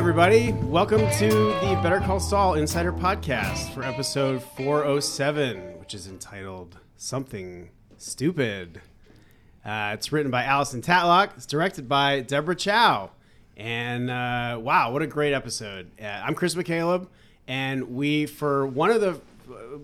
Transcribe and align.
everybody. 0.00 0.52
Welcome 0.52 1.02
to 1.18 1.28
the 1.28 1.78
Better 1.82 2.00
Call 2.00 2.20
Saul 2.20 2.54
Insider 2.54 2.90
Podcast 2.90 3.74
for 3.74 3.82
episode 3.82 4.42
407, 4.42 5.78
which 5.78 5.92
is 5.92 6.06
entitled 6.06 6.78
Something 6.96 7.68
Stupid. 7.98 8.80
Uh, 9.62 9.90
it's 9.92 10.10
written 10.10 10.30
by 10.30 10.44
Allison 10.44 10.80
Tatlock. 10.80 11.36
It's 11.36 11.44
directed 11.44 11.86
by 11.86 12.20
Deborah 12.20 12.56
Chow. 12.56 13.10
And 13.58 14.08
uh, 14.08 14.58
wow, 14.58 14.90
what 14.90 15.02
a 15.02 15.06
great 15.06 15.34
episode. 15.34 15.90
Uh, 16.00 16.06
I'm 16.06 16.34
Chris 16.34 16.54
McCaleb, 16.54 17.06
and 17.46 17.94
we, 17.94 18.24
for 18.24 18.66
one 18.66 18.88
of 18.90 19.02
the 19.02 19.20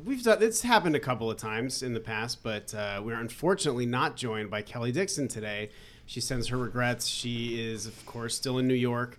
we've 0.06 0.22
done 0.22 0.42
it's 0.42 0.62
happened 0.62 0.96
a 0.96 1.00
couple 1.00 1.30
of 1.30 1.36
times 1.36 1.82
in 1.82 1.92
the 1.92 2.00
past, 2.00 2.42
but 2.42 2.74
uh, 2.74 3.02
we're 3.04 3.20
unfortunately 3.20 3.84
not 3.84 4.16
joined 4.16 4.50
by 4.50 4.62
Kelly 4.62 4.92
Dixon 4.92 5.28
today. 5.28 5.68
She 6.06 6.22
sends 6.22 6.48
her 6.48 6.56
regrets. 6.56 7.06
She 7.06 7.60
is, 7.60 7.84
of 7.84 8.06
course, 8.06 8.34
still 8.34 8.56
in 8.56 8.66
New 8.66 8.72
York. 8.72 9.18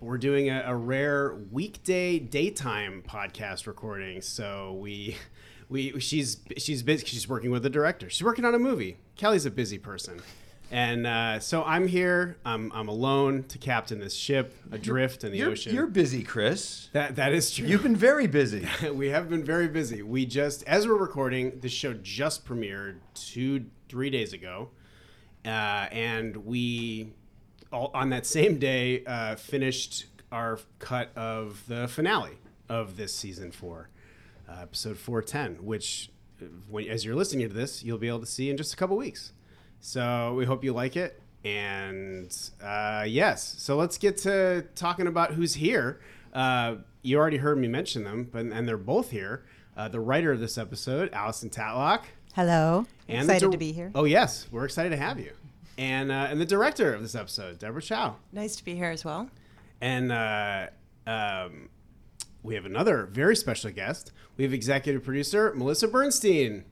We're 0.00 0.18
doing 0.18 0.48
a, 0.48 0.62
a 0.66 0.76
rare 0.76 1.34
weekday 1.50 2.18
daytime 2.20 3.02
podcast 3.06 3.66
recording, 3.66 4.20
so 4.22 4.74
we. 4.80 5.16
We, 5.70 6.00
she's 6.00 6.38
she's 6.56 6.82
busy. 6.82 7.04
She's 7.04 7.28
working 7.28 7.50
with 7.50 7.66
a 7.66 7.68
director. 7.68 8.08
She's 8.08 8.24
working 8.24 8.46
on 8.46 8.54
a 8.54 8.58
movie. 8.58 8.96
Kelly's 9.16 9.44
a 9.44 9.50
busy 9.50 9.76
person, 9.76 10.18
and 10.70 11.06
uh, 11.06 11.40
so 11.40 11.62
I'm 11.62 11.86
here. 11.88 12.38
I'm, 12.42 12.72
I'm 12.72 12.88
alone 12.88 13.42
to 13.48 13.58
captain 13.58 14.00
this 14.00 14.14
ship 14.14 14.54
adrift 14.72 15.24
in 15.24 15.32
the 15.32 15.36
You're, 15.36 15.50
ocean. 15.50 15.74
you're 15.74 15.86
busy, 15.86 16.22
Chris. 16.22 16.88
that 16.94 17.16
that 17.16 17.34
is 17.34 17.50
true. 17.50 17.66
You've 17.66 17.82
been 17.82 17.96
very 17.96 18.26
busy. 18.26 18.66
we 18.94 19.10
have 19.10 19.28
been 19.28 19.44
very 19.44 19.68
busy. 19.68 20.00
We 20.00 20.24
just, 20.24 20.62
as 20.62 20.88
we're 20.88 20.94
recording, 20.96 21.60
this 21.60 21.72
show 21.72 21.92
just 21.92 22.46
premiered 22.46 23.00
two, 23.12 23.66
three 23.90 24.08
days 24.08 24.32
ago, 24.32 24.70
uh, 25.44 25.48
and 25.92 26.34
we, 26.46 27.12
all, 27.72 27.90
on 27.94 28.10
that 28.10 28.26
same 28.26 28.58
day, 28.58 29.04
uh, 29.04 29.36
finished 29.36 30.06
our 30.30 30.58
cut 30.78 31.10
of 31.16 31.62
the 31.68 31.88
finale 31.88 32.38
of 32.68 32.96
this 32.96 33.14
season 33.14 33.50
four, 33.50 33.88
uh, 34.48 34.60
episode 34.62 34.98
four 34.98 35.22
ten, 35.22 35.56
which, 35.64 36.10
uh, 36.42 36.46
when, 36.68 36.86
as 36.88 37.04
you're 37.04 37.14
listening 37.16 37.48
to 37.48 37.54
this, 37.54 37.82
you'll 37.82 37.98
be 37.98 38.08
able 38.08 38.20
to 38.20 38.26
see 38.26 38.50
in 38.50 38.56
just 38.56 38.72
a 38.74 38.76
couple 38.76 38.96
weeks. 38.96 39.32
So 39.80 40.34
we 40.36 40.44
hope 40.44 40.64
you 40.64 40.72
like 40.72 40.96
it. 40.96 41.20
And 41.44 42.34
uh, 42.62 43.04
yes, 43.06 43.54
so 43.58 43.76
let's 43.76 43.96
get 43.96 44.16
to 44.18 44.66
talking 44.74 45.06
about 45.06 45.34
who's 45.34 45.54
here. 45.54 46.00
Uh, 46.34 46.76
you 47.02 47.16
already 47.16 47.36
heard 47.38 47.58
me 47.58 47.68
mention 47.68 48.02
them, 48.04 48.28
but 48.30 48.44
and 48.46 48.68
they're 48.68 48.76
both 48.76 49.10
here. 49.12 49.46
Uh, 49.76 49.88
the 49.88 50.00
writer 50.00 50.32
of 50.32 50.40
this 50.40 50.58
episode, 50.58 51.08
Allison 51.12 51.48
Tatlock, 51.48 52.02
Hello. 52.34 52.86
and 53.08 53.20
Excited 53.20 53.46
dir- 53.46 53.52
to 53.52 53.56
be 53.58 53.70
here. 53.70 53.92
Oh 53.94 54.04
yes, 54.04 54.48
we're 54.50 54.64
excited 54.64 54.90
to 54.90 54.96
have 54.96 55.20
you. 55.20 55.30
And 55.78 56.10
uh, 56.12 56.26
and 56.28 56.40
the 56.40 56.44
director 56.44 56.92
of 56.92 57.00
this 57.02 57.14
episode, 57.14 57.58
Deborah 57.60 57.80
Chow, 57.80 58.16
Nice 58.32 58.56
to 58.56 58.64
be 58.64 58.74
here 58.74 58.90
as 58.90 59.04
well. 59.04 59.30
and 59.80 60.10
uh, 60.12 60.66
um, 61.06 61.68
we 62.42 62.54
have 62.56 62.66
another 62.66 63.06
very 63.06 63.36
special 63.36 63.70
guest. 63.70 64.10
We 64.36 64.44
have 64.44 64.52
executive 64.52 65.04
producer 65.04 65.52
Melissa 65.54 65.86
Bernstein. 65.88 66.64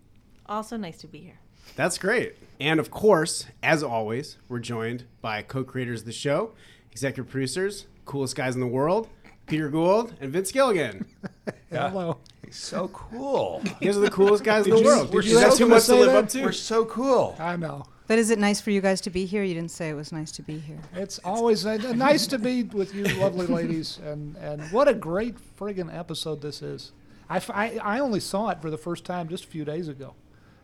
Also 0.46 0.76
nice 0.76 0.98
to 0.98 1.06
be 1.06 1.20
here. 1.20 1.38
That's 1.76 1.98
great. 1.98 2.34
And 2.60 2.80
of 2.80 2.90
course, 2.90 3.46
as 3.62 3.82
always, 3.82 4.38
we're 4.48 4.58
joined 4.60 5.04
by 5.20 5.42
co-creators 5.42 6.00
of 6.00 6.06
the 6.06 6.12
show, 6.12 6.52
executive 6.90 7.30
producers, 7.30 7.86
coolest 8.06 8.34
guys 8.36 8.54
in 8.54 8.60
the 8.60 8.66
world, 8.66 9.08
Peter 9.46 9.68
Gould 9.68 10.14
and 10.20 10.32
Vince 10.32 10.50
Gilligan. 10.52 11.06
Hello. 11.70 12.18
so 12.50 12.88
cool. 12.88 13.62
These 13.80 13.96
are 13.96 14.00
the 14.00 14.10
coolest 14.10 14.42
guys 14.44 14.66
in 14.66 14.74
the 14.74 14.82
world. 14.82 15.10
did 15.10 15.18
Is 15.18 15.26
you 15.30 15.34
so 15.34 15.40
have 15.40 15.54
too 15.54 15.66
much 15.68 15.84
to 15.86 15.94
live 15.96 16.12
that? 16.12 16.24
up 16.24 16.28
to? 16.30 16.42
We're 16.42 16.52
so 16.52 16.84
cool. 16.86 17.36
I 17.38 17.56
know. 17.56 17.84
But 18.06 18.18
is 18.18 18.30
it 18.30 18.38
nice 18.38 18.60
for 18.60 18.70
you 18.70 18.80
guys 18.80 19.00
to 19.02 19.10
be 19.10 19.26
here? 19.26 19.42
You 19.42 19.54
didn't 19.54 19.72
say 19.72 19.88
it 19.88 19.94
was 19.94 20.12
nice 20.12 20.30
to 20.32 20.42
be 20.42 20.58
here. 20.58 20.78
It's 20.94 21.18
always 21.24 21.66
uh, 21.66 21.76
nice 21.94 22.26
to 22.28 22.38
be 22.38 22.62
with 22.62 22.94
you, 22.94 23.04
lovely 23.20 23.46
ladies, 23.46 23.98
and, 24.04 24.36
and 24.36 24.62
what 24.70 24.86
a 24.88 24.94
great 24.94 25.34
friggin' 25.58 25.92
episode 25.96 26.40
this 26.40 26.62
is. 26.62 26.92
I, 27.28 27.36
f- 27.38 27.50
I- 27.50 27.78
I 27.82 27.98
only 27.98 28.20
saw 28.20 28.50
it 28.50 28.62
for 28.62 28.70
the 28.70 28.78
first 28.78 29.04
time 29.04 29.28
just 29.28 29.44
a 29.44 29.48
few 29.48 29.64
days 29.64 29.88
ago. 29.88 30.14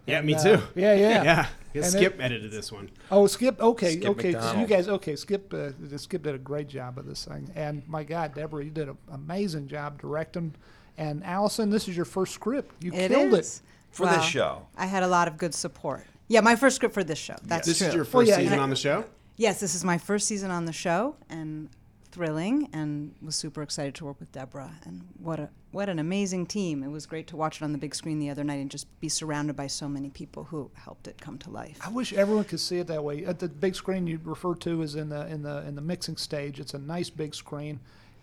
Yeah, 0.07 0.21
me 0.21 0.35
Uh, 0.35 0.43
too. 0.43 0.63
yeah, 0.77 0.95
yeah. 0.95 1.23
Yeah. 1.25 1.47
Yeah, 1.75 1.83
Skip 1.83 2.15
it- 2.17 2.21
edited 2.21 2.51
this 2.53 2.71
one. 2.71 2.91
Oh, 3.11 3.27
Skip. 3.27 3.61
Okay, 3.61 3.97
Skip 3.97 4.09
okay. 4.11 4.33
So 4.33 4.59
you 4.61 4.67
guys, 4.67 4.87
okay. 4.89 5.17
Skip. 5.17 5.53
Uh, 5.53 5.71
Skip 5.97 6.23
did 6.23 6.35
a 6.35 6.39
great 6.39 6.69
job 6.69 6.99
of 6.99 7.07
this 7.07 7.25
thing, 7.25 7.51
and 7.57 7.83
my 7.89 8.05
God, 8.05 8.35
Deborah, 8.35 8.63
you 8.65 8.71
did 8.71 8.89
an 8.89 8.99
amazing 9.13 9.67
job 9.69 10.01
directing. 10.01 10.55
And 10.99 11.25
Allison, 11.25 11.71
this 11.71 11.89
is 11.89 11.97
your 11.97 12.05
first 12.05 12.35
script. 12.35 12.85
You 12.85 12.93
It 12.93 13.09
killed 13.11 13.35
is. 13.35 13.63
For 13.91 14.07
this 14.07 14.25
show. 14.25 14.67
I 14.77 14.87
had 14.87 15.03
a 15.03 15.07
lot 15.09 15.27
of 15.29 15.37
Good 15.39 15.55
support. 15.55 16.05
Yeah, 16.33 16.41
my 16.41 16.57
first 16.57 16.77
script 16.77 16.95
for 16.95 17.05
this 17.05 17.19
show. 17.19 17.37
That's 17.43 17.69
This 17.69 17.77
true. 17.79 17.89
is 17.89 17.95
your 17.95 18.07
first 18.07 18.31
yeah, 18.31 18.37
season 18.37 18.55
yeah. 18.55 18.63
on 18.63 18.71
the 18.71 18.77
show? 18.77 19.05
yes, 19.37 19.61
this 19.61 19.75
is 19.75 19.85
my 19.85 19.99
first 19.99 20.27
season 20.27 20.51
on 20.51 20.65
the 20.65 20.73
show, 20.73 21.15
and 21.29 21.69
thrilling, 22.11 22.71
and 22.73 23.15
was 23.21 23.37
super 23.37 23.61
excited 23.63 23.95
to 23.97 24.07
work 24.07 24.19
with 24.19 24.33
Deborah. 24.33 24.71
And 24.87 25.03
what 25.19 25.39
a 25.41 25.51
what 25.73 25.91
an 25.91 25.99
amazing 25.99 26.47
team! 26.47 26.83
It 26.83 26.89
was 26.89 27.05
great 27.05 27.27
to 27.29 27.37
watch 27.37 27.61
it 27.61 27.65
on 27.65 27.73
the 27.73 27.79
big 27.79 27.95
screen 27.95 28.19
the 28.19 28.31
other 28.31 28.45
night 28.45 28.61
and 28.63 28.71
just 28.71 28.87
be 28.99 29.11
surrounded 29.11 29.57
by 29.57 29.67
so 29.67 29.91
many 29.91 30.09
people 30.09 30.45
who 30.45 30.71
helped 30.75 31.07
it 31.07 31.21
come 31.21 31.37
to 31.39 31.51
life. 31.51 31.77
I 31.85 31.91
wish 31.91 32.15
everyone 32.15 32.45
could 32.45 32.61
see 32.61 32.79
it 32.79 32.87
that 32.87 33.05
way. 33.05 33.27
At 33.27 33.39
the 33.39 33.49
big 33.49 33.75
screen 33.75 34.07
you 34.07 34.19
refer 34.25 34.55
to 34.55 34.81
is 34.81 34.95
in 34.95 35.11
the 35.11 35.27
in 35.27 35.43
the 35.43 35.67
in 35.67 35.75
the 35.75 35.83
mixing 35.83 36.17
stage. 36.17 36.61
It's 36.61 36.73
a 36.73 36.79
nice 36.79 37.11
big 37.11 37.35
screen, 37.35 37.79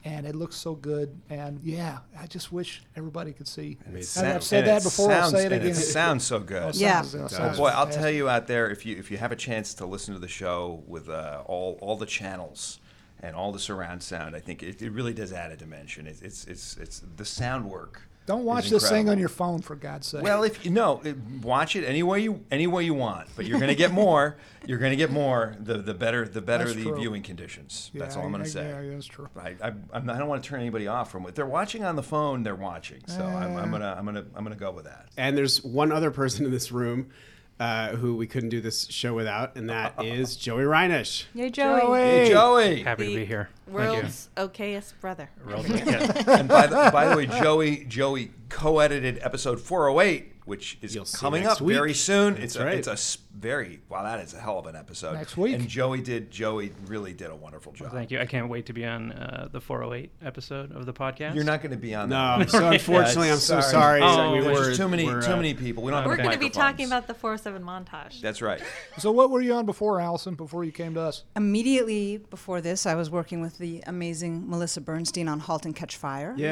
and 0.10 0.26
it 0.26 0.36
looks 0.36 0.56
so 0.56 0.74
good. 0.74 1.16
And 1.30 1.60
yeah, 1.64 2.00
I 2.20 2.26
just 2.26 2.52
wish 2.52 2.82
everybody 2.96 3.32
could 3.32 3.48
see. 3.48 3.78
And 3.86 3.94
it 3.96 4.00
And 4.00 4.06
sound- 4.06 4.28
I've 4.28 4.44
said 4.44 4.60
and 4.60 4.68
that 4.68 4.82
it 4.82 4.84
before. 4.84 5.12
I'll 5.12 5.22
Sounds, 5.22 5.32
say 5.34 5.46
it 5.46 5.52
and 5.52 5.62
again. 5.62 5.68
It 5.72 5.76
sounds 5.76 6.24
so 6.26 6.40
good. 6.40 6.64
Oh, 6.64 6.72
Yeah. 6.74 7.02
sounds- 7.02 7.14
it 7.16 7.22
Oh, 7.22 7.28
sounds 7.28 7.58
boy, 7.58 7.68
I'll 7.68 7.88
tell 7.90 8.10
you 8.10 8.28
out 8.28 8.48
there 8.48 8.70
if 8.70 8.86
you 8.86 8.98
if 8.98 9.12
you 9.12 9.18
have 9.18 9.32
a 9.32 9.36
chance 9.36 9.74
to 9.76 9.86
listen 9.86 10.14
to 10.16 10.20
the 10.20 10.28
show 10.28 10.84
with 10.88 11.10
uh, 11.10 11.44
all 11.46 11.78
all 11.82 11.96
the 11.96 12.06
channels 12.08 12.80
and 13.22 13.36
all 13.36 13.52
the 13.52 13.60
surround 13.60 14.02
sound, 14.02 14.36
I 14.36 14.40
think 14.40 14.64
it, 14.64 14.82
it 14.82 14.92
really 14.92 15.14
does 15.14 15.32
add 15.32 15.52
a 15.52 15.56
dimension. 15.58 16.08
It's 16.08 16.22
it's 16.22 16.46
it's, 16.48 16.78
it's 16.78 17.04
the 17.18 17.26
sound 17.26 17.70
work. 17.70 18.09
Don't 18.30 18.46
watch 18.46 18.70
this 18.70 18.88
thing 18.88 19.10
on 19.10 19.18
your 19.18 19.28
phone, 19.28 19.60
for 19.60 19.76
God's 19.76 20.06
sake. 20.06 20.22
Well, 20.22 20.44
if 20.44 20.64
you 20.64 20.70
know, 20.70 21.02
watch 21.42 21.76
it 21.76 21.84
any 21.84 22.04
way 22.04 22.20
you 22.20 22.46
any 22.52 22.68
way 22.68 22.84
you 22.84 22.94
want, 22.94 23.28
but 23.36 23.48
you're 23.48 23.58
going 23.58 23.70
to 23.70 23.76
get 23.76 23.92
more. 23.92 24.38
You're 24.68 24.78
going 24.78 24.92
to 24.92 24.98
get 24.98 25.10
more. 25.10 25.56
The 25.60 25.78
the 25.78 25.96
better 25.96 26.28
the 26.28 26.42
better 26.42 26.66
That's 26.66 26.76
the 26.76 26.84
true. 26.84 26.98
viewing 26.98 27.24
conditions. 27.24 27.90
Yeah, 27.92 28.02
That's 28.02 28.18
all 28.18 28.26
I'm 28.26 28.32
going 28.32 28.44
to 28.44 28.50
say. 28.50 28.68
Yeah, 28.68 28.94
that's 28.94 29.08
true. 29.08 29.28
I, 29.36 29.56
I, 29.64 29.72
I'm 29.94 30.06
not- 30.06 30.18
I 30.18 30.20
don't 30.20 30.28
want 30.28 30.44
to 30.44 30.50
turn 30.50 30.60
anybody 30.60 30.86
off 30.86 31.10
from 31.12 31.26
it. 31.26 31.34
They're 31.34 31.46
watching 31.48 31.86
on 31.86 31.96
the 31.96 32.04
phone. 32.04 32.44
They're 32.44 32.56
watching, 32.56 33.02
so 33.08 33.26
I'm, 33.26 33.56
I'm 33.58 33.70
eh. 33.70 33.72
gonna 33.72 33.96
I'm 33.98 34.06
gonna 34.06 34.26
I'm 34.36 34.44
gonna 34.44 34.56
go 34.58 34.72
with 34.72 34.86
that. 34.86 35.08
And 35.18 35.36
there's 35.36 35.64
one 35.64 35.92
other 35.92 36.12
person 36.12 36.46
in 36.46 36.52
this 36.52 36.72
room 36.72 37.10
uh, 37.60 37.90
who 37.90 38.16
we 38.16 38.26
couldn't 38.26 38.50
do 38.50 38.62
this 38.62 38.88
show 38.90 39.14
without, 39.14 39.56
and 39.56 39.70
that 39.70 39.94
is 40.04 40.36
Joey 40.36 40.64
Reinisch. 40.64 41.26
Yay, 41.34 41.50
Joey! 41.50 41.80
Joey! 41.82 42.00
Hey, 42.00 42.30
Joey. 42.30 42.84
Happy 42.84 43.04
to 43.06 43.10
The 43.12 43.16
be 43.18 43.26
here. 43.26 43.50
Thank 43.66 43.78
World's 43.78 44.30
okayest 44.38 44.94
brother. 45.02 45.30
you. 45.46 45.54
Real- 45.54 45.66
yeah. 45.66 46.40
and 46.40 46.48
by 46.48 46.68
the, 46.68 46.90
by 46.92 47.08
the 47.10 47.16
way, 47.18 47.26
Joey 47.26 47.86
Joey 47.86 48.32
co-edited 48.50 49.20
episode 49.22 49.60
408, 49.60 50.29
which 50.50 50.80
is 50.82 50.96
You'll 50.96 51.06
coming 51.06 51.46
up 51.46 51.62
week. 51.62 51.78
very 51.78 51.94
soon. 51.94 52.34
That's 52.34 52.44
it's 52.44 52.56
a, 52.56 52.66
right. 52.66 52.74
it's 52.76 52.88
a 52.88 52.94
s- 52.94 53.20
very 53.36 53.82
wow. 53.88 54.02
That 54.02 54.20
is 54.20 54.34
a 54.34 54.40
hell 54.40 54.58
of 54.58 54.66
an 54.66 54.76
episode. 54.76 55.14
Next 55.14 55.38
week. 55.38 55.54
And 55.54 55.68
Joey 55.68 56.02
did 56.02 56.32
Joey 56.32 56.72
really 56.88 57.14
did 57.14 57.30
a 57.30 57.36
wonderful 57.36 57.72
job. 57.72 57.92
Thank 57.92 58.10
you. 58.10 58.20
I 58.20 58.26
can't 58.26 58.50
wait 58.50 58.66
to 58.66 58.74
be 58.74 58.84
on 58.84 59.12
uh, 59.12 59.48
the 59.52 59.62
408 59.62 60.10
episode 60.26 60.76
of 60.76 60.88
the 60.88 60.94
podcast. 60.94 61.36
You're 61.36 61.44
not 61.44 61.62
going 61.62 61.72
to 61.72 61.78
be 61.78 61.94
on. 61.94 62.10
No, 62.10 62.40
that. 62.40 62.50
So 62.50 62.68
unfortunately, 62.72 63.30
I'm 63.30 63.38
so 63.38 63.62
sorry. 63.62 64.02
Oh, 64.02 64.38
we 64.38 64.42
there's 64.42 64.70
were, 64.70 64.76
too 64.76 64.88
many 64.90 65.06
we're, 65.06 65.22
too 65.22 65.34
uh, 65.34 65.36
many 65.36 65.54
people. 65.54 65.84
We 65.84 65.92
don't 65.92 66.02
have 66.02 66.08
We're 66.08 66.16
enough 66.16 66.26
going 66.26 66.40
to 66.40 66.46
be 66.46 66.50
talking 66.50 66.88
about 66.88 67.06
the 67.06 67.14
407 67.14 67.64
montage. 67.64 68.20
That's 68.20 68.42
right. 68.42 68.62
So, 68.98 69.12
what 69.12 69.30
were 69.30 69.42
you 69.42 69.54
on 69.54 69.68
before, 69.68 70.02
Allison? 70.02 70.34
Before 70.34 70.64
you 70.64 70.72
came 70.72 70.96
to 70.96 71.02
us? 71.02 71.26
Immediately 71.36 72.18
before 72.18 72.60
this, 72.60 72.88
I 72.88 72.96
was 72.96 73.12
working 73.12 73.40
with 73.40 73.60
the 73.60 73.84
amazing 73.86 74.50
Melissa 74.50 74.82
Bernstein 74.82 75.28
on 75.28 75.40
*Halt 75.40 75.66
and 75.66 75.76
Catch 75.76 75.98
Fire*. 75.98 76.34
Yay. 76.36 76.46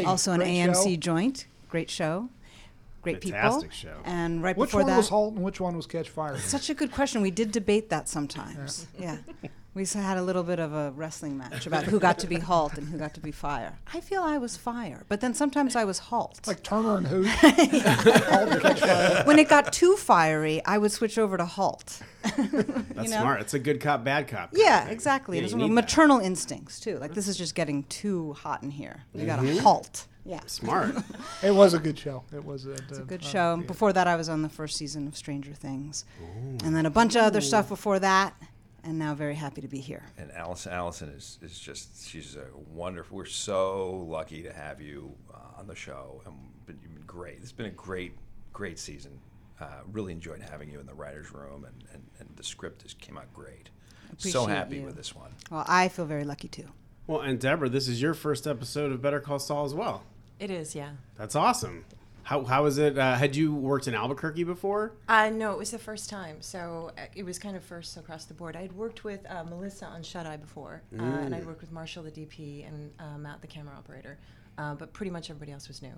Yay. 0.00 0.04
also 0.04 0.32
an 0.32 0.40
Great 0.40 0.50
AMC 0.50 0.90
show. 0.90 0.96
joint. 0.96 1.46
Great 1.70 1.90
show. 1.90 2.28
Great 3.04 3.22
Fantastic 3.22 3.70
people. 3.70 3.92
show. 3.94 4.00
And 4.04 4.42
right 4.42 4.56
Which 4.56 4.70
before 4.70 4.82
one 4.84 4.96
was 4.96 5.08
Halt 5.08 5.34
and 5.34 5.44
which 5.44 5.60
one 5.60 5.76
was 5.76 5.86
Catch 5.86 6.08
Fire? 6.10 6.38
such 6.38 6.68
a 6.70 6.74
good 6.74 6.90
question. 6.92 7.22
We 7.22 7.30
did 7.30 7.52
debate 7.52 7.90
that 7.90 8.08
sometimes. 8.08 8.86
Yeah. 8.98 9.18
We 9.74 9.84
had 9.86 10.18
a 10.18 10.22
little 10.22 10.44
bit 10.44 10.60
of 10.60 10.72
a 10.72 10.92
wrestling 10.92 11.36
match 11.36 11.66
about 11.66 11.82
who 11.82 11.98
got 11.98 12.20
to 12.20 12.28
be 12.28 12.38
Halt 12.38 12.78
and 12.78 12.88
who 12.88 12.96
got 12.96 13.12
to 13.14 13.20
be 13.20 13.32
Fire. 13.32 13.76
I 13.92 13.98
feel 14.00 14.22
I 14.22 14.38
was 14.38 14.56
Fire, 14.56 15.04
but 15.08 15.20
then 15.20 15.34
sometimes 15.34 15.74
I 15.74 15.84
was 15.84 15.98
Halt. 15.98 16.46
Like 16.46 16.62
Turner 16.62 16.96
and 16.98 17.06
Hooch. 17.08 17.26
Halt 17.26 18.48
and 18.50 18.62
Catch 18.62 18.80
Fire. 18.80 19.24
when 19.24 19.38
it 19.40 19.48
got 19.48 19.72
too 19.72 19.96
fiery, 19.96 20.64
I 20.64 20.78
would 20.78 20.92
switch 20.92 21.18
over 21.18 21.36
to 21.36 21.44
Halt. 21.44 22.00
That's 22.22 23.10
know? 23.10 23.20
smart. 23.20 23.40
It's 23.40 23.54
a 23.54 23.58
good 23.58 23.80
cop, 23.80 24.04
bad 24.04 24.28
cop. 24.28 24.50
Yeah, 24.52 24.84
thing. 24.84 24.92
exactly. 24.92 25.36
Yeah, 25.38 25.42
There's 25.42 25.52
you 25.52 25.58
need 25.58 25.70
that. 25.70 25.74
maternal 25.74 26.20
instincts 26.20 26.78
too. 26.78 26.98
Like 26.98 27.14
this 27.14 27.26
is 27.26 27.36
just 27.36 27.56
getting 27.56 27.82
too 27.84 28.34
hot 28.34 28.62
in 28.62 28.70
here. 28.70 29.02
You 29.12 29.26
got 29.26 29.40
Mm-hmm. 29.40 29.56
to 29.56 29.62
halt. 29.62 30.06
Yeah. 30.24 30.40
Smart. 30.46 30.94
It 31.42 31.50
was 31.54 31.74
a 31.74 31.78
good 31.80 31.98
show. 31.98 32.22
It 32.32 32.44
was 32.44 32.64
a, 32.66 32.72
It's 32.74 32.98
a 32.98 33.02
uh, 33.02 33.04
good 33.04 33.22
uh, 33.22 33.26
show. 33.26 33.56
yeah. 33.60 33.66
Before 33.66 33.92
that, 33.92 34.06
I 34.06 34.14
was 34.16 34.28
on 34.30 34.40
the 34.42 34.48
first 34.48 34.76
season 34.76 35.06
of 35.08 35.16
Stranger 35.16 35.52
Things, 35.52 36.04
and 36.64 36.74
then 36.76 36.86
a 36.86 36.90
bunch 36.90 37.16
of 37.16 37.22
other 37.22 37.40
stuff 37.42 37.68
before 37.68 37.98
that. 37.98 38.34
And 38.86 38.98
now, 38.98 39.14
very 39.14 39.34
happy 39.34 39.62
to 39.62 39.68
be 39.68 39.78
here. 39.78 40.02
And 40.18 40.30
Allison, 40.32 40.72
Allison 40.72 41.08
is, 41.08 41.38
is 41.40 41.58
just 41.58 42.06
she's 42.06 42.36
a 42.36 42.44
wonderful. 42.70 43.16
We're 43.16 43.24
so 43.24 44.04
lucky 44.06 44.42
to 44.42 44.52
have 44.52 44.80
you 44.80 45.14
uh, 45.32 45.58
on 45.58 45.66
the 45.66 45.74
show, 45.74 46.20
and 46.26 46.34
been, 46.66 46.78
you've 46.82 46.92
been 46.94 47.06
great. 47.06 47.38
It's 47.40 47.52
been 47.52 47.66
a 47.66 47.70
great, 47.70 48.12
great 48.52 48.78
season. 48.78 49.18
Uh, 49.58 49.66
really 49.90 50.12
enjoyed 50.12 50.42
having 50.42 50.70
you 50.70 50.80
in 50.80 50.86
the 50.86 50.92
writers' 50.92 51.32
room, 51.32 51.64
and, 51.64 51.84
and, 51.94 52.02
and 52.18 52.28
the 52.36 52.44
script 52.44 52.82
just 52.82 53.00
came 53.00 53.16
out 53.16 53.32
great. 53.32 53.70
so 54.18 54.44
happy 54.44 54.76
you. 54.76 54.82
with 54.82 54.96
this 54.96 55.14
one. 55.14 55.30
Well, 55.50 55.64
I 55.66 55.88
feel 55.88 56.04
very 56.04 56.24
lucky 56.24 56.48
too. 56.48 56.68
Well, 57.06 57.20
and 57.20 57.38
Deborah, 57.38 57.70
this 57.70 57.88
is 57.88 58.02
your 58.02 58.12
first 58.12 58.46
episode 58.46 58.92
of 58.92 59.00
Better 59.00 59.20
Call 59.20 59.38
Saul 59.38 59.64
as 59.64 59.72
well. 59.74 60.04
It 60.38 60.50
is, 60.50 60.74
yeah. 60.74 60.90
That's 61.16 61.36
awesome. 61.36 61.84
How 62.24 62.42
how 62.42 62.64
is 62.64 62.78
it? 62.78 62.98
Uh, 62.98 63.14
had 63.14 63.36
you 63.36 63.54
worked 63.54 63.86
in 63.86 63.94
Albuquerque 63.94 64.44
before? 64.44 64.92
Uh, 65.08 65.28
no, 65.28 65.52
it 65.52 65.58
was 65.58 65.70
the 65.70 65.78
first 65.78 66.08
time, 66.08 66.36
so 66.40 66.90
uh, 66.98 67.02
it 67.14 67.22
was 67.22 67.38
kind 67.38 67.54
of 67.54 67.62
first 67.62 67.96
across 67.98 68.24
the 68.24 68.34
board. 68.34 68.56
I'd 68.56 68.72
worked 68.72 69.04
with 69.04 69.20
uh, 69.30 69.44
Melissa 69.44 69.84
on 69.86 70.02
Shut 70.02 70.24
Eye 70.26 70.38
before, 70.38 70.82
uh, 70.98 71.02
and 71.02 71.34
I'd 71.34 71.46
worked 71.46 71.60
with 71.60 71.70
Marshall, 71.70 72.02
the 72.02 72.10
DP, 72.10 72.66
and 72.66 72.90
uh, 72.98 73.18
Matt, 73.18 73.42
the 73.42 73.46
camera 73.46 73.74
operator. 73.76 74.18
Uh, 74.56 74.74
but 74.74 74.92
pretty 74.94 75.10
much 75.10 75.28
everybody 75.28 75.52
else 75.52 75.68
was 75.68 75.82
new. 75.82 75.92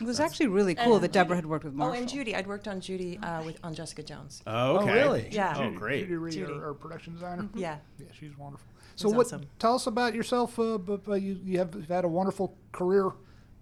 It 0.00 0.06
was 0.06 0.20
actually 0.20 0.46
really 0.46 0.74
cool 0.74 0.98
that 1.00 1.12
Deborah 1.12 1.36
had 1.36 1.44
worked 1.44 1.64
with 1.64 1.74
Marshall. 1.74 1.96
Oh, 1.96 1.98
and 2.00 2.08
Judy. 2.08 2.34
I'd 2.34 2.46
worked 2.46 2.68
on 2.68 2.80
Judy 2.80 3.18
uh, 3.18 3.42
with 3.42 3.58
on 3.64 3.74
Jessica 3.74 4.02
Jones. 4.02 4.42
Oh, 4.46 4.78
okay. 4.78 4.92
really? 4.92 5.28
Yeah. 5.30 5.54
Oh, 5.58 5.70
great. 5.70 6.02
Judy 6.02 6.14
Rhee, 6.14 6.30
Judy. 6.30 6.52
Our, 6.52 6.66
our 6.66 6.74
production 6.74 7.14
designer. 7.14 7.48
Yeah. 7.54 7.78
Yeah, 7.98 8.06
she's 8.18 8.36
wonderful. 8.38 8.66
So, 8.94 9.08
what? 9.08 9.26
awesome. 9.26 9.42
Tell 9.58 9.74
us 9.74 9.86
about 9.86 10.14
yourself. 10.14 10.58
Uh, 10.58 10.78
but, 10.78 11.04
but 11.04 11.20
you 11.20 11.38
you 11.44 11.58
have 11.58 11.74
you've 11.74 11.88
had 11.88 12.04
a 12.04 12.08
wonderful 12.08 12.56
career. 12.72 13.10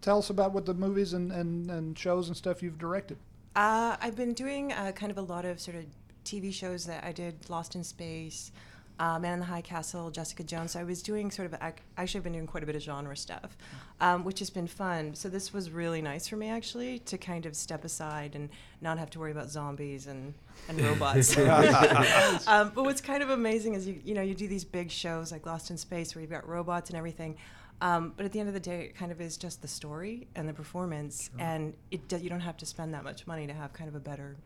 Tell 0.02 0.18
us 0.18 0.30
about 0.30 0.52
what 0.52 0.64
the 0.66 0.74
movies 0.74 1.12
and, 1.12 1.30
and, 1.30 1.70
and 1.70 1.98
shows 1.98 2.28
and 2.28 2.36
stuff 2.36 2.62
you've 2.62 2.78
directed. 2.78 3.18
Uh, 3.54 3.96
I've 4.00 4.16
been 4.16 4.32
doing 4.32 4.72
uh, 4.72 4.92
kind 4.92 5.10
of 5.10 5.18
a 5.18 5.22
lot 5.22 5.44
of 5.44 5.60
sort 5.60 5.76
of 5.76 5.84
TV 6.24 6.52
shows 6.52 6.86
that 6.86 7.04
I 7.04 7.12
did 7.12 7.50
Lost 7.50 7.74
in 7.74 7.84
Space, 7.84 8.52
uh, 9.00 9.18
Man 9.18 9.34
in 9.34 9.40
the 9.40 9.46
High 9.46 9.62
Castle, 9.62 10.10
Jessica 10.10 10.42
Jones. 10.42 10.72
So 10.72 10.80
I 10.80 10.84
was 10.84 11.02
doing 11.02 11.30
sort 11.30 11.46
of, 11.46 11.54
ac- 11.60 11.82
actually, 11.96 12.18
I've 12.18 12.24
been 12.24 12.34
doing 12.34 12.46
quite 12.46 12.62
a 12.62 12.66
bit 12.66 12.76
of 12.76 12.82
genre 12.82 13.16
stuff, 13.16 13.56
um, 14.00 14.24
which 14.24 14.38
has 14.38 14.50
been 14.50 14.66
fun. 14.66 15.14
So 15.14 15.28
this 15.28 15.52
was 15.52 15.70
really 15.70 16.00
nice 16.02 16.28
for 16.28 16.36
me, 16.36 16.48
actually, 16.48 17.00
to 17.00 17.18
kind 17.18 17.44
of 17.46 17.56
step 17.56 17.84
aside 17.84 18.34
and 18.34 18.50
not 18.80 18.98
have 18.98 19.10
to 19.10 19.18
worry 19.18 19.32
about 19.32 19.50
zombies 19.50 20.06
and, 20.06 20.34
and 20.68 20.80
robots. 20.82 21.36
um, 22.46 22.72
but 22.74 22.84
what's 22.84 23.00
kind 23.00 23.22
of 23.22 23.30
amazing 23.30 23.74
is 23.74 23.88
you, 23.88 24.00
you 24.04 24.14
know, 24.14 24.22
you 24.22 24.34
do 24.34 24.46
these 24.46 24.64
big 24.64 24.90
shows 24.90 25.32
like 25.32 25.46
Lost 25.46 25.70
in 25.70 25.76
Space 25.78 26.14
where 26.14 26.20
you've 26.20 26.30
got 26.30 26.46
robots 26.46 26.90
and 26.90 26.96
everything. 26.96 27.36
Um, 27.80 28.12
but 28.16 28.26
at 28.26 28.32
the 28.32 28.40
end 28.40 28.48
of 28.48 28.54
the 28.54 28.60
day, 28.60 28.82
it 28.82 28.94
kind 28.94 29.10
of 29.10 29.20
is 29.20 29.36
just 29.36 29.62
the 29.62 29.68
story 29.68 30.28
and 30.34 30.48
the 30.48 30.52
performance, 30.52 31.30
and 31.38 31.74
it 31.90 32.08
do, 32.08 32.18
you 32.18 32.28
don't 32.28 32.40
have 32.40 32.56
to 32.58 32.66
spend 32.66 32.92
that 32.94 33.04
much 33.04 33.26
money 33.26 33.46
to 33.46 33.54
have 33.54 33.72
kind 33.72 33.88
of 33.88 33.94
a 33.94 34.00
better, 34.00 34.36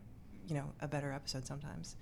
you 0.47 0.55
know, 0.55 0.71
a 0.79 0.87
better 0.87 1.11
episode 1.11 1.45
sometimes. 1.45 1.97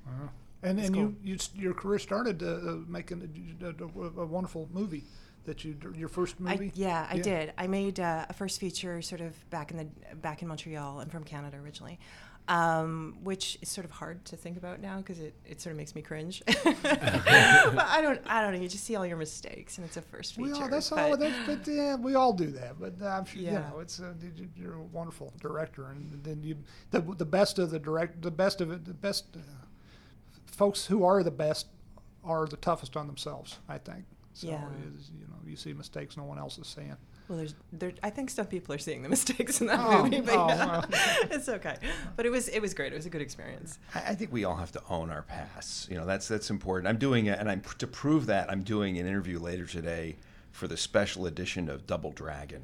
And 0.62 0.78
That's 0.78 0.88
and 0.88 0.96
cool. 0.96 1.14
you, 1.24 1.34
you 1.34 1.38
your 1.56 1.74
career 1.74 2.00
started 2.00 2.44
uh, 2.44 2.48
uh, 2.48 2.76
making 2.88 3.58
a, 3.62 3.68
a, 3.68 4.22
a 4.22 4.26
wonderful 4.26 4.70
movie 4.72 5.06
that 5.46 5.66
you 5.66 5.76
your 5.96 6.08
first 6.08 6.40
movie. 6.40 6.68
I, 6.68 6.72
yeah, 6.76 7.08
I 7.10 7.18
did. 7.18 7.54
I 7.58 7.68
made 7.68 8.00
uh, 8.00 8.26
a 8.30 8.34
first 8.34 8.60
feature 8.60 9.02
sort 9.02 9.22
of 9.22 9.50
back 9.50 9.72
in 9.72 9.78
the 9.78 10.16
back 10.16 10.42
in 10.42 10.48
Montreal. 10.48 11.00
I'm 11.00 11.10
from 11.10 11.24
Canada 11.24 11.58
originally, 11.58 12.00
um, 12.48 13.16
which 13.24 13.58
is 13.62 13.70
sort 13.70 13.86
of 13.86 13.92
hard 13.92 14.24
to 14.26 14.36
think 14.36 14.58
about 14.58 14.82
now 14.82 14.98
because 14.98 15.20
it, 15.20 15.34
it 15.46 15.62
sort 15.62 15.72
of 15.72 15.78
makes 15.78 15.96
me 15.96 16.02
cringe. 16.02 16.42
but 16.48 16.56
I 16.86 18.00
don't 18.02 18.20
I 18.26 18.42
don't 18.42 18.54
know. 18.54 18.60
You 18.60 18.68
just 18.68 18.84
see 18.84 18.96
all 18.96 19.06
your 19.06 19.18
mistakes, 19.18 19.78
and 19.78 19.86
it's 19.86 19.98
a 19.98 20.02
first 20.02 20.36
feature. 20.36 20.48
We 20.52 20.54
all, 20.54 20.68
that's 20.70 20.90
but- 20.90 21.00
all. 21.00 21.18
That's, 21.18 21.36
but 21.48 21.68
yeah, 21.72 21.96
we 21.96 22.16
all 22.16 22.34
do 22.34 22.48
that. 22.52 22.80
But 22.80 22.96
uh, 23.02 23.08
I'm 23.08 23.26
sure 23.26 23.42
you 23.42 23.52
know 23.52 23.80
it's 23.80 24.00
uh, 24.00 24.14
you- 24.22 24.50
you're 24.58 24.74
a 24.76 24.82
wonderful 24.82 25.34
director, 25.42 25.88
and 25.88 26.20
then 26.24 26.44
you 26.44 26.58
the 26.92 27.02
the 27.02 27.26
best 27.26 27.60
of 27.60 27.72
the 27.72 27.80
direct 27.80 28.22
the 28.22 28.32
best 28.32 28.60
of 28.62 28.72
it 28.72 28.84
the 28.86 28.94
best 28.94 29.26
uh, 29.36 29.40
folks 30.48 30.86
who 30.86 31.04
are 31.06 31.24
the 31.24 31.32
best 31.32 31.68
are 32.24 32.46
the 32.46 32.58
toughest 32.58 32.98
on 32.98 33.08
themselves. 33.08 33.60
I 33.70 33.78
think. 33.78 34.04
So 34.34 34.48
Yeah. 34.48 34.66
is, 34.98 35.12
you 35.18 35.28
know 35.28 35.36
you 35.46 35.56
see 35.56 35.74
mistakes 35.74 36.18
no 36.18 36.24
one 36.24 36.40
else 36.40 36.58
is 36.58 36.68
seeing. 36.68 36.96
Well, 37.30 37.38
there's 37.38 37.56
there. 37.72 37.94
I 38.04 38.10
think 38.10 38.30
some 38.30 38.46
people 38.48 38.76
are 38.76 38.78
seeing 38.78 39.02
the 39.02 39.10
mistakes 39.18 39.62
in 39.62 39.68
that 39.68 39.80
Oh, 39.80 40.04
movie, 40.04 40.22
but 40.22 40.36
oh, 40.36 40.48
yeah, 40.50 40.66
well. 40.68 40.86
it's 41.32 41.48
okay. 41.50 41.78
But 42.16 42.26
it 42.26 42.30
was 42.30 42.48
it 42.50 42.60
was 42.62 42.74
great. 42.74 42.92
It 42.94 42.96
was 42.98 43.06
a 43.06 43.10
good 43.10 43.22
experience. 43.22 43.80
I, 43.96 44.00
I 44.12 44.16
think 44.16 44.32
we 44.32 44.44
all 44.44 44.56
have 44.58 44.72
to 44.74 44.82
own 44.90 45.10
our 45.10 45.22
pasts. 45.24 45.88
You 45.90 45.98
know, 45.98 46.06
that's 46.06 46.28
that's 46.28 46.50
important. 46.50 46.88
I'm 46.90 46.98
doing 46.98 47.28
it, 47.28 47.40
and 47.40 47.50
I'm 47.50 47.62
to 47.80 47.88
prove 47.88 48.26
that 48.28 48.52
I'm 48.52 48.64
doing 48.64 48.98
an 48.98 49.08
interview 49.08 49.40
later 49.40 49.66
today 49.66 50.18
for 50.52 50.68
the 50.68 50.78
special 50.78 51.26
edition 51.26 51.70
of 51.70 51.88
Double 51.88 52.12
Dragon, 52.12 52.62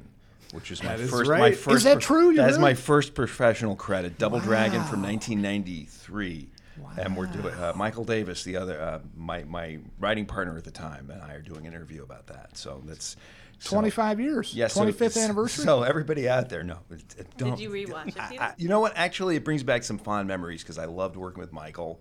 which 0.52 0.70
is 0.70 0.82
my 0.82 0.90
That 0.90 1.00
is 1.00 1.10
first. 1.10 1.30
My 1.30 1.40
right. 1.40 1.56
first. 1.56 1.76
Is 1.78 1.84
that 1.84 2.00
true? 2.00 2.30
You 2.30 2.36
That 2.36 2.50
is 2.50 2.58
my 2.58 2.74
first 2.74 3.14
professional 3.14 3.74
credit. 3.76 4.18
Double 4.18 4.40
Dragon 4.40 4.82
from 4.84 5.02
Wow. 5.02 5.08
1993. 5.08 6.48
And 6.96 7.14
we're 7.16 7.26
doing 7.26 7.52
uh, 7.54 7.74
Michael 7.76 8.04
Davis, 8.04 8.42
the 8.42 8.56
other 8.56 8.80
uh, 8.80 9.00
my 9.16 9.44
my 9.44 9.78
writing 9.98 10.24
partner 10.24 10.56
at 10.56 10.64
the 10.64 10.70
time, 10.70 11.10
and 11.10 11.20
I 11.22 11.34
are 11.34 11.42
doing 11.42 11.66
an 11.66 11.74
interview 11.74 12.02
about 12.02 12.26
that. 12.28 12.56
So 12.56 12.80
that's 12.86 13.16
so- 13.60 13.70
Twenty 13.76 13.90
five 13.90 14.18
years. 14.18 14.52
Yes, 14.54 14.72
so- 14.74 14.80
Twenty 14.80 14.92
fifth 14.92 15.16
anniversary. 15.16 15.64
So 15.64 15.82
everybody 15.84 16.28
out 16.28 16.48
there, 16.48 16.62
no, 16.64 16.78
it- 16.90 17.14
it 17.18 17.36
don't. 17.36 17.50
Did 17.50 17.60
you 17.60 17.70
rewatch 17.70 18.08
it, 18.08 18.20
I- 18.20 18.28
Peter? 18.28 18.42
I- 18.42 18.54
you 18.58 18.68
know 18.68 18.80
what? 18.80 18.92
Actually, 18.96 19.36
it 19.36 19.44
brings 19.44 19.62
back 19.62 19.84
some 19.84 19.98
fond 19.98 20.26
memories 20.26 20.62
because 20.62 20.78
I 20.78 20.86
loved 20.86 21.16
working 21.16 21.40
with 21.40 21.52
Michael, 21.52 22.00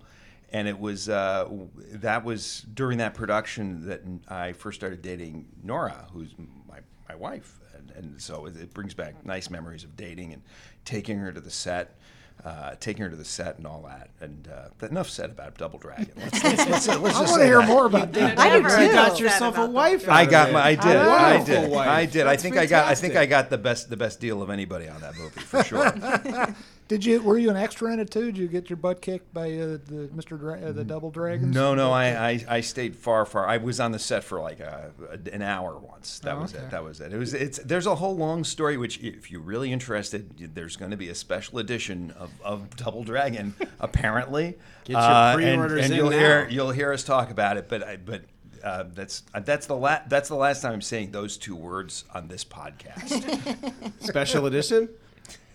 and 0.52 0.68
it 0.68 0.80
was 0.80 1.10
uh, 1.10 1.48
that 1.94 2.24
was 2.24 2.66
during 2.74 2.98
that 3.00 3.14
production 3.14 3.88
that 3.88 4.02
I 4.28 4.54
first 4.54 4.80
started 4.80 5.02
dating 5.02 5.48
Nora, 5.64 6.08
who's 6.14 6.34
my 6.68 6.80
my 7.08 7.16
wife, 7.16 7.60
and, 7.76 7.92
and 7.92 8.22
so 8.22 8.46
it, 8.46 8.56
it 8.56 8.74
brings 8.74 8.94
back 8.94 9.26
nice 9.26 9.50
memories 9.50 9.84
of 9.84 9.96
dating 9.96 10.34
and 10.34 10.42
taking 10.86 11.18
her 11.20 11.32
to 11.32 11.42
the 11.42 11.52
set. 11.52 11.99
Uh, 12.46 12.74
taking 12.80 13.04
her 13.04 13.10
to 13.10 13.18
the 13.18 13.26
set 13.26 13.58
and 13.58 13.68
all 13.68 13.82
that, 13.82 14.10
and 14.22 14.48
uh, 14.48 14.70
enough 14.86 15.10
said 15.10 15.30
about 15.30 15.58
Double 15.58 15.78
Dragon. 15.78 16.10
Let's, 16.16 16.42
let's, 16.42 16.68
let's, 16.70 16.88
let's 16.88 17.18
I 17.18 17.20
just 17.20 17.32
want 17.32 17.42
to 17.42 17.46
hear 17.46 17.60
that. 17.60 17.68
more 17.68 17.86
about 17.86 18.14
that. 18.14 18.40
I 18.40 18.50
did 18.50 18.64
too. 18.64 18.82
You 18.84 18.92
got 18.94 19.20
yourself 19.20 19.58
a 19.58 19.66
wife. 19.66 20.06
that. 20.06 20.12
I 20.12 20.26
got 20.26 20.48
of 20.48 20.54
my, 20.54 20.62
I 20.62 20.76
did, 20.76 20.96
A 20.96 21.00
I 21.02 21.36
wonderful 21.36 21.62
did, 21.64 21.72
wife. 21.72 21.88
I 21.90 22.06
did. 22.06 22.22
I 22.22 22.30
That's 22.32 22.44
think 22.44 22.56
I 22.56 22.66
got, 22.66 22.88
I 22.88 22.96
think 22.96 23.18
I 23.18 23.26
got 23.26 23.50
the 23.50 23.58
best, 23.58 23.90
the 23.90 23.98
best 23.98 24.22
deal 24.22 24.42
of 24.42 24.50
anybody 24.50 24.88
on 24.88 25.02
that 25.02 25.18
movie 25.18 25.42
for 25.42 25.64
sure. 25.66 25.92
Did 26.90 27.06
you 27.06 27.22
were 27.22 27.38
you 27.38 27.50
an 27.52 27.56
extra 27.56 27.94
in 27.94 28.00
it 28.00 28.10
too? 28.12 28.26
Did 28.26 28.38
you 28.38 28.48
get 28.48 28.68
your 28.70 28.76
butt 28.78 29.00
kicked 29.02 29.32
by 29.34 29.46
uh, 29.54 29.78
the 29.86 30.10
Mr. 30.14 30.38
Dra- 30.40 30.60
uh, 30.60 30.72
the 30.72 30.84
Double 30.84 31.12
Dragons? 31.12 31.54
no, 31.56 31.76
no, 31.76 31.92
I, 31.92 32.32
I, 32.32 32.46
I 32.50 32.62
stayed 32.62 32.96
far, 32.96 33.26
far. 33.28 33.48
I 33.48 33.58
was 33.58 33.80
on 33.80 33.92
the 33.92 34.00
set 34.00 34.24
for 34.24 34.42
like 34.42 34.60
a, 34.60 34.92
an 35.32 35.44
hour 35.44 35.78
once. 35.78 36.18
That 36.20 36.36
Oh, 36.36 36.42
was 36.42 36.56
okay. 36.56 36.64
it. 36.66 36.72
That 36.72 36.84
was 36.84 37.00
it. 37.00 37.14
It 37.14 37.18
was. 37.18 37.36
It's. 37.36 37.60
There's 37.60 37.86
a 37.86 37.94
whole 37.94 38.18
long 38.18 38.44
story. 38.44 38.76
Which, 38.76 39.00
if 39.02 39.30
you're 39.30 39.40
really 39.40 39.72
interested, 39.72 40.52
there's 40.56 40.76
going 40.78 40.90
to 40.92 40.98
be 40.98 41.10
a 41.10 41.16
special 41.16 41.60
edition 41.60 42.12
of, 42.18 42.32
of 42.44 42.76
Double 42.76 43.04
Dragon. 43.04 43.54
apparently, 43.80 44.58
Get 44.86 44.94
your 44.94 45.00
Uh, 45.00 45.32
and- 45.34 45.36
pre-orders 45.38 45.84
and, 45.86 45.94
in 45.94 45.98
you'll 46.00 46.10
now. 46.10 46.18
hear 46.18 46.48
you'll 46.50 46.72
hear 46.72 46.92
us 46.92 47.04
talk 47.04 47.30
about 47.30 47.58
it. 47.58 47.70
But 47.70 47.84
I, 47.88 47.98
but. 47.98 48.24
Uh, 48.62 48.84
that's 48.94 49.24
uh, 49.34 49.40
that's 49.40 49.68
the 49.68 49.76
la- 49.76 50.02
that's 50.10 50.28
the 50.28 50.36
last 50.36 50.62
time 50.62 50.74
I'm 50.74 50.82
saying 50.82 51.12
those 51.12 51.38
two 51.38 51.56
words 51.56 52.04
on 52.14 52.28
this 52.28 52.44
podcast. 52.44 53.72
Special 54.02 54.48
edition? 54.48 54.90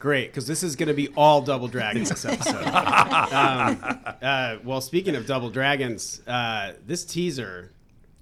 Great, 0.05 0.27
because 0.27 0.47
this 0.47 0.63
is 0.63 0.77
going 0.77 0.89
to 0.89 0.95
be 0.95 1.09
all 1.17 1.41
Double 1.41 1.67
Dragons 1.67 2.11
this 2.11 2.27
episode. 2.27 2.63
um, 2.67 3.99
uh, 4.21 4.57
well, 4.63 4.83
speaking 4.83 5.17
of 5.17 5.25
Double 5.25 5.49
Dragons, 5.49 6.21
uh, 6.27 6.75
this 6.87 7.07
teaser, 7.07 7.73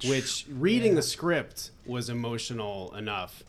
which 0.07 0.47
reading 0.49 0.95
the 0.95 1.03
script 1.03 1.73
was 1.85 2.09
emotional 2.09 2.95
enough. 2.95 3.43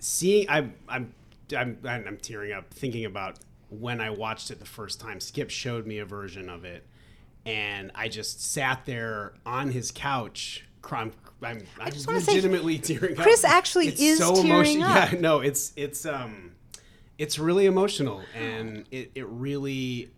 Seeing, 0.00 0.50
I'm, 0.50 0.74
I'm, 0.88 1.14
I'm, 1.56 1.78
I'm 1.84 2.16
tearing 2.16 2.52
up 2.52 2.74
thinking 2.74 3.04
about 3.04 3.38
when 3.70 4.00
I 4.00 4.10
watched 4.10 4.50
it 4.50 4.58
the 4.58 4.66
first 4.66 4.98
time. 4.98 5.20
Skip 5.20 5.48
showed 5.48 5.86
me 5.86 6.00
a 6.00 6.04
version 6.04 6.50
of 6.50 6.64
it, 6.64 6.84
and 7.44 7.92
I 7.94 8.08
just 8.08 8.42
sat 8.42 8.86
there 8.86 9.34
on 9.46 9.70
his 9.70 9.92
couch. 9.92 10.64
Crying, 10.82 11.12
I'm, 11.42 11.62
I'm 11.78 11.92
just 11.92 12.08
wanna 12.08 12.22
say, 12.22 12.32
legitimately 12.32 12.78
tearing 12.80 13.16
up. 13.16 13.22
Chris 13.22 13.44
actually 13.44 13.86
It's 13.86 14.00
is 14.00 14.18
tearing 14.18 14.46
emotion- 14.46 14.82
up. 14.82 15.12
Yeah, 15.12 15.20
no, 15.20 15.38
it's 15.38 15.72
it's 15.76 16.04
um, 16.04 16.55
it's 17.18 17.38
really 17.38 17.66
emotional, 17.66 18.22
and 18.34 18.84
it 18.90 19.10
it 19.14 19.26
really 19.26 20.10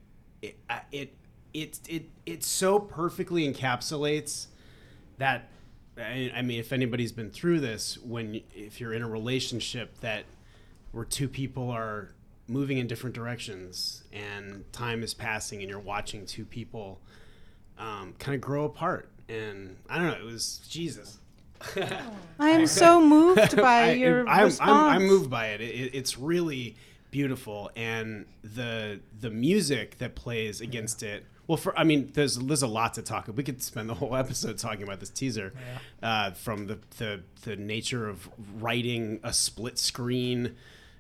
it 0.43 0.57
it 0.90 1.14
it 1.55 1.81
it 1.88 2.11
it 2.26 2.45
so 2.45 2.78
perfectly 2.78 3.50
encapsulates 3.52 4.49
that. 5.19 5.49
I 5.97 6.31
I 6.35 6.43
mean, 6.43 6.61
if 6.61 6.73
anybody's 6.73 7.12
been 7.12 7.31
through 7.31 7.61
this, 7.61 7.99
when 7.99 8.40
if 8.55 8.81
you're 8.81 8.93
in 8.93 9.02
a 9.02 9.09
relationship 9.09 10.00
that 10.00 10.25
where 10.93 11.05
two 11.05 11.28
people 11.28 11.71
are 11.71 12.11
moving 12.47 12.78
in 12.78 12.87
different 12.87 13.14
directions 13.14 14.05
and 14.12 14.64
time 14.73 15.02
is 15.02 15.12
passing 15.12 15.61
and 15.61 15.69
you're 15.69 15.78
watching 15.78 16.25
two 16.25 16.45
people 16.47 16.99
um, 17.78 18.14
kind 18.19 18.35
of 18.35 18.40
grow 18.40 18.64
apart, 18.64 19.09
and 19.28 19.76
I 19.88 19.97
don't 19.97 20.07
know, 20.07 20.14
it 20.14 20.25
was 20.25 20.59
Jesus. 20.69 21.19
I 22.38 22.50
am 22.50 22.67
so 22.69 23.00
moved 23.00 23.57
by 23.57 23.88
I, 23.88 23.93
your 23.93 24.28
I'm, 24.28 24.45
response. 24.47 24.71
I'm, 24.71 25.02
I'm 25.02 25.07
moved 25.07 25.31
by 25.31 25.49
it. 25.49 25.61
it. 25.61 25.95
It's 25.95 26.19
really 26.19 26.76
beautiful, 27.11 27.71
and 27.77 28.27
the 28.43 29.00
the 29.21 29.31
music 29.31 29.99
that 29.99 30.15
plays 30.15 30.61
against 30.61 31.03
it. 31.03 31.25
Well, 31.47 31.57
for 31.57 31.79
I 31.79 31.85
mean, 31.85 32.11
there's 32.15 32.37
there's 32.37 32.62
a 32.62 32.69
lot 32.69 32.95
to 32.95 33.03
talk. 33.03 33.25
About. 33.29 33.37
We 33.37 33.45
could 33.45 33.62
spend 33.62 33.88
the 33.88 33.95
whole 33.95 34.15
episode 34.25 34.59
talking 34.59 34.83
about 34.83 35.00
this 35.00 35.11
teaser, 35.11 35.53
uh, 36.03 36.33
from 36.33 36.67
the, 36.67 36.79
the 36.99 37.23
the 37.43 37.57
nature 37.57 38.09
of 38.09 38.29
writing 38.61 39.21
a 39.23 39.33
split 39.33 39.79
screen, 39.79 40.57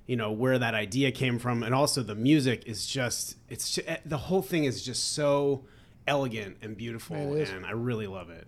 you 0.06 0.16
know, 0.16 0.32
where 0.32 0.58
that 0.58 0.74
idea 0.74 1.12
came 1.12 1.38
from, 1.38 1.62
and 1.62 1.74
also 1.74 2.02
the 2.02 2.14
music 2.14 2.64
is 2.66 2.86
just 2.86 3.36
it's 3.48 3.72
ju- 3.72 3.82
the 4.06 4.18
whole 4.18 4.42
thing 4.42 4.64
is 4.64 4.82
just 4.82 5.12
so 5.12 5.64
elegant 6.06 6.56
and 6.62 6.76
beautiful, 6.76 7.16
and 7.50 7.66
I 7.66 7.72
really 7.72 8.06
love 8.06 8.30
it. 8.30 8.46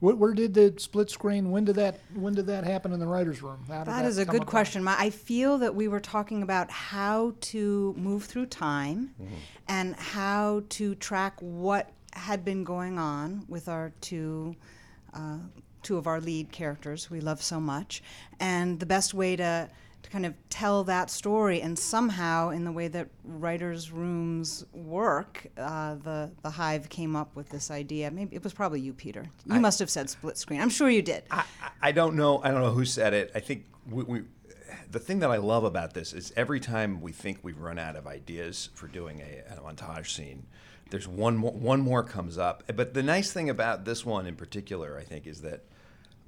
Where, 0.00 0.14
where 0.16 0.32
did 0.32 0.54
the 0.54 0.74
split 0.78 1.10
screen? 1.10 1.50
When 1.50 1.64
did 1.64 1.76
that? 1.76 2.00
When 2.14 2.34
did 2.34 2.46
that 2.46 2.64
happen 2.64 2.92
in 2.92 3.00
the 3.00 3.06
writers' 3.06 3.42
room? 3.42 3.64
That 3.68 4.04
is 4.04 4.18
a 4.18 4.24
good 4.24 4.36
about? 4.36 4.46
question. 4.46 4.82
My- 4.82 4.96
I 4.98 5.10
feel 5.10 5.58
that 5.58 5.74
we 5.74 5.88
were 5.88 6.00
talking 6.00 6.42
about 6.42 6.70
how 6.70 7.34
to 7.52 7.94
move 7.96 8.24
through 8.24 8.46
time 8.46 9.14
and 9.68 9.94
how 9.96 10.62
to 10.70 10.94
track 10.96 11.34
what 11.40 11.92
had 12.14 12.44
been 12.44 12.64
going 12.64 12.98
on 12.98 13.44
with 13.48 13.68
our 13.68 13.92
two 14.00 14.56
uh, 15.14 15.38
two 15.82 15.96
of 15.96 16.06
our 16.06 16.20
lead 16.20 16.52
characters 16.52 17.10
we 17.10 17.20
love 17.20 17.42
so 17.42 17.58
much, 17.60 18.02
and 18.38 18.80
the 18.80 18.86
best 18.86 19.12
way 19.14 19.36
to 19.36 19.68
to 20.02 20.10
kind 20.10 20.26
of 20.26 20.34
tell 20.48 20.84
that 20.84 21.10
story 21.10 21.60
and 21.60 21.78
somehow 21.78 22.50
in 22.50 22.64
the 22.64 22.72
way 22.72 22.88
that 22.88 23.08
writers 23.24 23.90
rooms 23.90 24.64
work 24.72 25.46
uh, 25.56 25.94
the 25.96 26.30
the 26.42 26.50
hive 26.50 26.88
came 26.88 27.14
up 27.14 27.34
with 27.36 27.48
this 27.50 27.70
idea 27.70 28.10
maybe 28.10 28.34
it 28.34 28.42
was 28.42 28.52
probably 28.52 28.80
you 28.80 28.92
peter 28.92 29.24
you 29.46 29.60
must 29.60 29.78
have 29.78 29.90
said 29.90 30.08
split 30.08 30.38
screen 30.38 30.60
i'm 30.60 30.70
sure 30.70 30.88
you 30.88 31.02
did 31.02 31.22
I, 31.30 31.44
I 31.82 31.92
don't 31.92 32.16
know. 32.16 32.40
I 32.42 32.50
don't 32.50 32.60
know 32.60 32.70
who 32.70 32.84
said 32.84 33.14
it. 33.14 33.30
I 33.34 33.40
think 33.40 33.66
we, 33.88 34.04
we. 34.04 34.22
The 34.90 34.98
thing 34.98 35.20
that 35.20 35.30
I 35.30 35.36
love 35.36 35.64
about 35.64 35.94
this 35.94 36.12
is 36.12 36.32
every 36.36 36.60
time 36.60 37.00
we 37.00 37.12
think 37.12 37.38
we've 37.42 37.58
run 37.58 37.78
out 37.78 37.96
of 37.96 38.06
ideas 38.06 38.70
for 38.74 38.86
doing 38.86 39.20
a, 39.20 39.54
a 39.54 39.60
montage 39.60 40.14
scene, 40.14 40.46
there's 40.90 41.08
one 41.08 41.36
more. 41.36 41.52
One 41.52 41.80
more 41.80 42.02
comes 42.02 42.38
up. 42.38 42.64
But 42.74 42.94
the 42.94 43.02
nice 43.02 43.32
thing 43.32 43.48
about 43.48 43.84
this 43.84 44.04
one 44.04 44.26
in 44.26 44.36
particular, 44.36 44.98
I 44.98 45.04
think, 45.04 45.26
is 45.26 45.40
that 45.42 45.64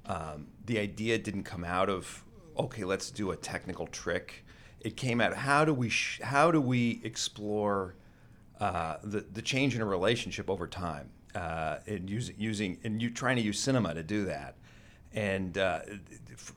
um, 0.05 0.47
the 0.65 0.79
idea 0.79 1.17
didn't 1.17 1.43
come 1.43 1.63
out 1.63 1.89
of 1.89 2.23
okay, 2.57 2.83
let's 2.83 3.11
do 3.11 3.31
a 3.31 3.35
technical 3.35 3.87
trick. 3.87 4.45
It 4.79 4.97
came 4.97 5.21
out 5.21 5.33
how 5.33 5.65
do 5.65 5.73
we 5.73 5.89
sh- 5.89 6.19
how 6.21 6.51
do 6.51 6.59
we 6.59 7.01
explore 7.03 7.95
uh, 8.59 8.97
the 9.03 9.21
the 9.21 9.41
change 9.41 9.75
in 9.75 9.81
a 9.81 9.85
relationship 9.85 10.49
over 10.49 10.67
time 10.67 11.09
uh, 11.35 11.77
and 11.87 12.09
using 12.09 12.35
using 12.37 12.77
and 12.83 13.01
you 13.01 13.09
trying 13.09 13.35
to 13.37 13.41
use 13.41 13.59
cinema 13.59 13.93
to 13.93 14.03
do 14.03 14.25
that. 14.25 14.55
And 15.13 15.57
uh, 15.57 15.81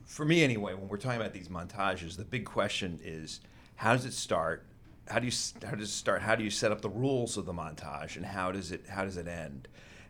for 0.06 0.24
me, 0.24 0.42
anyway, 0.42 0.74
when 0.74 0.88
we're 0.88 0.96
talking 0.96 1.20
about 1.20 1.32
these 1.32 1.48
montages, 1.48 2.16
the 2.16 2.24
big 2.24 2.44
question 2.44 2.98
is 3.04 3.40
how 3.76 3.92
does 3.92 4.06
it 4.06 4.14
start? 4.14 4.64
How 5.08 5.18
do 5.18 5.26
you 5.26 5.32
how 5.64 5.76
does 5.76 5.88
it 5.88 5.92
start? 5.92 6.22
How 6.22 6.34
do 6.34 6.42
you 6.42 6.50
set 6.50 6.72
up 6.72 6.80
the 6.80 6.90
rules 6.90 7.36
of 7.36 7.46
the 7.46 7.52
montage, 7.52 8.16
and 8.16 8.26
how 8.26 8.50
does 8.50 8.72
it 8.72 8.86
how 8.88 9.04
does 9.04 9.16
it 9.16 9.28
end? 9.28 9.68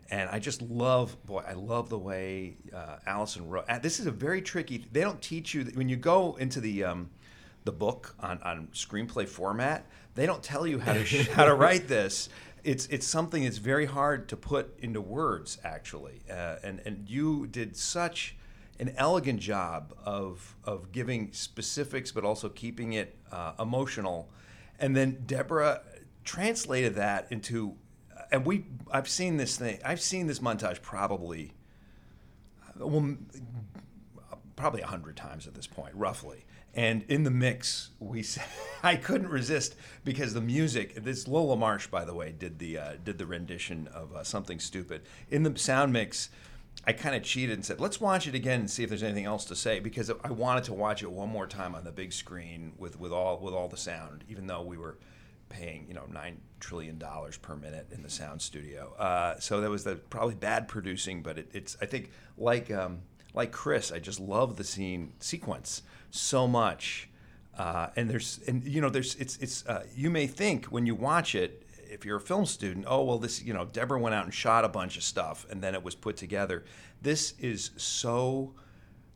And 0.09 0.29
I 0.29 0.39
just 0.39 0.61
love, 0.61 1.17
boy, 1.25 1.43
I 1.47 1.53
love 1.53 1.89
the 1.89 1.97
way 1.97 2.57
uh, 2.73 2.97
Allison 3.05 3.49
wrote. 3.49 3.65
This 3.81 3.99
is 3.99 4.05
a 4.05 4.11
very 4.11 4.41
tricky. 4.41 4.85
They 4.91 5.01
don't 5.01 5.21
teach 5.21 5.53
you 5.53 5.65
when 5.73 5.89
you 5.89 5.97
go 5.97 6.35
into 6.37 6.61
the 6.61 6.85
um, 6.85 7.09
the 7.65 7.71
book 7.71 8.15
on, 8.19 8.41
on 8.43 8.69
screenplay 8.73 9.27
format. 9.27 9.85
They 10.15 10.25
don't 10.25 10.41
tell 10.41 10.65
you 10.65 10.79
how 10.79 10.93
to 10.93 11.03
how 11.33 11.45
to 11.45 11.53
write 11.53 11.87
this. 11.89 12.29
It's 12.63 12.87
it's 12.87 13.05
something 13.05 13.43
that's 13.43 13.57
very 13.57 13.85
hard 13.85 14.29
to 14.29 14.37
put 14.37 14.79
into 14.79 15.01
words, 15.01 15.57
actually. 15.63 16.21
Uh, 16.29 16.55
and 16.63 16.81
and 16.85 17.09
you 17.09 17.47
did 17.47 17.75
such 17.75 18.37
an 18.79 18.93
elegant 18.97 19.41
job 19.41 19.93
of 20.05 20.55
of 20.63 20.91
giving 20.91 21.33
specifics, 21.33 22.11
but 22.11 22.23
also 22.23 22.47
keeping 22.47 22.93
it 22.93 23.17
uh, 23.31 23.53
emotional. 23.59 24.29
And 24.79 24.95
then 24.95 25.23
Deborah 25.25 25.81
translated 26.23 26.95
that 26.95 27.27
into, 27.31 27.75
and 28.31 28.45
we 28.45 28.65
I've 28.91 29.09
seen 29.09 29.37
this 29.37 29.57
thing. 29.57 29.79
I've 29.83 30.01
seen 30.01 30.27
this 30.27 30.39
montage 30.39 30.81
probably, 30.81 31.53
well, 32.77 33.17
probably 34.55 34.81
a 34.81 34.87
hundred 34.87 35.17
times 35.17 35.47
at 35.47 35.53
this 35.53 35.67
point, 35.67 35.95
roughly. 35.95 36.45
And 36.73 37.03
in 37.07 37.23
the 37.23 37.31
mix, 37.31 37.89
we 37.99 38.23
I 38.83 38.95
couldn't 38.95 39.29
resist 39.29 39.75
because 40.03 40.33
the 40.33 40.41
music. 40.41 41.03
This 41.03 41.27
Lola 41.27 41.55
Marsh, 41.55 41.87
by 41.87 42.05
the 42.05 42.13
way, 42.13 42.33
did 42.37 42.59
the 42.59 42.77
uh, 42.77 42.93
did 43.03 43.17
the 43.17 43.25
rendition 43.25 43.87
of 43.87 44.13
uh, 44.13 44.23
something 44.23 44.59
stupid 44.59 45.01
in 45.29 45.43
the 45.43 45.57
sound 45.57 45.93
mix. 45.93 46.29
I 46.85 46.93
kind 46.93 47.15
of 47.15 47.23
cheated 47.23 47.55
and 47.55 47.65
said, 47.65 47.81
"Let's 47.81 47.99
watch 47.99 48.27
it 48.27 48.35
again 48.35 48.61
and 48.61 48.69
see 48.69 48.83
if 48.83 48.89
there's 48.89 49.03
anything 49.03 49.25
else 49.25 49.45
to 49.45 49.55
say," 49.55 49.79
because 49.79 50.11
I 50.23 50.31
wanted 50.31 50.65
to 50.65 50.73
watch 50.73 51.01
it 51.01 51.11
one 51.11 51.29
more 51.29 51.47
time 51.47 51.73
on 51.73 51.83
the 51.83 51.91
big 51.91 52.13
screen 52.13 52.73
with, 52.77 52.99
with 52.99 53.11
all 53.11 53.39
with 53.39 53.53
all 53.53 53.67
the 53.67 53.77
sound, 53.77 54.23
even 54.29 54.47
though 54.47 54.61
we 54.61 54.77
were 54.77 54.97
paying 55.49 55.85
you 55.87 55.93
know 55.93 56.05
nine 56.11 56.41
trillion 56.59 56.97
dollars 56.97 57.37
per 57.37 57.55
minute 57.55 57.87
in 57.91 58.03
the 58.03 58.09
sound 58.09 58.41
studio. 58.41 58.93
Uh, 58.97 59.39
so 59.39 59.61
that 59.61 59.69
was 59.69 59.83
the 59.83 59.95
probably 59.95 60.35
bad 60.35 60.67
producing, 60.67 61.21
but 61.21 61.37
it, 61.37 61.49
it's 61.53 61.77
I 61.81 61.85
think 61.85 62.11
like 62.37 62.71
um, 62.71 62.99
like 63.33 63.51
Chris, 63.51 63.91
I 63.91 63.99
just 63.99 64.19
love 64.19 64.57
the 64.57 64.63
scene 64.63 65.13
sequence 65.19 65.83
so 66.09 66.47
much. 66.47 67.09
Uh, 67.57 67.89
and 67.95 68.09
there's 68.09 68.39
and 68.47 68.63
you 68.63 68.81
know 68.81 68.89
there's 68.89 69.15
it's 69.15 69.37
it's 69.37 69.65
uh, 69.65 69.83
you 69.95 70.09
may 70.09 70.27
think 70.27 70.65
when 70.65 70.85
you 70.85 70.93
watch 70.93 71.33
it 71.33 71.63
if 71.89 72.05
you're 72.05 72.17
a 72.17 72.21
film 72.21 72.45
student 72.45 72.85
oh 72.87 73.03
well 73.03 73.17
this 73.17 73.41
you 73.41 73.53
know 73.53 73.65
Deborah 73.65 73.99
went 73.99 74.13
out 74.13 74.25
and 74.25 74.33
shot 74.33 74.63
a 74.63 74.69
bunch 74.69 74.97
of 74.97 75.03
stuff 75.03 75.45
and 75.49 75.61
then 75.61 75.73
it 75.73 75.83
was 75.83 75.95
put 75.95 76.17
together 76.17 76.63
this 77.01 77.33
is 77.39 77.71
so 77.77 78.53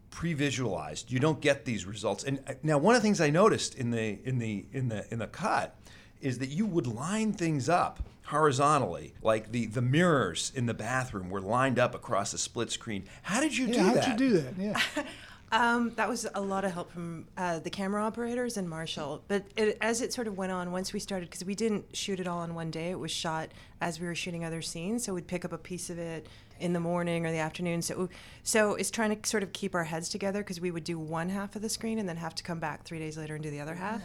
pre-visualized 0.09 1.11
you 1.11 1.19
don't 1.19 1.39
get 1.41 1.65
these 1.65 1.85
results 1.85 2.23
and 2.23 2.39
uh, 2.47 2.53
now 2.63 2.77
one 2.77 2.95
of 2.95 3.01
the 3.01 3.05
things 3.05 3.21
I 3.21 3.29
noticed 3.29 3.75
in 3.75 3.91
the 3.91 4.19
in 4.23 4.39
the 4.39 4.65
in 4.71 4.89
the 4.89 5.05
in 5.11 5.19
the 5.19 5.27
cut 5.27 5.75
is 6.21 6.39
that 6.39 6.49
you 6.49 6.65
would 6.65 6.87
line 6.87 7.33
things 7.33 7.69
up 7.69 7.99
horizontally 8.25 9.13
like 9.21 9.51
the 9.51 9.65
the 9.65 9.81
mirrors 9.81 10.51
in 10.55 10.65
the 10.65 10.73
bathroom 10.73 11.29
were 11.29 11.41
lined 11.41 11.77
up 11.77 11.93
across 11.93 12.31
the 12.31 12.37
split 12.37 12.71
screen 12.71 13.03
how 13.23 13.41
did 13.41 13.57
you 13.57 13.67
Yeah, 13.67 13.73
do 13.73 13.79
how'd 13.79 13.95
that 13.95 14.07
you 14.07 14.15
do 14.17 14.29
that? 14.39 14.53
Yeah. 14.57 15.03
Um, 15.53 15.91
that 15.95 16.07
was 16.07 16.25
a 16.33 16.39
lot 16.39 16.63
of 16.63 16.71
help 16.71 16.93
from 16.93 17.27
uh, 17.37 17.59
the 17.59 17.69
camera 17.69 18.01
operators 18.01 18.55
and 18.55 18.69
Marshall. 18.69 19.21
But 19.27 19.43
it, 19.57 19.77
as 19.81 20.01
it 20.01 20.13
sort 20.13 20.27
of 20.27 20.37
went 20.37 20.53
on, 20.53 20.71
once 20.71 20.93
we 20.93 20.99
started, 21.01 21.29
because 21.29 21.43
we 21.43 21.55
didn't 21.55 21.93
shoot 21.93 22.21
it 22.21 22.27
all 22.27 22.41
in 22.43 22.55
one 22.55 22.71
day, 22.71 22.91
it 22.91 22.97
was 22.97 23.11
shot 23.11 23.49
as 23.81 23.99
we 23.99 24.07
were 24.07 24.15
shooting 24.15 24.45
other 24.45 24.61
scenes. 24.61 25.03
So 25.03 25.13
we'd 25.13 25.27
pick 25.27 25.43
up 25.43 25.51
a 25.51 25.57
piece 25.57 25.89
of 25.89 25.99
it 25.99 26.27
in 26.61 26.71
the 26.71 26.79
morning 26.79 27.25
or 27.25 27.31
the 27.31 27.39
afternoon. 27.39 27.81
So, 27.81 28.07
so 28.43 28.75
it's 28.75 28.89
trying 28.89 29.13
to 29.19 29.29
sort 29.29 29.43
of 29.43 29.51
keep 29.51 29.75
our 29.75 29.83
heads 29.83 30.07
together 30.07 30.39
because 30.39 30.61
we 30.61 30.71
would 30.71 30.85
do 30.85 30.97
one 30.97 31.27
half 31.27 31.57
of 31.57 31.61
the 31.61 31.69
screen 31.69 31.99
and 31.99 32.07
then 32.07 32.15
have 32.15 32.35
to 32.35 32.43
come 32.43 32.59
back 32.59 32.83
three 32.85 32.99
days 32.99 33.17
later 33.17 33.35
and 33.35 33.43
do 33.43 33.49
the 33.49 33.59
other 33.59 33.75
half. 33.75 34.01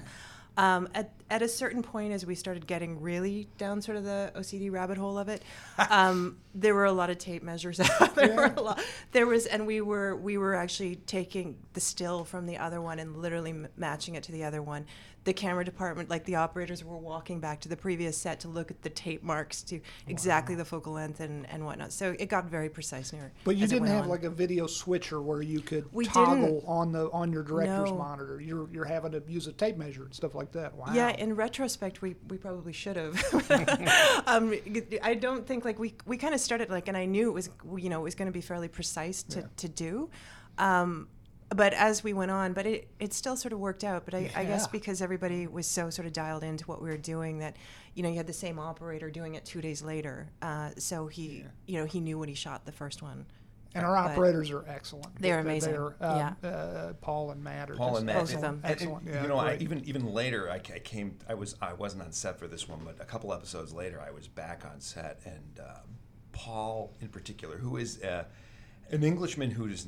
Um, 0.57 0.89
at, 0.95 1.13
at 1.29 1.43
a 1.43 1.49
certain 1.49 1.83
point, 1.83 2.13
as 2.13 2.25
we 2.25 2.35
started 2.35 2.67
getting 2.67 3.01
really 3.01 3.49
down 3.59 3.83
sort 3.83 3.97
of 3.97 4.05
the 4.05 4.33
OCD 4.37 4.71
rabbit 4.71 4.97
hole 4.99 5.19
of 5.19 5.29
it, 5.29 5.43
um, 5.91 6.37
there 6.55 6.75
were 6.75 6.85
a 6.85 6.93
lot 6.93 7.11
of 7.11 7.19
tape 7.19 7.43
measures. 7.43 7.79
there 8.15 8.35
were 8.35 8.53
a 8.57 8.61
lot. 8.61 8.81
There 9.13 9.27
was, 9.27 9.47
and 9.47 9.67
we 9.67 9.81
were 9.81 10.15
we 10.17 10.39
were 10.39 10.55
actually 10.55 10.97
taking 10.97 11.57
the 11.73 11.81
still 11.81 12.25
from 12.25 12.47
the 12.47 12.59
other 12.59 12.81
one 12.81 12.99
and 12.99 13.17
literally 13.17 13.51
m- 13.51 13.69
matching 13.77 14.15
it 14.15 14.23
to 14.25 14.33
the 14.33 14.45
other 14.45 14.63
one. 14.63 14.87
The 15.25 15.33
camera 15.33 15.65
department, 15.65 16.09
like 16.09 16.25
the 16.25 16.37
operators, 16.37 16.85
were 16.85 16.97
walking 16.97 17.41
back 17.41 17.61
to 17.63 17.69
the 17.69 17.77
previous 17.77 18.17
set 18.17 18.39
to 18.41 18.49
look 18.49 18.71
at 18.71 18.83
the 18.83 18.91
tape 18.91 19.25
marks 19.25 19.61
to 19.63 19.81
exactly 20.07 20.55
the 20.55 20.65
focal 20.65 20.93
length 20.93 21.19
and, 21.19 21.51
and 21.51 21.67
whatnot. 21.67 21.93
So 21.93 22.15
it 22.17 22.27
got 22.29 22.45
very 22.45 22.69
precise 22.69 23.13
near. 23.13 23.33
But 23.43 23.57
you 23.57 23.67
didn't 23.67 23.89
have 23.89 24.05
on. 24.05 24.09
like 24.09 24.23
a 24.23 24.31
video 24.31 24.69
switcher 24.69 25.21
where 25.21 25.43
you 25.43 25.59
could 25.59 25.93
We 25.93 26.05
toggle 26.05 26.61
didn't. 26.61 26.69
on 26.69 26.93
the 26.93 27.11
on 27.11 27.33
your 27.33 27.43
director's 27.43 27.91
No. 27.91 27.99
monitor. 27.99 28.41
You're 28.41 28.69
you're 28.73 28.85
having 28.85 29.11
to 29.13 29.23
use 29.27 29.49
a 29.49 29.53
tape 29.53 29.77
measure 29.77 30.05
and 30.05 30.15
stuff 30.15 30.37
like 30.37 30.53
that. 30.53 30.73
Wow. 30.77 30.87
Yeah, 30.95 31.16
in 31.19 31.35
retrospect, 31.35 32.03
we, 32.03 32.17
we 32.29 32.39
probably 32.39 32.73
should 32.73 32.97
have. 32.97 33.15
um, 34.27 34.55
I 35.03 35.15
don't 35.15 35.47
think 35.47 35.65
like 35.65 35.79
we 35.79 35.95
we 36.05 36.17
kind 36.17 36.35
of 36.35 36.41
started 36.41 36.71
like, 36.71 36.89
and 36.89 36.97
I 36.97 37.05
knew 37.07 37.29
it 37.29 37.35
was 37.35 37.51
you 37.77 37.89
know 37.89 38.01
it 38.01 38.05
was 38.05 38.15
going 38.15 38.27
to 38.27 38.33
be 38.33 38.41
fairly 38.41 38.69
precise 38.69 39.23
to, 39.25 39.49
to 39.57 39.69
do, 39.69 40.11
um, 40.59 41.09
but 41.51 41.73
as 41.75 42.03
we 42.03 42.13
went 42.13 42.31
on, 42.31 42.53
but 42.53 42.67
it 42.67 42.89
it 42.99 43.13
still 43.13 43.37
sort 43.37 43.53
of 43.53 43.59
worked 43.59 43.85
out. 43.85 44.05
But 44.05 44.15
I, 44.15 44.31
I 44.35 44.45
guess 44.45 44.67
because 44.67 45.01
everybody 45.03 45.47
was 45.47 45.67
so 45.67 45.91
sort 45.91 46.07
of 46.07 46.13
dialed 46.13 46.43
into 46.43 46.65
what 46.67 46.83
we 46.83 46.89
were 46.89 46.97
doing 46.97 47.39
that, 47.39 47.57
you 47.95 48.03
know, 48.03 48.09
you 48.09 48.17
had 48.17 48.27
the 48.27 48.33
same 48.33 48.59
operator 48.59 49.11
doing 49.11 49.35
it 49.35 49.45
two 49.45 49.61
days 49.61 49.83
later, 49.83 50.31
uh, 50.43 50.71
so 50.79 51.07
he 51.07 51.45
you 51.67 51.79
know 51.79 51.85
he 51.85 52.01
knew 52.01 52.19
when 52.19 52.29
he 52.29 52.35
shot 52.35 52.65
the 52.65 52.73
first 52.73 53.03
one. 53.03 53.27
And 53.77 53.87
our 53.87 53.95
but- 53.95 54.11
operators 54.13 54.51
are 54.51 54.65
excellent. 54.67 55.15
They're 55.21 55.39
amazing. 55.41 55.73
They're, 55.73 55.97
um, 56.01 56.37
uh, 56.43 56.93
Paul 57.01 57.31
and 57.31 57.45
Matt 57.45 57.71
are 57.71 57.77
Paul 57.77 57.89
just 57.91 57.99
and 57.99 58.07
Matt, 58.07 58.17
Both 58.21 58.29
of 58.31 58.35
and- 58.37 58.45
them. 58.45 58.61
and- 58.65 58.73
Excellent. 58.73 59.05
and, 59.05 59.15
Yeah, 59.15 59.23
you 59.23 59.29
know, 59.29 59.39
I, 59.39 59.57
even 59.57 59.85
even 59.85 60.13
later, 60.13 60.51
I, 60.51 60.55
I 60.57 60.79
came. 60.79 61.17
I 61.29 61.35
was 61.35 61.55
I 61.61 61.75
wasn't 61.75 62.03
on 62.03 62.13
set 62.13 62.39
for 62.39 62.47
this 62.49 62.69
one, 62.69 62.81
but 62.85 62.97
a 63.01 63.05
couple 63.05 63.33
episodes 63.33 63.73
later, 63.73 64.01
I 64.01 64.11
was 64.11 64.27
back 64.29 64.65
on 64.65 64.81
set, 64.81 65.21
and 65.25 65.61
uh, 65.61 65.79
Paul, 66.33 66.93
in 67.01 67.09
particular, 67.09 67.59
who 67.59 67.77
is 67.77 68.03
uh, 68.03 68.25
an 68.91 69.03
Englishman 69.05 69.51
who 69.51 69.67
is, 69.67 69.87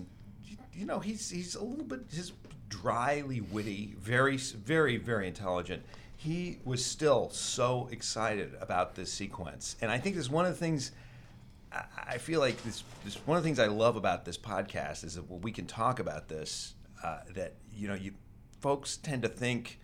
you 0.72 0.84
know, 0.86 0.98
he's 1.00 1.30
he's 1.30 1.54
a 1.54 1.64
little 1.64 1.84
bit 1.84 2.00
his 2.10 2.32
dryly 2.68 3.40
witty, 3.40 3.94
very 3.98 4.36
very 4.36 4.96
very 4.98 5.26
intelligent. 5.26 5.82
He 6.16 6.58
was 6.64 6.84
still 6.84 7.30
so 7.30 7.88
excited 7.92 8.56
about 8.60 8.96
this 8.96 9.12
sequence, 9.12 9.76
and 9.80 9.90
I 9.90 9.98
think 9.98 10.16
this 10.16 10.24
is 10.26 10.30
one 10.30 10.44
of 10.44 10.52
the 10.52 10.58
things. 10.58 10.92
I- 11.72 11.84
I 12.14 12.18
feel 12.18 12.40
like 12.40 12.62
this, 12.64 12.82
this 13.04 13.16
one 13.26 13.36
of 13.36 13.42
the 13.42 13.46
things 13.48 13.58
I 13.58 13.66
love 13.66 13.96
about 13.96 14.24
this 14.24 14.38
podcast 14.38 15.04
is 15.04 15.14
that 15.16 15.24
we 15.30 15.52
can 15.52 15.66
talk 15.66 15.98
about 16.00 16.28
this. 16.28 16.74
Uh, 17.02 17.18
that 17.34 17.54
you 17.72 17.86
know, 17.88 17.94
you 17.94 18.14
folks 18.60 18.96
tend 18.96 19.22
to 19.22 19.28
think 19.28 19.78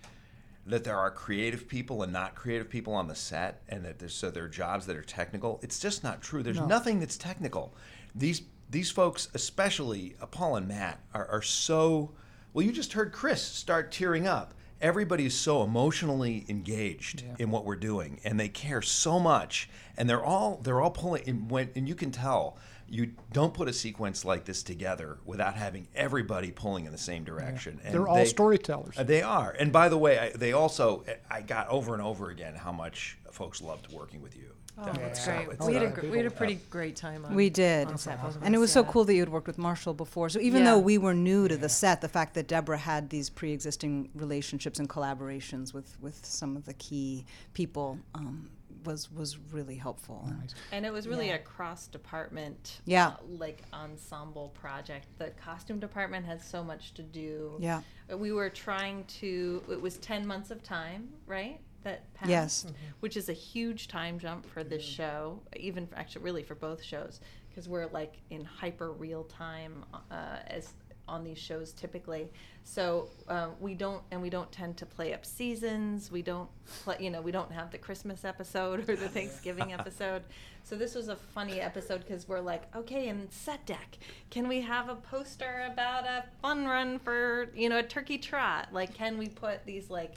that 0.66 0.82
there 0.82 0.96
are 0.98 1.10
creative 1.10 1.68
people 1.68 2.02
and 2.02 2.12
not 2.12 2.34
creative 2.34 2.68
people 2.70 2.94
on 2.94 3.06
the 3.06 3.14
set, 3.14 3.62
and 3.68 3.84
that 3.84 3.98
there's 3.98 4.14
so 4.14 4.30
there 4.30 4.44
are 4.44 4.48
jobs 4.48 4.86
that 4.86 4.96
are 4.96 5.02
technical. 5.02 5.60
It's 5.62 5.78
just 5.78 6.02
not 6.02 6.22
true. 6.22 6.42
There's 6.42 6.56
No. 6.58 6.66
nothing 6.66 7.00
that's 7.00 7.16
technical. 7.18 7.74
These 8.14 8.42
these 8.70 8.90
folks, 8.90 9.28
especially 9.34 10.16
Paul 10.30 10.56
and 10.56 10.66
Matt, 10.66 11.00
are, 11.12 11.26
are 11.28 11.42
so. 11.42 12.14
Well, 12.52 12.64
you 12.64 12.72
just 12.72 12.94
heard 12.94 13.12
Chris 13.12 13.42
start 13.42 13.92
tearing 13.92 14.26
up. 14.26 14.54
Everybody 14.80 15.24
is 15.26 15.34
so 15.34 15.62
emotionally 15.62 16.44
engaged 16.48 17.22
Yeah. 17.22 17.34
in 17.38 17.50
what 17.50 17.64
we're 17.64 17.76
doing, 17.76 18.20
and 18.24 18.38
they 18.38 18.48
care 18.48 18.82
so 18.82 19.18
much, 19.18 19.68
and 19.96 20.08
they're 20.10 20.24
all 20.24 20.60
they're 20.62 20.80
all 20.80 20.90
pulling. 20.90 21.28
And, 21.28 21.50
when, 21.50 21.70
and 21.74 21.88
you 21.88 21.94
can 21.94 22.10
tell 22.10 22.58
you 22.86 23.12
don't 23.32 23.54
put 23.54 23.66
a 23.68 23.72
sequence 23.72 24.24
like 24.26 24.44
this 24.44 24.62
together 24.62 25.18
without 25.24 25.54
having 25.54 25.88
everybody 25.94 26.50
pulling 26.50 26.84
in 26.84 26.92
the 26.92 26.98
same 26.98 27.24
direction. 27.24 27.80
And 27.82 27.94
They're 27.94 28.06
all 28.06 28.16
they- 28.16 28.24
storytellers. 28.26 28.96
They 28.96 29.22
are, 29.22 29.52
and 29.58 29.72
by 29.72 29.88
the 29.88 29.96
way, 29.96 30.18
I, 30.18 30.30
they 30.30 30.52
also 30.52 31.04
I 31.30 31.40
got 31.40 31.68
over 31.68 31.94
and 31.94 32.02
over 32.02 32.28
again 32.30 32.54
how 32.54 32.72
much 32.72 33.16
folks 33.30 33.62
loved 33.62 33.90
working 33.92 34.20
with 34.20 34.36
you. 34.36 34.53
Oh, 34.76 34.84
That 34.86 34.94
that's 34.96 35.18
was 35.20 35.26
great. 35.26 35.44
solid 35.44 35.56
Oh, 35.60 35.66
we 35.66 35.74
had 35.74 35.82
a 35.82 35.86
yeah. 35.86 35.92
gr- 35.92 36.06
we 36.08 36.16
had 36.16 36.26
a 36.26 36.30
pretty 36.30 36.58
great 36.68 36.96
time 36.96 37.24
on. 37.24 37.34
We 37.34 37.48
did. 37.48 37.86
on 37.88 37.96
set, 37.98 38.20
both 38.20 38.36
of 38.36 38.42
And 38.42 38.54
it 38.54 38.58
us, 38.58 38.62
was 38.62 38.72
so 38.72 38.82
yeah. 38.82 38.90
cool 38.90 39.04
that 39.04 39.14
you 39.14 39.20
had 39.20 39.28
worked 39.28 39.46
with 39.46 39.58
Marshall 39.58 39.94
before. 39.94 40.28
So 40.28 40.40
even 40.40 40.60
Yeah. 40.64 40.72
though 40.72 40.78
we 40.80 40.98
were 40.98 41.14
new 41.14 41.46
to 41.46 41.56
the 41.56 41.68
set, 41.68 42.00
the 42.00 42.08
fact 42.08 42.34
that 42.34 42.48
Deborah 42.48 42.76
had 42.78 43.08
these 43.10 43.30
pre-existing 43.30 44.10
relationships 44.14 44.78
and 44.80 44.88
collaborations 44.88 45.72
with, 45.72 45.96
with 46.00 46.24
some 46.26 46.56
of 46.56 46.64
the 46.64 46.74
key 46.74 47.24
people 47.52 47.98
um, 48.14 48.50
was 48.84 49.10
was 49.12 49.38
really 49.52 49.76
helpful. 49.76 50.28
Nice. 50.40 50.54
And 50.72 50.84
it 50.84 50.92
was 50.92 51.06
really 51.08 51.28
Yeah. 51.28 51.36
a 51.36 51.38
cross 51.38 51.86
department, 51.86 52.80
Yeah. 52.84 53.06
uh, 53.08 53.16
like 53.28 53.62
ensemble 53.72 54.48
project. 54.50 55.06
The 55.18 55.30
costume 55.30 55.78
department 55.78 56.26
had 56.26 56.42
so 56.42 56.62
much 56.64 56.92
to 56.94 57.02
do. 57.02 57.56
Yeah. 57.60 57.80
Uh, 58.12 58.18
We 58.18 58.32
were 58.32 58.50
trying 58.50 59.04
to, 59.20 59.62
it 59.70 59.80
was 59.80 59.96
10 59.98 60.26
months 60.26 60.50
of 60.50 60.62
time, 60.62 61.10
right? 61.26 61.60
That 61.84 62.12
passed. 62.14 62.30
Yes. 62.30 62.66
Which 63.00 63.16
is 63.16 63.28
a 63.28 63.32
huge 63.32 63.88
time 63.88 64.18
jump 64.18 64.46
for 64.46 64.64
this 64.64 64.82
show, 64.82 65.40
even 65.56 65.86
for, 65.86 65.96
actually, 65.96 66.24
really 66.24 66.42
for 66.42 66.54
both 66.54 66.82
shows, 66.82 67.20
because 67.48 67.68
we're 67.68 67.86
like 67.88 68.14
in 68.30 68.44
hyper 68.44 68.92
real 68.92 69.24
time 69.24 69.84
uh, 70.10 70.38
as 70.46 70.72
on 71.06 71.24
these 71.24 71.38
shows 71.38 71.72
typically. 71.72 72.30
So 72.62 73.08
um, 73.28 73.52
we 73.60 73.74
don't, 73.74 74.02
and 74.10 74.22
we 74.22 74.30
don't 74.30 74.50
tend 74.50 74.76
to 74.78 74.86
play 74.86 75.12
up 75.12 75.26
seasons. 75.26 76.10
We 76.10 76.22
don't 76.22 76.48
play, 76.82 76.96
you 76.98 77.10
know, 77.10 77.20
we 77.20 77.30
don't 77.30 77.52
have 77.52 77.70
the 77.70 77.78
Christmas 77.78 78.24
episode 78.24 78.88
or 78.88 78.96
the 78.96 79.08
Thanksgiving 79.08 79.72
episode. 79.78 80.22
So 80.62 80.76
this 80.76 80.94
was 80.94 81.08
a 81.08 81.16
funny 81.16 81.60
episode 81.60 82.00
because 82.00 82.26
we're 82.26 82.40
like, 82.40 82.74
okay, 82.74 83.08
in 83.08 83.30
set 83.30 83.66
deck, 83.66 83.98
can 84.30 84.48
we 84.48 84.62
have 84.62 84.88
a 84.88 84.94
poster 84.94 85.68
about 85.70 86.06
a 86.06 86.24
fun 86.40 86.64
run 86.64 86.98
for, 86.98 87.50
you 87.54 87.68
know, 87.68 87.78
a 87.78 87.82
turkey 87.82 88.16
trot? 88.16 88.68
Like, 88.72 88.94
can 88.94 89.18
we 89.18 89.28
put 89.28 89.66
these 89.66 89.90
like 89.90 90.14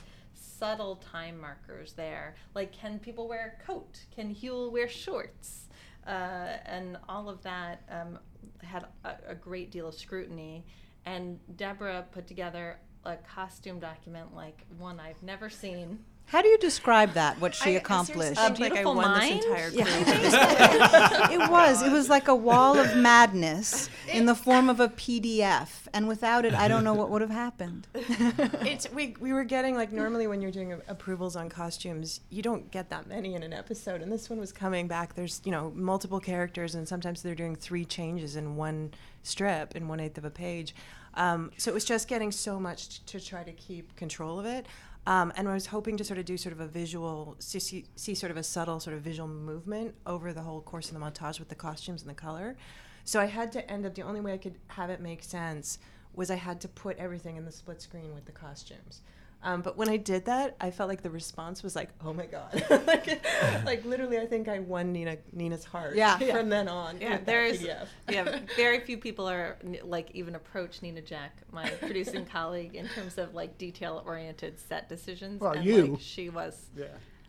subtle 0.57 0.97
time 0.97 1.39
markers 1.39 1.93
there? 1.93 2.35
Like, 2.55 2.71
can 2.71 2.99
people 2.99 3.27
wear 3.27 3.59
a 3.59 3.65
coat? 3.65 3.99
Can 4.15 4.33
Huell 4.33 4.71
wear 4.71 4.87
shorts? 4.87 5.67
Uh, 6.05 6.57
and 6.65 6.97
all 7.09 7.29
of 7.29 7.43
that 7.43 7.83
um, 7.91 8.19
had 8.63 8.85
a, 9.03 9.15
a 9.29 9.35
great 9.35 9.71
deal 9.71 9.87
of 9.87 9.95
scrutiny. 9.95 10.65
And 11.05 11.39
Deborah 11.55 12.05
put 12.11 12.27
together 12.27 12.79
a 13.05 13.17
costume 13.17 13.79
document 13.79 14.35
like 14.35 14.65
one 14.77 14.99
I've 14.99 15.21
never 15.23 15.49
seen. 15.49 15.99
How 16.27 16.41
do 16.41 16.49
you 16.49 16.57
describe 16.57 17.13
that? 17.13 17.39
What 17.39 17.55
she 17.55 17.71
I 17.71 17.73
accomplished? 17.75 18.35
seriously 18.35 18.57
think, 18.69 18.73
like 18.73 18.81
I 18.81 18.85
won 18.85 18.97
mind? 18.97 19.39
this 19.39 19.45
entire 19.45 19.69
Yeah. 19.69 21.31
it 21.31 21.49
was. 21.49 21.81
It 21.81 21.91
was 21.91 22.09
like 22.09 22.27
a 22.27 22.35
wall 22.35 22.77
of 22.77 22.97
madness 22.97 23.89
in 24.11 24.25
the 24.25 24.35
form 24.35 24.69
of 24.69 24.81
a 24.81 24.89
PDF, 24.89 25.87
and 25.93 26.05
without 26.05 26.43
it, 26.43 26.53
I 26.53 26.67
don't 26.67 26.83
know 26.83 26.93
what 26.93 27.09
would 27.11 27.21
have 27.21 27.29
happened. 27.31 27.87
it's 27.93 28.91
we 28.91 29.15
we 29.21 29.31
were 29.31 29.45
getting 29.45 29.75
like 29.75 29.93
normally 29.93 30.27
when 30.27 30.41
you're 30.41 30.51
doing 30.51 30.73
a- 30.73 30.81
approvals 30.89 31.37
on 31.37 31.47
costumes, 31.47 32.19
you 32.29 32.41
don't 32.41 32.69
get 32.71 32.89
that 32.89 33.07
many 33.07 33.33
in 33.33 33.41
an 33.43 33.53
episode, 33.53 34.01
and 34.01 34.11
this 34.11 34.29
one 34.29 34.37
was 34.37 34.51
coming 34.51 34.89
back. 34.89 35.15
There's 35.15 35.41
you 35.45 35.51
know 35.53 35.71
multiple 35.75 36.19
characters, 36.19 36.75
and 36.75 36.85
sometimes 36.85 37.21
they're 37.21 37.35
doing 37.35 37.55
three 37.55 37.85
changes 37.85 38.35
in 38.35 38.57
one 38.57 38.93
strip 39.23 39.77
in 39.77 39.87
one 39.87 40.01
eighth 40.01 40.17
of 40.17 40.25
a 40.25 40.29
page. 40.29 40.75
Um, 41.13 41.51
so 41.57 41.71
it 41.71 41.73
was 41.73 41.85
just 41.85 42.07
getting 42.07 42.31
so 42.31 42.59
much 42.59 42.89
t- 43.05 43.17
to 43.19 43.25
try 43.25 43.43
to 43.43 43.51
keep 43.53 43.95
control 43.95 44.39
of 44.39 44.45
it. 44.45 44.67
Um, 45.07 45.31
and 45.37 45.47
I 45.47 45.53
was 45.53 45.67
hoping 45.67 45.95
to 45.95 46.03
sort 46.03 46.19
of 46.19 46.25
do 46.25 46.35
sort 46.35 46.51
of 46.51 46.59
a 46.59 46.67
visual, 46.67 47.37
see, 47.39 47.59
see, 47.59 47.85
see 47.95 48.13
sort 48.13 48.29
of 48.29 48.35
a 48.35 48.43
subtle 48.43 48.81
sort 48.81 48.93
of 48.93 49.01
visual 49.01 49.29
movement 49.29 49.95
over 50.05 50.33
the 50.33 50.41
whole 50.41 50.59
course 50.59 50.89
of 50.89 50.95
the 50.95 50.99
montage 50.99 51.39
with 51.39 51.47
the 51.47 51.55
costumes 51.55 52.01
and 52.01 52.09
the 52.09 52.13
color. 52.13 52.57
So 53.05 53.21
I 53.21 53.25
had 53.25 53.53
to 53.53 53.71
end 53.71 53.85
up, 53.85 53.95
the 53.95 54.01
only 54.01 54.19
way 54.19 54.33
I 54.33 54.37
could 54.37 54.55
have 54.67 54.89
it 54.89 54.99
make 54.99 55.23
sense 55.23 55.79
was 56.13 56.29
I 56.29 56.35
had 56.35 56.59
to 56.59 56.67
put 56.67 56.97
everything 56.97 57.37
in 57.37 57.45
the 57.45 57.53
split 57.53 57.81
screen 57.81 58.13
with 58.13 58.25
the 58.25 58.33
costumes. 58.33 59.01
Um, 59.43 59.61
but 59.61 59.77
when 59.77 59.87
I 59.87 59.97
did 59.97 60.25
that, 60.25 60.55
I 60.59 60.71
felt 60.71 60.89
like 60.89 61.03
the 61.03 61.09
response 61.11 61.61
was 61.61 61.75
like, 61.75 61.89
"Oh 62.03 62.11
my 62.11 62.25
god!" 62.25 62.65
like, 62.87 63.23
like 63.65 63.85
literally, 63.85 64.17
I 64.17 64.25
think 64.25 64.47
I 64.47 64.59
won 64.59 64.91
Nina 64.91 65.17
Nina's 65.31 65.63
heart. 65.63 65.95
Yeah. 65.95 66.17
from 66.31 66.49
then 66.49 66.67
on. 66.67 66.99
Yeah, 66.99 67.19
there's 67.23 67.61
yeah, 68.09 68.39
very 68.55 68.79
few 68.79 68.97
people 68.97 69.29
are 69.29 69.57
like 69.83 70.09
even 70.13 70.35
approach 70.35 70.81
Nina 70.81 71.01
Jack, 71.01 71.35
my 71.51 71.69
producing 71.69 72.25
colleague, 72.25 72.75
in 72.75 72.87
terms 72.89 73.17
of 73.17 73.35
like 73.35 73.57
detail 73.57 74.03
oriented 74.05 74.59
set 74.59 74.89
decisions. 74.89 75.39
Well, 75.39 75.53
and 75.53 75.63
you. 75.63 75.85
like 75.85 75.99
she 76.01 76.29
was, 76.29 76.69
Yeah. 76.75 76.85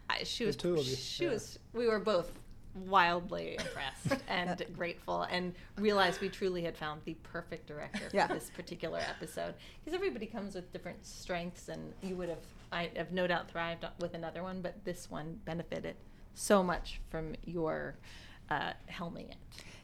I, 0.08 0.22
she 0.24 0.44
The 0.44 0.48
was, 0.48 0.56
two 0.56 0.74
of 0.76 0.86
you, 0.86 0.96
she 0.96 1.24
yeah. 1.24 1.30
was. 1.30 1.58
We 1.74 1.86
were 1.86 2.00
both 2.00 2.32
wildly 2.86 3.56
impressed 3.58 4.22
and 4.28 4.64
grateful, 4.76 5.22
and 5.22 5.54
realized 5.76 6.20
we 6.20 6.28
truly 6.28 6.62
had 6.62 6.76
found 6.76 7.00
the 7.04 7.14
perfect 7.22 7.66
director 7.66 8.08
Yeah. 8.12 8.26
for 8.26 8.34
this 8.34 8.50
particular 8.50 9.00
episode. 9.00 9.54
Because 9.84 9.94
everybody 9.94 10.26
comes 10.26 10.54
with 10.54 10.72
different 10.72 11.04
strengths, 11.06 11.68
and 11.68 11.92
you 12.02 12.16
would 12.16 12.28
have, 12.28 12.38
I 12.72 12.90
have 12.96 13.12
no 13.12 13.26
doubt 13.26 13.50
thrived 13.50 13.84
with 14.00 14.14
another 14.14 14.42
one, 14.42 14.60
but 14.62 14.84
this 14.84 15.10
one 15.10 15.40
benefited 15.44 15.96
so 16.34 16.62
much 16.62 17.00
from 17.10 17.34
your 17.44 17.96
uh, 18.50 18.72
helming 18.90 19.30
it. 19.30 19.36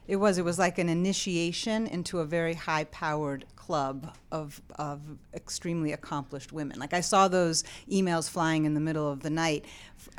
It 0.07 0.17
was. 0.17 0.37
It 0.37 0.45
was 0.45 0.59
like 0.59 0.77
an 0.77 0.89
initiation 0.89 1.87
into 1.87 2.19
a 2.19 2.25
very 2.25 2.53
high-powered 2.53 3.45
club 3.65 4.15
of 4.31 4.61
of 4.77 5.01
extremely 5.33 5.91
accomplished 5.91 6.53
women. 6.53 6.77
Like 6.79 6.93
I 6.93 7.01
saw 7.01 7.27
those 7.27 7.63
emails 7.91 8.29
flying 8.29 8.65
in 8.65 8.75
the 8.75 8.79
middle 8.79 9.11
of 9.11 9.21
the 9.21 9.31
night, 9.31 9.65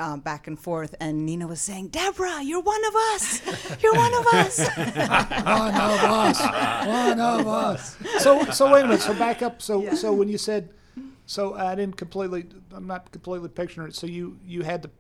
uh, 0.01 0.17
back 0.17 0.49
and 0.49 0.59
forth, 0.59 0.97
and 1.01 1.25
Nina 1.25 1.47
was 1.47 1.61
saying, 1.61 1.89
"Deborah, 1.89 2.43
you're 2.43 2.61
one 2.61 2.85
of 2.87 2.97
us. 3.15 3.81
You're 3.83 3.95
one 3.95 4.15
of 4.15 4.27
us." 4.27 4.59
One 4.77 5.75
of 5.75 6.01
us. 6.03 6.41
One 6.87 7.21
of 7.21 7.47
us. 7.47 7.97
So 8.19 8.45
so 8.47 8.73
wait 8.73 8.83
a 8.83 8.89
minute. 8.89 9.01
So 9.01 9.15
back 9.15 9.43
up. 9.43 9.63
So 9.63 9.95
so 9.95 10.13
when 10.13 10.29
you 10.29 10.39
said, 10.39 10.71
so 11.27 11.55
I 11.55 11.75
didn't 11.75 11.97
completely. 11.97 12.47
I'm 12.73 12.87
not 12.87 13.13
completely 13.13 13.49
picturing 13.49 13.89
it. 13.89 13.95
So 13.95 14.07
you 14.07 14.39
you 14.45 14.63
had 14.63 14.83
the, 14.83 14.91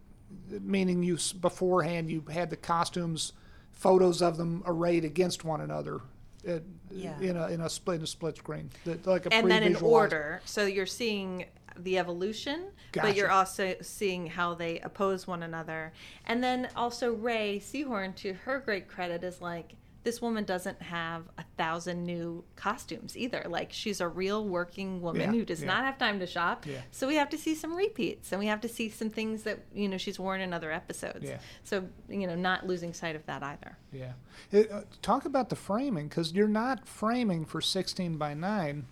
meaning 0.60 1.02
you 1.02 1.18
beforehand 1.40 2.10
you 2.10 2.22
had 2.30 2.50
the 2.50 2.56
costumes, 2.56 3.32
photos 3.76 4.22
of 4.22 4.36
them 4.36 4.62
arrayed 4.66 5.04
against 5.04 5.44
one 5.44 5.60
another. 5.60 6.00
uh, 6.48 6.58
Yeah. 6.90 7.18
In 7.20 7.36
a 7.36 7.48
in 7.48 7.60
a 7.60 7.68
split 7.68 7.96
in 7.98 8.02
a 8.04 8.06
split 8.06 8.36
screen, 8.38 8.70
that- 8.84 9.06
like 9.06 9.26
a 9.26 9.34
and 9.34 9.50
then 9.50 9.62
in 9.62 9.76
order. 9.76 10.40
So 10.44 10.64
you're 10.66 10.86
seeing 10.86 11.46
the 11.76 11.98
evolution, 11.98 12.70
but 12.92 13.16
you're 13.16 13.30
also 13.30 13.74
seeing 13.82 14.28
how 14.28 14.54
they 14.54 14.78
oppose 14.80 15.26
one 15.26 15.42
another. 15.42 15.92
And 16.24 16.42
then 16.42 16.68
also 16.76 17.12
Rhea 17.12 17.60
Seehorn, 17.60 18.14
to 18.16 18.32
her 18.32 18.60
great 18.60 18.88
credit, 18.88 19.22
is 19.24 19.40
like 19.42 19.74
this 20.06 20.22
woman 20.22 20.44
doesn't 20.44 20.80
have 20.80 21.24
a 21.36 21.42
thousand 21.58 22.04
new 22.04 22.44
costumes 22.54 23.16
either. 23.16 23.44
Like 23.48 23.72
she's 23.72 24.00
a 24.00 24.06
real 24.06 24.46
working 24.46 25.02
woman 25.02 25.22
Yeah, 25.22 25.32
who 25.32 25.44
does 25.44 25.62
yeah. 25.62 25.66
not 25.66 25.84
have 25.84 25.98
time 25.98 26.20
to 26.20 26.28
shop. 26.28 26.64
Yeah. 26.64 26.76
So 26.92 27.08
we 27.08 27.16
have 27.16 27.28
to 27.30 27.36
see 27.36 27.56
some 27.56 27.74
repeats, 27.74 28.30
and 28.30 28.38
we 28.38 28.46
have 28.46 28.60
to 28.60 28.68
see 28.68 28.88
some 28.88 29.10
things 29.10 29.42
that 29.42 29.58
you 29.74 29.88
know 29.88 29.98
she's 29.98 30.16
worn 30.20 30.40
in 30.40 30.52
other 30.52 30.70
episodes. 30.70 31.24
Yeah. 31.24 31.38
So 31.64 31.88
you 32.08 32.28
know, 32.28 32.36
not 32.36 32.64
losing 32.64 32.94
sight 32.94 33.16
of 33.16 33.26
that 33.26 33.42
either. 33.42 33.76
Yeah. 33.92 34.12
Uh, 34.54 34.58
uh, 34.72 34.82
talk 35.02 35.24
about 35.24 35.48
the 35.48 35.56
framing, 35.56 36.06
because 36.06 36.32
you're 36.32 36.46
not 36.46 36.86
framing 36.86 37.44
for 37.44 37.60
16 37.60 38.16
by 38.16 38.32
9. 38.32 38.86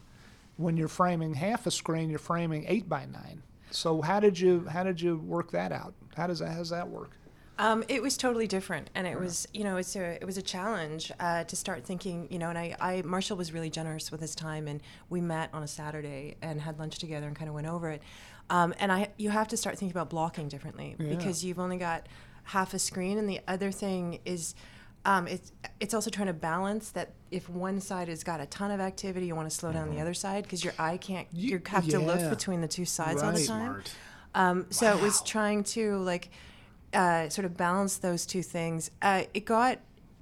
When 0.57 0.77
you're 0.77 0.89
framing 0.89 1.35
half 1.35 1.65
a 1.69 1.71
screen, 1.71 2.11
you're 2.11 2.19
framing 2.19 2.65
8 2.67 2.89
by 2.89 3.07
9. 3.07 3.43
So 3.71 4.03
how 4.03 4.19
did 4.19 4.41
you 4.41 4.67
how 4.69 4.83
did 4.83 5.01
you 5.01 5.19
work 5.19 5.53
that 5.53 5.71
out? 5.71 5.95
How 6.17 6.27
does 6.27 6.41
that 6.41 6.51
how 6.51 6.59
does 6.59 6.71
that 6.71 6.89
work? 6.89 7.13
Um, 7.59 7.85
it 7.89 8.03
was 8.03 8.17
totally 8.17 8.47
different, 8.49 8.91
and 8.97 9.07
it 9.07 9.19
was 9.19 9.47
you 9.55 9.63
know 9.65 9.77
it's 9.77 9.95
a 9.95 10.15
it 10.21 10.25
was 10.25 10.37
a 10.37 10.43
challenge 10.43 11.13
uh, 11.21 11.45
to 11.45 11.55
start 11.57 11.85
thinking 11.85 12.27
you 12.31 12.39
know 12.39 12.49
and 12.49 12.59
I, 12.59 12.75
I 12.81 13.03
Marshall 13.03 13.37
was 13.37 13.53
really 13.53 13.71
generous 13.71 14.11
with 14.11 14.21
his 14.21 14.35
time 14.35 14.67
and 14.67 14.83
we 15.09 15.21
met 15.21 15.51
on 15.53 15.63
a 15.63 15.69
Saturday 15.69 16.37
and 16.43 16.61
had 16.61 16.79
lunch 16.81 16.99
together 16.99 17.27
and 17.29 17.37
kind 17.37 17.49
of 17.49 17.55
went 17.55 17.69
over 17.69 17.91
it, 17.91 18.03
um, 18.51 18.75
and 18.81 18.91
I 18.91 19.11
you 19.19 19.31
have 19.31 19.47
to 19.49 19.57
start 19.57 19.79
thinking 19.79 19.97
about 19.97 20.11
blocking 20.11 20.49
differently 20.49 20.97
Yeah. 20.99 21.15
because 21.15 21.45
you've 21.45 21.61
only 21.61 21.77
got 21.77 22.09
half 22.43 22.75
a 22.75 22.79
screen 22.79 23.19
and 23.19 23.29
the 23.29 23.41
other 23.49 23.71
thing 23.71 24.19
is. 24.25 24.55
Um, 25.07 25.27
it's 25.29 25.53
it's 25.81 25.93
also 25.93 26.09
trying 26.09 26.29
to 26.29 26.33
balance 26.33 26.91
that 26.93 27.11
if 27.31 27.51
one 27.51 27.79
side 27.79 28.09
has 28.09 28.25
got 28.25 28.41
a 28.41 28.47
ton 28.47 28.71
of 28.71 28.81
activity, 28.81 29.27
you 29.27 29.35
want 29.37 29.51
to 29.51 29.55
slow 29.55 29.71
down 29.71 29.91
the 29.91 30.01
other 30.01 30.15
side 30.15 30.45
because 30.45 30.65
your 30.65 30.73
eye 30.79 30.97
can't. 30.97 31.29
Ye- 31.31 31.51
You 31.51 31.63
have 31.67 31.87
to 31.89 31.99
look 31.99 32.31
between 32.31 32.63
the 32.63 32.69
two 32.69 32.87
sides 32.87 33.23
all 33.23 33.31
the 33.33 33.45
time. 33.45 33.67
Smart. 33.67 33.95
Um, 34.35 34.67
so 34.71 34.97
it 34.97 35.03
was 35.03 35.21
trying 35.21 35.63
to 35.65 35.99
like 35.99 36.31
uh, 36.95 37.29
sort 37.29 37.45
of 37.45 37.57
balance 37.57 37.97
those 37.99 38.27
two 38.27 38.43
things. 38.43 38.91
Uh, 39.03 39.25
it 39.35 39.45
got 39.45 39.79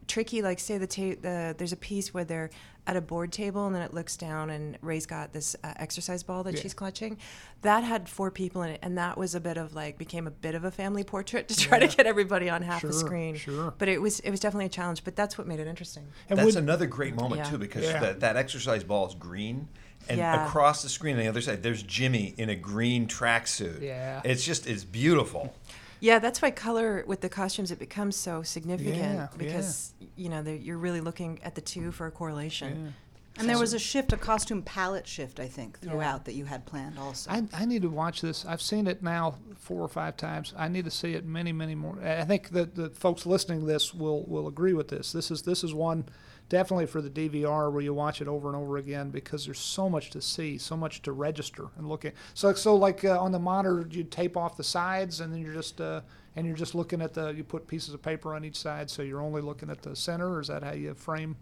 tricky. 0.09 0.43
Like 0.43 0.59
say 0.59 0.79
the, 0.79 0.87
ta- 0.87 1.21
the 1.21 1.55
there's 1.57 1.73
a 1.73 1.77
piece 1.77 2.13
where 2.13 2.25
they're 2.25 2.51
at 2.85 2.97
a 2.97 3.01
board 3.01 3.31
table 3.31 3.65
and 3.67 3.73
then 3.77 3.81
it 3.83 3.95
looks 3.95 4.17
down 4.17 4.51
and 4.51 4.77
Rhea's 4.83 5.07
got 5.07 5.33
this 5.33 5.55
uh, 5.63 5.73
exercise 5.77 6.25
ball 6.25 6.43
that 6.43 6.55
Yeah. 6.55 6.63
she's 6.63 6.75
clutching. 6.75 7.17
That 7.61 7.85
had 7.85 8.09
four 8.09 8.33
people 8.33 8.63
in 8.63 8.71
it, 8.73 8.81
and 8.83 8.99
that 8.99 9.17
was 9.17 9.37
a 9.37 9.41
bit 9.41 9.57
of 9.57 9.73
like 9.73 9.99
became 9.99 10.27
a 10.27 10.33
bit 10.33 10.57
of 10.57 10.65
a 10.65 10.71
family 10.73 11.05
portrait 11.05 11.47
to 11.49 11.57
try 11.57 11.79
to 11.79 11.87
get 11.97 12.07
everybody 12.09 12.51
on 12.51 12.63
half 12.63 12.81
Sure, 12.81 12.91
the 12.91 12.97
screen. 12.97 13.37
sure. 13.37 13.73
But 13.79 13.89
it 13.89 14.03
was 14.03 14.19
it 14.21 14.31
was 14.31 14.41
definitely 14.41 14.67
a 14.67 14.71
challenge. 14.71 15.05
But 15.05 15.15
that's 15.15 15.39
what 15.39 15.47
made 15.47 15.61
it 15.61 15.69
interesting. 15.69 16.09
And 16.29 16.39
That's 16.39 16.55
when- 16.57 16.65
another 16.65 16.87
great 16.87 17.15
moment 17.15 17.43
Yeah. 17.45 17.51
too, 17.51 17.59
because 17.59 17.85
Yeah. 17.85 18.01
that, 18.01 18.21
that 18.21 18.37
exercise 18.37 18.83
ball 18.83 19.07
is 19.07 19.15
green, 19.15 19.69
and 20.09 20.19
Yeah. 20.19 20.45
across 20.45 20.83
the 20.83 20.89
screen 20.89 21.15
on 21.17 21.23
the 21.23 21.29
other 21.29 21.41
side, 21.41 21.63
there's 21.63 21.85
Jimmy 21.85 22.35
in 22.37 22.49
a 22.51 22.57
green 22.57 23.07
tracksuit. 23.07 23.81
Yeah. 23.81 24.21
it's 24.25 24.45
just 24.45 24.67
it's 24.67 24.83
beautiful. 24.85 25.55
Yeah, 26.03 26.19
that's 26.19 26.43
why 26.43 26.51
color 26.51 27.05
with 27.07 27.21
the 27.21 27.29
costumes 27.29 27.71
it 27.71 27.79
becomes 27.79 28.17
so 28.17 28.43
significant 28.43 28.97
Yeah, 28.97 29.29
because 29.39 29.95
you 30.17 30.29
know 30.29 30.43
you're 30.43 30.77
really 30.77 31.01
looking 31.01 31.41
at 31.45 31.55
the 31.55 31.61
two 31.61 31.93
for 31.93 32.09
a 32.09 32.11
correlation. 32.11 32.93
And 33.39 33.49
there 33.49 33.59
was 33.59 33.73
a 33.73 33.79
shift, 33.79 34.13
a 34.13 34.17
costume 34.17 34.63
palette 34.63 35.07
shift, 35.07 35.41
I 35.41 35.47
think, 35.47 35.81
throughout 35.81 36.27
that 36.27 36.35
you 36.35 36.45
had 36.45 36.67
planned 36.67 36.99
also. 36.99 37.31
I, 37.31 37.43
I 37.55 37.65
need 37.65 37.83
to 37.83 37.89
watch 37.89 38.21
this. 38.21 38.45
I've 38.45 38.61
seen 38.61 38.87
it 38.87 39.03
now 39.03 39.37
four 39.59 39.81
or 39.81 39.89
five 39.89 40.17
times. 40.17 40.53
I 40.57 40.69
need 40.69 40.85
to 40.85 40.91
see 40.91 41.15
it 41.15 41.25
many, 41.25 41.53
many 41.53 41.75
more. 41.75 41.99
I 42.03 42.25
think 42.25 42.51
that 42.51 42.75
the 42.75 42.91
folks 42.91 43.25
listening 43.25 43.61
to 43.61 43.67
this 43.67 43.95
will, 43.95 44.25
will 44.25 44.49
agree 44.49 44.75
with 44.75 44.89
this. 44.89 45.13
This 45.13 45.31
is 45.31 45.43
this 45.43 45.65
is 45.65 45.73
one 45.73 46.05
definitely 46.49 46.85
for 46.85 47.01
the 47.01 47.09
DVR 47.09 47.73
where 47.73 47.81
you 47.81 47.95
watch 47.95 48.21
it 48.21 48.29
over 48.29 48.49
and 48.49 48.57
over 48.57 48.77
again 48.77 49.11
because 49.11 49.47
there's 49.47 49.59
so 49.59 49.89
much 49.89 50.11
to 50.11 50.21
see, 50.21 50.59
so 50.59 50.77
much 50.77 51.01
to 51.01 51.13
register 51.13 51.69
and 51.79 51.89
look 51.89 52.05
at. 52.05 52.13
So 52.35 52.53
so 52.53 52.77
like 52.77 53.05
uh, 53.05 53.19
on 53.19 53.33
the 53.33 53.39
monitor, 53.39 53.87
you 53.91 54.05
tape 54.05 54.37
off 54.37 54.57
the 54.57 54.65
sides 54.65 55.21
and 55.21 55.33
then 55.33 55.41
you're 55.41 55.55
just 55.55 55.81
uh, 55.81 56.03
and 56.37 56.47
you're 56.47 56.57
just 56.57 56.75
looking 56.75 57.01
at 57.01 57.15
the. 57.15 57.31
You 57.31 57.45
put 57.45 57.67
pieces 57.67 57.95
of 57.95 58.03
paper 58.03 58.35
on 58.35 58.45
each 58.45 58.57
side, 58.57 58.91
so 58.91 59.03
you're 59.03 59.21
only 59.21 59.43
looking 59.43 59.71
at 59.71 59.83
the 59.83 59.95
center. 59.97 60.35
Or 60.35 60.41
is 60.41 60.49
that 60.49 60.63
how 60.63 60.73
you 60.73 60.95
frame 60.95 61.37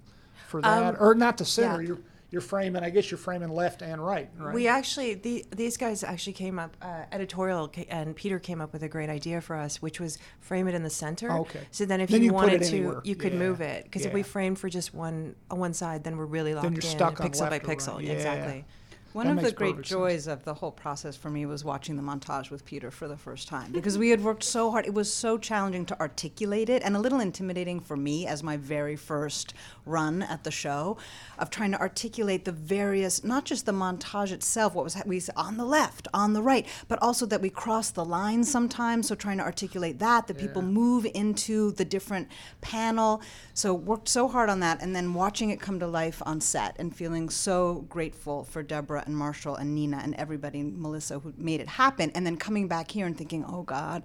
for 0.50 0.60
that? 0.62 0.94
Um, 0.94 0.96
or 1.00 1.14
not 1.14 1.38
the 1.38 1.44
center? 1.44 1.80
yeah. 1.80 1.88
You're 1.88 1.98
you're 2.30 2.40
framing. 2.40 2.84
I 2.84 2.90
guess 2.90 3.10
you're 3.10 3.18
framing 3.18 3.48
left 3.48 3.82
and 3.82 4.04
right. 4.04 4.30
Right. 4.38 4.54
We 4.54 4.68
actually, 4.68 5.14
the, 5.14 5.44
these 5.50 5.76
guys 5.76 6.04
actually 6.04 6.34
came 6.34 6.60
up, 6.60 6.76
uh, 6.80 7.02
editorial, 7.10 7.72
and 7.88 8.14
Peter 8.14 8.38
came 8.38 8.60
up 8.60 8.72
with 8.72 8.84
a 8.84 8.88
great 8.88 9.10
idea 9.10 9.40
for 9.40 9.56
us, 9.56 9.82
which 9.82 9.98
was 9.98 10.16
frame 10.38 10.68
it 10.68 10.74
in 10.76 10.84
the 10.84 10.90
center. 10.90 11.28
Oh, 11.30 11.40
okay. 11.40 11.62
So 11.72 11.86
then 11.86 12.00
if 12.00 12.08
Then 12.08 12.20
you, 12.20 12.26
you 12.26 12.32
wanted 12.32 12.62
to, 12.62 12.68
anywhere. 12.68 13.00
you 13.02 13.16
could 13.16 13.32
Yeah. 13.32 13.38
move 13.40 13.60
it. 13.60 13.82
Because 13.82 14.06
if 14.06 14.12
we 14.12 14.20
Yeah. 14.20 14.26
frame 14.26 14.54
for 14.54 14.68
just 14.68 14.94
one 14.94 15.34
on 15.50 15.58
one 15.58 15.74
side, 15.74 16.04
then 16.04 16.16
we're 16.16 16.24
really 16.26 16.54
locked 16.54 16.62
then 16.62 16.74
you're 16.74 16.84
in, 16.84 16.88
stuck 16.88 17.20
on 17.20 17.28
pixel 17.30 17.40
by 17.40 17.48
right. 17.50 17.62
pixel. 17.64 18.00
Yeah. 18.00 18.12
Exactly. 18.12 18.64
One 19.12 19.26
That 19.26 19.38
of 19.38 19.44
the 19.44 19.50
great 19.52 19.70
perfect 19.72 19.88
sense. 19.88 19.98
joys 19.98 20.26
of 20.28 20.44
the 20.44 20.54
whole 20.54 20.70
process 20.70 21.16
for 21.16 21.30
me 21.30 21.44
was 21.44 21.64
watching 21.64 21.96
the 21.96 22.02
montage 22.02 22.50
with 22.50 22.64
Peter 22.64 22.92
for 22.92 23.08
the 23.08 23.16
first 23.16 23.48
time 23.48 23.72
because 23.72 23.98
we 23.98 24.10
had 24.10 24.22
worked 24.22 24.44
so 24.44 24.70
hard. 24.70 24.86
It 24.86 24.94
was 24.94 25.12
so 25.12 25.36
challenging 25.36 25.84
to 25.86 26.00
articulate 26.00 26.68
it 26.68 26.82
and 26.84 26.94
a 26.94 27.00
little 27.00 27.18
intimidating 27.18 27.80
for 27.80 27.96
me 27.96 28.28
as 28.28 28.44
my 28.44 28.56
very 28.56 28.94
first 28.94 29.52
run 29.84 30.22
at 30.22 30.44
the 30.44 30.52
show 30.52 30.96
of 31.38 31.50
trying 31.50 31.72
to 31.72 31.80
articulate 31.80 32.44
the 32.44 32.52
various, 32.52 33.24
not 33.24 33.44
just 33.44 33.66
the 33.66 33.72
montage 33.72 34.30
itself, 34.30 34.74
what 34.74 34.84
was 34.84 34.94
ha- 34.94 35.02
we 35.06 35.20
on 35.36 35.56
the 35.56 35.64
left, 35.64 36.06
on 36.14 36.32
the 36.32 36.42
right, 36.42 36.66
but 36.86 36.98
also 37.02 37.26
that 37.26 37.40
we 37.40 37.50
cross 37.50 37.90
the 37.90 38.04
line 38.04 38.44
sometimes. 38.44 39.08
So 39.08 39.14
trying 39.16 39.38
to 39.38 39.44
articulate 39.44 39.98
that, 39.98 40.28
that 40.28 40.38
people 40.38 40.62
move 40.62 41.04
into 41.14 41.72
the 41.72 41.84
different 41.84 42.28
panel. 42.60 43.22
So 43.54 43.74
worked 43.74 44.08
so 44.08 44.28
hard 44.28 44.48
on 44.48 44.60
that, 44.60 44.80
and 44.80 44.94
then 44.94 45.14
watching 45.14 45.50
it 45.50 45.60
come 45.60 45.80
to 45.80 45.86
life 45.86 46.22
on 46.24 46.40
set 46.40 46.76
and 46.78 46.94
feeling 46.94 47.28
so 47.28 47.86
grateful 47.88 48.44
for 48.44 48.62
Deborah 48.62 48.99
and 49.06 49.16
Marshall 49.16 49.56
and 49.56 49.74
Nina 49.74 50.00
and 50.02 50.14
everybody, 50.16 50.62
Melissa, 50.62 51.18
who 51.18 51.32
made 51.36 51.60
it 51.60 51.68
happen, 51.68 52.10
and 52.14 52.26
then 52.26 52.36
coming 52.36 52.68
back 52.68 52.90
here 52.90 53.06
and 53.06 53.16
thinking, 53.16 53.44
oh 53.48 53.62
God, 53.62 54.02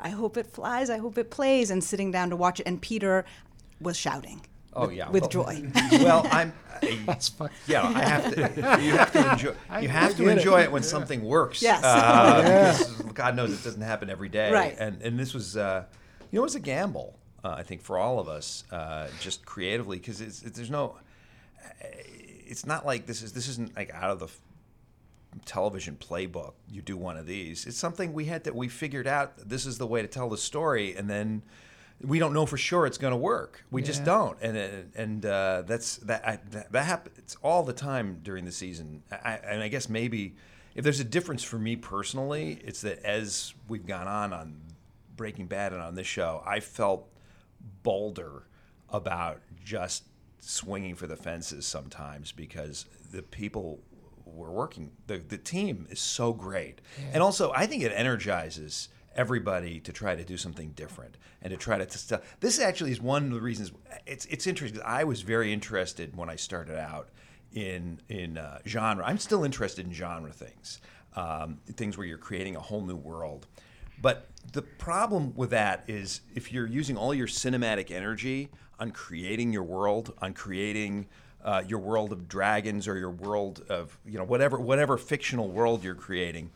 I 0.00 0.10
hope 0.10 0.36
it 0.36 0.46
flies, 0.46 0.90
I 0.90 0.98
hope 0.98 1.18
it 1.18 1.30
plays, 1.30 1.70
and 1.70 1.82
sitting 1.82 2.10
down 2.10 2.30
to 2.30 2.36
watch 2.36 2.60
it, 2.60 2.66
and 2.66 2.80
Peter 2.80 3.24
was 3.80 3.96
shouting. 3.96 4.44
Oh 4.76 4.88
with- 4.88 4.96
yeah, 4.96 5.08
with 5.10 5.22
Well, 5.22 5.30
joy. 5.30 5.62
Well, 5.92 6.26
I'm. 6.32 6.52
I, 6.82 6.98
That's 7.06 7.28
fine. 7.28 7.50
yeah, 7.68 7.82
I 7.86 8.02
have 8.02 8.34
to. 8.34 8.40
You 8.82 8.96
have 8.96 9.12
to 9.12 9.30
enjoy. 9.32 9.54
You 9.80 9.88
have 9.88 10.16
to 10.16 10.24
get 10.24 10.28
it. 10.32 10.38
enjoy 10.38 10.62
it 10.62 10.72
when 10.72 10.82
something 10.82 11.22
works. 11.22 11.62
Yes. 11.62 11.84
Uh, 11.84 12.76
Because 12.98 13.12
God 13.12 13.36
knows 13.36 13.52
it 13.52 13.62
doesn't 13.62 13.82
happen 13.82 14.10
every 14.10 14.28
day. 14.28 14.50
Right. 14.52 14.74
And 14.78 15.00
and 15.02 15.16
this 15.18 15.32
was, 15.32 15.56
uh, 15.56 15.84
you 16.32 16.38
know, 16.38 16.42
it 16.42 16.44
was 16.44 16.56
a 16.56 16.60
gamble. 16.60 17.16
Uh, 17.44 17.50
I 17.58 17.62
think 17.62 17.82
for 17.82 17.98
all 17.98 18.18
of 18.18 18.28
us, 18.28 18.64
uh, 18.72 19.06
just 19.20 19.44
creatively, 19.46 19.98
because 19.98 20.20
it's, 20.20 20.42
it's 20.42 20.56
there's 20.56 20.70
no. 20.70 20.96
It's 22.46 22.66
not 22.66 22.86
like 22.86 23.06
this 23.06 23.22
is 23.22 23.32
this 23.32 23.48
isn't 23.48 23.76
like 23.76 23.92
out 23.92 24.10
of 24.10 24.20
the 24.20 24.28
television 25.44 25.96
playbook. 25.96 26.52
You 26.70 26.82
do 26.82 26.96
one 26.96 27.16
of 27.16 27.26
these. 27.26 27.66
It's 27.66 27.76
something 27.76 28.12
we 28.12 28.26
had 28.26 28.44
that 28.44 28.54
we 28.54 28.68
figured 28.68 29.06
out. 29.06 29.32
This 29.36 29.66
is 29.66 29.78
the 29.78 29.86
way 29.86 30.02
to 30.02 30.08
tell 30.08 30.28
the 30.28 30.38
story, 30.38 30.94
and 30.96 31.08
then 31.08 31.42
we 32.00 32.18
don't 32.18 32.32
know 32.32 32.46
for 32.46 32.56
sure 32.56 32.86
it's 32.86 32.98
going 32.98 33.12
to 33.12 33.16
work. 33.16 33.64
We 33.70 33.82
just 33.82 34.04
don't, 34.04 34.36
and 34.40 34.56
and, 34.56 34.92
and 34.94 35.26
uh, 35.26 35.62
that's 35.66 35.96
that 35.98 36.26
I, 36.26 36.38
that, 36.50 36.72
that 36.72 36.84
happens 36.84 37.36
all 37.42 37.62
the 37.62 37.72
time 37.72 38.20
during 38.22 38.44
the 38.44 38.52
season. 38.52 39.02
I, 39.10 39.38
and 39.44 39.62
I 39.62 39.68
guess 39.68 39.88
maybe 39.88 40.34
if 40.74 40.84
there's 40.84 41.00
a 41.00 41.04
difference 41.04 41.42
for 41.42 41.58
me 41.58 41.76
personally, 41.76 42.58
it's 42.64 42.80
that 42.82 43.04
as 43.04 43.54
we've 43.68 43.86
gone 43.86 44.08
on 44.08 44.32
on 44.32 44.60
Breaking 45.16 45.46
Bad 45.46 45.72
and 45.72 45.80
on 45.80 45.94
this 45.94 46.06
show, 46.06 46.42
I 46.44 46.60
felt 46.60 47.08
bolder 47.82 48.44
about 48.90 49.40
just 49.64 50.04
swinging 50.50 50.94
for 50.94 51.06
the 51.06 51.16
fences 51.16 51.66
sometimes 51.66 52.32
because 52.32 52.86
the 53.12 53.22
people 53.22 53.80
we're 54.26 54.50
working. 54.50 54.90
The, 55.06 55.18
the 55.18 55.38
team 55.38 55.86
is 55.90 56.00
so 56.00 56.32
great. 56.32 56.80
And 57.12 57.22
also 57.22 57.52
i 57.54 57.66
think 57.66 57.82
it 57.82 57.92
energizes 57.94 58.88
everybody 59.16 59.78
to 59.78 59.92
try 59.92 60.16
to 60.16 60.24
do 60.24 60.36
something 60.36 60.70
different 60.70 61.16
and 61.40 61.52
to 61.52 61.56
try 61.56 61.78
to, 61.78 61.86
to 62.08 62.20
this 62.40 62.58
actually 62.58 62.90
is 62.90 63.00
one 63.00 63.26
of 63.26 63.30
the 63.30 63.40
reasons 63.40 63.70
it's 64.06 64.26
it's 64.26 64.44
interesting 64.44 64.76
because 64.76 64.90
i 64.92 65.04
was 65.04 65.22
very 65.22 65.52
interested 65.52 66.16
when 66.16 66.28
i 66.28 66.34
started 66.34 66.76
out 66.76 67.10
in 67.54 68.00
in 68.08 68.36
uh, 68.36 68.58
genre. 68.66 69.04
I'm 69.06 69.18
still 69.18 69.44
interested 69.44 69.86
in 69.86 69.92
genre 69.92 70.32
things 70.32 70.80
um, 71.16 71.58
things 71.74 71.96
where 71.96 72.06
you're 72.06 72.18
creating 72.18 72.56
a 72.56 72.60
whole 72.60 72.82
new 72.82 72.96
world 72.96 73.46
but 74.00 74.28
the 74.52 74.62
problem 74.62 75.34
with 75.34 75.50
that 75.50 75.84
is 75.88 76.20
if 76.34 76.52
you're 76.52 76.66
using 76.66 76.96
all 76.96 77.14
your 77.14 77.26
cinematic 77.26 77.90
energy 77.90 78.50
on 78.78 78.90
creating 78.90 79.52
your 79.52 79.62
world, 79.62 80.12
on 80.20 80.32
creating 80.34 81.06
uh, 81.44 81.62
your 81.66 81.78
world 81.78 82.12
of 82.12 82.28
dragons 82.28 82.88
or 82.88 82.96
your 82.96 83.10
world 83.10 83.62
of 83.68 83.98
you 84.06 84.18
know 84.18 84.24
whatever 84.24 84.58
whatever 84.58 84.96
fictional 84.96 85.48
world 85.48 85.84
you're 85.84 85.94
creating, 85.94 86.50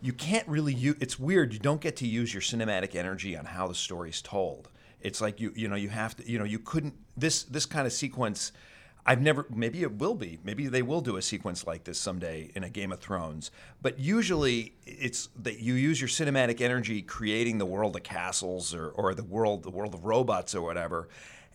you 0.00 0.12
can't 0.12 0.46
really 0.48 0.74
use. 0.74 0.96
It's 1.00 1.18
weird. 1.18 1.52
You 1.52 1.58
don't 1.58 1.80
get 1.80 1.96
to 1.96 2.06
use 2.06 2.32
your 2.32 2.40
cinematic 2.40 2.94
energy 2.94 3.36
on 3.36 3.44
how 3.44 3.66
the 3.66 3.74
story's 3.74 4.22
told. 4.22 4.68
It's 5.00 5.20
like 5.20 5.40
you 5.40 5.52
you 5.54 5.68
know 5.68 5.76
you 5.76 5.88
have 5.88 6.16
to 6.16 6.30
you 6.30 6.38
know 6.38 6.44
you 6.44 6.58
couldn't 6.58 6.94
this 7.16 7.42
this 7.44 7.66
kind 7.66 7.86
of 7.86 7.92
sequence. 7.92 8.52
I've 9.06 9.20
never. 9.20 9.46
Maybe 9.50 9.82
it 9.82 9.92
will 9.92 10.14
be. 10.14 10.38
Maybe 10.44 10.68
they 10.68 10.82
will 10.82 11.00
do 11.00 11.16
a 11.16 11.22
sequence 11.22 11.66
like 11.66 11.84
this 11.84 11.98
someday 11.98 12.50
in 12.54 12.64
a 12.64 12.70
Game 12.70 12.92
of 12.92 13.00
Thrones. 13.00 13.50
But 13.80 13.98
usually, 13.98 14.74
it's 14.86 15.28
that 15.42 15.60
you 15.60 15.74
use 15.74 16.00
your 16.00 16.08
cinematic 16.08 16.60
energy 16.60 17.02
creating 17.02 17.58
the 17.58 17.66
world 17.66 17.96
of 17.96 18.02
castles 18.02 18.74
or, 18.74 18.88
or 18.90 19.14
the 19.14 19.24
world 19.24 19.62
the 19.62 19.70
world 19.70 19.94
of 19.94 20.04
robots 20.04 20.54
or 20.54 20.62
whatever, 20.62 21.08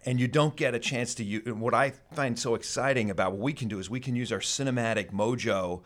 and 0.06 0.20
you 0.20 0.28
don't 0.28 0.56
get 0.56 0.74
a 0.74 0.80
chance 0.80 1.16
to 1.16 1.24
use. 1.24 1.46
What 1.46 1.74
I 1.74 1.92
find 2.14 2.38
so 2.38 2.56
exciting 2.56 3.10
about 3.10 3.34
what 3.34 3.42
we 3.42 3.54
can 3.54 3.68
do 3.68 3.80
is 3.80 3.90
we 3.90 4.00
can 4.00 4.16
use 4.16 4.32
our 4.32 4.40
cinematic 4.40 5.12
mojo 5.12 5.84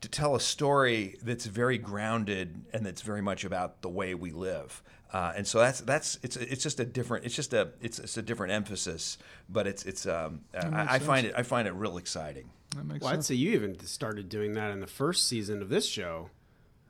to 0.00 0.08
tell 0.08 0.34
a 0.34 0.40
story 0.40 1.16
that's 1.22 1.46
very 1.46 1.78
grounded 1.78 2.64
and 2.72 2.84
that's 2.84 3.02
very 3.02 3.22
much 3.22 3.44
about 3.44 3.82
the 3.82 3.88
way 3.88 4.14
we 4.14 4.32
live. 4.32 4.82
Uh, 5.12 5.32
and 5.36 5.46
so 5.46 5.58
that's 5.58 5.80
that's 5.82 6.18
it's 6.22 6.36
it's 6.36 6.62
just 6.62 6.80
a 6.80 6.86
different 6.86 7.26
it's 7.26 7.34
just 7.34 7.52
a 7.52 7.68
it's, 7.82 7.98
it's 7.98 8.16
a 8.16 8.22
different 8.22 8.52
emphasis, 8.52 9.18
but 9.48 9.66
it's 9.66 9.84
it's 9.84 10.06
um, 10.06 10.40
I, 10.54 10.94
I 10.94 10.98
find 10.98 11.26
it 11.26 11.34
I 11.36 11.42
find 11.42 11.68
it 11.68 11.72
real 11.72 11.98
exciting. 11.98 12.48
That 12.76 12.86
makes 12.86 13.04
Well, 13.04 13.12
I'd 13.12 13.24
say 13.24 13.34
you 13.34 13.52
even 13.52 13.78
started 13.80 14.30
doing 14.30 14.54
that 14.54 14.70
in 14.70 14.80
the 14.80 14.86
first 14.86 15.28
season 15.28 15.60
of 15.60 15.68
this 15.68 15.86
show 15.86 16.30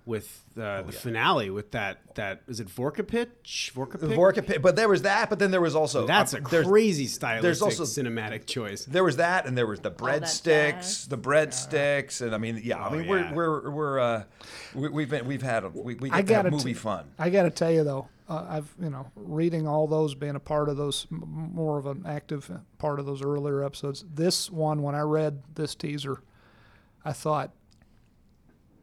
with 0.04 0.42
uh, 0.58 0.60
Oh, 0.62 0.82
the 0.82 0.92
finale 0.92 1.48
with 1.48 1.70
that 1.70 2.14
that 2.16 2.42
is 2.48 2.58
it 2.60 2.66
Vorkapich? 2.68 3.72
Vorkapich? 3.72 4.14
Vorka, 4.16 4.60
but 4.60 4.74
there 4.74 4.88
was 4.88 5.02
that, 5.02 5.30
but 5.30 5.38
then 5.38 5.50
there 5.52 5.60
was 5.60 5.76
also 5.76 6.06
That's 6.06 6.34
uh, 6.34 6.38
a 6.38 6.40
crazy 6.40 7.06
stylistic 7.06 7.42
there's 7.42 7.62
also- 7.62 7.84
cinematic 7.84 8.46
choice. 8.46 8.84
There 8.84 9.04
was 9.04 9.16
that, 9.18 9.46
and 9.46 9.56
there 9.56 9.66
was 9.66 9.80
the 9.80 9.90
breadsticks, 9.92 11.08
the 11.08 11.16
breadsticks, 11.18 12.20
and 12.20 12.34
I 12.34 12.38
mean, 12.38 12.60
yeah, 12.64 12.78
I 12.84 12.88
Oh, 12.88 12.90
mean, 12.90 13.04
yeah. 13.04 13.32
we're 13.32 13.60
we're 13.62 13.70
we're 13.70 13.98
uh, 14.00 14.24
we, 14.74 14.88
we've 14.88 15.10
been, 15.10 15.24
we've 15.26 15.42
had 15.42 15.64
a, 15.64 15.68
we, 15.68 15.94
we 15.94 16.10
I 16.10 16.22
get 16.22 16.26
to 16.28 16.34
have 16.34 16.44
gotta 16.44 16.50
movie 16.50 16.70
t- 16.72 16.74
fun. 16.74 17.04
I 17.18 17.30
got 17.30 17.44
to 17.44 17.50
tell 17.50 17.70
you 17.70 17.84
though, 17.84 18.08
uh, 18.28 18.44
I've 18.48 18.74
you 18.82 18.90
know 18.90 19.06
reading 19.14 19.68
all 19.68 19.86
those, 19.86 20.14
being 20.16 20.34
a 20.36 20.40
part 20.40 20.68
of 20.68 20.76
those, 20.76 21.06
m- 21.12 21.50
more 21.54 21.78
of 21.78 21.86
an 21.86 22.04
active 22.06 22.50
part 22.78 22.98
of 22.98 23.06
those 23.06 23.22
earlier 23.22 23.62
episodes. 23.62 24.04
This 24.12 24.50
one, 24.50 24.82
when 24.82 24.94
I 24.96 25.00
read 25.02 25.42
this 25.54 25.74
teaser, 25.76 26.20
I 27.04 27.12
thought. 27.12 27.52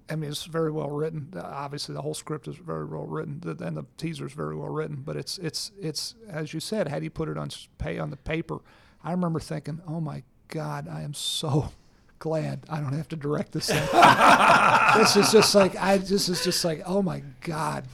I 0.10 0.16
mean, 0.16 0.30
it's 0.30 0.46
very 0.46 0.72
well 0.72 0.90
written. 0.90 1.34
Obviously, 1.36 1.94
the 1.94 2.02
whole 2.02 2.14
script 2.14 2.48
is 2.48 2.56
very 2.56 2.86
well 2.86 3.06
written, 3.06 3.42
and 3.62 3.78
the 3.78 3.86
teaser 3.98 4.26
is 4.26 4.34
very 4.34 4.56
well 4.56 4.70
written. 4.70 5.04
But 5.06 5.16
it's 5.16 5.38
it's 5.38 5.72
it's 5.80 6.16
as 6.28 6.54
you 6.54 6.60
said. 6.60 6.90
Do 6.90 7.04
you 7.04 7.10
put 7.10 7.30
it 7.30 7.38
on 7.38 7.50
pay 7.78 8.00
on 8.00 8.10
the 8.10 8.18
paper? 8.18 8.60
I 9.04 9.12
remember 9.12 9.40
thinking, 9.40 9.82
"Oh 9.88 10.02
my 10.02 10.24
God, 10.48 10.88
I 10.88 11.02
am 11.02 11.14
so 11.14 11.72
glad 12.20 12.66
I 12.70 12.80
don't 12.80 12.94
have 12.94 13.08
to 13.10 13.16
direct 13.16 13.52
this 13.52 13.68
thing." 13.68 13.88
this 14.98 15.16
is 15.16 15.32
just 15.32 15.54
like 15.54 15.76
I. 15.76 15.98
This 15.98 16.30
is 16.30 16.44
just 16.44 16.64
like, 16.66 16.82
oh 16.86 17.02
my 17.02 17.22
God. 17.42 17.86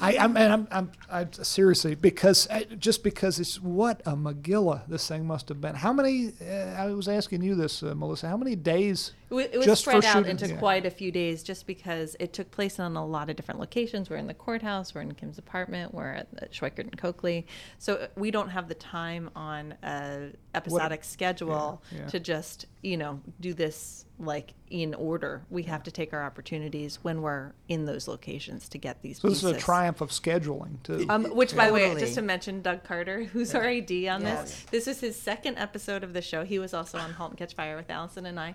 I, 0.00 0.16
I'm, 0.16 0.36
and 0.36 0.52
I'm, 0.52 0.68
I'm, 0.70 0.92
I'm 1.10 1.32
seriously 1.32 1.94
because 1.94 2.48
I, 2.48 2.64
just 2.64 3.02
because 3.02 3.40
it's 3.40 3.60
what 3.60 4.00
a 4.06 4.12
Megillah 4.12 4.82
this 4.86 5.08
thing 5.08 5.26
must 5.26 5.48
have 5.48 5.60
been. 5.60 5.74
How 5.74 5.92
many? 5.92 6.32
Uh, 6.40 6.54
I 6.76 6.86
was 6.92 7.08
asking 7.08 7.42
you 7.42 7.54
this, 7.54 7.82
uh, 7.82 7.94
Melissa. 7.94 8.28
How 8.28 8.36
many 8.36 8.54
days 8.54 9.12
It 9.28 9.34
wa- 9.34 9.40
It 9.40 9.56
was 9.56 9.66
Just 9.66 9.82
spread 9.82 10.04
out 10.04 10.12
shooting, 10.12 10.30
into 10.30 10.48
yeah. 10.48 10.56
quite 10.56 10.86
a 10.86 10.90
few 10.90 11.10
days 11.10 11.42
just 11.42 11.66
because 11.66 12.16
it 12.20 12.32
took 12.32 12.50
place 12.50 12.78
on 12.78 12.96
a 12.96 13.04
lot 13.04 13.28
of 13.28 13.36
different 13.36 13.58
locations. 13.60 14.08
We're 14.08 14.16
in 14.16 14.28
the 14.28 14.34
courthouse, 14.34 14.94
we're 14.94 15.00
in 15.00 15.12
Kim's 15.14 15.38
apartment, 15.38 15.92
we're 15.92 16.12
at 16.12 16.30
the 16.32 16.46
Schweikart 16.46 16.80
and 16.80 16.96
Cokely. 16.96 17.46
So 17.78 17.94
uh, 17.94 18.06
we 18.16 18.30
don't 18.30 18.50
have 18.50 18.68
the 18.68 18.74
time 18.74 19.30
on 19.34 19.74
a 19.82 20.30
episodic 20.54 21.04
schedule 21.04 21.82
yeah. 21.90 22.06
to 22.06 22.20
just, 22.20 22.66
you 22.82 22.96
know, 22.96 23.20
do 23.40 23.52
this 23.52 24.04
like 24.18 24.54
in 24.70 24.94
order. 24.94 25.42
We 25.48 25.62
have 25.64 25.82
to 25.84 25.90
take 25.90 26.12
our 26.12 26.24
opportunities 26.24 26.98
when 27.02 27.22
we're 27.22 27.52
in 27.68 27.84
those 27.86 28.08
locations 28.08 28.68
to 28.70 28.78
get 28.78 29.00
these 29.00 29.20
So 29.20 29.28
this 29.28 29.38
pieces. 29.42 29.56
is 29.56 29.62
a 29.62 29.64
triumph 29.64 30.00
of 30.00 30.10
scheduling 30.10 30.82
too. 30.82 31.06
Um, 31.08 31.24
which, 31.26 31.54
by 31.56 31.68
the 31.68 31.72
way, 31.72 31.94
just 31.98 32.14
to 32.14 32.22
mention 32.22 32.60
Doug 32.60 32.82
Carter, 32.84 33.24
who's 33.32 33.54
our 33.54 33.64
AD 33.64 33.90
on 33.90 34.22
Yes. 34.22 34.42
this, 34.42 34.64
this 34.70 34.86
was 34.86 35.00
his 35.00 35.16
second 35.20 35.56
episode 35.58 36.02
of 36.02 36.12
the 36.14 36.22
show. 36.22 36.44
He 36.44 36.58
was 36.58 36.74
also 36.74 36.98
on 36.98 37.12
*Halt 37.12 37.30
and 37.30 37.38
Catch 37.38 37.54
Fire* 37.54 37.76
with 37.76 37.90
Allison 37.90 38.26
and 38.26 38.38
I, 38.40 38.54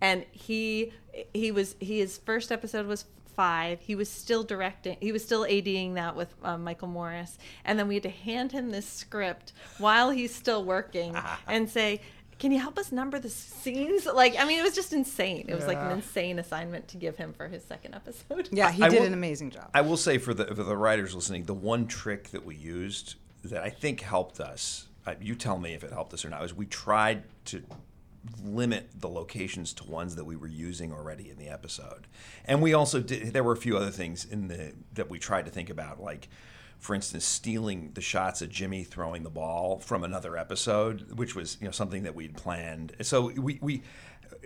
and 0.00 0.24
he 0.32 0.92
he 1.32 1.50
was 1.52 1.76
he 1.80 2.00
his 2.00 2.18
first 2.18 2.50
episode 2.50 2.86
was 2.86 3.04
five. 3.36 3.80
He 3.80 3.94
was 3.94 4.08
still 4.10 4.42
directing. 4.44 4.96
He 5.00 5.10
was 5.12 5.24
still 5.24 5.44
ADing 5.44 5.94
that 5.94 6.14
with 6.16 6.34
um, 6.42 6.62
Michael 6.64 6.88
Morris, 6.88 7.38
and 7.64 7.78
then 7.78 7.88
we 7.88 7.94
had 7.94 8.02
to 8.04 8.10
hand 8.10 8.52
him 8.52 8.70
this 8.70 8.86
script 8.86 9.52
while 9.78 10.10
he's 10.10 10.34
still 10.34 10.64
working 10.64 11.16
and 11.48 11.70
say. 11.70 12.00
Can 12.38 12.52
you 12.52 12.58
help 12.58 12.78
us 12.78 12.90
number 12.92 13.18
the 13.18 13.30
scenes? 13.30 14.06
Like, 14.06 14.36
I 14.38 14.44
mean, 14.44 14.58
it 14.58 14.62
was 14.62 14.74
just 14.74 14.92
insane. 14.92 15.46
It 15.48 15.54
was 15.54 15.66
like 15.66 15.78
an 15.78 15.92
insane 15.92 16.38
assignment 16.38 16.88
to 16.88 16.96
give 16.96 17.16
him 17.16 17.32
for 17.32 17.48
his 17.48 17.64
second 17.64 17.94
episode. 17.94 18.48
Yeah, 18.52 18.70
he 18.70 18.82
I 18.82 18.88
did 18.88 19.00
will- 19.00 19.06
an 19.06 19.14
amazing 19.14 19.50
job. 19.50 19.70
I 19.74 19.80
will 19.80 19.96
say 19.96 20.18
for 20.18 20.34
the 20.34 20.46
for 20.46 20.62
the 20.64 20.76
writers 20.76 21.14
listening, 21.14 21.44
the 21.44 21.54
one 21.54 21.86
trick 21.86 22.30
that 22.30 22.44
we 22.44 22.56
used 22.56 23.14
that 23.44 23.62
I 23.62 23.70
think 23.70 24.00
helped 24.00 24.40
us. 24.40 24.88
Uh, 25.06 25.14
you 25.20 25.34
tell 25.34 25.58
me 25.58 25.74
if 25.74 25.84
it 25.84 25.92
helped 25.92 26.14
us 26.14 26.24
or 26.24 26.30
not. 26.30 26.42
Is 26.44 26.54
we 26.54 26.66
tried 26.66 27.24
to 27.46 27.62
limit 28.42 28.88
the 28.98 29.08
locations 29.08 29.72
to 29.74 29.84
ones 29.84 30.16
that 30.16 30.24
we 30.24 30.34
were 30.34 30.46
using 30.46 30.92
already 30.92 31.28
in 31.30 31.36
the 31.36 31.48
episode, 31.48 32.06
and 32.46 32.62
we 32.62 32.72
also 32.74 33.00
did. 33.00 33.32
There 33.32 33.44
were 33.44 33.52
a 33.52 33.56
few 33.56 33.76
other 33.76 33.90
things 33.90 34.24
in 34.24 34.48
the 34.48 34.72
that 34.94 35.10
we 35.10 35.18
tried 35.18 35.44
to 35.46 35.50
think 35.50 35.70
about, 35.70 36.00
like. 36.02 36.28
For 36.84 36.94
instance, 36.94 37.24
stealing 37.24 37.92
the 37.94 38.02
shots 38.02 38.42
of 38.42 38.50
Jimmy 38.50 38.84
throwing 38.84 39.22
the 39.22 39.30
ball 39.30 39.78
from 39.78 40.04
another 40.04 40.36
episode, 40.36 41.12
which 41.12 41.34
was 41.34 41.56
you 41.58 41.64
know 41.64 41.70
something 41.70 42.02
that 42.02 42.14
we'd 42.14 42.36
planned. 42.36 42.94
So 43.00 43.32
we, 43.32 43.58
we 43.62 43.82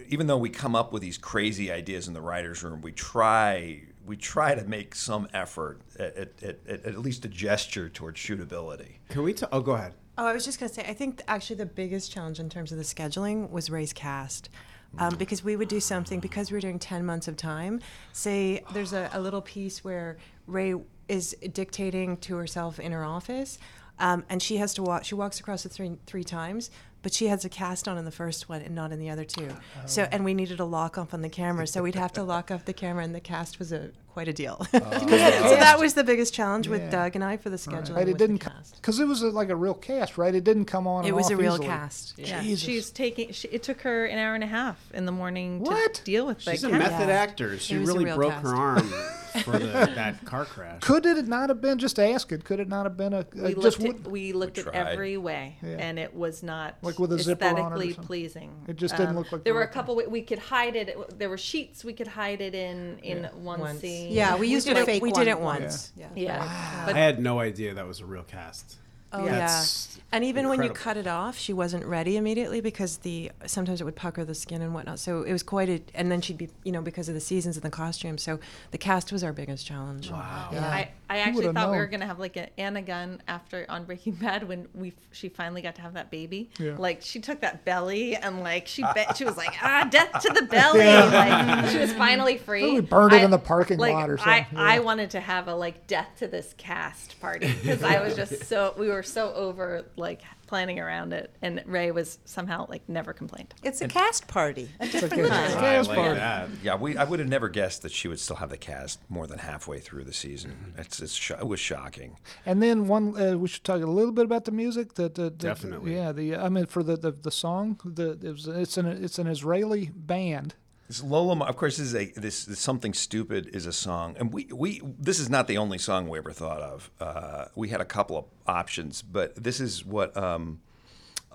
even 0.07 0.29
though 0.29 0.39
we 0.39 0.49
come 0.49 0.77
up 0.77 0.93
with 0.93 1.03
these 1.03 1.19
crazy 1.19 1.73
ideas 1.73 2.07
in 2.07 2.15
the 2.15 2.21
writers' 2.21 2.63
room, 2.63 2.81
we 2.81 2.93
try 2.93 3.83
we 4.07 4.17
try 4.17 4.55
to 4.55 4.63
make 4.63 4.95
some 4.95 5.27
effort 5.35 5.81
at 5.99 6.17
at, 6.17 6.43
at, 6.45 6.59
at, 6.69 6.87
at 6.87 6.99
least 6.99 7.25
a 7.25 7.29
gesture 7.29 7.89
towards 7.89 8.21
shootability. 8.21 8.99
Can 9.09 9.25
we? 9.25 9.33
T- 9.33 9.47
oh, 9.51 9.61
go 9.61 9.73
ahead. 9.73 9.95
Oh, 10.17 10.25
I 10.25 10.33
was 10.33 10.45
just 10.45 10.61
going 10.61 10.69
to 10.69 10.75
say, 10.77 10.85
I 10.89 10.95
think 10.95 11.23
actually 11.27 11.57
the 11.57 11.67
biggest 11.67 12.13
challenge 12.13 12.39
in 12.39 12.49
terms 12.49 12.71
of 12.71 12.79
the 12.79 12.85
scheduling 12.85 13.51
was 13.51 13.69
Rhea's 13.69 13.93
cast. 13.93 14.49
Um, 14.97 15.17
because 15.17 15.45
we 15.45 15.55
would 15.55 15.69
do 15.69 15.81
something, 15.81 16.19
because 16.19 16.51
we 16.51 16.57
were 16.57 16.63
doing 16.63 16.79
10 16.79 17.05
months 17.05 17.29
of 17.29 17.37
time, 17.37 17.81
say 18.13 18.63
there's 18.73 18.95
a, 18.95 19.11
a 19.13 19.21
little 19.21 19.43
piece 19.43 19.85
where 19.85 20.17
Ray 20.47 20.75
is 21.09 21.35
dictating 21.53 22.17
to 22.19 22.37
herself 22.37 22.79
in 22.79 22.93
her 22.93 23.05
office, 23.05 23.59
um, 23.99 24.25
and 24.29 24.43
she 24.43 24.59
has 24.59 24.75
to 24.75 24.83
walk, 24.83 25.05
she 25.05 25.15
walks 25.15 25.41
across 25.41 25.63
the 25.65 25.69
three, 25.69 25.97
three 26.07 26.25
times, 26.25 26.71
but 27.03 27.13
she 27.13 27.27
has 27.27 27.45
a 27.45 27.49
cast 27.49 27.89
on 27.89 27.97
in 27.97 28.05
the 28.05 28.11
first 28.11 28.49
one 28.49 28.61
and 28.61 28.75
not 28.75 28.93
in 28.93 28.99
the 28.99 29.09
other 29.11 29.25
two. 29.25 29.49
So, 29.87 30.09
and 30.13 30.25
we 30.25 30.35
needed 30.35 30.61
a 30.61 30.65
lock 30.65 30.99
off 30.99 31.15
on 31.15 31.23
the 31.23 31.29
camera, 31.29 31.67
so 31.67 31.83
we'd 31.83 31.95
have 31.95 32.13
to 32.15 32.23
lock 32.23 32.51
off 32.51 32.65
the 32.65 32.73
camera, 32.73 33.05
and 33.05 33.15
the 33.15 33.21
cast 33.21 33.59
was 33.59 33.73
a 33.73 33.91
quite 34.13 34.29
a 34.29 34.33
deal. 34.33 34.65
so 34.73 34.79
that 34.81 35.77
was 35.79 35.95
the 35.95 36.05
biggest 36.05 36.35
challenge 36.35 36.69
with 36.69 36.83
Yeah. 36.83 36.91
Doug 36.91 37.15
and 37.15 37.25
I 37.25 37.37
for 37.37 37.51
the 37.51 37.57
scheduling. 37.57 37.95
right, 37.97 38.09
it 38.09 38.19
didn't 38.19 38.39
cast. 38.39 38.77
because 38.77 38.99
it 39.01 39.07
was 39.07 39.23
a, 39.23 39.29
like 39.31 39.49
a 39.49 39.57
real 39.57 39.75
cast, 39.75 40.19
right? 40.19 40.35
It 40.35 40.45
didn't 40.45 40.65
come 40.67 40.87
on. 40.87 41.05
It 41.05 41.09
and 41.09 41.17
was 41.17 41.27
off 41.27 41.33
a 41.33 41.37
real 41.37 41.53
easily. 41.55 41.67
cast. 41.69 42.15
Yeah, 42.19 42.43
Jesus. 42.43 42.65
she's 42.65 42.91
taking. 42.91 43.33
She, 43.33 43.49
it 43.49 43.63
took 43.63 43.81
her 43.83 44.07
an 44.07 44.19
hour 44.19 44.35
and 44.35 44.43
a 44.45 44.49
half 44.49 44.79
in 44.93 45.07
the 45.07 45.13
morning 45.13 45.61
What? 45.61 45.95
to 45.95 46.05
deal 46.05 46.27
with. 46.27 46.39
She's 46.41 46.47
that 46.47 46.53
She's 46.57 46.65
a 46.65 46.71
cast. 46.71 46.91
method 46.93 47.09
Yeah. 47.09 47.15
actor. 47.15 47.59
She 47.59 47.75
It 47.75 47.81
was 47.81 47.89
a 47.91 47.93
really 47.93 48.05
real 48.07 48.17
broke 48.17 48.33
cast. 48.33 48.47
her 48.47 48.55
arm 48.57 48.89
for 49.45 49.59
the, 49.59 49.67
that 49.95 50.25
car 50.25 50.45
crash. 50.47 50.81
Could 50.81 51.07
it 51.07 51.29
not 51.29 51.49
have 51.51 51.61
been? 51.61 51.79
Just 51.79 51.99
ask 51.99 52.33
it. 52.33 52.45
Could 52.45 52.61
it 52.61 52.69
not 52.69 52.87
have 52.87 52.97
been 52.97 53.13
a, 53.13 53.25
a 53.37 53.43
We 53.43 53.55
just 53.55 53.79
looked, 53.81 54.07
at, 54.07 54.11
we 54.11 54.33
looked 54.33 54.59
at 54.59 54.67
every 54.75 55.17
way, 55.17 55.57
Yeah. 55.63 55.77
and 55.79 55.99
it 55.99 56.15
was 56.15 56.43
not 56.43 56.77
Like 56.83 56.99
with 56.99 57.13
a 57.13 57.19
zipper 57.19 57.45
on 57.47 57.57
aesthetically 57.59 57.93
pleasing. 57.95 58.51
It 58.67 58.77
just 58.77 58.97
didn't 58.97 59.11
Um, 59.11 59.17
look 59.19 59.31
like 59.31 59.45
there 59.45 59.53
the 59.53 59.57
were 59.59 59.63
a 59.63 59.69
couple. 59.69 59.95
wa- 59.97 60.05
We 60.09 60.23
could 60.23 60.39
hide 60.39 60.75
it. 60.77 61.19
There 61.19 61.29
were 61.29 61.39
sheets 61.39 61.85
we 61.85 61.93
could 61.93 62.09
hide 62.09 62.41
it 62.41 62.55
in 62.55 62.99
in 63.03 63.25
one 63.45 63.61
Once. 63.61 63.81
scene. 63.81 63.98
Yeah, 64.09 64.37
we 64.37 64.49
used 64.49 64.67
did 64.67 64.77
a 64.77 64.81
it- 64.81 64.87
fake 64.87 65.03
we 65.03 65.11
one 65.11 65.21
did 65.25 65.29
it 65.31 65.41
once. 65.41 65.61
once. 65.63 65.93
Yeah. 65.97 66.09
Yeah, 66.15 66.83
I 66.83 66.87
but 66.87 66.97
had 66.97 67.21
no 67.21 67.41
idea 67.41 67.75
that 67.75 67.87
was 67.87 68.01
a 68.01 68.07
real 68.07 68.23
cast. 68.23 68.77
Oh 69.13 69.25
That's 69.25 69.97
yeah. 69.97 69.99
And 70.11 70.25
even 70.25 70.49
when 70.49 70.63
you 70.63 70.71
cut 70.71 70.97
it 70.97 71.07
off, 71.07 71.37
she 71.37 71.53
wasn't 71.53 71.85
ready 71.85 72.17
immediately 72.17 72.63
because 72.63 72.99
the 72.99 73.31
sometimes 73.45 73.81
it 73.83 73.85
would 73.85 73.97
pucker 73.97 74.25
the 74.25 74.35
skin 74.35 74.63
and 74.63 74.73
whatnot. 74.73 74.99
So 74.99 75.23
it 75.23 75.33
was 75.33 75.43
quite 75.43 75.69
a 75.69 75.83
and 75.95 76.11
then 76.11 76.23
she'd 76.23 76.39
be 76.39 76.49
you 76.65 76.73
know 76.73 76.81
because 76.81 77.09
of 77.11 77.15
the 77.15 77.21
seasons 77.21 77.57
and 77.57 77.63
the 77.63 77.71
costumes. 77.71 78.23
So 78.23 78.39
the 78.71 78.79
cast 78.79 79.13
was 79.13 79.23
our 79.23 79.35
biggest 79.35 79.67
challenge. 79.67 80.11
Wow. 80.11 80.49
Yeah. 80.53 80.67
I, 80.67 80.91
I 81.11 81.19
actually 81.19 81.47
would've 81.47 81.55
thought 81.55 81.71
we 81.71 81.77
were 81.77 81.87
gonna 81.87 82.07
have 82.07 82.19
like 82.19 82.37
an 82.37 82.49
Anna 82.57 82.81
Gunn 82.81 83.23
after 83.29 83.67
on 83.69 83.85
Breaking 83.85 84.13
Bad 84.21 84.49
when 84.49 84.67
we 84.75 84.95
she 85.13 85.29
finally 85.29 85.61
got 85.61 85.75
to 85.75 85.83
have 85.83 85.93
that 85.95 86.11
baby. 86.11 86.49
Yeah. 86.59 86.77
Like 86.79 87.03
she 87.03 87.21
took 87.21 87.41
that 87.41 87.67
belly 87.67 88.17
and 88.17 88.41
like 88.41 88.67
she 88.67 88.83
bet 88.95 89.17
she 89.19 89.27
was 89.27 89.37
like 89.37 89.63
ah 89.63 89.87
death 89.91 90.23
to 90.23 90.33
the 90.33 90.47
belly. 90.47 90.81
Like 90.81 91.71
she 91.71 91.79
was 91.79 91.93
finally 91.93 92.39
free. 92.47 92.63
Well, 92.63 92.75
we 92.75 92.81
burned 92.81 93.13
it 93.13 93.23
in 93.23 93.31
the 93.31 93.39
parking 93.39 93.77
like, 93.79 93.93
lot 93.93 94.09
or 94.09 94.17
something, 94.17 94.57
I 94.57 94.75
yeah. 94.75 94.81
wanted 94.81 95.11
to 95.11 95.21
have 95.21 95.49
a 95.49 95.55
like 95.55 95.87
death 95.87 96.09
to 96.19 96.29
this 96.29 96.55
cast 96.57 97.21
party 97.21 97.53
because 97.53 97.83
I 97.83 98.03
was 98.03 98.17
just 98.17 98.45
so 98.45 98.75
we 98.79 98.89
were 98.89 98.98
so 99.03 99.33
over 99.35 99.85
like 99.97 100.23
planning 100.47 100.79
around 100.81 101.13
it 101.13 101.31
and 101.43 101.63
Rhea 101.67 101.93
was 101.93 102.19
somehow 102.25 102.67
like 102.69 102.89
never 102.89 103.13
complained. 103.13 103.53
It's 103.63 103.81
a 103.83 103.89
cast 103.89 104.27
party. 104.29 104.69
A 104.81 104.85
It's 104.85 104.95
a 104.95 105.01
different 105.01 105.23
good 105.25 105.31
cast 105.31 105.89
like 105.89 105.99
party. 105.99 106.15
that. 106.19 106.49
Yeah, 106.63 106.77
we 106.77 106.97
I 106.97 107.05
would 107.05 107.19
have 107.21 107.29
never 107.29 107.49
guessed 107.49 107.83
that 107.83 107.93
she 107.93 108.09
would 108.09 108.19
still 108.19 108.37
have 108.37 108.49
the 108.51 108.57
cast 108.57 109.01
more 109.11 109.27
than 109.27 109.39
halfway 109.39 109.79
through 109.81 110.05
the 110.05 110.13
season. 110.13 110.75
It's, 110.79 111.01
it's 111.01 111.13
sho- 111.13 111.37
it 111.39 111.47
was 111.47 111.61
shocking. 111.61 112.17
And 112.47 112.63
then 112.63 112.87
one, 112.89 113.15
uh, 113.21 113.37
we 113.37 113.49
should 113.49 113.65
talk 113.65 113.83
a 113.83 113.87
little 113.87 114.13
bit 114.13 114.25
about 114.25 114.45
the 114.47 114.53
music. 114.53 114.95
The, 114.95 115.09
the, 115.11 115.25
the 115.25 115.31
Definitely. 115.31 115.95
yeah. 115.95 116.13
The 116.13 116.37
I 116.37 116.49
mean, 116.49 116.67
for 116.67 116.83
the 116.83 116.97
the, 116.97 117.13
the 117.13 117.31
song, 117.31 117.79
the 117.85 118.13
it 118.23 118.33
was, 118.33 118.47
it's 118.49 118.79
an 118.79 118.87
it's 118.87 119.19
an 119.19 119.27
Israeli 119.27 119.91
band. 119.95 120.55
This 120.89 121.03
Lola, 121.03 121.45
of 121.45 121.57
course, 121.57 121.77
this 121.77 121.89
is 121.89 121.95
a 121.95 122.07
this, 122.19 122.47
this 122.47 122.59
something 122.59 122.95
stupid 122.95 123.51
is 123.53 123.67
a 123.67 123.75
song, 123.75 124.17
and 124.19 124.33
we 124.33 124.47
we 124.47 124.81
this 124.99 125.21
is 125.21 125.29
not 125.29 125.47
the 125.47 125.59
only 125.59 125.77
song 125.77 126.09
we 126.09 126.17
ever 126.17 126.33
thought 126.33 126.63
of. 126.63 126.91
Uh, 126.99 127.45
we 127.55 127.69
had 127.69 127.83
a 127.83 127.85
couple 127.85 128.17
of 128.17 128.25
options, 128.47 129.03
but 129.03 129.35
this 129.37 129.61
is 129.61 129.85
what 129.85 130.17
um, 130.17 130.61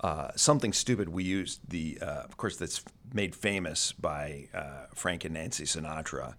uh, 0.01 0.29
something 0.35 0.73
stupid 0.73 1.09
we 1.09 1.23
used. 1.23 1.59
The 1.69 1.99
uh, 2.01 2.23
of 2.23 2.35
course 2.35 2.57
that's 2.57 2.83
made 3.13 3.35
famous 3.35 3.91
by 3.91 4.47
uh, 4.55 4.87
Frank 4.95 5.23
and 5.23 5.35
Nancy 5.35 5.65
Sinatra, 5.65 6.33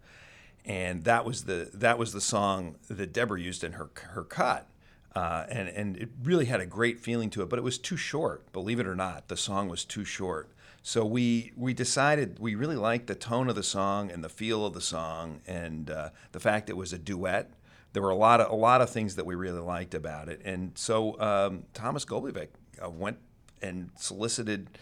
and 0.65 1.05
that 1.05 1.25
was 1.25 1.45
the 1.45 1.71
that 1.73 1.99
was 1.99 2.13
the 2.13 2.21
song 2.21 2.75
that 2.89 3.13
Deborah 3.13 3.41
used 3.41 3.63
in 3.63 3.73
her 3.73 3.91
her 3.95 4.25
cut. 4.25 4.67
Uh, 5.15 5.47
and 5.49 5.69
and 5.69 5.97
it 5.99 6.09
really 6.25 6.47
had 6.47 6.61
a 6.61 6.67
great 6.67 6.99
feeling 6.99 7.31
to 7.31 7.43
it, 7.43 7.49
but 7.49 7.61
it 7.61 7.63
was 7.63 7.79
too 7.79 7.97
short. 7.97 8.53
Believe 8.53 8.81
it 8.81 8.89
or 8.89 8.97
not, 8.97 9.29
the 9.29 9.37
song 9.37 9.69
was 9.69 9.85
too 9.85 10.05
short. 10.05 10.49
So 10.87 11.03
we 11.07 11.51
we 11.57 11.73
decided 11.73 12.39
we 12.39 12.55
really 12.55 12.77
liked 12.77 13.07
the 13.07 13.15
tone 13.15 13.49
of 13.49 13.55
the 13.55 13.63
song 13.63 14.11
and 14.11 14.23
the 14.23 14.29
feel 14.29 14.67
of 14.67 14.75
the 14.75 14.83
song 14.83 15.41
and 15.47 15.91
uh, 15.91 16.11
the 16.33 16.41
fact 16.41 16.69
it 16.69 16.77
was 16.77 16.93
a 16.93 16.99
duet. 16.99 17.51
There 17.95 18.03
were 18.03 18.11
a 18.11 18.17
lot 18.17 18.43
of 18.43 18.51
a 18.51 18.55
lot 18.55 18.83
of 18.83 18.91
things 18.91 19.17
that 19.17 19.25
we 19.25 19.35
really 19.35 19.61
liked 19.61 19.95
about 19.95 20.29
it, 20.29 20.43
and 20.45 20.73
so 20.75 21.19
um, 21.19 21.63
Thomas 21.73 22.05
Golubic 22.05 22.49
uh, 22.85 22.91
went 22.91 23.17
and 23.63 23.93
solicited 23.97 24.79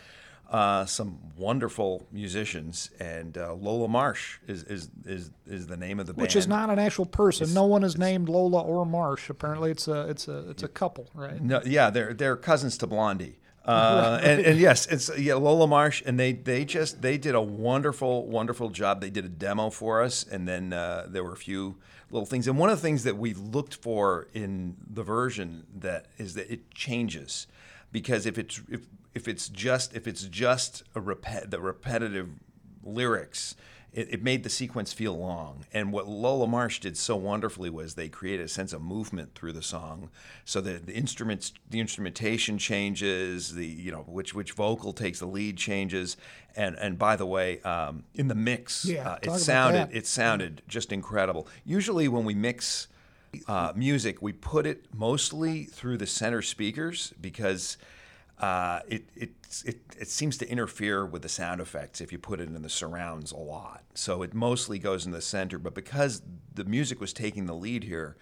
uh, 0.51 0.87
some 0.87 1.21
wonderful 1.37 2.05
musicians, 2.11 2.91
and 2.99 3.39
uh, 3.39 3.55
Lola 3.55 3.87
Marsh 3.87 4.39
is, 4.49 4.65
is 4.65 4.91
is 5.05 5.31
is 5.47 5.69
the 5.69 5.77
name 5.77 6.01
of 6.01 6.07
the 6.07 6.15
band, 6.15 6.23
Which 6.23 6.35
is 6.35 6.49
not 6.49 6.69
an 6.69 6.81
actual 6.81 7.07
person. 7.07 7.55
no 7.55 7.67
one 7.67 7.85
is 7.85 7.97
named 7.97 8.29
Lola 8.29 8.61
or 8.61 8.85
Marsh. 8.85 9.31
Apparently, 9.31 9.71
it's 9.71 9.87
a 9.87 10.09
it's 10.09 10.27
a 10.27 10.51
it's 10.51 10.65
a 10.65 10.69
couple, 10.69 11.09
right? 11.15 11.41
No, 11.41 11.63
yeah, 11.65 11.91
they're 11.91 12.13
they're 12.13 12.37
cousins 12.37 12.77
to 12.79 12.89
Blondie. 12.89 13.39
Uh, 13.65 14.19
and, 14.23 14.41
and 14.41 14.59
yes, 14.61 14.87
it's 14.87 15.17
yeah 15.19 15.35
Lola 15.35 15.67
Marsh, 15.67 16.03
and 16.05 16.19
they 16.19 16.33
they 16.33 16.65
just 16.65 17.03
they 17.03 17.19
did 17.19 17.35
a 17.35 17.41
wonderful 17.41 18.27
wonderful 18.27 18.71
job. 18.71 19.01
They 19.01 19.11
did 19.11 19.25
a 19.25 19.29
demo 19.29 19.71
for 19.71 20.03
us, 20.03 20.25
and 20.25 20.49
then 20.49 20.73
uh, 20.73 21.07
there 21.09 21.23
were 21.23 21.33
a 21.33 21.37
few 21.37 21.77
little 22.11 22.27
things. 22.27 22.49
And 22.49 22.59
one 22.59 22.71
of 22.71 22.79
the 22.79 22.83
things 22.83 23.05
that 23.05 23.17
we 23.17 23.35
looked 23.35 23.77
for 23.77 24.29
in 24.35 24.77
the 24.93 25.03
version 25.03 25.67
that 25.79 26.07
is 26.19 26.35
that 26.35 26.51
it 26.51 26.73
changes, 26.73 27.47
because 27.93 28.27
if 28.27 28.39
it's 28.39 28.61
if 28.69 28.87
if 29.15 29.29
it's 29.29 29.49
just 29.49 29.95
if 29.95 30.07
it's 30.07 30.25
just 30.25 30.83
a 30.95 31.01
repet 31.01 31.51
the 31.51 31.61
repetitive 31.61 32.31
lyrics, 32.83 33.55
it, 33.93 34.09
it 34.15 34.23
made 34.23 34.43
the 34.43 34.49
sequence 34.49 34.93
feel 34.93 35.17
long. 35.19 35.67
And 35.73 35.93
what 35.93 36.09
Lola 36.09 36.47
Marsh 36.47 36.79
did 36.81 36.97
so 36.97 37.15
wonderfully 37.17 37.69
was 37.69 37.95
they 37.95 38.09
created 38.09 38.47
a 38.47 38.49
sense 38.49 38.73
of 38.73 38.81
movement 38.81 39.35
through 39.35 39.53
the 39.53 39.63
song, 39.63 40.11
so 40.45 40.61
that 40.63 40.87
the 40.87 40.95
instruments, 40.95 41.53
the 41.69 41.81
instrumentation 41.81 42.59
changes, 42.59 43.55
the 43.55 43.67
you 43.67 43.93
know 43.93 44.05
which 44.07 44.35
which 44.35 44.53
vocal 44.53 44.93
takes 44.93 45.19
the 45.19 45.27
lead 45.27 45.57
changes, 45.57 46.17
and 46.57 46.77
and 46.77 46.99
by 46.99 47.17
the 47.17 47.27
way, 47.27 47.61
um, 47.63 48.05
in 48.15 48.29
the 48.29 48.35
mix, 48.35 48.85
Yeah, 48.85 49.11
uh, 49.11 49.19
it 49.23 49.31
sounded 49.33 49.89
it 49.93 50.07
sounded 50.07 50.63
just 50.69 50.93
incredible. 50.93 51.47
Usually 51.65 52.09
when 52.09 52.25
we 52.25 52.35
mix 52.35 52.89
uh, 53.47 53.73
music, 53.77 54.23
we 54.23 54.33
put 54.33 54.67
it 54.67 54.87
mostly 54.95 55.65
through 55.65 55.99
the 55.99 56.07
center 56.07 56.43
speakers 56.43 57.13
because 57.21 57.77
uh, 58.43 58.81
it, 58.89 59.05
it 59.15 59.31
it 59.65 59.81
it 59.99 60.09
seems 60.09 60.37
to 60.39 60.49
interfere 60.51 61.07
with 61.07 61.23
the 61.23 61.29
sound 61.29 61.61
effects 61.61 62.01
if 62.01 62.11
you 62.11 62.19
put 62.19 62.41
it 62.41 62.49
in 62.49 62.61
the 62.61 62.69
surrounds 62.69 63.31
a 63.31 63.37
lot. 63.37 63.85
So 63.95 64.23
it 64.23 64.35
mostly 64.35 64.81
goes 64.81 65.07
in 65.07 65.13
the 65.13 65.21
center. 65.21 65.59
But 65.59 65.75
because 65.75 66.23
the 66.53 66.65
music 66.65 67.01
was 67.01 67.13
taking 67.13 67.47
the 67.47 67.55
lead 67.55 67.85
here, 67.85 68.17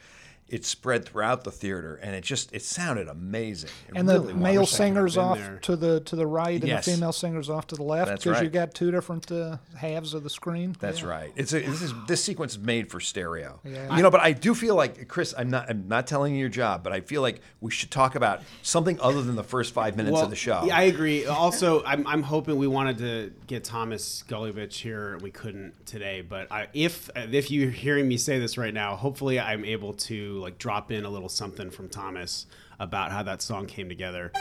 it 0.51 0.65
spread 0.65 1.05
throughout 1.07 1.45
the 1.45 1.51
theater, 1.51 1.97
and 2.03 2.15
it 2.15 2.23
just 2.25 2.53
it 2.55 2.63
sounded 2.63 3.09
amazing. 3.09 3.71
It 3.89 3.97
And 3.97 4.09
really 4.09 4.29
the 4.29 4.35
male 4.35 4.61
wish 4.63 4.75
I 4.75 4.77
could've 4.77 4.77
singers 4.77 5.17
off 5.17 5.39
there. 5.39 5.59
to 5.63 5.77
the 5.77 6.01
to 6.01 6.17
the 6.17 6.27
right 6.27 6.61
and 6.61 6.69
Yes. 6.69 6.85
the 6.87 6.93
female 6.93 7.13
singers 7.13 7.49
off 7.49 7.67
to 7.69 7.77
the 7.77 7.83
left 7.83 8.09
That's 8.09 8.25
because 8.25 8.41
you 8.41 8.47
right. 8.47 8.53
got 8.53 8.75
two 8.75 8.91
different 8.91 9.31
uh, 9.31 9.57
halves 9.77 10.15
of 10.15 10.23
the 10.23 10.31
screen. 10.31 10.77
That's 10.81 11.03
right. 11.03 11.33
It's 11.37 11.53
a, 11.53 11.61
this 11.61 11.83
is 11.83 11.93
this 12.07 12.23
sequence 12.25 12.53
is 12.53 12.59
made 12.59 12.91
for 12.91 13.01
stereo. 13.01 13.61
Yeah. 13.65 13.97
You 13.97 14.03
know, 14.03 14.11
but 14.11 14.21
I 14.21 14.33
do 14.33 14.55
feel 14.55 14.75
like 14.75 15.09
Chris. 15.09 15.35
I'm 15.37 15.51
not. 15.51 15.71
I'm 15.71 15.89
not 15.89 16.07
telling 16.07 16.35
you 16.35 16.41
your 16.41 16.49
job, 16.49 16.83
but 16.83 16.93
I 16.93 17.01
feel 17.01 17.23
like 17.23 17.41
we 17.61 17.71
should 17.71 17.91
talk 17.91 18.15
about 18.15 18.43
something 18.63 18.99
other 19.01 19.23
than 19.23 19.37
the 19.37 19.45
first 19.45 19.73
five 19.73 19.97
minutes 19.97 20.21
of 20.21 20.31
the 20.31 20.37
show. 20.37 20.65
Yeah, 20.65 20.77
I 20.77 20.83
agree. 20.83 21.27
Also, 21.27 21.83
I'm, 21.85 22.07
I'm 22.07 22.23
hoping 22.23 22.57
we 22.57 22.67
wanted 22.67 22.99
to 22.99 23.33
get 23.47 23.65
Thomas 23.65 24.25
Golubic 24.29 24.73
here. 24.73 25.19
We 25.23 25.31
couldn't 25.31 25.87
today, 25.87 26.21
but 26.23 26.51
I, 26.51 26.69
if 26.75 27.09
if 27.17 27.51
you're 27.51 27.71
hearing 27.71 28.09
me 28.09 28.17
say 28.17 28.39
this 28.39 28.59
right 28.59 28.75
now, 28.75 28.97
hopefully 28.97 29.39
I'm 29.39 29.65
able 29.65 29.93
to 29.95 30.40
like 30.41 30.59
drop 30.59 30.91
in 30.91 31.05
a 31.05 31.11
little 31.11 31.29
something 31.29 31.71
from 31.71 31.89
Thomas 31.89 32.47
about 32.79 33.13
how 33.13 33.23
that 33.23 33.43
song 33.43 33.67
came 33.67 33.89
together. 33.89 34.33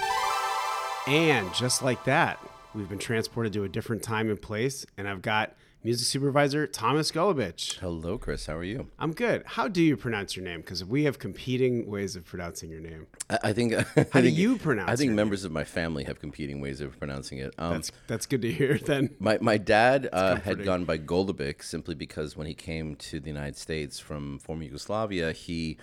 And 1.07 1.53
just 1.53 1.81
like 1.81 2.03
that, 2.05 2.39
we've 2.73 2.89
been 2.89 2.99
transported 2.99 3.53
to 3.53 3.63
a 3.63 3.69
different 3.69 4.03
time 4.03 4.29
and 4.29 4.41
place, 4.41 4.85
and 4.97 5.07
I've 5.07 5.21
got 5.21 5.53
music 5.83 6.05
supervisor 6.07 6.67
Thomas 6.67 7.11
Golubic. 7.11 7.79
Hello, 7.79 8.17
Chris. 8.17 8.45
How 8.45 8.55
are 8.55 8.63
you? 8.63 8.87
I'm 8.99 9.13
good. 9.13 9.43
How 9.45 9.67
do 9.67 9.81
you 9.81 9.95
pronounce 9.95 10.35
your 10.35 10.43
name? 10.43 10.61
Because 10.61 10.83
we 10.83 11.05
have 11.05 11.19
competing 11.19 11.89
ways 11.89 12.15
of 12.15 12.25
pronouncing 12.25 12.69
your 12.69 12.81
name. 12.81 13.07
I, 13.29 13.39
I 13.45 13.53
think. 13.53 13.73
How 14.11 14.21
do 14.21 14.29
you 14.29 14.57
pronounce 14.57 14.89
I 14.89 14.95
think 14.95 15.13
members 15.13 15.45
of 15.45 15.51
my 15.51 15.63
family 15.63 16.03
have 16.03 16.19
competing 16.19 16.59
ways 16.61 16.81
of 16.81 16.97
pronouncing 16.99 17.37
it. 17.39 17.53
Um, 17.57 17.73
That's 17.73 17.91
that's 18.07 18.25
good 18.25 18.41
to 18.41 18.51
hear. 18.51 18.77
Then 18.77 19.11
my 19.19 19.37
my 19.41 19.57
dad 19.57 20.09
uh, 20.11 20.35
had 20.35 20.63
gone 20.63 20.85
by 20.85 20.97
Golubik 20.97 21.63
simply 21.63 21.95
because 21.95 22.35
when 22.35 22.47
he 22.47 22.53
came 22.53 22.95
to 22.95 23.19
the 23.19 23.27
United 23.27 23.57
States 23.57 23.99
from 23.99 24.39
former 24.39 24.63
Yugoslavia, 24.63 25.31
he 25.31 25.77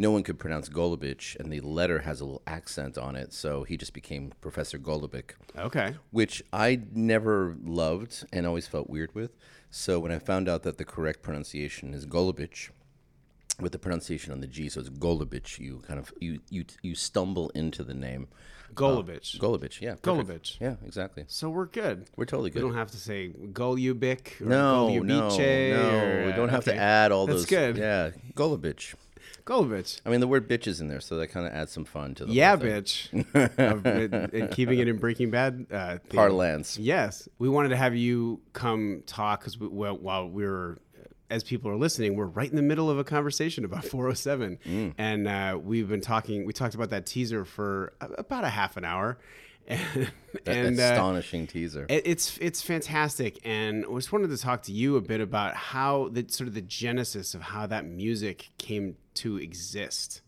no 0.00 0.10
one 0.10 0.22
could 0.22 0.38
pronounce 0.38 0.70
Golubic, 0.70 1.36
and 1.38 1.52
the 1.52 1.60
letter 1.60 1.98
has 1.98 2.22
a 2.22 2.24
little 2.24 2.40
accent 2.46 2.96
on 2.96 3.16
it, 3.16 3.34
so 3.34 3.64
he 3.64 3.76
just 3.76 3.92
became 3.92 4.32
Professor 4.40 4.78
Golubic. 4.78 5.32
okay. 5.58 5.94
which 6.10 6.42
I 6.54 6.80
never 6.94 7.54
loved 7.62 8.24
and 8.32 8.46
always 8.46 8.66
felt 8.66 8.88
weird 8.88 9.14
with. 9.14 9.36
So 9.70 10.00
when 10.00 10.10
I 10.10 10.18
found 10.18 10.48
out 10.48 10.62
that 10.62 10.78
the 10.78 10.86
correct 10.86 11.22
pronunciation 11.22 11.92
is 11.92 12.06
Golubic, 12.06 12.70
with 13.60 13.72
the 13.72 13.78
pronunciation 13.78 14.32
on 14.32 14.40
the 14.40 14.46
G, 14.46 14.70
so 14.70 14.80
it's 14.80 14.88
Golubic, 14.88 15.58
you 15.58 15.82
kind 15.86 16.00
of 16.00 16.14
you 16.18 16.40
you 16.48 16.64
you 16.80 16.94
stumble 16.94 17.50
into 17.50 17.84
the 17.84 17.92
name 17.92 18.28
Golubic. 18.74 19.38
Golubic. 19.38 19.82
Yeah, 19.82 19.96
perfect. 20.00 20.28
Golubic. 20.28 20.60
Yeah, 20.60 20.76
exactly. 20.86 21.24
So 21.28 21.50
we're 21.50 21.66
good. 21.66 22.08
We're 22.16 22.24
totally 22.24 22.48
good. 22.48 22.62
We 22.62 22.68
don't 22.70 22.78
have 22.78 22.90
to 22.92 22.96
say 22.96 23.32
Golubic 23.52 24.40
or 24.40 24.46
No, 24.46 24.88
no, 24.88 25.02
no. 25.02 25.26
Or, 25.28 26.24
We 26.24 26.32
uh, 26.32 26.36
don't 26.36 26.48
have 26.48 26.66
okay. 26.66 26.76
to 26.76 26.80
add 26.80 27.12
all 27.12 27.26
That's 27.26 27.40
those. 27.40 27.46
good. 27.46 27.76
Yeah, 27.76 28.12
Golubic. 29.50 29.68
Golubic. 29.70 30.00
I 30.06 30.10
mean, 30.10 30.20
the 30.20 30.28
word 30.28 30.48
bitch 30.48 30.66
is 30.66 30.80
in 30.80 30.88
there, 30.88 31.00
so 31.00 31.16
that 31.16 31.28
kind 31.28 31.46
of 31.46 31.52
adds 31.52 31.72
some 31.72 31.84
fun 31.84 32.14
to 32.16 32.24
the 32.26 32.32
Yeah, 32.32 32.56
thing. 32.56 32.68
bitch. 32.70 33.58
Of- 33.58 33.84
and, 33.86 34.14
and 34.32 34.50
keeping 34.50 34.78
it 34.78 34.88
in 34.88 34.96
Breaking 34.98 35.30
Bad 35.30 35.66
uh, 35.70 35.98
theme. 36.08 36.16
Parlance. 36.18 36.78
Yes, 36.78 37.28
we 37.38 37.48
wanted 37.48 37.70
to 37.70 37.76
have 37.76 37.94
you 37.96 38.40
come 38.52 39.02
talk 39.06 39.40
because 39.40 39.58
we, 39.58 39.68
well, 39.68 39.96
while 39.96 40.28
we 40.28 40.44
were, 40.44 40.78
as 41.30 41.42
people 41.44 41.70
are 41.70 41.76
listening, 41.76 42.16
we're 42.16 42.26
right 42.26 42.48
in 42.50 42.56
the 42.56 42.62
middle 42.62 42.88
of 42.90 42.98
a 42.98 43.04
conversation 43.04 43.64
about 43.64 43.84
407, 43.86 44.58
Mm. 44.66 44.94
and 44.98 45.28
uh, 45.28 45.58
we've 45.62 45.88
been 45.88 46.00
talking. 46.00 46.44
We 46.46 46.52
talked 46.52 46.74
about 46.74 46.90
that 46.90 47.06
teaser 47.06 47.44
for 47.44 47.92
about 48.00 48.44
a 48.44 48.48
half 48.50 48.76
an 48.76 48.84
hour, 48.84 49.18
and, 49.94 50.10
and 50.46 50.80
uh, 50.80 50.82
Astonishing 50.82 51.46
teaser. 51.46 51.86
It- 51.88 52.02
It's 52.06 52.36
it's 52.38 52.62
fantastic, 52.62 53.38
and 53.44 53.84
I 53.90 53.94
just 53.94 54.12
wanted 54.12 54.30
to 54.30 54.36
talk 54.36 54.62
to 54.64 54.72
you 54.72 54.96
a 54.96 55.00
bit 55.00 55.20
about 55.20 55.54
how 55.54 56.08
the 56.12 56.24
sort 56.28 56.48
of 56.48 56.54
the 56.54 56.60
genesis 56.62 57.34
of 57.34 57.42
how 57.42 57.66
that 57.66 57.84
music 57.86 58.50
came 58.58 58.96
to 59.14 59.36
exist. 59.36 60.22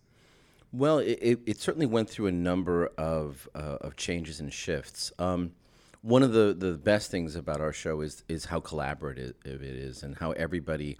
Well, 0.73 0.99
it, 1.01 1.19
it, 1.21 1.39
it 1.47 1.61
certainly 1.61 1.87
went 1.87 2.09
through 2.09 2.27
a 2.29 2.33
number 2.33 2.87
of 2.99 3.49
uh, 3.55 3.79
of 3.81 3.97
changes 3.97 4.41
and 4.41 4.53
shifts. 4.53 5.13
Um, 5.19 5.53
one 6.01 6.23
of 6.23 6.33
the, 6.33 6.53
the 6.59 6.73
best 6.73 7.11
things 7.11 7.37
about 7.37 7.61
our 7.61 7.73
show 7.73 8.01
is 8.01 8.25
is 8.29 8.47
how 8.47 8.61
collaborative 8.61 9.35
it 9.45 9.63
is 9.63 10.03
and 10.03 10.17
how 10.17 10.33
everybody 10.33 10.97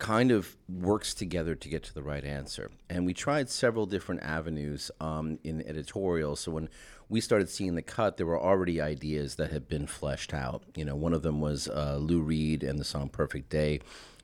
kind 0.00 0.32
of 0.32 0.56
works 0.68 1.14
together 1.14 1.54
to 1.54 1.68
get 1.68 1.84
to 1.84 1.94
the 1.94 2.02
right 2.02 2.24
answer. 2.24 2.70
And 2.88 3.06
we 3.06 3.14
tried 3.14 3.48
several 3.48 3.86
different 3.86 4.22
avenues 4.22 4.90
um, 5.00 5.38
in 5.44 5.64
editorial. 5.66 6.34
So 6.34 6.50
when 6.50 6.68
we 7.08 7.20
started 7.20 7.48
seeing 7.48 7.74
the 7.74 7.82
cut, 7.82 8.16
there 8.16 8.26
were 8.26 8.40
already 8.40 8.80
ideas 8.80 9.36
that 9.36 9.52
had 9.52 9.68
been 9.68 9.86
fleshed 9.86 10.32
out. 10.32 10.62
You 10.74 10.84
know, 10.84 10.96
one 10.96 11.12
of 11.12 11.22
them 11.22 11.40
was 11.40 11.68
uh, 11.68 11.98
Lou 12.00 12.20
Reed 12.20 12.64
and 12.64 12.78
the 12.78 12.84
song 12.84 13.08
"Perfect 13.08 13.50
Day." 13.50 13.80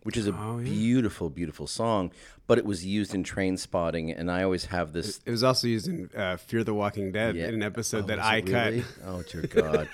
Which 0.06 0.16
is 0.16 0.28
a 0.28 0.32
beautiful, 0.32 1.28
beautiful 1.30 1.66
song, 1.66 2.12
but 2.46 2.58
it 2.58 2.64
was 2.64 2.86
used 2.86 3.12
in 3.12 3.24
Trainspotting, 3.24 4.16
and 4.16 4.30
I 4.30 4.44
always 4.44 4.66
have 4.66 4.92
this 4.92 5.18
It 5.26 5.32
was 5.32 5.42
also 5.42 5.66
used 5.66 5.88
in 5.88 6.08
uh, 6.16 6.36
Fear 6.36 6.62
the 6.62 6.74
Walking 6.74 7.10
Dead 7.10 7.34
Yeah. 7.34 7.48
in 7.48 7.54
an 7.54 7.62
episode 7.64 8.04
Oh, 8.04 8.06
that 8.06 8.20
I 8.20 8.36
it 8.36 8.46
cut. 8.46 8.70
really? 8.72 8.84
Oh 9.04 9.22
dear 9.22 9.42
God! 9.48 9.88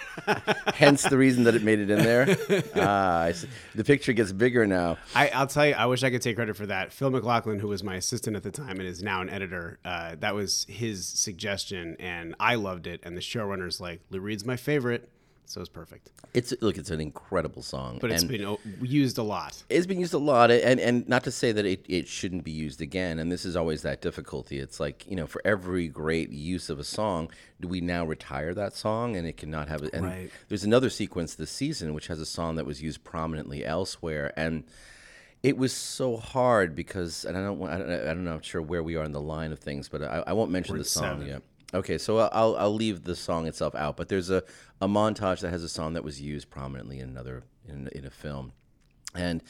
Hence 0.75 1.05
the 1.05 1.16
reason 1.16 1.44
that 1.44 1.55
it 1.55 1.62
made 1.62 1.79
it 1.79 1.88
in 1.90 1.98
there. 2.01 2.37
Ah, 2.77 3.33
the 3.75 3.85
picture 3.85 4.12
gets 4.12 4.33
bigger 4.33 4.66
now. 4.66 4.98
I, 5.14 5.29
I'll 5.29 5.46
tell 5.46 5.66
you, 5.66 5.72
I 5.75 5.87
wish 5.87 6.03
I 6.03 6.11
could 6.11 6.20
take 6.20 6.37
credit 6.37 6.57
for 6.57 6.66
that. 6.66 6.92
Phil 6.92 7.09
McLaughlin, 7.11 7.59
who 7.61 7.68
was 7.68 7.83
my 7.83 7.94
assistant 7.96 8.37
at 8.37 8.42
the 8.42 8.51
time 8.51 8.81
and 8.81 8.83
is 8.83 9.03
now 9.03 9.22
an 9.22 9.31
editor, 9.31 9.79
uh, 9.85 10.16
that 10.20 10.35
was 10.35 10.66
his 10.68 11.07
suggestion, 11.07 11.96
and 11.98 12.35
I 12.38 12.57
loved 12.57 12.87
it. 12.87 13.01
And 13.03 13.16
the 13.16 13.20
showrunner's 13.22 13.81
like, 13.81 14.01
Lou 14.11 14.20
Reed's 14.20 14.44
my 14.44 14.57
favorite, 14.57 15.09
so 15.44 15.61
it's 15.61 15.68
perfect. 15.68 16.11
It's 16.35 16.55
look, 16.62 16.78
it's 16.78 16.90
an 16.90 17.00
incredible 17.00 17.62
song, 17.62 17.98
But 18.00 18.11
it's 18.11 18.22
and 18.22 18.31
been 18.31 18.57
used 18.81 19.18
a 19.18 19.22
lot. 19.22 19.62
it's 19.68 19.87
been 19.87 20.00
used 20.00 20.14
a 20.14 20.18
lot, 20.18 20.50
and 20.50 20.81
and 20.81 21.07
not 21.09 21.24
to 21.24 21.31
say 21.31 21.52
that 21.52 21.66
it, 21.66 21.85
it 21.88 22.09
shouldn't 22.09 22.42
be 22.44 22.52
used 22.52 22.81
again. 22.81 23.18
And 23.18 23.31
this 23.31 23.44
is 23.44 23.55
always 23.57 23.83
that 23.83 24.00
difficulty. 24.00 24.59
It's 24.59 24.81
like 24.81 25.05
you 25.09 25.16
know, 25.16 25.26
for 25.26 25.42
every 25.44 25.88
great 25.88 26.31
use 26.31 26.70
of 26.70 26.78
a 26.78 26.85
song, 26.85 27.31
do 27.61 27.68
we 27.68 27.81
now 27.83 28.07
retire 28.07 28.55
that 28.55 28.74
song 28.74 29.16
and 29.16 29.26
it 29.26 29.37
cannot 29.37 29.68
have 29.68 29.83
it? 29.83 29.92
And 29.92 30.07
Right. 30.07 30.31
there's 30.48 30.64
another 30.64 30.88
sequence 30.90 31.35
this 31.35 31.50
season 31.50 31.92
which 31.92 32.07
has 32.07 32.18
a 32.20 32.26
song 32.26 32.57
that 32.57 32.64
was 32.64 32.81
used 32.81 33.05
prominently 33.05 33.64
elsewhere, 33.64 34.33
and 34.37 34.64
it 35.42 35.57
was 35.59 35.72
so 35.72 36.16
hard 36.16 36.74
because 36.74 37.24
and 37.26 37.37
I 37.37 37.42
don't 37.42 37.59
want- 37.59 37.72
I 37.74 37.78
don't, 37.78 37.90
I 37.90 38.05
don't 38.14 38.24
know 38.24 38.35
I'm 38.35 38.42
sure 38.42 38.62
where 38.62 38.83
we 38.83 38.96
are 38.96 39.05
in 39.05 39.12
the 39.12 39.20
line 39.20 39.52
of 39.52 39.59
things, 39.59 39.88
but 39.88 40.02
I, 40.02 40.22
I 40.28 40.33
won't 40.33 40.50
mention 40.50 40.78
the 40.78 40.85
song 40.85 41.18
seven. 41.18 41.26
yet. 41.26 41.42
Okay, 41.75 41.97
so 41.97 42.19
I'll 42.19 42.55
I'll 42.57 42.75
leave 42.75 43.05
the 43.05 43.17
song 43.17 43.47
itself 43.47 43.75
out, 43.75 43.97
but 43.97 44.09
there's 44.09 44.29
a, 44.29 44.43
a 44.81 44.87
montage 44.87 45.41
that 45.41 45.51
has 45.51 45.63
a 45.63 45.69
song 45.69 45.95
that 45.95 46.05
was 46.05 46.21
used 46.21 46.51
prominently 46.51 47.01
in 47.01 47.09
another 47.09 47.45
in, 47.67 47.89
in 47.89 48.05
a 48.05 48.11
film, 48.11 48.53
and 49.15 49.43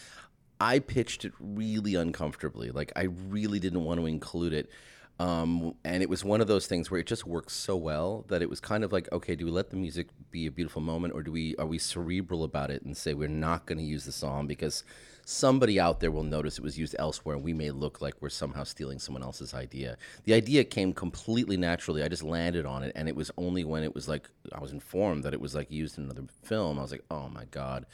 I 0.61 0.79
pitched 0.79 1.25
it 1.25 1.33
really 1.41 1.97
uncomfortably. 1.97 2.71
Like 2.71 2.93
I 2.95 3.09
really 3.29 3.59
didn't 3.59 3.85
want 3.85 3.99
to 4.01 4.07
include 4.07 4.53
it. 4.53 4.71
Um, 5.19 5.75
and 5.85 6.03
it 6.03 6.09
was 6.09 6.25
one 6.25 6.41
of 6.41 6.49
those 6.49 6.67
things 6.67 6.91
where 6.91 6.99
it 6.99 7.07
just 7.07 7.27
works 7.27 7.53
so 7.53 7.77
well 7.77 8.25
that 8.29 8.43
it 8.43 8.49
was 8.49 8.61
kind 8.61 8.83
of 8.83 8.93
like, 8.93 9.11
okay, 9.13 9.37
do 9.37 9.45
we 9.45 9.51
let 9.51 9.71
the 9.71 9.77
music 9.77 10.09
be 10.31 10.47
a 10.47 10.51
beautiful 10.51 10.81
moment, 10.81 11.15
or 11.15 11.23
do 11.23 11.33
we 11.33 11.57
are 11.57 11.67
we 11.67 11.79
cerebral 11.79 12.45
about 12.45 12.71
it 12.71 12.83
and 12.83 12.97
say 12.97 13.15
we're 13.15 13.29
not 13.29 13.67
going 13.67 13.79
to 13.79 13.85
use 13.85 14.05
the 14.05 14.13
song 14.13 14.47
because 14.47 14.85
somebody 15.25 15.79
out 15.79 16.01
there 16.01 16.11
will 16.11 16.23
notice 16.23 16.59
it 16.59 16.65
was 16.65 16.79
used 16.79 16.97
elsewhere, 16.99 17.37
and 17.37 17.45
we 17.45 17.53
may 17.53 17.71
look 17.71 18.01
like 18.01 18.15
we're 18.21 18.29
somehow 18.29 18.65
stealing 18.65 18.99
someone 18.99 19.23
else's 19.23 19.55
idea. 19.55 19.97
The 20.25 20.35
idea 20.35 20.65
came 20.65 20.93
completely 20.93 21.57
naturally. 21.57 22.03
I 22.03 22.09
just 22.09 22.23
landed 22.23 22.67
on 22.67 22.83
it, 22.83 22.93
and 22.95 23.09
it 23.09 23.17
was 23.17 23.31
only 23.37 23.65
when 23.65 23.83
it 23.83 23.95
was 23.95 24.09
like 24.09 24.29
I 24.53 24.61
was 24.61 24.73
informed 24.73 25.25
that 25.25 25.35
it 25.35 25.41
was 25.41 25.55
like 25.55 25.71
used 25.71 25.99
in 25.99 26.05
another 26.05 26.25
film. 26.43 26.79
I 26.79 26.83
was 26.83 26.93
like, 26.93 27.05
oh 27.11 27.29
my 27.29 27.45
god. 27.47 27.87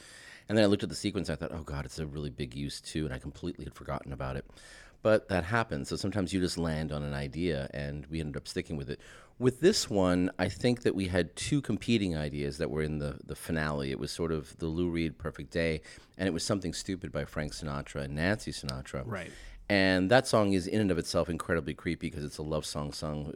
And 0.47 0.57
then 0.57 0.65
I 0.65 0.67
looked 0.67 0.83
at 0.83 0.89
the 0.89 0.95
sequence. 0.95 1.29
I 1.29 1.35
thought, 1.35 1.51
oh 1.53 1.61
god, 1.61 1.85
it's 1.85 1.99
a 1.99 2.07
really 2.07 2.31
big 2.31 2.55
use 2.55 2.81
too, 2.81 3.05
and 3.05 3.13
I 3.13 3.19
completely 3.19 3.65
had 3.65 3.75
forgotten 3.75 4.11
about 4.11 4.35
it. 4.35 4.45
But 5.01 5.29
that 5.29 5.45
happens. 5.45 5.89
So 5.89 5.95
sometimes 5.95 6.33
you 6.33 6.39
just 6.39 6.57
land 6.57 6.91
on 6.91 7.03
an 7.03 7.13
idea, 7.13 7.69
and 7.73 8.05
we 8.07 8.19
ended 8.19 8.37
up 8.37 8.47
sticking 8.47 8.75
with 8.77 8.89
it. 8.89 8.99
With 9.37 9.61
this 9.61 9.89
one, 9.89 10.31
I 10.37 10.49
think 10.49 10.81
that 10.81 10.93
we 10.93 11.07
had 11.07 11.33
two 11.37 11.61
competing 11.61 12.17
ideas 12.17 12.57
that 12.57 12.69
were 12.69 12.81
in 12.81 12.99
the, 12.99 13.17
the 13.25 13.35
finale. 13.35 13.91
It 13.91 13.99
was 13.99 14.11
sort 14.11 14.33
of 14.33 14.57
the 14.57 14.65
Lou 14.65 14.89
Reed 14.89 15.17
Perfect 15.17 15.51
Day, 15.51 15.81
and 16.17 16.27
it 16.27 16.31
was 16.31 16.43
Something 16.43 16.73
Stupid 16.73 17.13
by 17.13 17.23
Frank 17.23 17.53
Sinatra 17.53 18.03
and 18.03 18.15
Nancy 18.15 18.51
Sinatra. 18.51 19.03
Right. 19.05 19.31
And 19.69 20.09
that 20.09 20.27
song 20.27 20.53
is 20.53 20.65
in 20.65 20.81
and 20.81 20.89
of 20.89 20.97
itself 20.97 21.29
incredibly 21.29 21.75
creepy 21.75 22.09
because 22.09 22.23
it's 22.23 22.39
a 22.39 22.43
love 22.43 22.65
song 22.65 22.91
sung, 22.91 23.33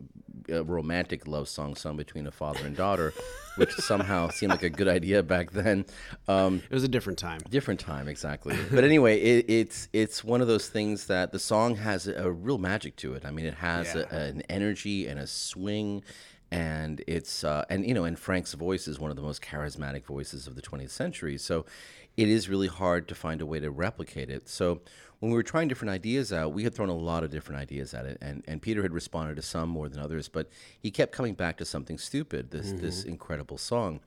a 0.50 0.64
romantic 0.64 1.28
love 1.28 1.48
song 1.48 1.76
sung 1.76 1.96
between 1.96 2.26
a 2.26 2.32
father 2.32 2.66
and 2.66 2.76
daughter, 2.76 3.14
which 3.58 3.72
somehow 3.76 4.30
seemed 4.30 4.50
like 4.50 4.64
a 4.64 4.70
good 4.70 4.88
idea 4.88 5.22
back 5.22 5.52
then. 5.52 5.86
Um, 6.28 6.64
It 6.68 6.74
was 6.74 6.84
a 6.84 6.88
different 6.88 7.20
time. 7.20 7.40
different 7.52 7.80
time 7.80 8.08
exactly. 8.08 8.58
But 8.72 8.84
anyway 8.84 9.20
it, 9.22 9.46
it's 9.48 9.90
it's 9.94 10.24
one 10.24 10.42
of 10.42 10.48
those 10.48 10.68
things 10.68 11.06
that 11.06 11.32
the 11.34 11.40
song 11.40 11.76
has 11.76 12.08
a, 12.08 12.16
a 12.24 12.32
real 12.32 12.58
magic 12.58 12.96
to 12.98 13.14
it. 13.14 13.26
I 13.26 13.32
mean 13.32 13.46
it 13.46 13.56
has 13.56 13.94
a, 13.94 14.08
an 14.12 14.42
energy 14.50 15.08
and 15.08 15.20
a 15.20 15.28
swing 15.28 16.04
and 16.52 17.04
it's 17.08 17.44
uh, 17.44 17.64
and 17.70 17.86
you 17.88 17.94
know 17.94 18.06
and 18.06 18.18
frank's 18.18 18.54
voice 18.54 18.88
is 18.88 19.00
one 19.00 19.12
of 19.12 19.18
the 19.18 19.24
most 19.24 19.42
charismatic 19.42 20.06
voices 20.06 20.48
of 20.48 20.56
the 20.56 20.64
20th 20.64 20.90
century. 20.90 21.38
So 21.38 21.66
it 22.18 22.28
is 22.28 22.50
really 22.50 22.68
hard 22.68 23.08
to 23.08 23.16
find 23.16 23.40
a 23.42 23.46
way 23.46 23.60
to 23.60 23.70
replicate 23.72 24.30
it. 24.32 24.48
So 24.50 24.82
when 25.24 25.32
we 25.32 25.38
were 25.38 25.44
trying 25.44 25.70
different 25.70 25.90
ideas 25.90 26.34
out, 26.34 26.52
we 26.52 26.66
had 26.66 26.76
thrown 26.76 26.90
a 26.90 26.94
lot 26.94 27.24
of 27.24 27.32
different 27.32 27.62
ideas 27.62 27.94
at 27.94 28.06
it, 28.06 28.18
and, 28.20 28.44
and 28.46 28.62
Peter 28.62 28.82
had 28.82 28.92
responded 28.92 29.38
to 29.38 29.42
some 29.42 29.70
more 29.70 29.88
than 29.88 30.02
others, 30.02 30.28
but 30.28 30.50
he 30.82 30.92
kept 30.92 31.14
coming 31.14 31.34
back 31.34 31.56
to 31.56 31.64
something 31.64 31.98
stupid, 31.98 32.52
this 32.52 32.74
this 32.74 33.00
mm-hmm. 33.00 33.12
incredible 33.12 33.58
song. 33.58 34.02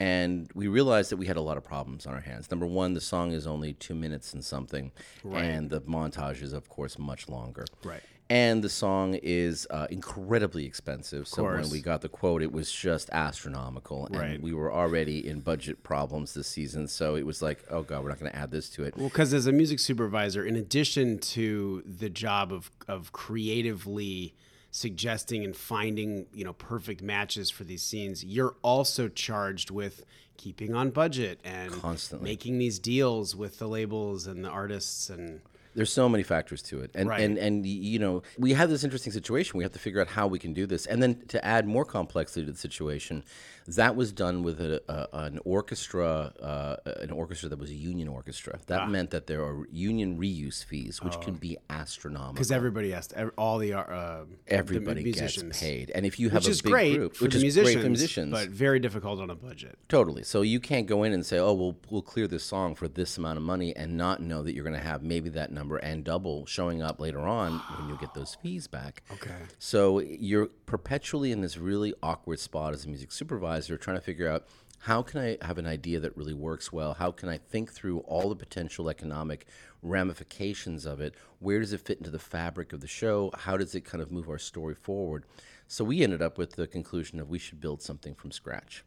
And 0.00 0.48
we 0.54 0.68
realized 0.68 1.10
that 1.10 1.18
we 1.18 1.26
had 1.26 1.36
a 1.36 1.42
lot 1.42 1.58
of 1.58 1.62
problems 1.62 2.06
on 2.06 2.14
our 2.14 2.22
hands. 2.22 2.50
Number 2.50 2.64
one, 2.64 2.94
the 2.94 3.02
song 3.02 3.32
is 3.32 3.46
only 3.46 3.74
two 3.74 3.94
minutes 3.94 4.32
and 4.32 4.42
something, 4.42 4.92
and 5.30 5.68
the 5.68 5.82
montage 5.82 6.40
is, 6.40 6.54
of 6.54 6.70
course, 6.70 6.98
much 6.98 7.28
longer. 7.28 7.66
Right. 7.84 8.00
And 8.32 8.64
the 8.64 8.70
song 8.70 9.18
is 9.22 9.66
uh, 9.68 9.88
incredibly 9.90 10.64
expensive. 10.64 11.28
So 11.28 11.42
when 11.44 11.68
we 11.68 11.82
got 11.82 12.00
the 12.00 12.08
quote, 12.08 12.40
it 12.40 12.50
was 12.50 12.72
just 12.72 13.10
astronomical. 13.10 14.06
And 14.06 14.16
Right. 14.16 14.40
we 14.40 14.54
were 14.54 14.72
already 14.72 15.28
in 15.28 15.40
budget 15.40 15.82
problems 15.82 16.32
this 16.32 16.46
season. 16.46 16.88
So 16.88 17.14
it 17.14 17.26
was 17.26 17.42
like, 17.42 17.62
oh, 17.68 17.82
God, 17.82 18.02
we're 18.02 18.08
not 18.08 18.18
going 18.18 18.32
to 18.32 18.38
add 18.38 18.50
this 18.50 18.70
to 18.70 18.84
it. 18.84 18.96
Well, 18.96 19.10
because 19.10 19.34
as 19.34 19.46
a 19.46 19.52
music 19.52 19.78
supervisor, 19.80 20.42
in 20.46 20.56
addition 20.56 21.18
to 21.18 21.82
the 21.84 22.08
job 22.08 22.54
of 22.54 22.70
of 22.88 23.12
creatively 23.12 24.34
suggesting 24.70 25.44
and 25.44 25.54
finding 25.54 26.24
you 26.32 26.42
know 26.42 26.54
perfect 26.54 27.02
matches 27.02 27.50
for 27.50 27.64
these 27.64 27.82
scenes, 27.82 28.24
you're 28.24 28.56
also 28.62 29.08
charged 29.08 29.70
with 29.70 30.06
keeping 30.38 30.74
on 30.74 30.88
budget 30.88 31.38
and 31.44 31.70
Constantly. 31.82 32.30
making 32.30 32.56
these 32.56 32.78
deals 32.78 33.36
with 33.36 33.58
the 33.58 33.68
labels 33.68 34.26
and 34.26 34.42
the 34.42 34.48
artists 34.48 35.10
and 35.10 35.42
There's 35.74 35.92
so 35.92 36.08
many 36.08 36.22
factors 36.22 36.60
to 36.64 36.80
it, 36.80 36.90
and 36.94 37.08
Right. 37.08 37.20
and 37.22 37.38
and 37.38 37.64
you 37.66 37.98
know 37.98 38.22
we 38.38 38.52
have 38.52 38.68
this 38.68 38.84
interesting 38.84 39.12
situation. 39.12 39.56
We 39.56 39.64
have 39.64 39.72
to 39.72 39.78
figure 39.78 40.00
out 40.00 40.08
how 40.08 40.26
we 40.26 40.38
can 40.38 40.52
do 40.52 40.66
this, 40.66 40.86
and 40.86 41.02
then 41.02 41.22
to 41.28 41.42
add 41.44 41.66
more 41.66 41.84
complexity 41.84 42.44
to 42.46 42.52
the 42.52 42.58
situation, 42.58 43.24
that 43.66 43.96
was 43.96 44.12
done 44.12 44.42
with 44.42 44.60
a, 44.60 44.82
a, 44.88 45.24
an 45.24 45.38
orchestra, 45.44 46.32
uh, 46.40 46.76
an 47.00 47.10
orchestra 47.10 47.48
that 47.48 47.58
was 47.58 47.70
a 47.70 47.74
union 47.74 48.08
orchestra. 48.08 48.54
Ah. 48.56 48.62
That 48.66 48.90
meant 48.90 49.10
that 49.10 49.26
there 49.26 49.42
are 49.42 49.66
union 49.70 50.18
reuse 50.18 50.64
fees, 50.64 51.02
which 51.02 51.20
can 51.20 51.34
be 51.34 51.56
astronomical. 51.70 52.34
because 52.34 52.52
everybody 52.52 52.90
has 52.90 53.08
to, 53.08 53.28
all 53.38 53.58
the 53.58 53.74
uh, 53.74 54.24
the 54.24 54.52
everybody 54.52 55.02
gets 55.02 55.20
musicians, 55.20 55.60
paid, 55.60 55.90
and 55.94 56.06
if 56.06 56.18
you 56.18 56.30
have 56.30 56.42
which 56.42 56.48
a 56.48 56.50
is 56.50 56.62
big 56.62 56.72
great 56.72 56.96
group, 56.96 57.20
which 57.20 57.32
the 57.32 57.38
is 57.38 57.42
musicians, 57.42 57.74
great 57.74 57.82
for 57.82 57.88
musicians, 57.88 58.30
but 58.32 58.48
very 58.48 58.78
difficult 58.78 59.20
on 59.20 59.30
a 59.30 59.34
budget. 59.34 59.78
Totally. 59.88 60.22
So 60.22 60.42
you 60.42 60.60
can't 60.60 60.86
go 60.86 61.02
in 61.04 61.12
and 61.12 61.24
say, 61.24 61.38
"Oh, 61.38 61.52
we'll 61.52 61.76
we'll 61.90 62.02
clear 62.02 62.26
this 62.26 62.44
song 62.44 62.74
for 62.74 62.88
this 62.88 63.18
amount 63.18 63.36
of 63.36 63.42
money," 63.42 63.74
and 63.76 63.96
not 63.96 64.20
know 64.22 64.42
that 64.42 64.54
you're 64.54 64.64
going 64.64 64.76
to 64.76 64.86
have 64.86 65.02
maybe 65.02 65.28
that 65.30 65.52
number 65.52 65.76
and 65.76 66.04
double 66.04 66.46
showing 66.46 66.82
up 66.82 67.00
later 67.00 67.20
on 67.20 67.58
when 67.78 67.88
you 67.88 67.96
get 67.98 68.14
those 68.14 68.36
fees 68.42 68.66
back. 68.66 69.02
Okay. 69.12 69.30
So 69.58 70.00
you're 70.00 70.46
perpetually 70.66 71.30
in 71.32 71.42
this 71.42 71.56
really 71.56 71.94
awkward 72.02 72.40
spot 72.40 72.72
as 72.72 72.84
a 72.84 72.88
music 72.88 73.12
supervisor, 73.12 73.51
trying 73.60 73.96
to 73.96 74.02
figure 74.02 74.28
out 74.28 74.46
how 74.80 75.00
can 75.00 75.20
I 75.20 75.46
have 75.46 75.58
an 75.58 75.66
idea 75.66 76.00
that 76.00 76.16
really 76.16 76.34
works 76.34 76.72
well? 76.72 76.94
How 76.94 77.12
can 77.12 77.28
I 77.28 77.38
think 77.38 77.72
through 77.72 78.00
all 78.00 78.28
the 78.28 78.34
potential 78.34 78.88
economic 78.88 79.46
ramifications 79.80 80.86
of 80.86 81.00
it? 81.00 81.14
Where 81.38 81.60
does 81.60 81.72
it 81.72 81.80
fit 81.80 81.98
into 81.98 82.10
the 82.10 82.18
fabric 82.18 82.72
of 82.72 82.80
the 82.80 82.88
show? 82.88 83.30
How 83.36 83.56
does 83.56 83.76
it 83.76 83.82
kind 83.82 84.02
of 84.02 84.10
move 84.10 84.28
our 84.28 84.38
story 84.38 84.74
forward? 84.74 85.24
So 85.68 85.84
we 85.84 86.02
ended 86.02 86.20
up 86.20 86.36
with 86.36 86.56
the 86.56 86.66
conclusion 86.66 87.20
of 87.20 87.30
we 87.30 87.38
should 87.38 87.60
build 87.60 87.80
something 87.80 88.14
from 88.14 88.32
scratch. 88.32 88.84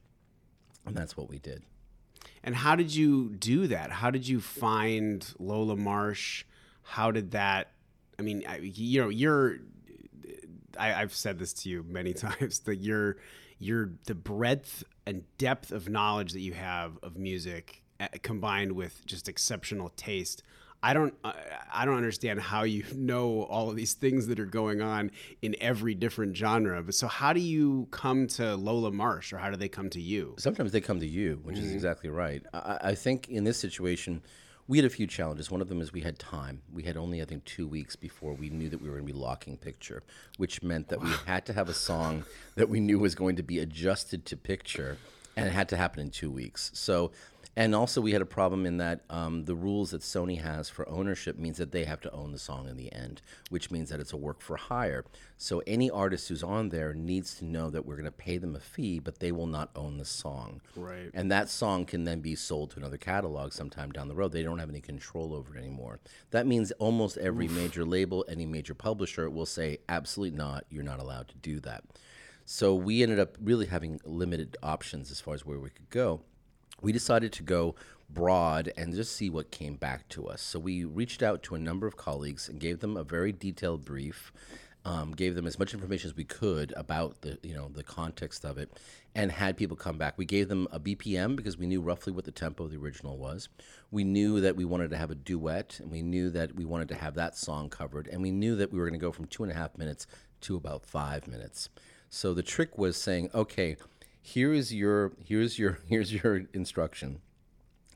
And 0.85 0.95
that's 0.95 1.15
what 1.15 1.29
we 1.29 1.39
did. 1.39 1.63
And 2.43 2.55
how 2.55 2.75
did 2.75 2.93
you 2.93 3.29
do 3.29 3.67
that? 3.67 3.91
How 3.91 4.11
did 4.11 4.27
you 4.27 4.39
find 4.39 5.25
Lola 5.39 5.75
Marsh? 5.75 6.43
How 6.83 7.11
did 7.11 7.31
that? 7.31 7.71
I 8.19 8.21
mean, 8.21 8.43
I, 8.47 8.57
you 8.57 9.01
know, 9.01 9.09
you're. 9.09 9.57
I, 10.77 10.93
I've 10.93 11.13
said 11.13 11.39
this 11.39 11.53
to 11.53 11.69
you 11.69 11.85
many 11.87 12.13
times 12.25 12.59
that 12.59 12.77
you're, 12.77 13.17
you're 13.59 13.91
the 14.05 14.15
breadth 14.15 14.83
and 15.05 15.23
depth 15.37 15.71
of 15.71 15.87
knowledge 15.89 16.33
that 16.33 16.41
you 16.41 16.53
have 16.53 16.97
of 17.03 17.17
music, 17.17 17.83
uh, 17.99 18.07
combined 18.21 18.73
with 18.73 19.05
just 19.05 19.29
exceptional 19.29 19.89
taste. 19.95 20.43
I 20.83 20.93
don't, 20.93 21.15
I 21.23 21.33
I 21.73 21.85
don't 21.85 21.95
understand 21.97 22.39
how 22.41 22.63
you 22.63 22.83
know 22.95 23.43
all 23.43 23.69
of 23.69 23.75
these 23.75 23.93
things 23.93 24.27
that 24.27 24.39
are 24.39 24.45
going 24.45 24.81
on 24.81 25.09
in 25.41 25.55
every 25.59 25.95
different 25.95 26.35
genre. 26.37 26.83
But 26.83 26.93
so, 26.95 27.07
how 27.07 27.33
do 27.33 27.39
you 27.39 27.87
come 27.91 28.27
to 28.27 28.55
Lola 28.55 28.91
Marsh, 28.91 29.33
or 29.33 29.37
how 29.37 29.49
do 29.49 29.55
they 29.57 29.69
come 29.69 29.89
to 29.91 30.01
you? 30.01 30.35
Sometimes 30.37 30.71
they 30.71 30.81
come 30.81 30.99
to 30.99 31.07
you, 31.07 31.39
which 31.43 31.55
Mm-hmm. 31.57 31.65
is 31.65 31.73
exactly 31.73 32.09
right. 32.09 32.43
I, 32.53 32.77
I 32.83 32.95
think 32.95 33.29
in 33.29 33.45
this 33.45 33.59
situation, 33.59 34.21
we 34.67 34.77
had 34.77 34.85
a 34.85 34.89
few 34.89 35.05
challenges. 35.05 35.51
One 35.51 35.61
of 35.61 35.69
them 35.69 35.79
is 35.79 35.93
we 35.93 36.01
had 36.01 36.17
time. 36.17 36.61
We 36.73 36.83
had 36.83 36.97
only, 36.97 37.21
I 37.21 37.25
think, 37.25 37.45
two 37.45 37.67
weeks 37.67 37.95
before 37.95 38.33
we 38.33 38.49
knew 38.49 38.69
that 38.69 38.81
we 38.81 38.89
were 38.89 38.95
going 38.95 39.07
to 39.07 39.13
be 39.13 39.19
locking 39.19 39.57
picture, 39.57 40.01
which 40.37 40.63
meant 40.63 40.89
that 40.89 41.01
we 41.01 41.11
had 41.27 41.45
to 41.45 41.53
have 41.53 41.69
a 41.69 41.73
song 41.73 42.23
that 42.55 42.67
we 42.67 42.79
knew 42.79 42.97
was 42.97 43.13
going 43.13 43.35
to 43.35 43.43
be 43.43 43.59
adjusted 43.59 44.25
to 44.25 44.37
picture, 44.37 44.97
and 45.35 45.45
it 45.47 45.51
had 45.51 45.69
to 45.69 45.77
happen 45.77 45.99
in 45.99 46.09
two 46.09 46.31
weeks. 46.31 46.71
So, 46.73 47.11
and 47.55 47.73
also 47.73 48.01
we 48.01 48.11
had 48.11 48.21
a 48.21 48.25
problem 48.25 48.65
in 48.65 48.77
that 48.77 49.01
um, 49.09 49.45
the 49.45 49.55
rules 49.55 49.91
that 49.91 50.01
Sony 50.01 50.41
has 50.41 50.69
for 50.69 50.87
ownership 50.89 51.37
means 51.37 51.57
that 51.57 51.71
they 51.71 51.85
have 51.85 52.01
to 52.01 52.11
own 52.11 52.31
the 52.33 52.39
song 52.39 52.67
in 52.67 52.75
the 52.75 52.91
end, 52.91 53.21
which 53.49 53.71
means 53.71 53.89
that 53.89 53.99
it's 53.99 54.11
a 54.11 54.17
work 54.17 54.41
for 54.41 54.57
hire. 54.57 55.05
So 55.37 55.61
any 55.65 55.89
artist 55.89 56.27
who's 56.27 56.43
on 56.43 56.69
there 56.69 56.93
needs 56.93 57.35
to 57.35 57.45
know 57.45 57.69
that 57.69 57.85
we're 57.85 57.95
going 57.95 58.05
to 58.05 58.11
pay 58.11 58.37
them 58.37 58.55
a 58.55 58.59
fee, 58.59 58.99
but 58.99 59.19
they 59.19 59.31
will 59.31 59.47
not 59.47 59.69
own 59.75 59.97
the 59.97 60.05
song. 60.05 60.61
Right. 60.75 61.09
And 61.13 61.31
that 61.31 61.49
song 61.49 61.85
can 61.85 62.03
then 62.03 62.19
be 62.19 62.35
sold 62.35 62.71
to 62.71 62.79
another 62.79 62.97
catalog 62.97 63.53
sometime 63.53 63.91
down 63.91 64.09
the 64.09 64.15
road. 64.15 64.33
They 64.33 64.43
don't 64.43 64.59
have 64.59 64.69
any 64.69 64.81
control 64.81 65.33
over 65.33 65.55
it 65.55 65.59
anymore. 65.59 65.99
That 66.31 66.47
means 66.47 66.71
almost 66.73 67.17
every 67.17 67.47
major 67.47 67.85
label, 67.85 68.25
any 68.27 68.45
major 68.45 68.73
publisher 68.73 69.29
will 69.29 69.45
say, 69.45 69.77
absolutely 69.87 70.37
not, 70.37 70.65
you're 70.69 70.83
not 70.83 70.99
allowed 70.99 71.29
to 71.29 71.35
do 71.37 71.61
that. 71.61 71.83
So 72.43 72.75
we 72.75 73.01
ended 73.01 73.19
up 73.19 73.37
really 73.41 73.65
having 73.65 73.99
limited 74.03 74.57
options 74.61 75.09
as 75.09 75.19
far 75.19 75.33
as 75.33 75.45
where 75.45 75.59
we 75.59 75.69
could 75.69 75.89
go. 75.89 76.21
We 76.85 76.91
decided 76.91 77.33
to 77.33 77.43
go 77.43 77.75
broad 78.09 78.71
and 78.77 78.93
just 78.93 79.15
see 79.15 79.29
what 79.29 79.49
came 79.49 79.75
back 79.75 80.07
to 80.09 80.27
us. 80.27 80.41
So 80.41 80.59
we 80.59 80.85
reached 80.85 81.23
out 81.23 81.41
to 81.43 81.55
a 81.55 81.59
number 81.59 81.87
of 81.87 81.97
colleagues 81.97 82.47
and 82.47 82.59
gave 82.59 82.79
them 82.79 82.95
a 82.95 83.03
very 83.03 83.31
detailed 83.31 83.83
brief 83.83 84.31
um, 84.85 85.13
gave 85.13 85.33
them 85.33 85.47
as 85.47 85.57
much 85.57 85.73
information 85.73 86.11
as 86.11 86.15
we 86.15 86.23
could 86.23 86.71
about 86.77 87.21
the 87.21 87.39
you 87.41 87.55
know 87.55 87.69
the 87.73 87.83
context 87.83 88.45
of 88.45 88.59
it, 88.59 88.71
and 89.15 89.31
had 89.31 89.57
people 89.57 89.75
come 89.75 89.97
back. 89.97 90.13
We 90.15 90.25
gave 90.25 90.47
them 90.47 90.67
a 90.71 90.79
BPM 90.79 91.35
because 91.35 91.57
we 91.57 91.65
knew 91.65 91.81
roughly 91.81 92.13
what 92.13 92.25
the 92.25 92.31
tempo 92.31 92.65
of 92.65 92.71
the 92.71 92.77
original 92.77 93.17
was. 93.17 93.49
We 93.89 94.03
knew 94.03 94.39
that 94.41 94.55
we 94.55 94.63
wanted 94.63 94.91
to 94.91 94.97
have 94.97 95.09
a 95.09 95.15
duet, 95.15 95.79
and 95.79 95.91
we 95.91 96.03
knew 96.03 96.29
that 96.29 96.55
we 96.55 96.65
wanted 96.65 96.87
to 96.89 96.95
have 96.95 97.15
that 97.15 97.35
song 97.35 97.69
covered, 97.69 98.07
and 98.07 98.21
we 98.21 98.31
knew 98.31 98.55
that 98.57 98.71
we 98.71 98.77
were 98.77 98.85
going 98.85 98.99
to 98.99 99.03
go 99.03 99.11
from 99.11 99.25
two 99.25 99.43
and 99.43 99.51
a 99.51 99.55
half 99.55 99.75
minutes 99.75 100.05
to 100.41 100.55
about 100.55 100.85
five 100.85 101.27
minutes. 101.27 101.69
So 102.09 102.35
the 102.35 102.43
trick 102.43 102.77
was 102.77 102.95
saying, 102.95 103.31
okay, 103.33 103.77
here 104.25 104.51
is 104.53 104.73
your 104.73 105.11
here's 105.23 105.59
your 105.59 105.79
here's 105.87 106.11
your 106.11 106.41
instruction. 106.53 107.21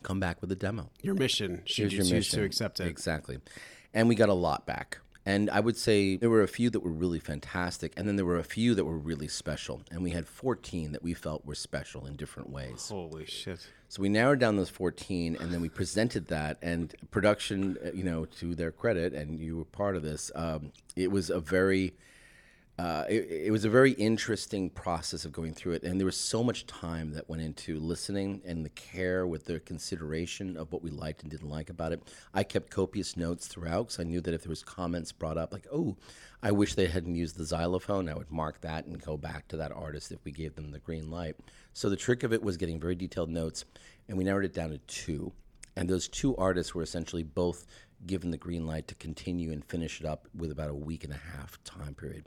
Come 0.03 0.19
back 0.19 0.39
with 0.41 0.51
a 0.51 0.55
demo. 0.55 0.91
Your 1.01 1.15
mission, 1.15 1.63
should 1.65 1.91
you 1.91 2.03
choose 2.03 2.29
to 2.29 2.43
accept 2.43 2.79
it. 2.79 2.87
Exactly. 2.87 3.39
And 3.93 4.07
we 4.07 4.15
got 4.15 4.29
a 4.29 4.33
lot 4.33 4.65
back. 4.65 4.99
And 5.25 5.49
I 5.49 5.59
would 5.59 5.75
say 5.75 6.15
there 6.15 6.29
were 6.29 6.41
a 6.41 6.47
few 6.47 6.69
that 6.69 6.79
were 6.79 6.91
really 6.91 7.19
fantastic, 7.19 7.93
and 7.97 8.07
then 8.07 8.15
there 8.15 8.25
were 8.25 8.39
a 8.39 8.43
few 8.43 8.73
that 8.75 8.85
were 8.85 8.97
really 8.97 9.27
special. 9.27 9.81
And 9.91 10.01
we 10.01 10.11
had 10.11 10.25
14 10.25 10.93
that 10.93 11.03
we 11.03 11.13
felt 11.13 11.45
were 11.45 11.55
special 11.55 12.05
in 12.05 12.15
different 12.15 12.49
ways. 12.49 12.87
Holy 12.89 13.25
shit. 13.25 13.67
So 13.89 14.01
we 14.01 14.07
narrowed 14.07 14.39
down 14.39 14.55
those 14.55 14.69
14, 14.69 15.35
and 15.35 15.51
then 15.51 15.59
we 15.59 15.67
presented 15.67 16.27
that. 16.27 16.57
And 16.61 16.95
production, 17.11 17.77
uh, 17.85 17.91
you 17.93 18.03
know, 18.03 18.25
to 18.39 18.55
their 18.55 18.71
credit, 18.71 19.13
and 19.13 19.37
you 19.37 19.57
were 19.57 19.65
part 19.65 19.97
of 19.97 20.03
this, 20.03 20.31
um, 20.35 20.71
it 20.95 21.11
was 21.11 21.29
a 21.29 21.41
very 21.41 21.93
uh, 22.79 23.03
it, 23.09 23.27
it 23.29 23.51
was 23.51 23.65
a 23.65 23.69
very 23.69 23.91
interesting 23.91 24.69
process 24.69 25.25
of 25.25 25.33
going 25.33 25.53
through 25.53 25.73
it, 25.73 25.83
and 25.83 25.99
there 25.99 26.05
was 26.05 26.15
so 26.15 26.41
much 26.41 26.65
time 26.65 27.11
that 27.11 27.27
went 27.27 27.41
into 27.41 27.77
listening 27.77 28.41
and 28.45 28.63
the 28.63 28.69
care 28.69 29.27
with 29.27 29.43
the 29.43 29.59
consideration 29.59 30.55
of 30.55 30.71
what 30.71 30.81
we 30.81 30.89
liked 30.89 31.21
and 31.21 31.29
didn't 31.29 31.49
like 31.49 31.69
about 31.69 31.91
it. 31.91 32.01
I 32.33 32.43
kept 32.43 32.69
copious 32.69 33.17
notes 33.17 33.47
throughout 33.47 33.87
because 33.87 33.99
I 33.99 34.03
knew 34.03 34.21
that 34.21 34.33
if 34.33 34.43
there 34.43 34.49
was 34.49 34.63
comments 34.63 35.11
brought 35.11 35.37
up, 35.37 35.51
like 35.51 35.67
"Oh, 35.69 35.97
I 36.41 36.53
wish 36.53 36.75
they 36.75 36.87
hadn't 36.87 37.15
used 37.15 37.35
the 37.35 37.43
xylophone," 37.43 38.07
I 38.07 38.13
would 38.13 38.31
mark 38.31 38.61
that 38.61 38.85
and 38.85 39.01
go 39.01 39.17
back 39.17 39.49
to 39.49 39.57
that 39.57 39.73
artist 39.73 40.13
if 40.13 40.23
we 40.23 40.31
gave 40.31 40.55
them 40.55 40.71
the 40.71 40.79
green 40.79 41.11
light. 41.11 41.35
So 41.73 41.89
the 41.89 41.97
trick 41.97 42.23
of 42.23 42.31
it 42.31 42.41
was 42.41 42.55
getting 42.55 42.79
very 42.79 42.95
detailed 42.95 43.29
notes, 43.29 43.65
and 44.07 44.17
we 44.17 44.23
narrowed 44.23 44.45
it 44.45 44.53
down 44.53 44.69
to 44.69 44.77
two. 44.77 45.33
And 45.75 45.89
those 45.89 46.07
two 46.07 46.33
artists 46.37 46.73
were 46.73 46.83
essentially 46.83 47.23
both 47.23 47.65
given 48.05 48.31
the 48.31 48.37
green 48.37 48.65
light 48.65 48.87
to 48.87 48.95
continue 48.95 49.51
and 49.51 49.65
finish 49.65 49.99
it 49.99 50.05
up 50.05 50.29
with 50.33 50.51
about 50.51 50.69
a 50.69 50.73
week 50.73 51.03
and 51.03 51.11
a 51.11 51.17
half 51.17 51.61
time 51.65 51.93
period 51.93 52.23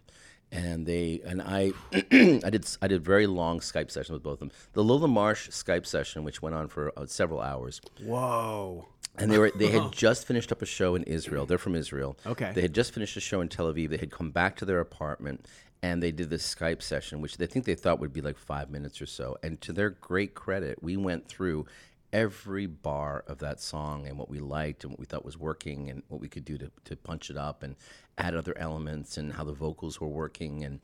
and 0.53 0.87
they 0.87 1.21
and 1.25 1.43
I 1.43 1.73
I 1.93 2.51
did 2.51 2.67
I 2.81 2.87
did 2.87 3.03
very 3.03 3.27
long 3.27 3.61
Skype 3.61 3.91
sessions 3.91 4.11
with 4.11 4.23
both 4.23 4.35
of 4.35 4.39
them. 4.41 4.53
The 4.75 4.85
Lola 4.85 5.09
Marsh 5.09 5.49
Skype 5.49 5.87
session, 5.87 6.23
which 6.23 6.43
went 6.43 6.55
on 6.55 6.69
for 6.69 6.93
uh, 6.97 7.07
several 7.07 7.41
hours, 7.41 7.81
Whoa. 8.05 8.87
and 9.17 9.31
they 9.31 9.39
were 9.39 9.51
they 9.57 9.69
had 9.69 9.91
just 9.93 10.27
finished 10.27 10.53
up 10.53 10.63
a 10.63 10.67
show 10.67 10.95
in 10.95 11.03
Israel. 11.05 11.47
They're 11.47 11.59
from 11.59 11.75
Israel. 11.75 12.17
Okay. 12.27 12.53
They 12.55 12.63
had 12.63 12.75
just 12.75 12.93
finished 12.93 13.17
a 13.17 13.21
show 13.21 13.41
in 13.41 13.49
Tel 13.49 13.73
Aviv. 13.73 13.89
They 13.89 13.97
had 13.97 14.11
come 14.11 14.31
back 14.31 14.57
to 14.57 14.65
their 14.65 14.81
apartment 14.81 15.47
and 15.83 16.01
they 16.01 16.13
did 16.13 16.31
this 16.31 16.55
Skype 16.55 16.81
session, 16.81 17.21
which 17.21 17.39
they 17.39 17.47
think 17.47 17.65
they 17.65 17.75
thought 17.75 17.99
would 17.99 18.13
be 18.13 18.21
like 18.21 18.39
five 18.39 18.71
minutes 18.71 19.03
or 19.03 19.07
so. 19.07 19.37
And 19.43 19.61
to 19.63 19.73
their 19.73 19.91
great 19.91 20.33
credit, 20.35 20.81
we 20.81 20.97
went 20.97 21.27
through 21.27 21.67
every 22.13 22.67
bar 22.67 23.25
of 23.27 23.39
that 23.39 23.61
song 23.61 24.07
and 24.07 24.19
what 24.19 24.29
we 24.29 24.39
liked 24.39 24.85
and 24.85 24.91
what 24.93 25.01
we 25.01 25.07
thought 25.07 25.25
was 25.25 25.39
working 25.39 25.89
and 25.91 26.03
what 26.09 26.21
we 26.21 26.29
could 26.29 26.45
do 26.45 26.59
to, 26.59 26.71
to 26.85 26.97
punch 26.97 27.31
it 27.31 27.37
up 27.37 27.63
and 27.63 27.77
add 28.19 28.35
other 28.35 28.57
elements 28.59 29.17
and 29.17 29.33
how 29.33 29.45
the 29.45 29.53
vocals 29.53 30.01
were 30.01 30.09
working 30.09 30.65
and 30.65 30.81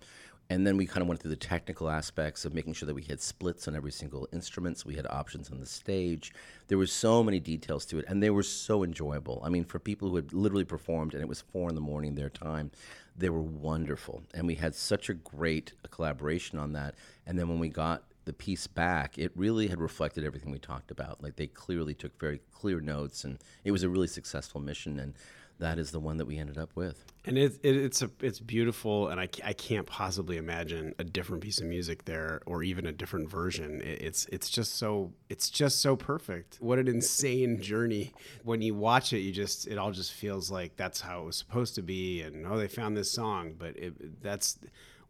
And 0.51 0.67
then 0.67 0.79
we 0.79 0.87
kind 0.87 1.03
of 1.03 1.09
went 1.09 1.21
through 1.21 1.37
the 1.37 1.37
technical 1.37 1.91
aspects 1.91 2.47
of 2.47 2.55
making 2.55 2.73
sure 2.73 2.87
that 2.87 2.95
we 2.95 3.03
had 3.03 3.21
splits 3.21 3.69
on 3.69 3.77
every 3.77 3.93
single 3.93 4.27
instrument, 4.33 4.79
so 4.79 4.89
we 4.89 4.97
had 4.97 5.07
options 5.07 5.51
on 5.51 5.61
the 5.61 5.67
stage. 5.67 6.33
There 6.69 6.79
were 6.79 6.87
so 6.87 7.23
many 7.23 7.39
details 7.39 7.85
to 7.87 7.99
it, 7.99 8.07
and 8.09 8.23
they 8.23 8.31
were 8.31 8.43
so 8.43 8.83
enjoyable. 8.83 9.43
I 9.45 9.51
mean, 9.51 9.65
for 9.65 9.79
people 9.79 10.09
who 10.09 10.17
had 10.17 10.33
literally 10.33 10.65
performed, 10.65 11.13
and 11.13 11.23
it 11.23 11.29
was 11.29 11.43
four 11.43 11.69
in 11.69 11.75
the 11.75 11.83
morning 11.83 12.15
their 12.15 12.31
time, 12.31 12.71
they 13.15 13.29
were 13.29 13.43
wonderful. 13.43 14.23
And 14.33 14.47
we 14.47 14.55
had 14.55 14.75
such 14.75 15.11
a 15.11 15.15
great 15.15 15.75
collaboration 15.91 16.59
on 16.59 16.73
that. 16.73 16.95
And 17.27 17.39
then 17.39 17.49
when 17.49 17.59
we 17.59 17.69
got 17.69 18.05
the 18.29 18.33
piece 18.35 18.67
back, 18.67 19.19
it 19.19 19.33
really 19.35 19.67
had 19.67 19.81
reflected 19.81 20.23
everything 20.23 20.53
we 20.53 20.59
talked 20.59 20.91
about. 20.93 21.23
Like 21.23 21.37
they 21.37 21.47
clearly 21.49 21.95
took 21.95 22.21
very 22.21 22.41
clear 22.53 22.79
notes, 22.79 23.25
and 23.25 23.39
it 23.65 23.73
was 23.73 23.83
a 23.83 23.89
really 23.89 24.07
successful 24.07 24.61
mission. 24.61 25.01
And 25.01 25.15
that 25.59 25.79
is 25.79 25.91
the 25.91 25.99
one 25.99 26.19
that 26.19 26.27
we 26.27 26.39
ended 26.39 26.59
up 26.59 26.71
with. 26.77 27.05
And 27.25 27.39
it, 27.39 27.59
it, 27.63 27.75
it's 27.75 28.03
a 28.03 28.11
it's 28.21 28.39
beautiful, 28.39 29.09
and 29.09 29.19
I, 29.19 29.29
I 29.43 29.55
can't 29.55 29.87
possibly 29.87 30.37
imagine 30.37 30.95
a 30.99 31.05
different 31.05 31.43
piece 31.43 31.59
of 31.59 31.67
music 31.67 32.05
there, 32.05 32.41
or 32.45 32.63
even 32.63 32.87
a 32.87 32.93
different 32.93 33.31
version. 33.31 33.81
It, 33.81 34.03
it's 34.03 34.27
it's 34.27 34.51
just 34.51 34.77
so 34.77 35.13
it's 35.31 35.49
just 35.51 35.81
so 35.81 35.97
perfect. 35.97 36.59
What 36.61 36.79
an 36.79 36.87
insane 36.87 37.61
journey! 37.61 38.13
When 38.45 38.63
you 38.63 38.75
watch 38.75 39.13
it, 39.13 39.21
you 39.21 39.33
just 39.33 39.67
it 39.67 39.79
all 39.79 39.91
just 39.91 40.13
feels 40.13 40.51
like 40.51 40.77
that's 40.77 41.01
how 41.01 41.23
it 41.23 41.25
was 41.25 41.37
supposed 41.37 41.75
to 41.77 41.83
be, 41.83 42.23
and 42.23 42.47
oh, 42.47 42.57
they 42.59 42.69
found 42.69 42.97
this 42.97 43.11
song, 43.11 43.55
but 43.59 43.77
it, 43.77 44.23
that's 44.23 44.59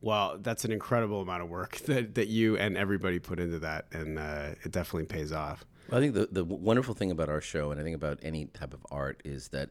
well, 0.00 0.38
that's 0.38 0.64
an 0.64 0.72
incredible 0.72 1.20
amount 1.20 1.42
of 1.42 1.48
work 1.48 1.76
that 1.86 2.14
that 2.14 2.28
you 2.28 2.56
and 2.56 2.76
everybody 2.76 3.18
put 3.18 3.40
into 3.40 3.58
that, 3.60 3.86
and 3.92 4.18
uh, 4.18 4.50
it 4.64 4.72
definitely 4.72 5.06
pays 5.06 5.32
off. 5.32 5.64
Well, 5.90 5.98
I 5.98 6.02
think 6.02 6.14
the, 6.14 6.28
the 6.30 6.44
wonderful 6.44 6.94
thing 6.94 7.10
about 7.10 7.28
our 7.28 7.40
show, 7.40 7.70
and 7.70 7.80
I 7.80 7.84
think 7.84 7.96
about 7.96 8.18
any 8.22 8.46
type 8.46 8.74
of 8.74 8.84
art, 8.90 9.22
is 9.24 9.48
that 9.48 9.70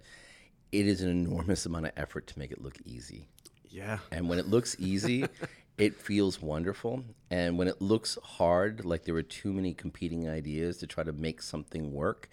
it 0.71 0.87
is 0.87 1.01
an 1.01 1.09
enormous 1.09 1.65
amount 1.65 1.85
of 1.85 1.91
effort 1.95 2.27
to 2.27 2.39
make 2.39 2.51
it 2.51 2.61
look 2.61 2.77
easy. 2.85 3.27
Yeah. 3.69 3.99
And 4.11 4.27
when 4.27 4.39
it 4.39 4.47
looks 4.47 4.75
easy, 4.79 5.25
it 5.77 5.95
feels 5.95 6.41
wonderful. 6.41 7.03
And 7.29 7.57
when 7.57 7.67
it 7.67 7.81
looks 7.81 8.17
hard, 8.23 8.83
like 8.83 9.03
there 9.03 9.13
were 9.13 9.21
too 9.21 9.53
many 9.53 9.73
competing 9.73 10.27
ideas 10.27 10.77
to 10.77 10.87
try 10.87 11.03
to 11.03 11.13
make 11.13 11.41
something 11.41 11.93
work, 11.93 12.29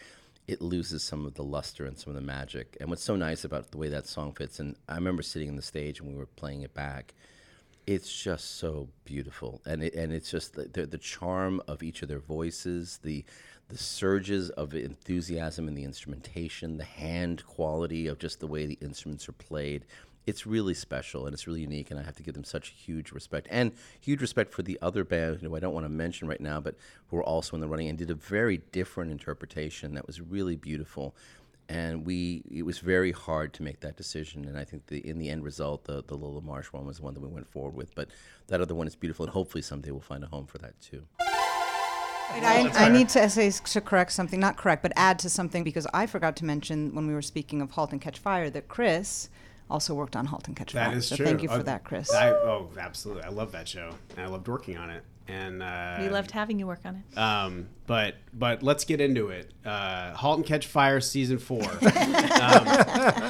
it 0.47 0.61
loses 0.61 1.03
some 1.03 1.27
of 1.27 1.35
the 1.35 1.45
luster 1.45 1.85
and 1.85 1.99
some 1.99 2.11
of 2.11 2.15
the 2.15 2.27
magic. 2.27 2.77
And 2.81 2.89
what's 2.89 3.03
so 3.03 3.17
nice 3.17 3.45
about 3.45 3.71
the 3.71 3.79
way 3.79 3.89
that 3.89 4.07
song 4.07 4.33
fits, 4.33 4.61
and 4.61 4.77
I 4.89 4.95
remember 4.95 5.23
sitting 5.23 5.49
on 5.49 5.57
the 5.57 5.63
stage 5.63 6.01
and 6.01 6.09
we 6.09 6.15
were 6.17 6.27
playing 6.27 6.63
it 6.63 6.75
back. 6.75 7.15
It's 7.87 8.11
just 8.11 8.57
so 8.57 8.89
beautiful, 9.05 9.61
and 9.67 9.83
it, 9.83 9.95
and 9.95 10.11
it's 10.11 10.31
just 10.31 10.55
the, 10.55 10.65
the 10.65 10.87
the 10.87 10.99
charm 10.99 11.61
of 11.69 11.83
each 11.83 12.01
of 12.01 12.09
their 12.09 12.19
voices, 12.19 12.99
the 13.03 13.25
the 13.69 13.77
surges 13.77 14.49
of 14.51 14.75
enthusiasm 14.75 15.69
in 15.69 15.75
the 15.75 15.85
instrumentation, 15.85 16.79
the 16.79 16.85
hand 16.85 17.45
quality 17.47 18.07
of 18.07 18.19
just 18.19 18.41
the 18.41 18.47
way 18.47 18.65
the 18.65 18.79
instruments 18.81 19.29
are 19.29 19.33
played. 19.33 19.85
It's 20.27 20.47
really 20.47 20.73
special 20.73 21.27
and 21.27 21.35
it's 21.35 21.47
really 21.47 21.61
unique, 21.61 21.91
and 21.91 22.01
I 22.01 22.03
have 22.05 22.17
to 22.17 22.23
give 22.23 22.33
them 22.33 22.45
such 22.45 22.69
huge 22.69 23.13
respect 23.13 23.49
and 23.51 23.73
huge 24.01 24.23
respect 24.23 24.55
for 24.55 24.63
the 24.63 24.79
other 24.81 25.05
band 25.05 25.41
who 25.43 25.55
I 25.55 25.61
don't 25.61 25.75
want 25.75 25.85
to 25.85 25.91
mention 25.91 26.27
right 26.27 26.41
now, 26.41 26.61
but 26.61 26.77
who 27.09 27.17
were 27.17 27.23
also 27.23 27.55
in 27.55 27.61
the 27.61 27.69
running 27.69 27.89
and 27.89 27.99
did 27.99 28.11
a 28.11 28.15
very 28.15 28.63
different 28.73 29.11
interpretation 29.11 29.93
that 29.95 30.07
was 30.07 30.23
really 30.23 30.57
beautiful. 30.57 31.15
And 31.69 32.05
we, 32.05 32.43
it 32.51 32.63
was 32.63 32.79
very 32.79 33.11
hard 33.13 33.55
to 33.55 33.63
make 33.63 33.81
that 33.81 33.97
decision, 33.97 34.45
and 34.45 34.59
I 34.59 34.65
think 34.65 34.87
the 34.89 34.99
in 34.99 35.19
the 35.19 35.31
end 35.31 35.45
result, 35.45 35.85
the 35.85 36.03
the 36.05 36.15
Lola 36.15 36.43
Marsh 36.43 36.67
one 36.73 36.85
was 36.85 36.99
the 36.99 37.03
one 37.05 37.15
that 37.15 37.21
we 37.21 37.29
went 37.29 37.49
forward 37.49 37.75
with. 37.75 37.95
But 37.95 38.09
that 38.49 38.61
other 38.61 38.75
one 38.75 38.87
is 38.87 38.95
beautiful, 38.95 39.25
and 39.25 39.33
hopefully 39.33 39.63
someday 39.63 39.91
we'll 39.91 40.01
find 40.01 40.23
a 40.23 40.27
home 40.27 40.47
for 40.47 40.59
that 40.59 40.79
too. 40.81 41.05
I, 42.31 42.71
I 42.75 42.89
need 42.89 43.09
to 43.11 43.29
say 43.29 43.51
to 43.51 43.81
correct 43.81 44.13
something, 44.13 44.41
not 44.41 44.57
correct, 44.57 44.83
but 44.83 44.93
add 44.97 45.19
to 45.21 45.31
something 45.31 45.63
because 45.63 45.87
I 45.95 46.07
forgot 46.07 46.37
to 46.37 46.45
mention 46.45 46.95
when 46.95 47.07
we 47.07 47.15
were 47.15 47.23
speaking 47.23 47.61
of 47.63 47.71
*Halt 47.71 47.93
and 47.93 48.01
Catch 48.01 48.19
Fire* 48.19 48.51
that 48.51 48.69
Chris 48.69 49.29
also 49.71 49.95
worked 49.95 50.17
on 50.17 50.27
*Halt 50.27 50.49
and 50.49 50.57
Catch 50.57 50.73
Fire*. 50.73 50.95
is 50.95 51.07
so 51.09 51.17
true. 51.17 51.27
thank 51.27 51.43
you 51.43 51.49
for 51.49 51.57
Oh, 51.57 51.63
that, 51.63 51.85
Chris. 51.85 52.13
I, 52.13 52.31
oh, 52.31 52.71
absolutely. 52.79 53.25
I 53.25 53.29
love 53.29 53.53
that 53.53 53.69
show, 53.69 53.91
and 54.17 54.21
I 54.21 54.29
loved 54.29 54.49
working 54.49 54.77
on 54.77 54.91
it. 54.91 55.03
And 55.27 55.63
uh, 55.63 55.97
we 56.01 56.09
loved 56.11 56.31
having 56.33 56.59
you 56.59 56.67
work 56.67 56.81
on 56.85 57.03
it. 57.13 57.19
Um, 57.19 57.69
but 57.87 58.17
but 58.35 58.63
let's 58.63 58.85
get 58.85 59.01
into 59.01 59.31
it. 59.31 59.51
Uh, 59.65 60.13
*Halt 60.15 60.39
and 60.39 60.47
Catch 60.47 60.67
Fire* 60.67 61.01
season 61.01 61.39
four. 61.39 61.63
um, 61.63 62.65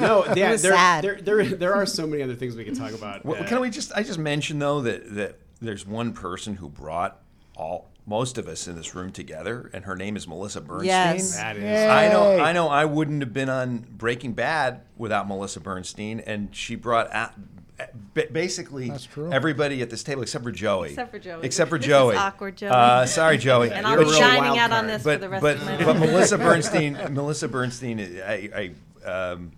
no, 0.01 0.25
yeah, 0.35 0.57
there, 0.57 0.57
sad. 0.57 1.05
there 1.05 1.21
there 1.21 1.45
there 1.45 1.75
are 1.75 1.87
so 1.87 2.07
many 2.07 2.23
other 2.23 2.35
things 2.35 2.57
we 2.57 2.65
can 2.65 2.75
talk 2.75 2.93
about. 2.93 3.25
Well, 3.25 3.43
Uh, 3.43 3.47
can 3.47 3.61
we 3.61 3.71
just? 3.71 3.93
I 3.95 4.03
just 4.03 4.19
mentioned 4.19 4.61
though 4.61 4.81
that 4.83 5.15
that 5.15 5.39
there's 5.61 5.87
one 5.87 6.13
person 6.13 6.57
who 6.57 6.69
brought 6.69 7.21
all 7.57 7.91
most 8.07 8.37
of 8.39 8.49
us 8.49 8.67
in 8.69 8.77
this 8.77 8.95
room 8.95 9.13
together, 9.13 9.71
and 9.73 9.85
her 9.85 9.97
name 9.97 10.17
is 10.17 10.29
Melissa 10.29 10.61
Bernstein. 10.61 10.87
Yes. 10.89 11.37
That 11.37 11.57
is. 11.57 11.91
I 11.91 12.09
know. 12.09 12.39
I 12.39 12.53
know. 12.53 12.69
I 12.69 12.85
wouldn't 12.85 13.23
have 13.23 13.33
been 13.33 13.49
on 13.49 13.79
Breaking 13.97 14.33
Bad 14.35 14.83
without 14.97 15.27
Melissa 15.27 15.61
Bernstein, 15.61 16.21
and 16.21 16.55
she 16.55 16.75
brought 16.75 17.07
a 17.15 17.33
ba- 17.39 17.54
basically 18.33 18.93
everybody 19.33 19.83
at 19.83 19.91
this 19.91 20.03
table 20.03 20.22
except 20.22 20.45
for 20.45 20.53
Joey. 20.53 20.91
Except 20.91 21.11
for 21.11 21.18
Joey. 21.18 21.45
Except 21.45 21.68
for 21.70 21.79
This 21.79 21.87
is 21.87 21.91
Joey. 21.91 22.16
awkward, 22.16 22.57
Joey. 22.57 22.70
Uh, 22.70 23.07
sorry, 23.07 23.39
Joey. 23.39 23.70
and 23.72 23.87
I'll 23.87 23.95
You're 23.95 24.03
a 24.03 24.07
be 24.07 24.12
shining 24.12 24.43
wild 24.45 24.59
out 24.59 24.70
on 24.72 24.87
this 24.87 25.03
but 25.03 25.14
for 25.14 25.18
the 25.20 25.29
rest 25.29 25.43
but 25.43 25.57
of 25.57 25.64
my 25.64 25.77
life. 25.77 25.87
but. 25.87 25.99
Melissa 25.99 26.39
Bernstein, 26.39 26.93
Melissa 27.14 27.49
Bernstein, 27.49 28.01
I, 28.25 28.72
I 29.05 29.09
um, 29.11 29.53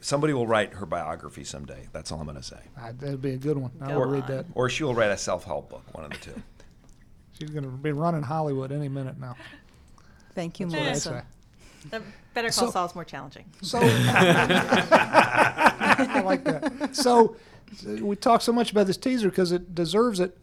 somebody 0.00 0.32
will 0.32 0.46
write 0.46 0.74
her 0.74 0.86
biography 0.86 1.44
someday. 1.44 1.86
That's 1.92 2.10
all 2.10 2.18
I'm 2.18 2.26
going 2.26 2.36
to 2.36 2.42
say. 2.42 2.58
Ah, 2.76 2.90
that'd 2.98 3.22
be 3.22 3.30
a 3.34 3.36
good 3.36 3.56
one. 3.58 3.70
I 3.80 3.88
Go 3.88 4.00
will 4.00 4.06
read 4.06 4.26
that. 4.26 4.46
Or 4.54 4.68
she 4.68 4.82
will 4.84 4.94
write 4.94 5.10
a 5.10 5.16
self-help 5.18 5.70
book. 5.70 5.84
One 5.94 6.04
of 6.04 6.10
the 6.10 6.18
two. 6.18 6.42
She's 7.38 7.50
going 7.50 7.64
to 7.64 7.70
be 7.70 7.92
running 7.92 8.22
Hollywood 8.22 8.70
any 8.72 8.88
minute 8.88 9.18
now. 9.18 9.36
thank 10.34 10.60
you, 10.60 10.66
That's 10.66 11.06
what 11.06 11.12
I 11.14 11.18
Melissa. 11.18 11.26
Uh, 11.92 12.00
Better 12.34 12.48
Call 12.48 12.66
So- 12.66 12.70
Saul's 12.70 12.94
more 12.94 13.04
challenging. 13.04 13.44
So 13.62 13.78
I 15.26 16.22
like 16.24 16.44
that. 16.44 16.94
So 16.96 17.36
uh, 17.86 18.04
we 18.04 18.16
talk 18.16 18.40
so 18.42 18.52
much 18.52 18.70
about 18.72 18.86
this 18.86 18.96
teaser 18.96 19.28
because 19.30 19.52
it 19.52 19.74
deserves 19.74 20.20
it. 20.20 20.36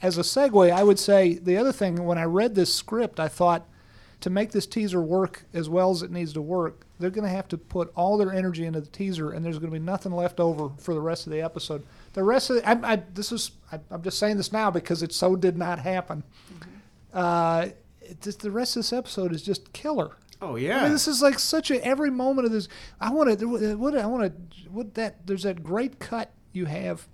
As 0.00 0.18
a 0.18 0.22
segue, 0.22 0.72
I 0.72 0.82
would 0.82 0.98
say 0.98 1.34
the 1.34 1.56
other 1.56 1.70
thing 1.72 2.04
when 2.04 2.18
I 2.18 2.24
read 2.24 2.54
this 2.56 2.74
script, 2.74 3.20
I 3.20 3.28
thought 3.28 3.68
to 4.20 4.30
make 4.30 4.50
this 4.52 4.66
teaser 4.66 5.00
work 5.00 5.44
as 5.54 5.68
well 5.68 5.90
as 5.92 6.02
it 6.02 6.10
needs 6.10 6.32
to 6.32 6.42
work, 6.42 6.86
they're 6.98 7.10
going 7.10 7.24
to 7.24 7.30
have 7.30 7.46
to 7.48 7.58
put 7.58 7.92
all 7.96 8.16
their 8.16 8.32
energy 8.32 8.64
into 8.66 8.80
the 8.80 8.88
teaser, 8.88 9.30
and 9.32 9.44
there's 9.44 9.58
going 9.58 9.72
to 9.72 9.78
be 9.78 9.84
nothing 9.84 10.12
left 10.12 10.38
over 10.40 10.70
for 10.78 10.94
the 10.94 11.00
rest 11.00 11.26
of 11.26 11.32
the 11.32 11.40
episode. 11.40 11.84
The 12.14 12.22
rest 12.24 12.50
of 12.50 12.56
the, 12.56 12.68
I, 12.68 12.92
I, 12.92 12.96
this 13.14 13.30
is 13.32 13.52
I, 13.72 13.78
I'm 13.90 14.02
just 14.02 14.18
saying 14.18 14.36
this 14.36 14.52
now 14.52 14.70
because 14.70 15.02
it 15.02 15.12
so 15.12 15.34
did 15.36 15.56
not 15.56 15.78
happen. 15.80 16.22
Uh, 17.12 17.68
it 18.00 18.20
just, 18.20 18.40
the 18.40 18.50
rest 18.50 18.76
of 18.76 18.80
this 18.82 18.92
episode 18.92 19.32
is 19.32 19.42
just 19.42 19.72
killer. 19.72 20.16
Oh 20.42 20.56
I 20.56 20.60
yeah. 20.60 20.82
mean, 20.82 20.92
this 20.92 21.06
is 21.08 21.22
like 21.22 21.38
such 21.38 21.70
a 21.70 21.82
every 21.86 22.10
moment 22.10 22.46
of 22.46 22.52
this. 22.52 22.68
I 23.00 23.10
want 23.10 23.38
to. 23.38 23.76
What 23.76 23.96
I 23.96 24.06
want 24.06 24.50
to. 24.50 24.68
What 24.70 24.94
that? 24.94 25.26
There's 25.26 25.44
that 25.44 25.62
great 25.62 26.00
cut 26.00 26.32
you 26.52 26.66
have, 26.66 27.06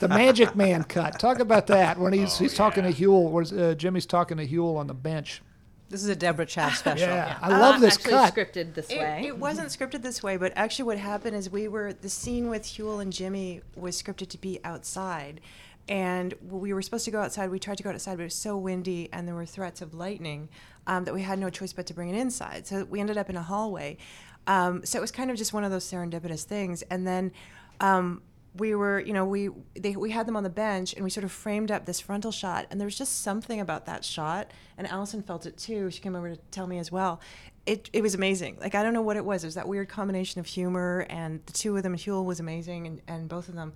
the 0.00 0.08
Magic 0.08 0.56
Man 0.56 0.82
cut. 0.84 1.18
Talk 1.20 1.38
about 1.38 1.68
that 1.68 1.98
when 1.98 2.12
he's 2.12 2.34
Oh, 2.34 2.44
he's 2.44 2.54
talking 2.54 2.82
to 2.82 2.90
yeah. 2.92 3.06
Huell. 3.06 3.30
Where's 3.30 3.52
uh, 3.52 3.74
Jimmy's 3.78 4.06
talking 4.06 4.36
to 4.38 4.46
Huell 4.46 4.76
on 4.76 4.88
the 4.88 4.94
bench? 4.94 5.40
This 5.88 6.02
is 6.02 6.08
a 6.10 6.16
Deborah 6.16 6.44
Chow 6.44 6.68
special. 6.70 7.08
Yeah, 7.08 7.38
I 7.40 7.46
Uh, 7.52 7.60
love 7.60 7.80
this 7.80 7.94
actually 7.94 8.10
cut. 8.10 8.34
scripted 8.34 8.74
this 8.74 8.90
It, 8.90 8.98
way. 8.98 9.22
it 9.26 9.38
wasn't 9.38 9.68
scripted 9.68 10.02
this 10.02 10.22
way, 10.22 10.36
but 10.36 10.52
actually, 10.54 10.84
what 10.84 10.98
happened 10.98 11.34
is 11.36 11.48
we 11.48 11.66
were 11.68 11.94
the 11.94 12.10
scene 12.10 12.50
with 12.50 12.64
Huell 12.64 13.00
and 13.00 13.10
Jimmy 13.12 13.62
was 13.74 14.02
scripted 14.02 14.28
to 14.28 14.38
be 14.38 14.60
outside, 14.64 15.40
and 15.88 16.34
we 16.46 16.74
were 16.74 16.82
supposed 16.82 17.06
to 17.06 17.10
go 17.10 17.20
outside. 17.22 17.50
We 17.50 17.58
tried 17.58 17.78
to 17.78 17.82
go 17.84 17.90
outside, 17.90 18.16
but 18.16 18.22
it 18.22 18.26
was 18.26 18.34
so 18.34 18.58
windy 18.58 19.08
and 19.12 19.26
there 19.26 19.34
were 19.34 19.46
threats 19.46 19.80
of 19.80 19.94
lightning 19.94 20.50
um, 20.88 21.04
that 21.04 21.14
we 21.14 21.22
had 21.22 21.38
no 21.38 21.50
choice 21.50 21.72
but 21.72 21.86
to 21.86 21.94
bring 21.94 22.08
it 22.08 22.16
inside. 22.16 22.66
So 22.66 22.84
we 22.84 22.98
ended 22.98 23.16
up 23.16 23.30
in 23.30 23.36
a 23.36 23.42
hallway. 23.42 23.98
Um, 24.46 24.84
so 24.84 24.98
it 24.98 25.00
was 25.00 25.12
kind 25.12 25.30
of 25.30 25.36
just 25.36 25.52
one 25.52 25.62
of 25.62 25.70
those 25.70 25.84
serendipitous 25.84 26.42
things, 26.42 26.82
and 26.82 27.06
then. 27.06 27.32
Um, 27.80 28.22
we 28.56 28.74
were, 28.74 28.98
you 28.98 29.12
know, 29.12 29.24
we 29.24 29.50
they, 29.74 29.94
we 29.94 30.10
had 30.10 30.26
them 30.26 30.36
on 30.36 30.42
the 30.42 30.50
bench, 30.50 30.94
and 30.94 31.04
we 31.04 31.10
sort 31.10 31.22
of 31.22 31.30
framed 31.30 31.70
up 31.70 31.84
this 31.84 32.00
frontal 32.00 32.32
shot, 32.32 32.66
and 32.70 32.80
there 32.80 32.86
was 32.86 32.98
just 32.98 33.22
something 33.22 33.60
about 33.60 33.86
that 33.86 34.04
shot, 34.04 34.50
and 34.76 34.86
Allison 34.88 35.22
felt 35.22 35.46
it 35.46 35.56
too. 35.56 35.90
She 35.90 36.00
came 36.00 36.16
over 36.16 36.34
to 36.34 36.36
tell 36.50 36.66
me 36.66 36.78
as 36.78 36.90
well. 36.90 37.20
It 37.66 37.88
it 37.92 38.02
was 38.02 38.14
amazing. 38.14 38.56
Like 38.60 38.74
I 38.74 38.82
don't 38.82 38.94
know 38.94 39.02
what 39.02 39.16
it 39.16 39.24
was. 39.24 39.44
It 39.44 39.46
was 39.46 39.54
that 39.54 39.68
weird 39.68 39.88
combination 39.88 40.40
of 40.40 40.46
humor, 40.46 41.06
and 41.08 41.40
the 41.46 41.52
two 41.52 41.76
of 41.76 41.82
them. 41.84 41.94
Huell 41.94 42.24
was 42.24 42.40
amazing, 42.40 42.86
and, 42.86 43.02
and 43.06 43.28
both 43.28 43.48
of 43.48 43.54
them. 43.54 43.74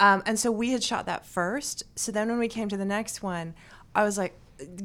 Um, 0.00 0.22
and 0.26 0.38
so 0.38 0.50
we 0.50 0.70
had 0.70 0.82
shot 0.82 1.06
that 1.06 1.24
first. 1.24 1.84
So 1.94 2.10
then 2.10 2.28
when 2.28 2.38
we 2.38 2.48
came 2.48 2.68
to 2.68 2.76
the 2.76 2.84
next 2.84 3.22
one, 3.22 3.54
I 3.94 4.02
was 4.02 4.18
like, 4.18 4.36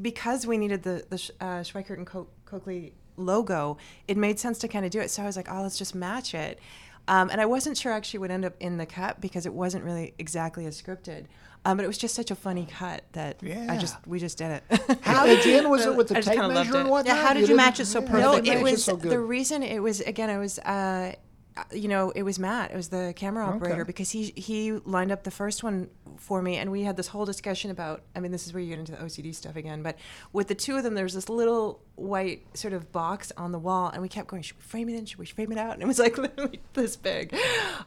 because 0.02 0.46
we 0.48 0.58
needed 0.58 0.84
the 0.84 1.04
the 1.10 1.32
uh, 1.40 1.46
Schweikart 1.62 1.98
and 1.98 2.06
Co- 2.08 2.28
Cokely 2.46 2.94
logo, 3.18 3.78
it 4.08 4.18
made 4.18 4.40
sense 4.40 4.58
to 4.60 4.68
kind 4.68 4.86
of 4.86 4.92
do 4.92 5.00
it. 5.00 5.10
So 5.12 5.24
I 5.24 5.26
was 5.26 5.36
like, 5.36 5.48
oh, 5.52 5.62
let's 5.62 5.78
just 5.78 5.96
match 5.96 6.34
it. 6.34 6.60
Um, 7.08 7.30
and 7.30 7.42
I 7.42 7.46
wasn't 7.46 7.78
sure 7.78 7.92
actually 7.92 8.20
would 8.20 8.32
end 8.32 8.46
up 8.46 8.54
in 8.60 8.78
the 8.78 8.86
cut 8.86 9.20
because 9.20 9.46
it 9.46 9.54
wasn't 9.54 9.84
really 9.84 10.14
exactly 10.20 10.66
as 10.66 10.80
scripted. 10.82 11.26
Um, 11.66 11.78
but 11.78 11.84
it 11.84 11.88
was 11.88 11.98
just 11.98 12.16
such 12.16 12.32
a 12.32 12.36
funny 12.36 12.68
cut 12.70 13.04
that 13.14 13.40
I 13.44 13.78
just 13.78 13.96
we 14.08 14.20
just 14.20 14.38
did 14.38 14.62
it. 14.70 14.98
How 15.02 15.26
again 15.26 15.70
was 15.70 15.86
it 15.86 15.96
with 15.98 16.08
the 16.08 16.18
I 16.18 16.22
tape 16.22 16.38
measure 16.40 16.78
and 16.78 16.90
whatnot? 16.90 17.16
Yeah, 17.16 17.22
how 17.22 17.34
did 17.34 17.42
you 17.42 17.48
didn't- 17.48 17.58
match 17.58 17.80
it 17.80 17.86
so 17.86 18.00
yeah, 18.02 18.08
perfectly? 18.08 18.50
no, 18.50 18.54
it 18.54 18.64
matched 18.64 18.72
was 18.72 18.84
so 18.84 18.96
good. 18.98 19.12
the 19.12 19.20
reason 19.20 19.62
it 19.62 19.80
was 19.80 20.00
again. 20.02 20.30
It 20.30 20.38
was 20.40 20.58
uh, 20.60 21.14
you 21.72 21.88
know, 21.88 22.12
it 22.12 22.24
was 22.24 22.40
Matt. 22.40 22.72
It 22.72 22.76
was 22.76 22.90
the 22.90 23.14
camera 23.16 23.46
operator 23.46 23.82
Okay. 23.82 23.84
because 23.88 24.12
he 24.12 24.34
he 24.36 24.72
lined 24.72 25.12
up 25.12 25.24
the 25.24 25.32
first 25.32 25.64
one 25.64 25.90
for 26.18 26.42
me, 26.42 26.58
and 26.58 26.72
we 26.72 26.84
had 26.84 26.98
this 26.98 27.08
whole 27.08 27.26
discussion 27.26 27.72
about. 27.72 28.02
I 28.16 28.20
mean, 28.20 28.32
this 28.32 28.46
is 28.48 28.54
where 28.54 28.62
you 28.62 28.70
get 28.70 28.80
into 28.80 28.92
the 28.94 28.98
OCD 29.00 29.34
stuff 29.34 29.56
again. 29.56 29.84
But 29.84 29.98
with 30.34 30.48
the 30.48 30.56
two 30.56 30.78
of 30.78 30.84
them, 30.84 30.94
there 30.96 31.04
was 31.06 31.14
this 31.14 31.30
little 31.30 31.82
white 31.96 32.46
sort 32.58 32.74
of 32.74 32.92
box 32.92 33.32
on 33.38 33.52
the 33.52 33.60
wall, 33.60 33.90
and 33.90 34.02
we 34.02 34.10
kept 34.10 34.28
going. 34.28 34.42
Should 34.42 34.58
we 34.58 34.64
frame 34.64 34.90
it 34.90 34.96
in? 34.96 35.06
Should 35.06 35.20
we 35.20 35.26
frame 35.26 35.52
it 35.52 35.58
out? 35.58 35.74
And 35.74 35.82
it 35.84 35.88
was 35.88 36.00
like 36.00 36.18
literally 36.18 36.60
this 36.74 36.96
big. 36.96 37.36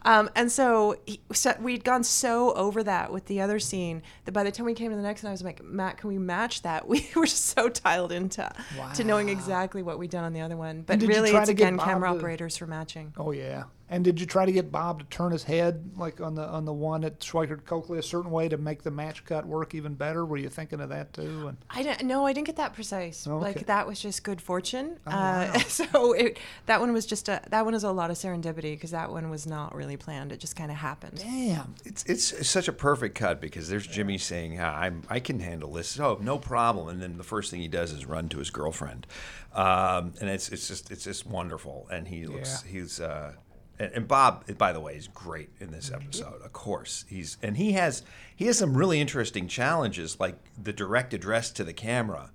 Um, 0.05 0.31
and 0.37 0.51
so, 0.51 0.97
he, 1.07 1.21
so 1.33 1.55
we'd 1.61 1.85
gone 1.85 2.05
so 2.05 2.53
over 2.55 2.83
that 2.83 3.13
with 3.13 3.27
the 3.27 3.41
other 3.41 3.59
scene 3.59 4.03
that 4.25 4.33
by 4.33 4.45
the 4.45 4.51
time 4.53 4.67
we 4.67 4.75
came 4.75 4.91
to 4.91 4.97
the 4.97 5.03
next 5.03 5.23
one, 5.23 5.31
I 5.31 5.33
was 5.33 5.43
like, 5.43 5.63
Matt, 5.63 5.99
can 5.99 6.09
we 6.09 6.19
match 6.19 6.63
that? 6.63 6.85
We 6.95 7.09
were 7.17 7.27
so 7.27 7.69
dialed 7.69 8.13
into 8.13 8.49
to 8.95 9.05
knowing 9.05 9.29
exactly 9.29 9.83
what 9.83 9.99
we'd 9.99 10.11
done 10.11 10.23
on 10.25 10.33
the 10.33 10.41
other 10.43 10.57
one. 10.57 10.83
But 10.83 11.03
really, 11.03 11.31
it's 11.31 11.49
again 11.49 11.77
camera 11.79 12.11
to- 12.11 12.17
operators 12.17 12.57
for 12.57 12.67
matching. 12.67 13.13
Oh 13.17 13.33
yeah. 13.33 13.64
And 13.91 14.03
did 14.03 14.19
you 14.19 14.25
try 14.27 14.47
to 14.47 14.51
get 14.51 14.73
Bob 14.73 15.01
to 15.01 15.05
turn 15.05 15.31
his 15.31 15.45
head 15.45 15.91
like 15.97 16.19
on 16.21 16.35
the 16.35 16.43
on 16.43 16.65
the 16.65 16.73
one 16.73 17.05
at 17.05 17.21
Schweikart 17.21 17.65
Cokely 17.67 17.99
a 17.99 18.03
certain 18.03 18.31
way 18.31 18.49
to 18.49 18.57
make 18.57 18.83
the 18.83 18.91
match 18.91 19.25
cut 19.27 19.47
work 19.47 19.75
even 19.75 19.95
better? 19.95 20.25
Were 20.25 20.39
you 20.39 20.49
thinking 20.49 20.81
of 20.81 20.89
that 20.89 21.13
too? 21.13 21.49
And 21.49 21.59
I 21.69 21.83
didn't. 21.83 22.09
No, 22.09 22.27
I 22.27 22.33
didn't 22.33 22.47
get 22.47 22.57
that 22.57 22.73
precise. 22.73 23.27
Oh, 23.27 23.35
okay. 23.37 23.45
Like 23.45 23.67
that 23.67 23.87
was 23.87 24.01
just 24.01 24.25
good 24.25 24.41
fortune. 24.41 24.99
Oh, 25.07 25.11
uh, 25.11 25.51
wow. 25.55 25.59
so 25.69 26.13
it, 26.15 26.39
that 26.65 26.81
one 26.81 26.93
was 26.95 27.05
just 27.05 27.29
a 27.29 27.43
that 27.51 27.65
one 27.67 27.75
was 27.75 27.85
a 27.85 27.93
lot 27.93 28.11
of 28.11 28.17
serendipity 28.17 28.73
because 28.73 28.91
that 28.93 29.11
one 29.11 29.29
was 29.29 29.47
not 29.47 29.75
really 29.75 29.99
planned. 29.99 30.33
It 30.33 30.41
just 30.41 30.57
kind 30.57 30.71
of 30.71 30.79
happened. 30.79 31.19
damn, 31.19 31.75
It's, 31.85 32.05
it's 32.07 32.49
such 32.49 32.69
a 32.69 32.73
perfect 32.73 33.15
cut 33.17 33.39
because 33.39 33.69
there's 33.69 33.87
Jimmy 33.87 34.17
saying, 34.17 34.59
"Ah, 34.61 34.77
I'm, 34.77 35.03
I 35.11 35.21
can 35.21 35.39
handle 35.41 35.71
this. 35.71 36.01
Oh, 36.01 36.19
no 36.23 36.39
problem. 36.39 36.89
And 36.89 37.03
then 37.03 37.19
the 37.19 37.23
first 37.23 37.51
thing 37.51 37.61
he 37.61 37.69
does 37.69 37.93
is 37.93 38.07
run 38.07 38.31
to 38.31 38.39
his 38.39 38.49
girlfriend. 38.51 39.07
Um, 39.53 40.15
and 40.21 40.31
it's, 40.31 40.49
it's 40.49 40.67
just 40.67 40.91
it's 40.91 41.05
just 41.05 41.27
wonderful. 41.27 41.87
And 41.93 42.09
he 42.09 42.27
looks, 42.27 42.65
Yeah. 42.67 42.73
he's, 42.73 42.99
uh, 42.99 43.35
and, 43.79 43.93
and 43.93 44.09
Bob, 44.09 44.45
by 44.57 44.73
the 44.73 44.81
way, 44.81 44.95
is 44.95 45.09
great 45.09 45.51
in 45.61 45.71
this 45.71 45.91
episode. 45.91 46.41
Of 46.43 46.53
course, 46.53 47.05
he's 47.09 47.37
and 47.43 47.57
he 47.57 47.73
has 47.73 48.03
he 48.35 48.47
has 48.47 48.59
some 48.59 48.77
really 48.77 49.01
interesting 49.01 49.49
challenges, 49.49 50.19
like 50.21 50.37
the 50.63 50.73
direct 50.73 51.15
address 51.15 51.51
to 51.53 51.65
the 51.65 51.73
camera, 51.73 52.31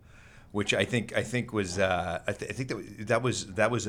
which 0.52 0.74
I 0.74 0.86
think 0.86 1.16
I 1.16 1.24
think 1.24 1.54
was 1.54 1.80
uh, 1.80 2.22
I, 2.28 2.32
th- 2.34 2.52
I 2.52 2.54
think 2.54 2.70
that 2.70 3.08
that 3.08 3.22
was 3.22 3.48
that 3.54 3.72
was 3.72 3.88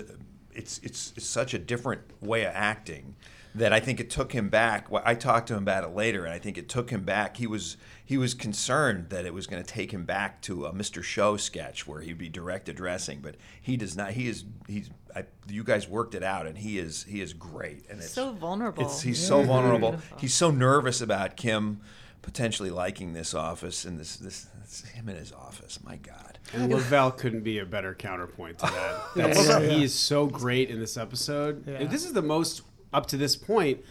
it's, 0.53 0.79
it's 0.83 1.13
it's 1.17 1.27
such 1.27 1.55
a 1.55 1.59
different 1.59 2.03
way 2.21 2.45
of 2.45 2.53
acting 2.55 3.17
that 3.55 3.73
I 3.73 3.81
think 3.81 3.99
it 3.99 4.11
took 4.11 4.33
him 4.33 4.49
back. 4.49 4.91
Well, 4.91 5.03
I 5.05 5.15
talked 5.15 5.49
to 5.49 5.55
him 5.55 5.63
about 5.63 5.85
it 5.85 5.91
later, 5.95 6.25
and 6.25 6.33
I 6.33 6.39
think 6.39 6.57
it 6.57 6.69
took 6.69 6.91
him 6.91 7.03
back. 7.03 7.37
He 7.37 7.47
was 7.47 7.77
he 8.05 8.17
was 8.17 8.35
concerned 8.35 9.11
that 9.11 9.27
it 9.27 9.35
was 9.35 9.47
going 9.47 9.63
to 9.63 9.69
take 9.69 9.93
him 9.93 10.05
back 10.05 10.41
to 10.43 10.67
a 10.67 10.73
Mr. 10.73 11.03
Show 11.03 11.37
sketch 11.37 11.87
where 11.87 12.01
he'd 12.01 12.19
be 12.19 12.29
direct 12.29 12.69
addressing, 12.69 13.21
but 13.21 13.37
he 13.61 13.77
does 13.77 13.97
not. 13.97 14.13
He 14.13 14.29
is 14.29 14.45
he's. 14.69 14.91
I, 15.15 15.25
you 15.49 15.65
guys 15.65 15.89
worked 15.89 16.15
it 16.15 16.23
out, 16.23 16.47
and 16.47 16.57
he 16.57 16.79
is 16.79 17.05
he 17.05 17.21
is 17.21 17.33
great. 17.33 17.85
And 17.89 17.99
it's 18.01 18.13
So 18.13 18.33
vulnerable. 18.33 18.85
It's, 18.85 19.03
he's 19.03 19.25
so 19.25 19.43
vulnerable. 19.43 19.99
He's 20.19 20.35
so 20.35 20.51
nervous 20.51 21.01
about 21.01 21.37
Kim 21.37 21.81
potentially 22.23 22.71
liking 22.71 23.13
this 23.15 23.33
office 23.35 23.85
and 23.85 23.99
this 23.99 24.17
this, 24.17 24.47
this 24.61 24.83
him 24.91 25.09
in 25.09 25.17
his 25.17 25.33
office. 25.33 25.79
My 25.85 25.97
God. 25.97 26.39
And 26.53 26.71
Lavell 26.73 27.17
couldn't 27.17 27.43
be 27.43 27.59
a 27.59 27.67
better 27.67 27.95
counterpoint 27.95 28.59
to 28.59 28.67
that. 28.67 29.01
That's, 29.17 29.49
Yeah. 29.49 29.61
He 29.61 29.85
is 29.85 29.95
so 29.95 30.27
great 30.27 30.69
in 30.71 30.81
this 30.81 30.97
episode. 30.97 31.67
Yeah. 31.67 31.75
And 31.75 31.91
this 31.91 32.05
is 32.05 32.13
the 32.13 32.23
most 32.23 32.63
up 32.93 33.07
to 33.07 33.17
this 33.17 33.37
point 33.37 33.85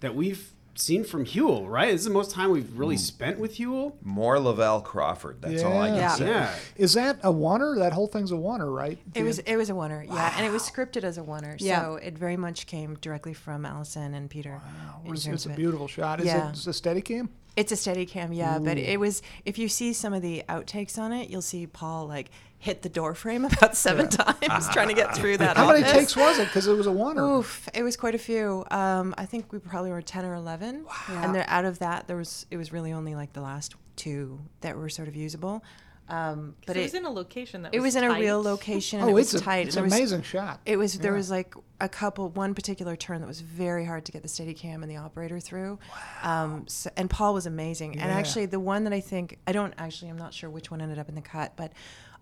that 0.00 0.14
we've 0.14 0.52
seen 0.78 1.04
from 1.04 1.24
Huell, 1.24 1.68
right? 1.68 1.90
This 1.92 2.00
is 2.02 2.06
the 2.06 2.12
most 2.12 2.30
time 2.30 2.50
we've 2.50 2.64
Mm. 2.64 2.78
really 2.78 2.96
spent 2.96 3.38
with 3.38 3.56
Huell. 3.56 3.94
More 4.02 4.36
Lavell 4.36 4.82
Crawford. 4.82 5.40
That's 5.40 5.62
all 5.62 5.78
I 5.80 5.88
can 5.88 5.96
Yeah. 5.96 6.08
say. 6.14 6.26
Yeah. 6.28 6.54
is 6.76 6.92
that 6.94 7.18
a 7.22 7.32
oneer? 7.32 7.76
That 7.78 7.92
whole 7.92 8.06
thing's 8.08 8.30
a 8.32 8.34
oneer, 8.36 8.72
right? 8.74 8.98
It 9.14 9.22
was 9.22 9.38
it 9.40 9.56
was 9.56 9.70
a 9.70 9.74
oneer, 9.74 10.06
yeah, 10.06 10.34
and 10.36 10.44
it 10.46 10.50
was 10.50 10.62
scripted 10.62 11.04
as 11.04 11.18
a 11.18 11.22
oneer, 11.22 11.56
Yeah. 11.58 11.82
so 11.82 11.94
it 11.96 12.16
very 12.18 12.36
much 12.36 12.66
came 12.66 12.96
directly 13.00 13.32
from 13.34 13.64
Allison 13.66 14.14
and 14.14 14.28
Peter. 14.30 14.60
in 15.04 15.12
It's, 15.12 15.24
terms 15.24 15.34
it's 15.34 15.46
a 15.46 15.48
of 15.50 15.52
it. 15.54 15.56
beautiful 15.56 15.86
shot. 15.88 16.20
Is 16.20 16.26
Yeah. 16.26 16.48
it 16.50 16.54
is 16.56 16.66
a 16.66 16.72
steady 16.72 17.00
cam? 17.00 17.28
It's 17.56 17.72
a 17.72 17.76
steady 17.76 18.04
cam, 18.04 18.32
yeah, 18.34 18.58
but 18.58 18.76
it 18.76 19.00
was 19.00 19.22
if 19.46 19.58
you 19.58 19.68
see 19.68 19.92
some 19.94 20.12
of 20.12 20.20
the 20.20 20.42
outtakes 20.48 20.98
on 20.98 21.12
it, 21.12 21.30
you'll 21.30 21.40
see 21.42 21.66
Paul 21.66 22.06
like 22.06 22.30
hit 22.66 22.82
the 22.82 22.88
door 22.88 23.14
frame 23.14 23.44
about 23.44 23.76
seven 23.86 24.08
times 24.08 24.68
trying 24.70 24.88
to 24.88 24.94
get 24.94 25.14
through 25.16 25.36
that. 25.38 25.56
How 25.56 25.68
many 25.72 25.82
takes 25.84 26.16
was 26.16 26.38
it? 26.38 26.46
Because 26.46 26.66
it 26.66 26.74
was 26.76 26.86
a 26.86 26.90
oneer. 26.90 27.38
Oof, 27.38 27.68
it 27.72 27.82
was 27.82 27.96
quite 27.96 28.14
a 28.14 28.18
few. 28.18 28.64
Um, 28.70 29.14
I 29.16 29.24
think 29.24 29.52
we 29.52 29.58
probably 29.58 29.90
were 29.90 30.02
ten 30.02 30.24
or 30.24 30.34
eleven, 30.34 30.84
and 31.08 31.34
there, 31.34 31.46
out 31.48 31.64
of 31.64 31.78
that, 31.78 32.06
there 32.08 32.16
was 32.16 32.44
it 32.50 32.56
was 32.56 32.72
really 32.72 32.92
only 32.92 33.14
like 33.14 33.32
the 33.32 33.40
last 33.40 33.74
two 33.94 34.40
that 34.60 34.76
were 34.76 34.88
sort 34.88 35.08
of 35.08 35.16
usable. 35.16 35.62
Um, 36.08 36.54
but 36.60 36.66
But 36.68 36.76
it 36.76 36.82
was 36.82 36.94
it, 36.94 36.98
in 36.98 37.04
a 37.04 37.10
location 37.10 37.62
that 37.62 37.72
was 37.72 37.76
it 37.76 37.80
was 37.80 37.94
was 37.96 38.02
in 38.04 38.04
a 38.10 38.14
real 38.14 38.40
location. 38.40 39.00
and 39.00 39.10
Oh, 39.10 39.16
it 39.16 39.20
it's 39.22 39.32
was 39.32 39.42
a 39.42 39.44
tight. 39.44 39.66
it's 39.66 39.74
There 39.74 39.82
an 39.82 39.90
was- 39.90 39.98
amazing 39.98 40.22
shot. 40.22 40.60
It 40.64 40.76
was 40.76 40.98
there 41.00 41.10
Yeah. 41.12 41.16
was 41.16 41.30
like 41.32 41.54
a 41.80 41.88
couple 41.88 42.28
one 42.30 42.54
particular 42.54 42.94
turn 42.94 43.20
that 43.22 43.26
was 43.26 43.40
very 43.40 43.84
hard 43.84 44.04
to 44.04 44.12
get 44.12 44.22
the 44.22 44.28
steady 44.28 44.54
cam 44.54 44.82
and 44.84 44.90
the 44.92 44.96
operator 44.98 45.40
through. 45.40 45.78
Um, 46.22 46.64
so, 46.68 46.90
and 46.96 47.10
Paul 47.10 47.34
was 47.34 47.46
amazing. 47.46 47.98
And 47.98 48.10
actually 48.12 48.46
the 48.46 48.60
one 48.60 48.84
that 48.84 48.92
I 48.92 49.00
think 49.00 49.38
I 49.48 49.52
don't 49.52 49.74
actually 49.78 50.10
I'm 50.12 50.16
not 50.18 50.32
sure 50.32 50.48
which 50.48 50.70
one 50.70 50.80
ended 50.80 50.98
up 51.00 51.08
in 51.08 51.16
the 51.16 51.20
cut, 51.22 51.54
but 51.56 51.72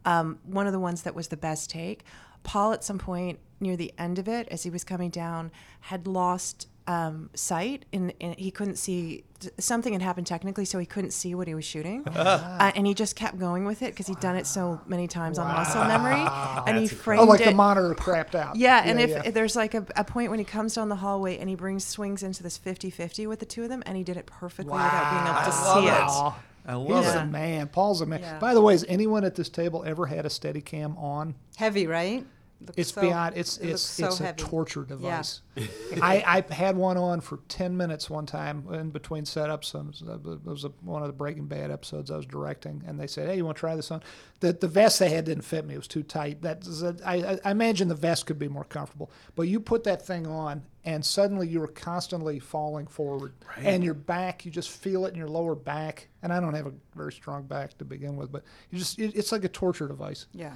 um, 0.04 0.38
one 0.44 0.66
of 0.66 0.72
the 0.72 0.80
ones 0.80 1.02
that 1.02 1.14
was 1.14 1.28
the 1.28 1.36
best 1.36 1.70
take, 1.70 2.04
Paul 2.42 2.72
at 2.72 2.84
some 2.84 2.98
point 2.98 3.38
near 3.60 3.76
the 3.76 3.92
end 3.98 4.18
of 4.18 4.28
it 4.28 4.46
as 4.50 4.62
he 4.62 4.70
was 4.70 4.84
coming 4.84 5.10
down 5.10 5.50
had 5.80 6.06
lost 6.06 6.68
um, 6.86 7.30
sight 7.32 7.86
and, 7.94 8.12
and 8.20 8.34
he 8.38 8.50
couldn't 8.50 8.76
see 8.76 9.24
something 9.58 9.94
had 9.94 10.02
happened 10.02 10.26
technically 10.26 10.66
so 10.66 10.78
he 10.78 10.84
couldn't 10.84 11.12
see 11.12 11.34
what 11.34 11.48
he 11.48 11.54
was 11.54 11.64
shooting 11.64 12.06
uh, 12.08 12.72
and 12.76 12.86
he 12.86 12.92
just 12.92 13.16
kept 13.16 13.38
going 13.38 13.64
with 13.64 13.80
it 13.80 13.92
because 13.92 14.06
he'd 14.06 14.20
done 14.20 14.36
it 14.36 14.46
so 14.46 14.78
many 14.86 15.08
times 15.08 15.38
on 15.38 15.46
muscle 15.54 15.82
memory 15.84 16.20
and 16.66 16.78
he 16.82 16.86
framed 16.86 17.22
Oh, 17.22 17.24
like 17.24 17.40
it 17.40 17.46
the 17.46 17.52
monitor 17.52 17.94
crapped 17.94 18.34
out. 18.34 18.56
yeah, 18.56 18.82
and 18.84 19.00
if, 19.00 19.08
yeah. 19.08 19.22
if 19.24 19.32
there's 19.32 19.56
like 19.56 19.72
a, 19.72 19.86
a 19.96 20.04
point 20.04 20.28
when 20.28 20.38
he 20.38 20.44
comes 20.44 20.74
down 20.74 20.90
the 20.90 20.96
hallway 20.96 21.38
and 21.38 21.48
he 21.48 21.54
brings 21.54 21.86
swings 21.86 22.22
into 22.22 22.42
this 22.42 22.58
50-50 22.58 23.26
with 23.26 23.38
the 23.38 23.46
two 23.46 23.62
of 23.62 23.70
them, 23.70 23.82
and 23.86 23.96
he 23.96 24.04
did 24.04 24.18
it 24.18 24.26
perfectly 24.26 24.70
without 24.72 25.10
being 25.10 25.34
able 25.34 25.46
to 25.46 25.52
see 25.52 25.88
it. 25.88 26.32
Aw, 26.66 26.70
I 26.70 26.74
love 26.74 27.04
He's 27.04 27.14
Yeah. 27.14 27.22
a 27.22 27.26
man. 27.26 27.68
Paul's 27.68 28.00
a 28.00 28.06
man. 28.06 28.20
Yeah. 28.20 28.38
By 28.38 28.54
the 28.54 28.60
way, 28.60 28.72
has 28.74 28.84
anyone 28.88 29.24
at 29.24 29.34
this 29.34 29.48
table 29.48 29.84
ever 29.86 30.06
had 30.06 30.24
a 30.26 30.30
steady 30.30 30.60
cam 30.60 30.96
on? 30.98 31.34
Heavy, 31.56 31.86
right? 31.86 32.26
Looks 32.60 32.78
It's 32.78 32.92
so- 32.94 33.00
beyond. 33.02 33.36
It's 33.36 33.58
it 33.58 33.68
it's 33.70 33.98
looks 34.00 34.12
it's 34.14 34.18
so 34.18 34.24
a 34.30 34.32
torture 34.34 34.82
device. 34.84 35.40
I, 36.02 36.44
I 36.50 36.54
had 36.54 36.76
one 36.76 36.96
on 36.96 37.20
for 37.20 37.38
ten 37.48 37.76
minutes 37.76 38.10
one 38.10 38.26
time 38.26 38.66
in 38.72 38.90
between 38.90 39.24
setups. 39.24 39.74
And 39.74 39.94
it 40.26 40.44
was 40.44 40.64
a, 40.64 40.68
one 40.80 41.02
of 41.02 41.08
the 41.08 41.14
Breaking 41.14 41.46
Bad 41.46 41.70
episodes 41.70 42.10
I 42.10 42.16
was 42.16 42.26
directing, 42.26 42.82
and 42.86 42.98
they 42.98 43.06
said, 43.06 43.28
"Hey, 43.28 43.36
you 43.36 43.44
want 43.44 43.56
to 43.56 43.60
try 43.60 43.76
this 43.76 43.90
on?" 43.90 44.02
The 44.40 44.52
the 44.52 44.68
vest 44.68 44.98
they 44.98 45.10
had 45.10 45.24
didn't 45.24 45.44
fit 45.44 45.64
me. 45.64 45.74
It 45.74 45.78
was 45.78 45.88
too 45.88 46.02
tight. 46.02 46.42
That 46.42 46.64
I, 47.04 47.38
imagine 47.50 47.88
the 47.88 47.94
vest 47.94 48.26
could 48.26 48.38
be 48.38 48.48
more 48.48 48.64
comfortable. 48.64 49.10
But 49.36 49.42
you 49.44 49.60
put 49.60 49.84
that 49.84 50.04
thing 50.04 50.26
on, 50.26 50.62
and 50.84 51.04
suddenly 51.04 51.46
you 51.46 51.60
were 51.60 51.68
constantly 51.68 52.40
falling 52.40 52.88
forward, 52.88 53.34
and 53.58 53.84
your 53.84 53.94
back, 53.94 54.44
you 54.44 54.50
just 54.50 54.70
feel 54.70 55.06
it 55.06 55.12
in 55.12 55.18
your 55.18 55.28
lower 55.28 55.54
back. 55.54 56.08
And 56.22 56.32
I 56.32 56.40
don't 56.40 56.54
have 56.54 56.66
a 56.66 56.72
very 56.96 57.12
strong 57.12 57.44
back 57.44 57.78
to 57.78 57.84
begin 57.84 58.16
with, 58.16 58.32
but 58.32 58.42
you 58.70 58.78
just 58.78 58.98
it, 58.98 59.14
it's 59.14 59.30
like 59.30 59.44
a 59.44 59.48
torture 59.48 59.86
device. 59.86 60.26
Yeah. 60.32 60.54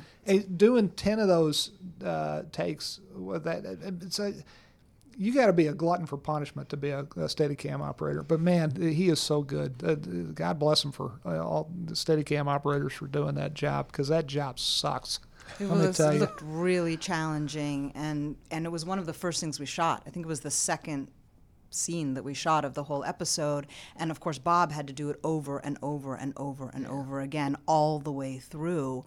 Doing 0.57 0.89
ten 0.91 1.21
of 1.21 1.29
those 1.29 1.71
uh, 2.05 2.43
takes 2.51 3.01
with 3.15 3.45
that 3.45 3.65
it's 4.03 4.19
a 4.19 4.35
you 5.19 5.35
got 5.35 5.47
to 5.47 5.53
be 5.53 5.67
a 5.67 5.75
glutton 5.75 6.07
for 6.07 6.17
punishment 6.17 6.69
to 6.69 6.77
be 6.77 6.91
a, 6.91 7.01
a 7.01 7.27
Steadicam 7.27 7.81
operator. 7.81 8.23
But 8.23 8.39
man, 8.41 8.81
he 8.81 9.09
is 9.09 9.19
so 9.19 9.43
good. 9.43 9.83
Uh, 9.85 9.97
God 10.33 10.61
bless 10.61 10.85
him 10.85 10.93
for 10.93 11.19
uh, 11.27 11.41
all 11.41 11.71
the 11.85 11.95
Steadicam 11.95 12.47
operators 12.47 12.93
for 12.93 13.09
doing 13.09 13.35
that 13.35 13.53
job 13.53 13.89
because 13.89 14.09
that 14.09 14.29
job 14.29 14.61
sucks. 14.61 15.19
It 15.59 15.69
was 15.69 15.97
tell 15.97 16.13
you. 16.13 16.21
looked 16.21 16.43
really 16.43 16.97
challenging, 16.97 17.93
and 17.95 18.37
and 18.51 18.65
it 18.65 18.69
was 18.69 18.85
one 18.85 18.99
of 18.99 19.07
the 19.07 19.13
first 19.13 19.41
things 19.41 19.59
we 19.59 19.67
shot. 19.67 20.03
I 20.07 20.11
think 20.11 20.25
it 20.25 20.29
was 20.29 20.41
the 20.41 20.51
second 20.51 21.09
scene 21.71 22.15
that 22.15 22.23
we 22.23 22.33
shot 22.33 22.65
of 22.65 22.75
the 22.75 22.85
whole 22.85 23.03
episode, 23.05 23.67
and 23.97 24.11
of 24.11 24.21
course 24.21 24.39
Bob 24.39 24.71
had 24.73 24.87
to 24.87 24.93
do 24.93 25.11
it 25.11 25.19
over 25.25 25.59
and 25.59 25.79
over 25.83 26.15
and 26.15 26.33
over 26.37 26.71
and 26.73 26.87
over 26.87 27.21
again 27.21 27.57
all 27.67 27.99
the 27.99 28.13
way 28.13 28.39
through. 28.39 29.05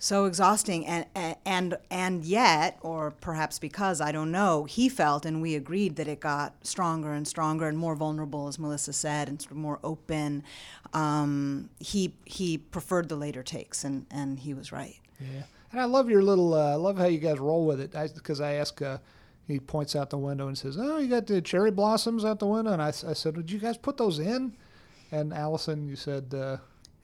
So 0.00 0.26
exhausting, 0.26 0.86
and 0.86 1.06
and 1.44 1.76
and 1.90 2.24
yet, 2.24 2.78
or 2.82 3.10
perhaps 3.10 3.58
because 3.58 4.00
I 4.00 4.12
don't 4.12 4.30
know, 4.30 4.64
he 4.64 4.88
felt, 4.88 5.26
and 5.26 5.42
we 5.42 5.56
agreed 5.56 5.96
that 5.96 6.06
it 6.06 6.20
got 6.20 6.54
stronger 6.64 7.12
and 7.12 7.26
stronger 7.26 7.66
and 7.66 7.76
more 7.76 7.96
vulnerable, 7.96 8.46
as 8.46 8.60
Melissa 8.60 8.92
said, 8.92 9.28
and 9.28 9.42
sort 9.42 9.52
of 9.52 9.56
more 9.56 9.80
open. 9.82 10.44
Um, 10.92 11.70
he 11.80 12.14
he 12.24 12.58
preferred 12.58 13.08
the 13.08 13.16
later 13.16 13.42
takes, 13.42 13.82
and 13.82 14.06
and 14.10 14.38
he 14.38 14.54
was 14.54 14.70
right. 14.70 15.00
Yeah, 15.20 15.42
and 15.72 15.80
I 15.80 15.84
love 15.84 16.08
your 16.08 16.22
little. 16.22 16.54
Uh, 16.54 16.72
I 16.72 16.76
love 16.76 16.96
how 16.96 17.06
you 17.06 17.18
guys 17.18 17.40
roll 17.40 17.66
with 17.66 17.80
it. 17.80 17.90
Because 18.14 18.40
I, 18.40 18.52
ask, 18.52 18.80
uh, 18.80 18.98
he 19.48 19.58
points 19.58 19.96
out 19.96 20.10
the 20.10 20.18
window 20.18 20.46
and 20.46 20.56
says, 20.56 20.76
"Oh, 20.78 20.98
you 20.98 21.08
got 21.08 21.26
the 21.26 21.42
cherry 21.42 21.72
blossoms 21.72 22.24
out 22.24 22.38
the 22.38 22.46
window." 22.46 22.72
And 22.72 22.80
I 22.80 22.92
said, 22.92 23.34
"Did 23.34 23.50
you 23.50 23.58
guys 23.58 23.76
put 23.76 23.96
those 23.96 24.20
in?" 24.20 24.54
And 25.10 25.32
Allison, 25.32 25.88
you 25.88 25.96
said, 25.96 26.34
uh, 26.34 26.58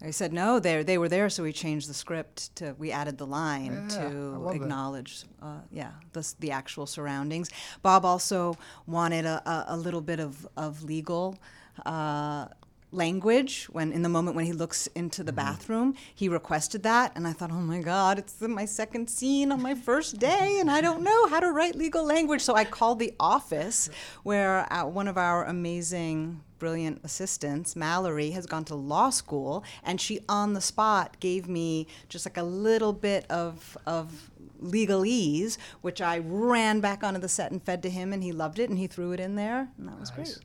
I 0.05 0.11
said 0.11 0.33
no. 0.33 0.61
They 0.61 0.83
they 0.83 0.99
were 0.99 1.09
there, 1.09 1.29
so 1.31 1.43
we 1.43 1.53
changed 1.53 1.89
the 1.89 1.95
script 1.95 2.55
to 2.57 2.75
we 2.79 2.93
added 2.93 3.17
the 3.19 3.27
line 3.27 3.89
Yeah, 3.91 3.97
to 3.99 4.51
acknowledge, 4.51 5.25
uh, 5.43 5.61
yeah, 5.73 5.93
the 6.13 6.35
the 6.41 6.51
actual 6.51 6.87
surroundings. 6.87 7.51
Bob 7.83 8.05
also 8.05 8.57
wanted 8.87 9.25
a, 9.25 9.43
a, 9.49 9.65
a 9.69 9.77
little 9.77 10.03
bit 10.03 10.21
of 10.21 10.47
of 10.57 10.83
legal. 10.83 11.39
Uh, 11.87 12.47
language 12.93 13.65
when 13.73 13.91
in 13.91 14.03
the 14.03 14.09
moment 14.09 14.37
when 14.37 14.45
he 14.45 14.53
looks 14.53 14.87
into 14.95 15.25
the 15.25 15.33
bathroom 15.33 15.97
he 16.15 16.29
requested 16.29 16.85
that 16.85 17.11
and 17.17 17.27
i 17.27 17.33
thought 17.33 17.51
oh 17.51 17.55
my 17.61 17.81
god 17.81 18.21
it's 18.21 18.41
my 18.41 18.65
second 18.65 19.11
scene 19.11 19.51
on 19.51 19.61
my 19.61 19.75
first 19.75 20.21
day 20.21 20.59
and 20.61 20.71
i 20.71 20.81
don't 20.81 21.03
know 21.03 21.27
how 21.27 21.41
to 21.41 21.51
write 21.51 21.75
legal 21.75 22.05
language 22.05 22.41
so 22.41 22.55
i 22.55 22.65
called 22.65 23.01
the 23.01 23.13
office 23.19 23.91
where 24.23 24.73
uh, 24.73 24.87
one 24.87 25.09
of 25.09 25.19
our 25.19 25.45
amazing 25.45 26.41
brilliant 26.65 26.99
assistants 27.05 27.77
mallory 27.77 28.31
has 28.31 28.47
gone 28.47 28.65
to 28.65 28.75
law 28.75 29.11
school 29.11 29.63
and 29.83 30.01
she 30.01 30.19
on 30.31 30.55
the 30.55 30.61
spot 30.63 31.15
gave 31.21 31.47
me 31.47 31.87
just 32.09 32.25
like 32.25 32.39
a 32.39 32.43
little 32.43 32.95
bit 32.95 33.27
of 33.31 33.77
of 33.87 34.31
legalese 34.63 35.59
which 35.83 36.01
i 36.01 36.23
ran 36.25 36.81
back 36.81 37.05
onto 37.05 37.21
the 37.21 37.29
set 37.29 37.53
and 37.53 37.63
fed 37.63 37.83
to 37.83 37.91
him 37.91 38.15
and 38.15 38.23
he 38.23 38.33
loved 38.33 38.59
it 38.59 38.71
and 38.71 38.79
he 38.79 38.87
threw 38.87 39.13
it 39.13 39.21
in 39.21 39.35
there 39.35 39.69
and 39.77 39.87
that 39.89 40.01
was 40.01 40.11
great 40.11 40.39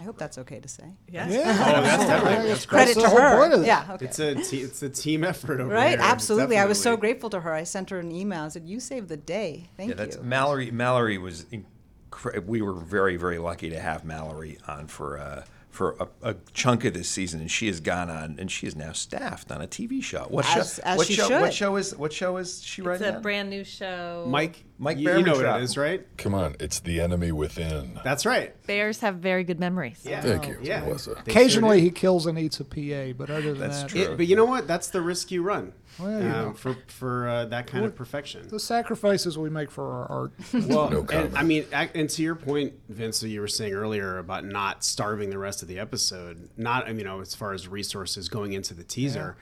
i 0.00 0.04
hope 0.04 0.16
that's 0.16 0.38
okay 0.38 0.58
to 0.58 0.68
say 0.68 0.84
Yes. 1.10 1.30
Yeah. 1.32 1.40
Oh, 1.50 1.82
that's 1.82 2.04
definitely 2.06 2.48
that's 2.48 2.64
great. 2.66 2.84
credit 2.86 2.94
the 2.94 3.02
to 3.02 3.10
her. 3.10 3.38
point 3.38 3.52
of 3.52 3.62
it. 3.62 3.66
Yeah, 3.66 3.86
okay. 3.90 4.04
It's 4.06 4.18
a 4.18 4.34
te- 4.36 4.62
it's 4.62 4.82
a 4.82 4.88
team 4.88 5.22
effort 5.24 5.60
over 5.60 5.72
right, 5.74 5.98
here. 5.98 5.98
absolutely. 6.00 6.56
I 6.56 6.64
was 6.66 6.80
so 6.80 6.96
grateful 6.96 7.28
to 7.30 7.40
her. 7.40 7.52
I 7.52 7.64
sent 7.64 7.90
her 7.90 7.98
an 7.98 8.10
email. 8.12 8.44
I 8.44 8.48
said, 8.48 8.66
"You 8.68 8.78
saved 8.80 9.08
the 9.08 9.16
day. 9.16 9.68
Thank 9.76 9.88
Yeah, 9.90 9.96
that's 9.96 10.16
you." 10.16 10.22
Mallory. 10.22 10.70
Mallory 10.70 11.18
was. 11.18 11.46
Incre- 11.52 12.44
we 12.46 12.62
were 12.62 12.74
very, 12.74 13.16
very 13.16 13.38
lucky 13.38 13.70
to 13.70 13.80
have 13.80 14.04
Mallory 14.04 14.58
on 14.68 14.86
for 14.86 15.18
uh, 15.18 15.42
for 15.70 15.96
a, 16.00 16.30
a 16.30 16.36
chunk 16.54 16.84
of 16.84 16.94
this 16.94 17.08
season, 17.08 17.40
and 17.40 17.50
she 17.50 17.66
has 17.66 17.80
gone 17.80 18.10
on, 18.10 18.36
and 18.38 18.50
she 18.50 18.66
is 18.66 18.74
now 18.74 18.92
staffed 18.92 19.52
on 19.52 19.60
a 19.62 19.66
TV 19.66 20.02
show. 20.02 20.26
What 20.28 20.44
As- 20.56 20.74
show? 20.76 20.82
as 20.84 20.98
what 20.98 21.06
she 21.06 21.14
show? 21.14 21.40
What 21.40 21.52
show 21.54 21.76
is? 21.76 21.94
What 21.96 22.12
show 22.12 22.36
is 22.38 22.62
she 22.62 22.82
It's 22.82 22.86
writing? 22.86 23.06
a 23.08 23.16
on? 23.16 23.22
brand 23.22 23.50
new 23.50 23.64
show. 23.64 24.26
Mike. 24.28 24.64
Mike 24.80 24.98
you, 24.98 25.10
you 25.10 25.22
know 25.24 25.32
what 25.32 25.44
it 25.58 25.62
is, 25.62 25.76
right? 25.76 26.06
Come 26.18 26.34
on, 26.34 26.54
it's 26.60 26.78
the 26.80 27.00
enemy 27.00 27.32
within. 27.32 27.98
That's 28.04 28.24
right. 28.24 28.54
Bears 28.66 29.00
have 29.00 29.16
very 29.16 29.42
good 29.42 29.58
memories. 29.58 30.00
Yeah. 30.04 30.20
Thank 30.20 30.46
you, 30.46 30.56
Yeah. 30.62 30.80
Melissa. 30.82 31.14
They 31.24 31.32
Occasionally 31.32 31.78
do. 31.78 31.84
he 31.86 31.90
kills 31.90 32.26
and 32.26 32.38
eats 32.38 32.60
a 32.60 32.64
PA, 32.64 33.12
but 33.18 33.28
other 33.28 33.54
than 33.54 33.68
That's 33.70 33.82
that, 33.82 33.88
true. 33.90 34.00
It- 34.02 34.16
but 34.16 34.26
you 34.28 34.36
know 34.36 34.44
what? 34.44 34.68
That's 34.68 34.88
the 34.88 35.00
risk 35.00 35.32
you 35.32 35.42
run 35.42 35.72
Well, 35.98 36.22
you 36.22 36.28
um, 36.28 36.54
for 36.54 36.76
for 36.86 37.28
uh, 37.28 37.44
that 37.46 37.66
kind 37.66 37.84
of 37.86 37.96
perfection. 37.96 38.46
the 38.48 38.60
sacrifices 38.60 39.36
we 39.36 39.50
make 39.50 39.70
for 39.70 39.84
our 39.90 40.06
art. 40.10 40.32
Well, 40.68 40.90
No 40.90 41.06
and. 41.12 41.36
I 41.36 41.42
mean, 41.42 41.64
and 41.72 42.08
to 42.10 42.22
your 42.22 42.36
point, 42.36 42.74
Vince, 42.88 43.18
that 43.20 43.30
you 43.30 43.40
were 43.40 43.48
saying 43.48 43.72
earlier 43.74 44.18
about 44.18 44.44
not 44.44 44.84
starving 44.84 45.30
the 45.30 45.38
rest 45.38 45.60
of 45.62 45.66
the 45.68 45.80
episode, 45.80 46.50
not 46.56 46.84
I 46.84 46.90
mean, 46.90 46.98
you 47.00 47.04
know, 47.04 47.20
as 47.20 47.34
far 47.34 47.52
as 47.52 47.66
resources 47.66 48.28
going 48.28 48.52
into 48.52 48.74
the 48.74 48.84
teaser, 48.84 49.36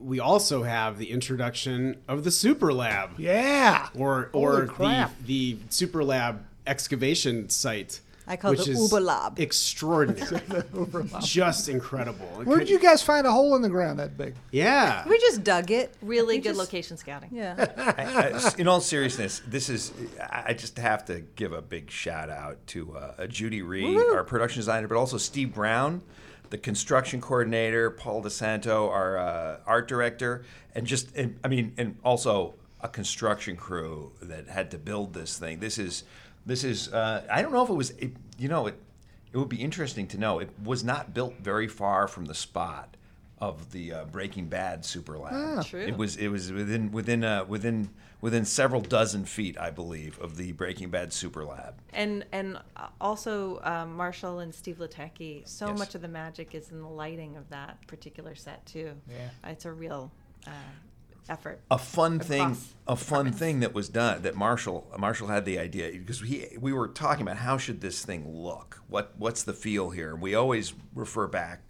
we 0.00 0.18
also 0.20 0.62
have 0.62 0.98
the 0.98 1.10
introduction 1.10 1.96
of 2.08 2.24
the 2.24 2.30
Super 2.30 2.72
Lab, 2.72 3.10
yeah. 3.18 3.88
or 3.94 4.30
or 4.32 4.66
the 4.78 5.10
the 5.26 5.58
Super 5.68 6.02
Lab 6.02 6.44
excavation 6.66 7.48
site. 7.50 8.00
I 8.26 8.36
call 8.36 8.52
it 8.52 8.58
the 8.64 8.70
is 8.70 8.80
Uber 8.80 9.00
Lab. 9.00 9.40
Extraordinary, 9.40 10.40
just 11.20 11.68
incredible. 11.68 12.26
Where 12.44 12.60
did 12.60 12.70
you 12.70 12.78
guys 12.78 13.02
find 13.02 13.26
a 13.26 13.32
hole 13.32 13.56
in 13.56 13.62
the 13.62 13.68
ground 13.68 13.98
that 13.98 14.16
big? 14.16 14.34
Yeah, 14.52 15.04
we 15.08 15.18
just 15.18 15.42
dug 15.42 15.70
it. 15.72 15.92
Really 16.00 16.36
We 16.36 16.42
good 16.42 16.50
just- 16.50 16.58
location 16.60 16.96
scouting. 16.96 17.30
Yeah. 17.32 17.56
I- 17.98 18.38
I- 18.38 18.54
in 18.56 18.68
all 18.68 18.80
seriousness, 18.80 19.42
this 19.46 19.68
is. 19.68 19.92
I 20.20 20.44
I 20.50 20.52
just 20.54 20.78
have 20.78 21.04
to 21.06 21.20
give 21.34 21.52
a 21.52 21.60
big 21.62 21.90
shout 21.90 22.30
out 22.30 22.64
to 22.68 22.96
uh, 22.96 23.26
Judy 23.26 23.62
Rhee, 23.62 23.96
our 23.96 24.22
production 24.24 24.60
designer, 24.60 24.86
but 24.88 24.96
also 24.96 25.16
Steve 25.16 25.52
Brown, 25.54 26.00
the 26.50 26.58
construction 26.58 27.20
coordinator, 27.20 27.90
Paul 27.90 28.22
DeSanto, 28.22 28.90
our 28.90 29.18
uh, 29.18 29.56
art 29.66 29.88
director, 29.88 30.44
and 30.74 30.86
just. 30.86 31.14
And, 31.16 31.38
I 31.42 31.48
mean, 31.48 31.72
and 31.78 31.96
also 32.04 32.54
a 32.80 32.88
construction 32.88 33.56
crew 33.56 34.12
that 34.22 34.48
had 34.48 34.70
to 34.72 34.78
build 34.78 35.14
this 35.14 35.38
thing. 35.38 35.60
This 35.60 35.78
is. 35.78 36.04
This 36.44 36.64
is. 36.64 36.92
Uh, 36.92 37.24
I 37.30 37.42
don't 37.42 37.52
know 37.52 37.62
if 37.62 37.70
it 37.70 37.74
was. 37.74 37.90
It, 37.90 38.12
you 38.38 38.48
know, 38.48 38.66
it. 38.66 38.78
It 39.32 39.38
would 39.38 39.48
be 39.48 39.62
interesting 39.62 40.08
to 40.08 40.18
know. 40.18 40.40
It 40.40 40.50
was 40.64 40.82
not 40.82 41.14
built 41.14 41.34
very 41.40 41.68
far 41.68 42.08
from 42.08 42.24
the 42.24 42.34
spot 42.34 42.96
of 43.38 43.70
the 43.70 43.92
uh, 43.92 44.04
Breaking 44.06 44.46
Bad 44.46 44.84
Super 44.84 45.16
Lab. 45.18 45.64
True. 45.64 45.80
It 45.80 45.96
was 45.96 46.16
it 46.16 46.28
was 46.28 46.52
within 46.52 46.92
within 46.92 47.24
uh, 47.24 47.44
within 47.46 47.90
within 48.20 48.44
several 48.44 48.80
dozen 48.80 49.24
feet, 49.24 49.58
I 49.58 49.70
believe, 49.70 50.18
of 50.20 50.36
the 50.36 50.52
Breaking 50.52 50.90
Bad 50.90 51.12
Super 51.12 51.44
Lab. 51.44 51.74
And 51.92 52.24
and 52.32 52.58
uh, 52.76 52.88
also 53.00 53.60
um, 53.62 53.96
Marshall 53.96 54.40
and 54.40 54.54
Steve 54.54 54.78
Latecki. 54.78 55.46
So 55.48 55.68
Yes. 55.68 55.78
much 55.78 55.94
of 55.94 56.02
the 56.02 56.08
magic 56.08 56.54
is 56.54 56.70
in 56.70 56.80
the 56.80 56.88
lighting 56.88 57.36
of 57.36 57.48
that 57.50 57.86
particular 57.86 58.34
set 58.34 58.64
too. 58.66 58.92
Yeah. 59.08 59.50
It's 59.50 59.64
a 59.64 59.72
real 59.72 60.10
uh, 60.46 60.50
effort. 61.28 61.60
A 61.70 61.78
fun 61.78 62.18
thing, 62.18 62.56
a 62.86 62.96
fun 62.96 63.26
departments. 63.26 63.38
thing 63.38 63.60
that 63.60 63.72
was 63.74 63.88
done 63.88 64.22
that 64.22 64.34
Marshall 64.34 64.86
Marshall 64.98 65.28
had 65.28 65.44
the 65.44 65.58
idea 65.58 65.90
because 65.92 66.20
he 66.20 66.46
we 66.58 66.72
were 66.72 66.88
talking 66.88 67.22
about 67.22 67.36
how 67.38 67.56
should 67.58 67.80
this 67.80 68.04
thing 68.04 68.28
look? 68.42 68.82
What 68.88 69.12
what's 69.16 69.42
the 69.42 69.52
feel 69.52 69.90
here? 69.90 70.14
We 70.16 70.34
always 70.34 70.72
refer 70.94 71.26
back 71.26 71.69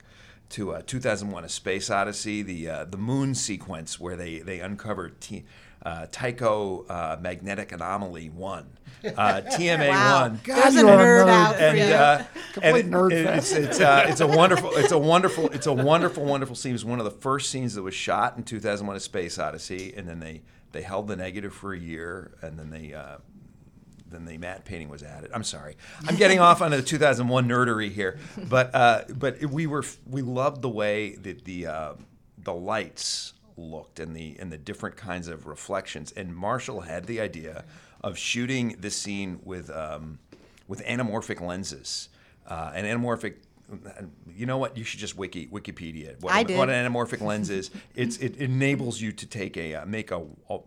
to 0.51 0.72
uh, 0.74 0.82
2001: 0.86 1.44
A 1.44 1.48
Space 1.48 1.90
Odyssey, 1.90 2.42
the 2.42 2.68
uh, 2.68 2.84
the 2.84 2.96
moon 2.98 3.34
sequence 3.34 3.98
where 4.01 4.16
they 4.16 4.38
they 4.40 4.61
uncovered 4.61 5.20
T, 5.20 5.44
uh, 5.84 6.07
Tycho 6.12 6.84
uh, 6.88 7.16
magnetic 7.20 7.72
anomaly 7.72 8.28
one, 8.30 8.66
uh, 9.05 9.40
TMA 9.53 9.88
Wow. 9.90 10.22
one. 10.22 10.40
God, 10.44 10.72
you 10.74 10.88
are 10.88 10.94
a 10.94 11.05
nerd 11.05 11.24
nerd. 11.24 11.28
out 11.28 11.55
for 11.57 11.61
and 11.62 11.78
you. 11.78 11.84
uh, 11.84 12.24
Complete 12.53 12.84
and 12.84 12.92
nerd 12.94 13.12
it- 13.12 13.24
fest. 13.24 13.53
It's 13.53 13.66
it's, 13.68 13.80
uh, 13.80 14.05
it's 14.09 14.20
a 14.20 14.26
wonderful 14.26 14.70
it's 14.76 14.92
a 14.92 14.98
wonderful 14.98 15.48
it's 15.51 15.66
a 15.66 15.72
wonderful 15.72 16.24
wonderful 16.24 16.55
scene. 16.57 16.70
It 16.70 16.74
was 16.74 16.84
one 16.84 16.98
of 16.98 17.05
the 17.05 17.11
first 17.11 17.51
scenes 17.51 17.74
that 17.74 17.82
was 17.82 17.94
shot 17.94 18.36
in 18.36 18.42
2001: 18.44 18.96
A 18.96 19.01
Space 19.01 19.38
Odyssey, 19.38 19.94
and 19.96 20.09
then 20.09 20.20
they 20.20 20.42
they 20.72 20.82
held 20.82 21.09
the 21.09 21.16
negative 21.16 21.53
for 21.55 21.72
a 21.72 21.78
year, 21.78 22.32
and 22.42 22.59
then 22.59 22.70
they. 22.70 22.94
Then 24.11 24.24
the 24.24 24.38
matte 24.38 24.64
painting 24.64 24.88
was 24.88 25.02
added. 25.02 25.30
I'm 25.32 25.44
sorry, 25.44 25.76
I'm 26.06 26.16
getting 26.16 26.40
off 26.40 26.62
on 26.62 26.70
the 26.70 26.82
2001 26.82 27.48
nerdery 27.48 27.90
here, 27.90 28.18
but 28.48 28.74
uh, 28.74 29.04
but 29.08 29.42
we 29.44 29.66
were 29.66 29.84
we 30.08 30.22
loved 30.22 30.62
the 30.62 30.68
way 30.68 31.14
that 31.16 31.44
the 31.44 31.66
uh, 31.66 31.92
the 32.38 32.54
lights 32.54 33.34
looked 33.56 34.00
and 34.00 34.14
the 34.16 34.36
and 34.38 34.50
the 34.50 34.58
different 34.58 34.96
kinds 34.96 35.28
of 35.28 35.46
reflections. 35.46 36.12
And 36.12 36.34
Marshall 36.34 36.82
had 36.82 37.06
the 37.06 37.20
idea 37.20 37.64
of 38.02 38.16
shooting 38.16 38.76
this 38.78 38.96
scene 38.96 39.40
with 39.44 39.70
um, 39.70 40.18
with 40.66 40.84
anamorphic 40.84 41.40
lenses. 41.40 42.08
Uh, 42.46 42.72
an 42.74 42.84
anamorphic, 42.84 43.36
you 44.34 44.46
know 44.46 44.58
what? 44.58 44.76
You 44.76 44.84
should 44.84 45.00
just 45.00 45.16
wiki 45.16 45.46
Wikipedia 45.46 46.20
what, 46.20 46.32
I 46.32 46.42
did. 46.42 46.58
what 46.58 46.70
an 46.70 46.92
anamorphic 46.92 47.20
lens 47.20 47.50
is. 47.50 47.70
It's 47.94 48.16
it 48.18 48.36
enables 48.38 49.00
you 49.00 49.12
to 49.12 49.26
take 49.26 49.56
a 49.56 49.76
uh, 49.76 49.86
make 49.86 50.11
a, 50.11 50.24
a 50.48 50.58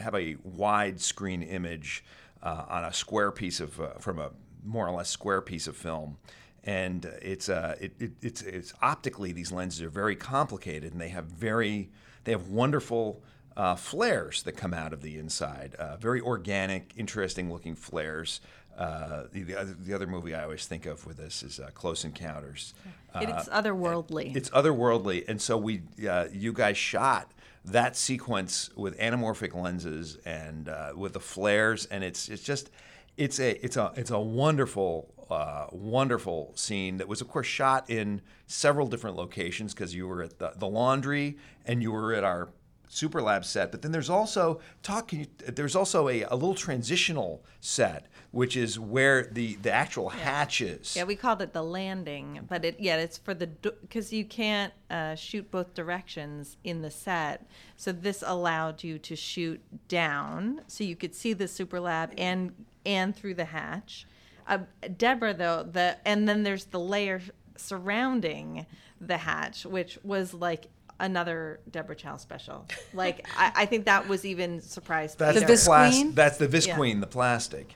have 0.00 0.14
a 0.14 0.36
wide 0.42 1.00
screen 1.00 1.42
image 1.42 2.04
uh, 2.42 2.64
on 2.68 2.84
a 2.84 2.92
square 2.92 3.30
piece 3.30 3.60
of 3.60 3.80
uh, 3.80 3.90
from 3.98 4.18
a 4.18 4.30
more 4.64 4.86
or 4.86 4.96
less 4.96 5.08
square 5.08 5.40
piece 5.40 5.66
of 5.66 5.76
film. 5.76 6.18
And 6.64 7.06
uh, 7.06 7.10
it's 7.22 7.48
uh, 7.48 7.76
it, 7.80 7.92
it, 7.98 8.12
it's 8.20 8.42
it's 8.42 8.74
optically 8.82 9.32
these 9.32 9.52
lenses 9.52 9.82
are 9.82 9.88
very 9.88 10.16
complicated 10.16 10.92
and 10.92 11.00
they 11.00 11.08
have 11.08 11.26
very 11.26 11.90
they 12.24 12.32
have 12.32 12.48
wonderful 12.48 13.22
uh, 13.56 13.74
flares 13.74 14.42
that 14.44 14.52
come 14.52 14.72
out 14.72 14.92
of 14.92 15.02
the 15.02 15.18
inside. 15.18 15.74
Uh, 15.74 15.96
very 15.96 16.20
organic, 16.20 16.92
interesting 16.96 17.52
looking 17.52 17.74
flares. 17.74 18.40
Uh, 18.78 19.24
the, 19.32 19.42
the, 19.42 19.56
other, 19.56 19.72
the 19.72 19.92
other 19.92 20.06
movie 20.06 20.34
I 20.34 20.44
always 20.44 20.64
think 20.66 20.86
of 20.86 21.04
with 21.04 21.16
this 21.16 21.42
is 21.42 21.58
uh, 21.58 21.70
Close 21.74 22.04
Encounters. 22.04 22.74
Uh, 23.12 23.20
it's 23.22 23.48
otherworldly. 23.48 24.36
it's 24.36 24.50
otherworldly, 24.50 25.28
and 25.28 25.42
so 25.42 25.58
we, 25.58 25.82
uh, 26.08 26.26
you 26.32 26.52
guys 26.52 26.78
shot 26.78 27.32
that 27.72 27.96
sequence 27.96 28.70
with 28.76 28.98
anamorphic 28.98 29.54
lenses 29.54 30.18
and 30.24 30.68
uh, 30.68 30.92
with 30.96 31.12
the 31.12 31.20
flares, 31.20 31.86
and 31.86 32.04
it's 32.04 32.28
it's 32.28 32.42
just 32.42 32.70
it's 33.16 33.38
a 33.40 33.64
it's 33.64 33.76
a 33.76 33.92
it's 33.96 34.10
a 34.10 34.18
wonderful 34.18 35.14
uh, 35.30 35.66
wonderful 35.72 36.52
scene 36.54 36.96
that 36.96 37.08
was 37.08 37.20
of 37.20 37.28
course 37.28 37.46
shot 37.46 37.88
in 37.90 38.22
several 38.46 38.86
different 38.86 39.16
locations 39.16 39.74
because 39.74 39.94
you 39.94 40.06
were 40.06 40.22
at 40.22 40.38
the, 40.38 40.52
the 40.56 40.66
laundry 40.66 41.36
and 41.66 41.82
you 41.82 41.92
were 41.92 42.14
at 42.14 42.24
our 42.24 42.48
Super 42.88 43.20
Lab 43.20 43.44
set, 43.44 43.70
but 43.70 43.82
then 43.82 43.92
there's 43.92 44.10
also 44.10 44.60
talk. 44.82 45.12
You, 45.12 45.26
there's 45.46 45.76
also 45.76 46.08
a, 46.08 46.22
a 46.22 46.34
little 46.34 46.54
transitional 46.54 47.44
set, 47.60 48.06
which 48.30 48.56
is 48.56 48.78
where 48.78 49.24
the 49.24 49.54
the 49.56 49.72
actual 49.72 50.10
hatch 50.10 50.60
is. 50.60 50.94
Yeah, 50.96 51.04
we 51.04 51.16
called 51.16 51.40
it 51.40 51.52
the 51.52 51.62
landing, 51.62 52.40
but 52.48 52.64
it 52.64 52.76
yeah, 52.78 52.96
it's 52.96 53.16
for 53.16 53.34
the 53.34 53.46
because 53.46 54.12
you 54.12 54.24
can't 54.24 54.72
uh, 54.90 55.14
shoot 55.14 55.50
both 55.50 55.74
directions 55.74 56.56
in 56.64 56.82
the 56.82 56.90
set. 56.90 57.46
So 57.76 57.92
this 57.92 58.22
allowed 58.26 58.84
you 58.84 58.98
to 58.98 59.16
shoot 59.16 59.60
down, 59.88 60.62
so 60.66 60.84
you 60.84 60.96
could 60.96 61.14
see 61.14 61.32
the 61.32 61.48
super 61.48 61.80
lab 61.80 62.12
and 62.18 62.52
and 62.84 63.16
through 63.16 63.34
the 63.34 63.46
hatch. 63.46 64.06
Uh, 64.46 64.58
Deborah 64.96 65.34
though 65.34 65.62
the 65.62 65.96
and 66.06 66.28
then 66.28 66.42
there's 66.42 66.66
the 66.66 66.80
layer 66.80 67.20
surrounding 67.56 68.66
the 69.00 69.16
hatch, 69.16 69.64
which 69.64 69.98
was 70.02 70.34
like 70.34 70.68
another 71.00 71.60
Deborah 71.70 71.96
Chow 71.96 72.16
special. 72.16 72.66
Like 72.92 73.26
I, 73.36 73.52
I 73.56 73.66
think 73.66 73.86
that 73.86 74.08
was 74.08 74.24
even 74.24 74.60
surprised. 74.60 75.18
That's 75.18 75.34
The 75.34 75.40
the, 75.40 75.46
Vis 75.46 75.64
plas- 75.66 76.02
That's 76.12 76.38
the 76.38 76.48
Visqueen, 76.48 76.94
Yeah. 76.94 77.00
The 77.00 77.06
plastic. 77.06 77.74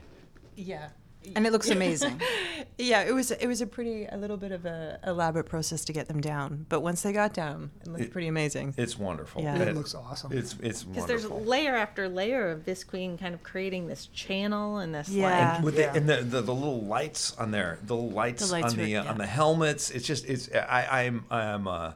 Yeah. 0.55 0.89
and 1.35 1.47
it 1.47 1.53
looks 1.53 1.69
amazing. 1.69 2.19
yeah, 2.77 3.03
it 3.03 3.13
was 3.13 3.31
it 3.31 3.47
was 3.47 3.61
a 3.61 3.65
pretty 3.65 4.05
a 4.05 4.17
little 4.17 4.35
bit 4.35 4.51
of 4.51 4.65
a 4.65 4.99
elaborate 5.07 5.45
process 5.45 5.85
to 5.85 5.93
get 5.93 6.07
them 6.09 6.19
down, 6.19 6.65
but 6.67 6.81
once 6.81 7.01
they 7.01 7.13
got 7.13 7.33
down, 7.33 7.71
it 7.81 7.87
looked 7.87 8.01
It- 8.03 8.11
pretty 8.11 8.27
amazing. 8.27 8.73
It's 8.77 8.99
wonderful. 8.99 9.41
Yeah. 9.41 9.55
It 9.57 9.73
looks 9.75 9.95
awesome. 9.95 10.33
It's 10.33 10.57
it's 10.61 10.83
Because 10.83 11.05
there's 11.07 11.29
layer 11.29 11.75
after 11.75 12.09
layer 12.09 12.49
of 12.51 12.65
Visqueen 12.65 13.17
kind 13.17 13.33
of 13.33 13.41
creating 13.41 13.87
this 13.87 14.07
channel 14.07 14.79
and 14.79 14.93
this 14.93 15.07
Yeah. 15.07 15.55
and 15.55 15.63
with 15.63 15.77
the, 15.77 15.89
and 15.91 16.09
the, 16.09 16.17
the, 16.17 16.41
the 16.41 16.53
little 16.53 16.81
lights 16.81 17.33
on 17.37 17.51
there, 17.51 17.79
the 17.83 17.95
lights, 17.95 18.45
The 18.47 18.51
lights 18.51 18.73
on 18.73 18.79
were- 18.79 18.85
the 18.85 18.97
uh, 18.97 19.03
yeah. 19.05 19.09
on 19.11 19.17
the 19.17 19.25
helmets. 19.25 19.91
It's 19.91 20.05
just 20.05 20.25
it's 20.25 20.49
I 20.53 21.03
I'm 21.05 21.25
I'm 21.31 21.67
uh, 21.69 21.93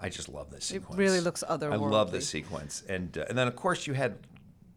I 0.00 0.08
just 0.08 0.28
love 0.28 0.52
this 0.52 0.66
sequence. 0.66 0.94
It 0.94 1.02
really 1.02 1.20
looks 1.20 1.42
otherworldly. 1.42 1.72
I 1.72 1.76
love 1.98 2.12
this 2.12 2.28
sequence, 2.28 2.84
and 2.88 3.18
uh, 3.18 3.24
and 3.28 3.36
then 3.36 3.48
of 3.48 3.56
course 3.56 3.88
you 3.88 3.94
had 3.94 4.18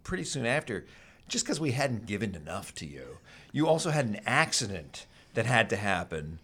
pretty 0.03 0.23
soon 0.23 0.47
after, 0.47 0.87
just 1.31 1.45
because 1.45 1.59
we 1.59 1.71
hadn't 1.71 2.05
given 2.05 2.35
enough 2.35 2.75
to 2.75 2.85
you, 2.85 3.17
you 3.51 3.67
also 3.67 3.89
had 3.89 4.05
an 4.05 4.19
accident 4.25 5.07
that 5.33 5.45
had 5.45 5.69
to 5.69 5.77
happen. 5.77 6.39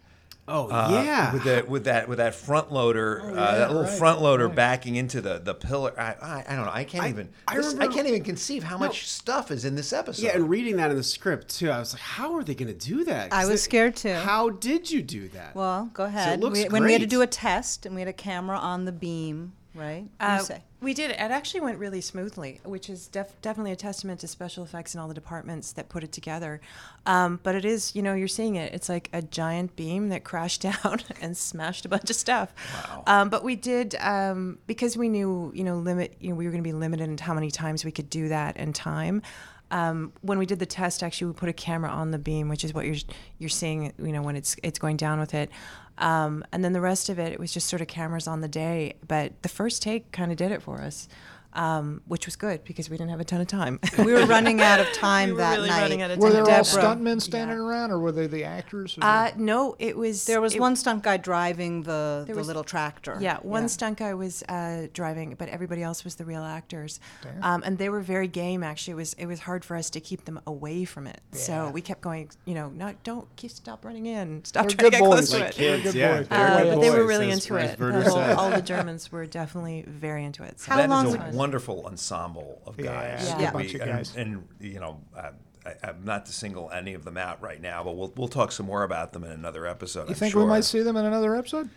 Oh 0.50 0.68
uh, 0.70 1.02
yeah. 1.04 1.34
with 1.34 1.44
that 1.44 1.68
with 1.68 1.84
that 1.84 2.08
with 2.08 2.16
that 2.16 2.34
front 2.34 2.72
loader, 2.72 3.20
uh, 3.20 3.58
that 3.58 3.68
little 3.68 3.82
right, 3.82 3.98
front 3.98 4.22
loader 4.22 4.46
right. 4.46 4.56
backing 4.56 4.96
into 4.96 5.20
the 5.20 5.38
the 5.38 5.52
pillar. 5.52 5.92
I, 6.00 6.14
I, 6.22 6.44
I 6.48 6.56
don't 6.56 6.64
know. 6.64 6.72
I 6.72 6.84
can't 6.84 7.04
I- 7.04 7.10
even. 7.10 7.28
I 7.46 7.56
this- 7.56 7.74
I, 7.74 7.86
can't 7.86 8.06
even 8.06 8.24
conceive 8.24 8.62
how 8.64 8.78
much 8.78 9.06
stuff 9.06 9.50
is 9.50 9.66
in 9.66 9.74
this 9.74 9.92
episode. 9.92 10.24
yeah, 10.24 10.34
and 10.34 10.48
reading 10.48 10.76
that 10.76 10.90
in 10.90 10.96
the 10.96 11.02
script 11.02 11.50
too, 11.50 11.70
I 11.70 11.78
was 11.78 11.92
like, 11.92 12.00
"How 12.00 12.34
are 12.34 12.42
they 12.42 12.54
going 12.54 12.72
to 12.76 12.86
do 12.88 13.04
that? 13.04 13.30
I 13.30 13.40
was 13.40 13.48
they- 13.48 13.56
scared 13.56 13.96
too. 13.96 14.14
How 14.14 14.48
did 14.48 14.90
you 14.90 15.02
do 15.02 15.28
that? 15.28 15.54
Well, 15.54 15.90
go 15.92 16.04
ahead. 16.04 16.40
looks 16.40 16.62
we, 16.62 16.68
when 16.70 16.82
we 16.82 16.92
had 16.92 17.02
to 17.02 17.06
do 17.06 17.20
a 17.20 17.26
test 17.26 17.84
and 17.84 17.94
we 17.94 18.00
had 18.00 18.08
a 18.08 18.14
camera 18.14 18.56
on 18.56 18.86
the 18.86 18.92
beam, 18.92 19.52
right? 19.74 20.04
You 20.04 20.08
Uh, 20.18 20.38
say. 20.38 20.62
We 20.80 20.94
did. 20.94 21.10
It 21.10 21.18
actually 21.18 21.60
went 21.60 21.78
really 21.78 22.00
smoothly, 22.00 22.60
which 22.64 22.88
is 22.88 23.08
def- 23.08 23.40
definitely 23.42 23.72
a 23.72 23.76
testament 23.76 24.20
to 24.20 24.28
special 24.28 24.62
effects 24.62 24.94
and 24.94 25.00
all 25.00 25.08
the 25.08 25.14
departments 25.14 25.72
that 25.72 25.88
put 25.88 26.04
it 26.04 26.12
together. 26.12 26.60
Um, 27.04 27.40
but 27.42 27.56
it 27.56 27.64
is, 27.64 27.96
you 27.96 28.02
know, 28.02 28.14
you're 28.14 28.28
seeing 28.28 28.54
it. 28.54 28.72
It's 28.72 28.88
like 28.88 29.08
a 29.12 29.20
giant 29.20 29.74
beam 29.74 30.08
that 30.10 30.22
crashed 30.22 30.62
down 30.84 31.00
and 31.20 31.36
smashed 31.36 31.84
a 31.84 31.88
bunch 31.88 32.10
of 32.10 32.16
stuff. 32.16 32.52
Wow. 32.86 33.02
Um, 33.06 33.28
but 33.28 33.42
we 33.42 33.56
did 33.56 33.96
um, 33.96 34.58
because 34.68 34.96
we 34.96 35.08
knew, 35.08 35.50
you 35.54 35.64
know, 35.64 35.78
limit. 35.78 36.14
You 36.20 36.30
know, 36.30 36.36
we 36.36 36.44
were 36.44 36.52
going 36.52 36.62
to 36.62 36.68
be 36.68 36.74
limited 36.74 37.08
in 37.08 37.18
how 37.18 37.34
many 37.34 37.50
times 37.50 37.84
we 37.84 37.90
could 37.90 38.08
do 38.08 38.28
that 38.28 38.56
in 38.56 38.72
time. 38.72 39.22
Um, 39.70 40.12
when 40.22 40.38
we 40.38 40.46
did 40.46 40.60
the 40.60 40.66
test, 40.66 41.02
actually, 41.02 41.28
we 41.28 41.32
put 41.34 41.48
a 41.48 41.52
camera 41.52 41.90
on 41.90 42.10
the 42.10 42.18
beam, 42.18 42.48
which 42.48 42.64
is 42.64 42.72
what 42.72 42.86
you're 42.86 42.96
you're 43.38 43.50
seeing. 43.50 43.92
You 43.98 44.12
know, 44.12 44.22
when 44.22 44.36
it's 44.36 44.56
it's 44.62 44.78
going 44.78 44.96
down 44.96 45.18
with 45.18 45.34
it, 45.34 45.50
um, 45.98 46.44
and 46.52 46.64
then 46.64 46.72
the 46.72 46.80
rest 46.80 47.08
of 47.08 47.18
it, 47.18 47.32
it 47.32 47.40
was 47.40 47.52
just 47.52 47.68
sort 47.68 47.82
of 47.82 47.88
cameras 47.88 48.26
on 48.26 48.40
the 48.40 48.48
day. 48.48 48.94
But 49.06 49.42
the 49.42 49.48
first 49.48 49.82
take 49.82 50.10
kind 50.12 50.30
of 50.30 50.38
did 50.38 50.52
it 50.52 50.62
for 50.62 50.80
us, 50.80 51.08
um, 51.54 52.02
which 52.06 52.26
was 52.26 52.36
good 52.36 52.62
because 52.64 52.88
we 52.90 52.96
didn't 52.96 53.10
have 53.10 53.20
a 53.20 53.24
ton 53.24 53.40
of 53.40 53.46
time. 53.46 53.80
We 53.98 54.12
were 54.12 54.26
running 54.26 54.60
out 54.60 54.80
of 54.80 54.92
time 54.92 55.30
We 55.30 55.36
that 55.38 55.56
really 55.56 55.68
night. 55.70 55.80
running 55.82 56.02
out 56.02 56.10
of 56.10 56.18
Were 56.18 56.30
there 56.30 56.40
all 56.42 56.46
Deborah. 56.46 56.62
stuntmen 56.64 57.20
standing 57.20 57.58
around, 57.58 57.90
or 57.90 57.98
were 57.98 58.12
they 58.12 58.26
the 58.26 58.44
actors? 58.44 58.96
uh, 59.00 59.30
no, 59.36 59.74
it 59.78 59.96
was 59.96 60.24
There 60.26 60.40
was 60.40 60.54
it- 60.54 60.60
one 60.60 60.76
stunt 60.76 61.02
guy 61.02 61.16
driving 61.16 61.82
the, 61.82 62.24
the 62.26 62.34
was- 62.34 62.46
little 62.46 62.64
tractor. 62.64 63.16
Yeah, 63.20 63.38
one 63.38 63.68
stunt 63.68 63.98
guy 63.98 64.14
was 64.14 64.42
uh, 64.48 64.86
driving, 64.92 65.34
but 65.38 65.48
everybody 65.48 65.82
else 65.82 66.04
was 66.04 66.14
the 66.16 66.24
real 66.24 66.42
actors, 66.44 67.00
um, 67.42 67.62
and 67.64 67.78
they 67.78 67.88
were 67.88 68.00
very 68.00 68.28
game. 68.28 68.62
Actually, 68.62 68.92
it 68.92 68.96
was 68.96 69.12
it 69.14 69.26
was 69.26 69.40
hard 69.40 69.64
for 69.64 69.76
us 69.76 69.90
to 69.90 70.00
keep 70.00 70.24
them 70.26 70.40
away 70.46 70.84
from 70.84 71.06
it, 71.06 71.20
so 71.32 71.70
we 71.70 71.80
kept 71.80 72.00
going. 72.02 72.30
You 72.44 72.54
know, 72.54 72.68
not 72.70 73.02
don't 73.04 73.26
keep 73.36 73.50
stop 73.50 73.84
running 73.84 74.06
in, 74.06 74.44
stop 74.44 74.68
They're 74.68 74.76
trying 74.76 74.78
to 74.78 74.84
good 74.84 74.92
get 74.92 75.00
close 75.00 75.20
boys. 75.20 75.30
to 75.30 75.38
like 75.38 75.48
it. 75.50 75.54
kids, 75.54 75.82
good 75.84 75.94
yeah. 75.94 76.16
boys. 76.18 76.28
They're 76.28 76.38
Uh, 76.48 76.62
good 76.62 76.74
but 76.74 76.80
they 76.82 76.90
were 76.90 77.06
really 77.06 77.30
into 77.30 77.56
it. 77.56 77.78
Berger 77.78 77.98
The 78.04 78.10
whole- 78.10 78.18
said. 78.18 78.36
all 78.36 78.50
the 78.50 78.62
Germans 78.62 79.10
were 79.10 79.26
definitely 79.26 79.84
very 79.86 80.24
into 80.24 80.42
it. 80.44 80.60
So. 80.60 80.72
How 80.72 80.86
long 80.86 81.06
is 81.06 81.16
was 81.16 81.24
a 81.24 81.28
it? 81.28 81.34
Wonderful 81.38 81.86
ensemble 81.86 82.62
of 82.66 82.76
guys. 82.76 83.28
Yeah. 83.28 83.38
that 83.38 83.40
Yeah. 83.40 83.50
Bunch 83.52 83.74
of 83.74 83.80
and- 83.80 83.90
And, 84.16 84.48
you 84.60 84.80
know, 84.80 85.00
uh, 85.16 85.30
I, 85.66 85.74
I'm 85.88 86.04
not 86.04 86.26
to 86.26 86.32
single 86.32 86.70
any 86.70 86.94
of 86.94 87.04
them 87.04 87.16
out 87.16 87.42
right 87.42 87.60
now, 87.60 87.82
but 87.84 87.96
we'll 87.96 88.12
we'll 88.16 88.28
talk 88.28 88.52
some 88.52 88.66
more 88.66 88.84
about 88.84 89.12
them 89.12 89.24
in 89.24 89.30
another 89.32 89.66
episode. 89.66 90.04
You 90.04 90.08
I'm 90.10 90.14
think 90.14 90.32
sure. 90.32 90.42
we 90.42 90.48
might 90.48 90.64
see 90.64 90.80
them 90.82 90.96
in 90.96 91.04
another 91.04 91.34
episode? 91.36 91.68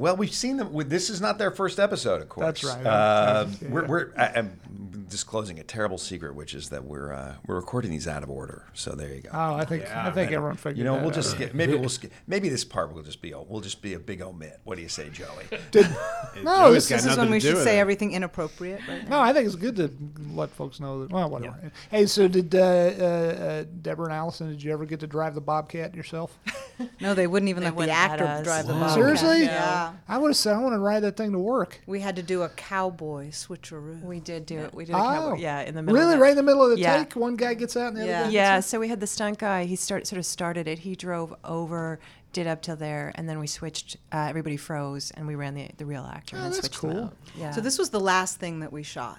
Well, 0.00 0.16
we've 0.16 0.32
seen 0.32 0.56
them. 0.56 0.72
with- 0.72 0.88
This 0.88 1.10
is 1.10 1.20
not 1.20 1.36
their 1.38 1.50
first 1.50 1.78
episode, 1.78 2.22
of 2.22 2.28
course. 2.30 2.46
That's 2.46 2.64
right. 2.64 2.86
Uh, 2.86 3.46
Yeah. 3.60 3.68
We're, 3.68 3.86
we're 3.86 4.12
I, 4.16 4.26
I'm 4.36 4.58
disclosing 5.08 5.58
a 5.58 5.62
terrible 5.64 5.98
secret, 5.98 6.34
which 6.34 6.54
is 6.54 6.70
that 6.70 6.84
we're 6.84 7.12
uh, 7.12 7.34
we're 7.46 7.56
recording 7.56 7.90
these 7.90 8.08
out 8.08 8.22
of 8.22 8.30
order. 8.30 8.64
So 8.72 8.92
there 8.92 9.12
you 9.12 9.20
go. 9.22 9.30
Oh, 9.32 9.54
I 9.56 9.64
think 9.66 9.84
I 9.94 10.10
think 10.10 10.32
everyone 10.32 10.56
figured. 10.56 10.78
you 10.78 10.84
know, 10.84 10.94
that 10.94 11.00
we'll 11.02 11.10
out. 11.10 11.14
just 11.16 11.32
skip, 11.32 11.52
maybe 11.52 11.74
we'll 11.74 11.88
skip, 11.90 12.12
maybe 12.26 12.48
this 12.48 12.64
part 12.64 12.94
will 12.94 13.02
just 13.02 13.20
be 13.20 13.32
a, 13.32 13.38
will 13.40 13.60
just 13.60 13.82
be 13.82 13.92
a 13.94 13.98
big 13.98 14.22
omit. 14.22 14.60
What 14.64 14.76
do 14.76 14.82
you 14.82 14.88
say, 14.88 15.10
Joey? 15.10 15.44
Did, 15.70 15.86
no, 16.42 16.70
Joey's 16.70 16.88
this, 16.88 17.02
This 17.02 17.12
is 17.12 17.18
when 17.18 17.28
we 17.30 17.40
should 17.40 17.58
say 17.58 17.76
it. 17.76 17.80
everything 17.80 18.12
inappropriate. 18.12 18.80
Right 18.88 19.06
no, 19.08 19.20
I 19.20 19.32
think 19.34 19.46
it's 19.46 19.56
good 19.56 19.76
to 19.76 19.90
let 20.32 20.48
folks 20.50 20.80
know 20.80 21.02
that. 21.02 21.12
Well, 21.12 21.28
whatever. 21.28 21.72
Hey, 21.90 22.06
so 22.06 22.26
did 22.26 22.54
uh, 22.54 22.58
uh, 22.58 22.62
uh, 22.62 23.64
Deborah 23.82 24.06
and 24.06 24.14
Allison? 24.14 24.48
Did 24.48 24.62
you 24.62 24.72
ever 24.72 24.86
get 24.86 25.00
to 25.00 25.06
drive 25.06 25.34
the 25.34 25.40
Bobcat 25.42 25.94
yourself? 25.94 26.38
No, 27.00 27.14
they 27.14 27.26
wouldn't 27.26 27.48
even 27.48 27.62
They 27.62 27.68
let 27.68 27.72
the 27.72 27.76
wouldn't 27.76 27.96
let 27.98 28.10
actor 28.10 28.24
us. 28.24 28.44
drive 28.44 28.66
the 28.66 28.72
Wow. 28.74 28.80
Bobcat. 28.80 28.94
Seriously? 28.94 29.42
Yeah. 29.44 29.92
I 30.08 30.18
would 30.18 30.28
have 30.28 30.36
said 30.36 30.54
I 30.54 30.58
want 30.58 30.74
to 30.74 30.78
ride 30.78 31.00
that 31.00 31.16
thing 31.16 31.32
to 31.32 31.38
work. 31.38 31.80
We 31.86 32.00
had 32.00 32.16
to 32.16 32.22
do 32.22 32.42
a 32.42 32.48
cowboy 32.50 33.28
switcheroo. 33.30 34.02
We 34.02 34.20
did 34.20 34.46
do 34.46 34.58
it. 34.58 34.74
We 34.74 34.84
did 34.84 34.94
a 34.94 34.98
Oh, 34.98 35.02
cowboy. 35.02 35.38
Yeah, 35.38 35.60
in 35.62 35.74
the 35.74 35.82
middle. 35.82 36.00
Really, 36.00 36.14
of 36.14 36.20
right 36.20 36.30
in 36.30 36.36
the 36.36 36.42
middle 36.42 36.62
of 36.64 36.70
the 36.70 36.78
Yeah. 36.78 36.98
take, 36.98 37.16
one 37.16 37.36
guy 37.36 37.54
gets 37.54 37.76
out 37.76 37.88
and 37.88 37.96
the 37.96 38.06
Yeah. 38.06 38.20
other 38.20 38.24
guy. 38.28 38.32
Yeah, 38.32 38.56
Gets 38.58 38.66
so 38.68 38.80
we 38.80 38.88
had 38.88 39.00
the 39.00 39.06
stunt 39.06 39.38
guy. 39.38 39.64
He 39.64 39.76
start, 39.76 40.06
sort 40.06 40.18
of 40.18 40.26
started 40.26 40.66
it. 40.68 40.80
He 40.80 40.94
drove 40.96 41.34
over, 41.44 41.98
did 42.32 42.46
up 42.46 42.62
till 42.62 42.76
there, 42.76 43.12
and 43.16 43.28
then 43.28 43.38
we 43.40 43.46
switched. 43.48 43.96
Uh, 44.12 44.26
everybody 44.28 44.56
froze, 44.56 45.10
and 45.12 45.26
we 45.26 45.34
ran 45.34 45.54
the 45.54 45.68
the 45.78 45.84
real 45.86 46.04
actor. 46.04 46.36
Oh, 46.36 46.44
and 46.44 46.52
that's 46.54 46.60
switched 46.60 46.80
them 46.82 46.90
cool. 46.92 47.04
out. 47.06 47.16
Yeah. 47.36 47.50
So 47.50 47.60
this 47.60 47.76
was 47.78 47.90
the 47.90 47.98
last 48.00 48.38
thing 48.38 48.60
that 48.60 48.72
we 48.72 48.82
shot. 48.84 49.18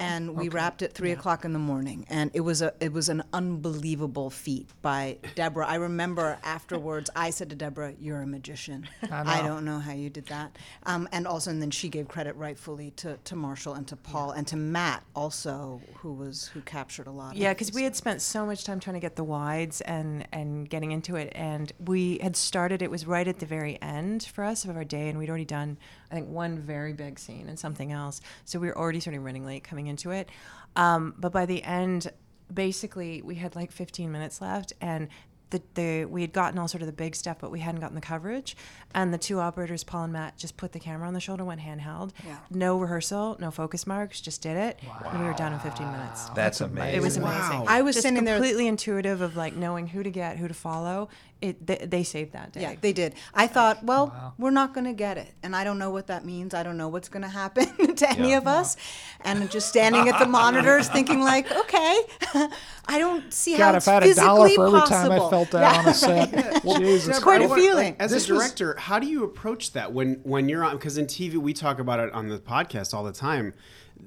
And 0.00 0.34
we 0.34 0.48
wrapped 0.48 0.82
at 0.82 0.92
three 0.92 1.12
o'clock 1.12 1.44
in 1.44 1.52
the 1.52 1.58
morning, 1.58 2.06
and 2.08 2.30
it 2.34 2.40
was 2.40 2.62
a 2.62 2.72
it 2.80 2.92
was 2.92 3.08
an 3.08 3.22
unbelievable 3.32 4.30
feat 4.30 4.68
by 4.82 5.18
Deborah. 5.34 5.66
I 5.66 5.76
remember 5.76 6.38
afterwards, 6.42 7.10
I 7.14 7.30
said 7.30 7.50
to 7.50 7.56
Deborah, 7.56 7.94
"You're 8.00 8.22
a 8.22 8.26
magician. 8.26 8.88
I, 9.10 9.42
know. 9.42 9.48
don't 9.48 9.64
know 9.64 9.78
how 9.78 9.92
you 9.92 10.08
did 10.10 10.26
that." 10.26 10.56
Um, 10.84 11.08
and 11.12 11.26
also, 11.26 11.50
and 11.50 11.60
then 11.60 11.70
she 11.70 11.88
gave 11.88 12.08
credit 12.08 12.34
rightfully 12.36 12.92
to, 12.92 13.18
to 13.18 13.36
Marshall 13.36 13.74
and 13.74 13.86
to 13.88 13.96
Paul 13.96 14.30
and 14.32 14.46
to 14.48 14.56
Matt 14.56 15.04
also, 15.14 15.80
who 15.96 16.12
was 16.14 16.48
who 16.48 16.60
captured 16.62 17.06
a 17.06 17.10
lot. 17.10 17.36
Yeah, 17.36 17.52
because 17.52 17.72
we 17.72 17.82
had 17.82 17.94
spent 17.94 18.22
so 18.22 18.46
much 18.46 18.64
time 18.64 18.80
trying 18.80 18.94
to 18.94 19.00
get 19.00 19.16
the 19.16 19.24
wides 19.24 19.80
and 19.82 20.26
and 20.32 20.68
getting 20.68 20.92
into 20.92 21.16
it, 21.16 21.32
and 21.34 21.72
we 21.78 22.18
had 22.22 22.36
started. 22.36 22.80
It 22.80 22.90
was 22.90 23.06
right 23.06 23.28
at 23.28 23.38
the 23.38 23.46
very 23.46 23.80
end 23.82 24.22
for 24.22 24.44
us 24.44 24.64
of 24.64 24.76
our 24.76 24.84
day, 24.84 25.08
and 25.08 25.18
we'd 25.18 25.28
already 25.28 25.44
done, 25.44 25.76
I 26.10 26.14
think, 26.14 26.28
one 26.28 26.58
very 26.58 26.92
big 26.92 27.18
scene 27.18 27.48
and 27.48 27.58
something 27.58 27.92
else. 27.92 28.20
So 28.44 28.58
we 28.58 28.66
were 28.68 28.76
already 28.76 29.00
starting 29.00 29.22
running 29.22 29.44
late 29.46 29.64
coming 29.64 29.86
into 29.86 30.10
it. 30.10 30.28
Um, 30.76 31.14
but 31.18 31.32
by 31.32 31.46
the 31.46 31.62
end, 31.62 32.10
basically, 32.52 33.22
we 33.22 33.36
had 33.36 33.54
like 33.56 33.70
15 33.72 34.10
minutes 34.10 34.40
left, 34.40 34.72
and 34.80 35.08
the, 35.50 35.60
the 35.74 36.04
we 36.04 36.20
had 36.20 36.32
gotten 36.32 36.58
all 36.60 36.68
sort 36.68 36.80
of 36.82 36.86
the 36.86 36.92
big 36.92 37.16
stuff, 37.16 37.38
but 37.40 37.50
we 37.50 37.58
hadn't 37.58 37.80
gotten 37.80 37.96
the 37.96 38.00
coverage. 38.00 38.56
And 38.94 39.12
the 39.12 39.18
two 39.18 39.40
operators, 39.40 39.82
Paul 39.82 40.04
and 40.04 40.12
Matt, 40.12 40.36
just 40.36 40.56
put 40.56 40.70
the 40.72 40.78
camera 40.78 41.08
on 41.08 41.14
the 41.14 41.18
shoulder, 41.20 41.44
went 41.44 41.60
handheld. 41.60 42.12
Yeah. 42.24 42.36
No 42.50 42.78
rehearsal, 42.78 43.36
no 43.40 43.50
focus 43.50 43.84
marks, 43.86 44.20
just 44.20 44.42
did 44.42 44.56
it, 44.56 44.78
and 45.10 45.18
we 45.20 45.26
were 45.26 45.32
done 45.34 45.52
in 45.52 45.58
15 45.58 45.90
minutes. 45.90 46.28
That's 46.30 46.60
amazing. 46.60 46.94
It 46.96 47.02
was 47.02 47.16
amazing. 47.16 47.38
Wow. 47.40 47.48
amazing. 47.48 47.68
I 47.68 47.82
was 47.82 47.96
just 47.96 48.06
sitting 48.06 48.24
there- 48.24 48.36
completely 48.36 48.68
intuitive 48.68 49.20
of 49.22 49.36
like 49.36 49.54
knowing 49.56 49.88
who 49.88 50.02
to 50.04 50.10
get, 50.10 50.36
who 50.38 50.46
to 50.46 50.54
follow. 50.54 51.08
It 51.40 51.66
they, 51.66 51.76
they 51.76 52.02
saved 52.02 52.32
that 52.32 52.52
day. 52.52 52.60
Yeah, 52.62 52.74
they 52.80 52.92
did. 52.92 53.14
I 53.32 53.46
thought, 53.46 53.82
well, 53.82 54.34
we're 54.38 54.50
not 54.50 54.74
going 54.74 54.84
to 54.84 54.92
get 54.92 55.16
it. 55.16 55.32
And 55.42 55.56
I 55.56 55.64
don't 55.64 55.78
know 55.78 55.90
what 55.90 56.08
that 56.08 56.24
means. 56.24 56.52
I 56.52 56.62
don't 56.62 56.76
know 56.76 56.88
what's 56.88 57.08
going 57.08 57.22
to 57.22 57.28
happen 57.28 57.66
to 57.96 58.10
any 58.10 58.30
Yeah. 58.30 58.38
of 58.38 58.46
us. 58.46 58.76
And 59.22 59.50
just 59.50 59.68
standing 59.68 60.08
at 60.08 60.18
the 60.18 60.26
monitors 60.40 60.88
thinking 60.88 61.20
like, 61.20 61.50
okay, 61.50 62.00
I 62.86 62.98
don't 62.98 63.32
see 63.32 63.52
how 63.52 63.58
God, 63.72 63.74
it's 63.76 63.86
if 63.86 63.88
I 63.90 63.94
had 63.94 64.02
a 64.02 64.14
dollar 64.14 64.48
physically 64.48 64.56
for 64.56 64.66
every 64.66 64.80
possible. 64.80 65.08
time 65.08 65.12
I 65.26 65.30
felt 65.30 65.50
that 65.52 65.60
Yeah, 65.74 65.80
on 65.80 65.88
a 65.88 65.94
set, 65.94 66.62
Jesus. 66.80 67.08
It's 67.08 67.18
quite 67.20 67.42
a 67.42 67.48
want- 67.48 67.60
feeling. 67.60 67.96
As 67.98 68.10
This 68.10 68.28
a 68.28 68.34
was- 68.34 68.42
director, 68.42 68.76
how 68.78 68.98
do 68.98 69.06
you 69.06 69.24
approach 69.24 69.72
that 69.72 69.92
when 69.92 70.20
when 70.24 70.48
you're 70.48 70.62
on? 70.64 70.76
Because 70.76 70.98
in 70.98 71.06
TV, 71.06 71.36
we 71.36 71.52
talk 71.54 71.78
about 71.78 72.00
it 72.00 72.12
on 72.12 72.28
the 72.28 72.38
podcast 72.38 72.92
all 72.92 73.04
the 73.04 73.12
time. 73.12 73.54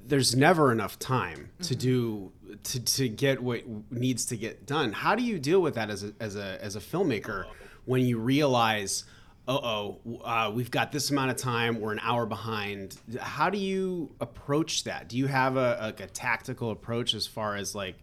There's 0.06 0.34
never 0.36 0.70
enough 0.72 0.98
time 0.98 1.50
to 1.62 1.74
mm-hmm. 1.74 1.80
do 1.80 2.32
to, 2.64 2.80
to 2.80 3.08
get 3.08 3.42
what 3.42 3.62
needs 3.90 4.26
to 4.26 4.36
get 4.36 4.66
done. 4.66 4.92
How 4.92 5.14
do 5.14 5.22
you 5.22 5.38
deal 5.38 5.60
with 5.60 5.74
that 5.74 5.90
as 5.90 6.04
a 6.04 6.12
as 6.20 6.36
a 6.36 6.58
as 6.62 6.76
a 6.76 6.80
filmmaker 6.80 7.46
when 7.84 8.04
you 8.06 8.18
realize, 8.18 9.04
uh 9.46 9.52
oh, 9.52 10.00
uh, 10.24 10.50
we've 10.54 10.70
got 10.70 10.90
this 10.90 11.10
amount 11.10 11.30
of 11.30 11.36
time, 11.36 11.80
we're 11.80 11.92
an 11.92 12.00
hour 12.02 12.26
behind. 12.26 12.96
How 13.20 13.50
do 13.50 13.58
you 13.58 14.10
approach 14.20 14.84
that? 14.84 15.08
Do 15.08 15.18
you 15.18 15.26
have 15.26 15.56
a 15.56 15.78
like 15.82 16.00
a 16.00 16.06
tactical 16.06 16.70
approach 16.70 17.14
as 17.14 17.26
far 17.26 17.56
as 17.56 17.74
like, 17.74 17.96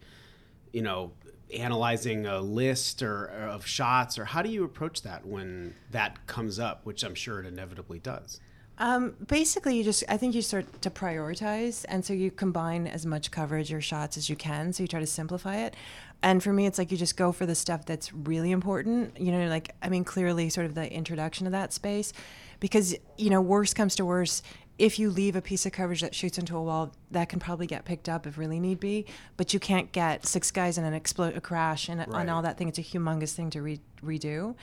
you 0.72 0.82
know, 0.82 1.12
analyzing 1.53 2.26
a 2.26 2.39
list 2.39 3.01
or, 3.01 3.26
or 3.26 3.49
of 3.49 3.66
shots, 3.66 4.18
or 4.18 4.26
how 4.26 4.41
do 4.41 4.49
you 4.49 4.64
approach 4.64 5.01
that 5.01 5.26
when 5.26 5.76
that 5.89 6.26
comes 6.28 6.59
up, 6.59 6.86
which 6.86 7.03
I'm 7.03 7.16
sure 7.16 7.39
it 7.39 7.45
inevitably 7.45 7.99
does? 7.99 8.39
Um, 8.82 9.14
basically, 9.28 9.78
you 9.78 9.84
just 9.84 10.04
I 10.10 10.18
think 10.18 10.34
you 10.34 10.42
start 10.42 10.82
to 10.82 10.90
prioritize, 10.90 11.86
and 11.88 12.04
so 12.04 12.14
you 12.14 12.32
combine 12.32 12.88
as 12.88 13.06
much 13.06 13.30
coverage 13.30 13.72
or 13.72 13.80
shots 13.80 14.18
as 14.18 14.28
you 14.28 14.36
can. 14.36 14.74
So 14.74 14.82
you 14.84 14.88
try 14.88 15.00
to 15.00 15.06
simplify 15.06 15.58
it. 15.58 15.76
And 16.24 16.42
for 16.42 16.52
me, 16.52 16.66
it's 16.66 16.80
like 16.80 16.92
you 16.92 16.98
just 16.98 17.16
go 17.16 17.32
for 17.32 17.46
the 17.46 17.54
stuff 17.54 17.86
that's 17.86 18.12
really 18.12 18.50
important. 18.52 19.20
You 19.20 19.32
know, 19.32 19.48
like 19.48 19.76
I 19.84 19.90
mean, 19.90 20.04
clearly, 20.04 20.50
sort 20.50 20.66
of 20.66 20.74
the 20.74 20.92
introduction 20.92 21.46
of 21.46 21.52
that 21.52 21.74
space, 21.74 22.12
because 22.60 22.96
you 23.20 23.30
know, 23.30 23.40
worst 23.40 23.76
comes 23.76 23.96
to 23.98 24.04
worst. 24.06 24.44
if 24.80 24.98
you 24.98 25.12
leave 25.12 25.36
a 25.36 25.42
piece 25.44 25.68
of 25.68 25.72
coverage 25.74 26.02
that 26.02 26.16
shoots 26.16 26.40
into 26.40 26.58
a 26.58 26.64
wall, 26.64 26.92
that 27.12 27.30
can 27.30 27.40
probably 27.40 27.68
get 27.68 27.86
picked 27.86 28.10
up 28.10 28.26
if 28.26 28.36
really 28.40 28.60
need 28.60 28.80
be. 28.80 29.06
But 29.38 29.54
you 29.54 29.60
can't 29.60 29.92
get 29.92 30.26
six 30.26 30.50
guys 30.50 30.80
in 30.80 30.86
an 30.86 30.96
explode, 30.96 31.38
a 31.38 31.42
crash, 31.42 31.88
and, 31.88 32.00
Right. 32.00 32.22
and 32.22 32.30
all 32.32 32.42
that 32.42 32.58
thing. 32.58 32.68
It's 32.68 32.80
a 32.80 32.84
humongous 32.84 33.34
thing 33.36 33.52
to 33.52 33.62
re- 33.62 33.80
redo. 34.04 34.56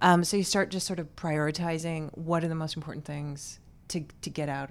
Um, 0.00 0.24
so 0.24 0.38
you 0.38 0.44
start 0.44 0.70
just 0.70 0.86
sort 0.86 0.98
of 0.98 1.14
prioritizing 1.14 2.10
what 2.16 2.42
are 2.42 2.48
the 2.48 2.54
most 2.54 2.74
important 2.76 3.04
things 3.04 3.58
to 3.88 4.04
to 4.22 4.30
get 4.30 4.48
out, 4.48 4.70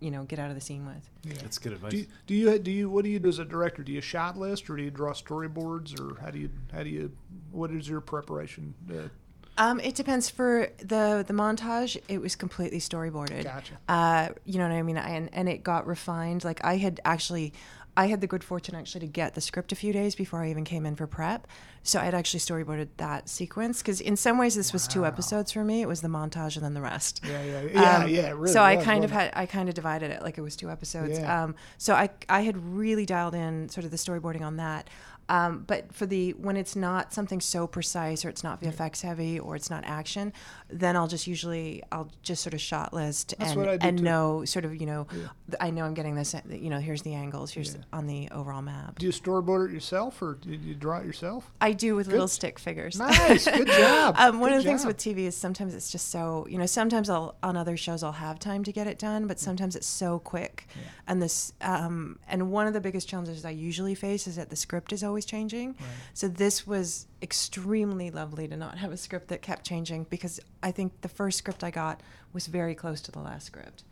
you 0.00 0.10
know, 0.10 0.24
get 0.24 0.38
out 0.38 0.48
of 0.48 0.54
the 0.54 0.60
scene 0.60 0.86
with. 0.86 1.08
Yeah. 1.24 1.42
That's 1.42 1.58
good 1.58 1.72
advice. 1.72 1.90
Do 1.92 1.96
you, 1.98 2.06
do 2.26 2.34
you 2.34 2.58
do 2.58 2.70
you 2.70 2.90
what 2.90 3.04
do 3.04 3.10
you 3.10 3.18
do 3.18 3.28
as 3.28 3.38
a 3.38 3.44
director? 3.44 3.82
Do 3.82 3.92
you 3.92 4.00
shot 4.00 4.36
list 4.36 4.68
or 4.70 4.76
do 4.76 4.82
you 4.82 4.90
draw 4.90 5.12
storyboards 5.12 5.98
or 6.00 6.20
how 6.20 6.30
do 6.30 6.38
you 6.38 6.50
how 6.72 6.82
do 6.82 6.90
you 6.90 7.12
what 7.50 7.70
is 7.70 7.88
your 7.88 8.00
preparation? 8.00 8.74
Uh, 8.90 9.08
Um, 9.56 9.78
it 9.80 9.94
depends. 9.94 10.28
For 10.30 10.68
the 10.78 11.24
the 11.26 11.32
montage, 11.32 11.96
it 12.08 12.20
was 12.20 12.34
completely 12.36 12.80
storyboarded. 12.80 13.44
Gotcha. 13.44 13.74
Uh, 13.88 14.28
you 14.44 14.58
know 14.58 14.68
what 14.68 14.74
I 14.74 14.82
mean? 14.82 14.96
And 14.96 15.30
and 15.32 15.48
it 15.48 15.62
got 15.62 15.86
refined. 15.86 16.42
Like 16.44 16.64
I 16.64 16.76
had 16.76 17.00
actually, 17.04 17.52
I 17.96 18.06
had 18.06 18.20
the 18.20 18.26
good 18.26 18.42
fortune 18.42 18.74
actually 18.74 19.00
to 19.02 19.06
get 19.06 19.34
the 19.34 19.40
script 19.40 19.70
a 19.72 19.76
few 19.76 19.92
days 19.92 20.14
before 20.14 20.42
I 20.42 20.50
even 20.50 20.64
came 20.64 20.84
in 20.84 20.96
for 20.96 21.06
prep. 21.06 21.46
So 21.82 22.00
I 22.00 22.04
had 22.06 22.14
actually 22.14 22.40
storyboarded 22.40 22.88
that 22.96 23.28
sequence 23.28 23.82
because 23.82 24.00
in 24.00 24.16
some 24.16 24.38
ways 24.38 24.54
this 24.54 24.72
was 24.72 24.88
two 24.88 25.04
episodes 25.06 25.52
for 25.52 25.62
me. 25.62 25.82
It 25.82 25.86
was 25.86 26.00
the 26.00 26.08
montage 26.08 26.56
and 26.56 26.64
then 26.64 26.74
the 26.74 26.80
rest. 26.80 27.20
yeah, 27.24 27.42
yeah, 27.44 27.60
yeah, 27.62 27.96
Um, 27.98 28.08
yeah. 28.08 28.30
Really 28.30 28.52
so 28.52 28.62
I 28.62 28.76
kind 28.76 29.04
of 29.04 29.10
had 29.10 29.30
I 29.34 29.46
kind 29.46 29.68
of 29.68 29.74
divided 29.74 30.10
it 30.10 30.22
like 30.22 30.38
it 30.38 30.40
was 30.40 30.56
two 30.56 30.70
episodes. 30.70 31.18
Yeah. 31.18 31.44
Um, 31.44 31.54
so 31.78 31.94
I 31.94 32.08
I 32.28 32.40
had 32.40 32.56
really 32.56 33.06
dialed 33.06 33.34
in 33.34 33.68
sort 33.68 33.84
of 33.84 33.90
the 33.90 33.96
storyboarding 33.98 34.42
on 34.42 34.56
that. 34.56 34.88
Um, 35.28 35.64
but 35.66 35.92
for 35.94 36.06
the 36.06 36.32
when 36.32 36.56
it's 36.56 36.76
not 36.76 37.12
something 37.14 37.40
so 37.40 37.66
precise 37.66 38.24
or 38.24 38.28
it's 38.28 38.44
not 38.44 38.60
VFX 38.60 39.00
heavy 39.02 39.38
or 39.38 39.56
it's 39.56 39.70
not 39.70 39.82
action, 39.86 40.32
then 40.68 40.96
I'll 40.96 41.08
just 41.08 41.26
usually 41.26 41.82
I'll 41.90 42.10
just 42.22 42.42
sort 42.42 42.52
of 42.54 42.60
shot 42.60 42.92
list 42.92 43.34
That's 43.38 43.52
and 43.52 43.60
what 43.60 43.68
I 43.68 43.76
do 43.78 43.88
and 43.88 43.98
too. 43.98 44.04
know 44.04 44.44
sort 44.44 44.64
of 44.64 44.78
you 44.78 44.86
know 44.86 45.06
th- 45.14 45.26
I 45.60 45.70
know 45.70 45.84
I'm 45.84 45.94
getting 45.94 46.14
this 46.14 46.34
you 46.50 46.68
know 46.68 46.78
here's 46.78 47.02
the 47.02 47.14
angles 47.14 47.52
here's 47.52 47.76
on 47.92 48.06
the 48.06 48.28
overall 48.32 48.60
map. 48.62 48.98
Do 48.98 49.06
you 49.06 49.12
storyboard 49.12 49.70
it 49.70 49.72
yourself 49.72 50.20
or 50.20 50.34
do 50.34 50.50
you 50.50 50.74
draw 50.74 50.98
it 50.98 51.06
yourself? 51.06 51.50
I 51.60 51.72
do 51.72 51.94
with 51.96 52.06
little 52.08 52.28
stick 52.28 52.58
figures. 52.58 52.98
Nice, 52.98 53.46
good 53.46 53.66
job. 53.78 54.16
um, 54.18 54.40
one 54.40 54.50
Good 54.50 54.58
of 54.58 54.64
the 54.64 54.68
things 54.68 54.84
with 54.84 54.98
TV 54.98 55.20
is 55.20 55.36
sometimes 55.36 55.74
it's 55.74 55.90
just 55.90 56.10
so 56.10 56.46
you 56.50 56.58
know. 56.58 56.66
Sometimes 56.66 57.08
I'll 57.08 57.36
on 57.42 57.56
other 57.56 57.76
shows 57.76 58.02
I'll 58.02 58.12
have 58.12 58.38
time 58.38 58.64
to 58.64 58.72
get 58.72 58.86
it 58.86 58.98
done, 58.98 59.26
but 59.26 59.38
sometimes 59.38 59.74
it's 59.76 59.86
so 59.86 60.18
quick. 60.18 60.66
And 61.06 61.22
this 61.22 61.52
um, 61.60 62.18
and 62.28 62.50
one 62.50 62.66
of 62.66 62.72
the 62.72 62.80
biggest 62.80 63.08
challenges 63.08 63.44
I 63.44 63.50
usually 63.50 63.94
face 63.94 64.26
is 64.26 64.36
that 64.36 64.50
the 64.50 64.56
script 64.56 64.92
is 64.92 65.02
always 65.04 65.13
changing. 65.22 65.76
So 66.12 66.28
this 66.28 66.66
was 66.66 67.06
extremely 67.22 68.10
lovely 68.10 68.48
to 68.48 68.56
not 68.56 68.78
have 68.78 68.92
a 68.92 68.96
script 68.96 69.28
that 69.28 69.42
kept 69.42 69.64
changing 69.64 70.04
because 70.10 70.40
I 70.62 70.70
think 70.70 71.00
the 71.00 71.08
first 71.08 71.38
script 71.38 71.64
I 71.64 71.70
got 71.70 72.02
was 72.32 72.46
very 72.46 72.74
close 72.74 73.00
to 73.02 73.12
the 73.12 73.20
last 73.20 73.46
script, 73.46 73.84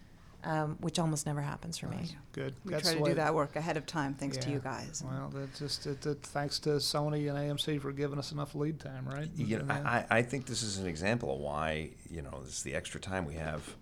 um, 0.45 0.77
which 0.81 0.99
almost 0.99 1.27
never 1.27 1.41
happens 1.41 1.79
for 1.79 1.87
me. 1.87 2.17
Good. 2.33 2.55
We 2.65 2.73
That's 2.73 2.91
try 2.91 2.99
to 2.99 3.05
do 3.05 3.15
that 3.15 3.35
work 3.35 3.57
ahead 3.57 3.77
of 3.77 3.87
time, 3.87 4.15
thanks 4.15 4.37
to 4.39 4.51
you 4.51 4.59
guys. 4.59 5.03
Well, 5.07 5.31
that's 5.35 5.59
just 5.59 5.87
it, 5.87 6.05
it, 6.07 6.23
thanks 6.23 6.59
to 6.61 6.71
Sony 6.71 7.29
and 7.29 7.39
AMC 7.39 7.81
for 7.81 7.93
giving 7.93 8.19
us 8.19 8.33
enough 8.33 8.55
lead 8.55 8.81
time, 8.81 9.07
right? 9.07 9.29
You 9.37 9.59
know, 9.59 9.67
And, 9.69 9.87
I, 9.87 10.07
I 10.11 10.19
I 10.19 10.23
think 10.23 10.47
this 10.47 10.63
is 10.63 10.79
an 10.79 10.87
example 10.87 11.35
of 11.35 11.41
why 11.41 11.91
you 12.11 12.23
know 12.23 12.43
this 12.45 12.63
the 12.63 12.75
extra 12.75 13.01
time 13.01 13.25
we 13.25 13.35
have 13.35 13.77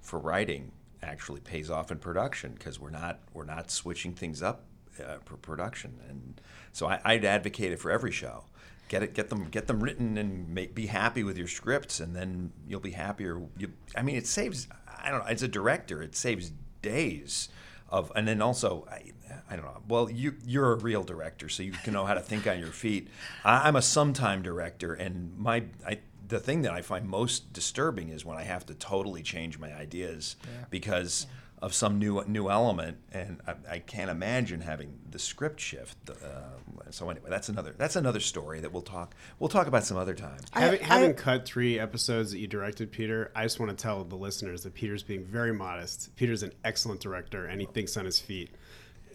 for 0.00 0.18
writing 0.18 0.72
actually 1.02 1.40
pays 1.40 1.70
off 1.70 1.90
in 1.90 1.98
production 1.98 2.52
because 2.52 2.78
we're 2.78 2.90
not 2.90 3.20
we're 3.34 3.44
not 3.44 3.70
switching 3.70 4.12
things 4.12 4.42
up 4.42 4.64
uh, 5.00 5.16
for 5.24 5.36
production, 5.36 5.98
and 6.08 6.40
so 6.72 6.86
I, 6.86 7.00
I'd 7.04 7.24
advocate 7.24 7.72
it 7.72 7.78
for 7.78 7.90
every 7.90 8.12
show. 8.12 8.44
Get 8.88 9.02
it, 9.02 9.14
get 9.14 9.30
them, 9.30 9.48
get 9.48 9.68
them 9.68 9.82
written, 9.82 10.18
and 10.18 10.48
make, 10.48 10.74
be 10.74 10.86
happy 10.86 11.22
with 11.22 11.38
your 11.38 11.48
scripts, 11.48 12.00
and 12.00 12.14
then 12.14 12.52
you'll 12.68 12.80
be 12.80 12.90
happier. 12.90 13.40
You, 13.56 13.72
I 13.96 14.02
mean, 14.02 14.16
it 14.16 14.26
saves. 14.26 14.68
I 14.86 15.10
don't 15.10 15.20
know. 15.20 15.26
As 15.26 15.42
a 15.42 15.48
director, 15.48 16.02
it 16.02 16.14
saves 16.14 16.52
days 16.82 17.48
of, 17.88 18.12
and 18.14 18.28
then 18.28 18.42
also, 18.42 18.86
I, 18.90 19.12
I 19.50 19.56
don't 19.56 19.64
know. 19.64 19.82
Well, 19.88 20.10
you 20.10 20.34
you're 20.44 20.72
a 20.72 20.76
real 20.76 21.04
director, 21.04 21.48
so 21.48 21.62
you 21.62 21.72
can 21.72 21.92
know 21.92 22.04
how 22.04 22.14
to 22.14 22.20
think 22.20 22.46
on 22.46 22.58
your 22.58 22.68
feet. 22.68 23.08
I, 23.44 23.68
I'm 23.68 23.76
a 23.76 23.82
sometime 23.82 24.42
director, 24.42 24.92
and 24.92 25.38
my 25.38 25.64
I, 25.86 26.00
the 26.28 26.40
thing 26.40 26.62
that 26.62 26.72
I 26.72 26.82
find 26.82 27.08
most 27.08 27.52
disturbing 27.52 28.08
is 28.08 28.24
when 28.24 28.38
I 28.38 28.42
have 28.42 28.66
to 28.66 28.74
totally 28.74 29.22
change 29.22 29.58
my 29.58 29.74
ideas 29.74 30.36
because 30.70 31.26
of 31.62 31.72
some 31.72 31.98
new 31.98 32.22
new 32.26 32.50
element, 32.50 32.98
and 33.12 33.40
I, 33.46 33.54
I 33.74 33.78
can't 33.78 34.10
imagine 34.10 34.60
having 34.62 34.98
the 35.08 35.18
script 35.18 35.60
shift. 35.60 35.96
Uh, 36.10 36.90
so 36.90 37.08
anyway, 37.08 37.30
that's 37.30 37.48
another 37.48 37.74
that's 37.78 37.94
another 37.96 38.18
story 38.20 38.60
that 38.60 38.72
we'll 38.72 38.82
talk 38.82 39.14
we'll 39.38 39.48
talk 39.48 39.68
about 39.68 39.84
some 39.84 39.96
other 39.96 40.14
time. 40.14 40.38
having, 40.50 40.80
I- 40.80 40.84
having 40.84 41.14
cut 41.14 41.46
three 41.46 41.78
episodes 41.78 42.32
that 42.32 42.38
you 42.38 42.48
directed, 42.48 42.90
Peter, 42.90 43.30
I 43.36 43.44
just 43.44 43.60
want 43.60 43.70
to 43.70 43.80
tell 43.80 44.02
the 44.04 44.16
listeners 44.16 44.64
that 44.64 44.74
Peter's 44.74 45.04
being 45.04 45.24
very 45.24 45.52
modest. 45.54 46.14
Peter's 46.16 46.42
an 46.42 46.52
excellent 46.64 47.00
director, 47.00 47.46
and 47.46 47.60
he 47.60 47.66
thinks 47.68 47.96
on 47.96 48.04
his 48.04 48.18
feet 48.18 48.50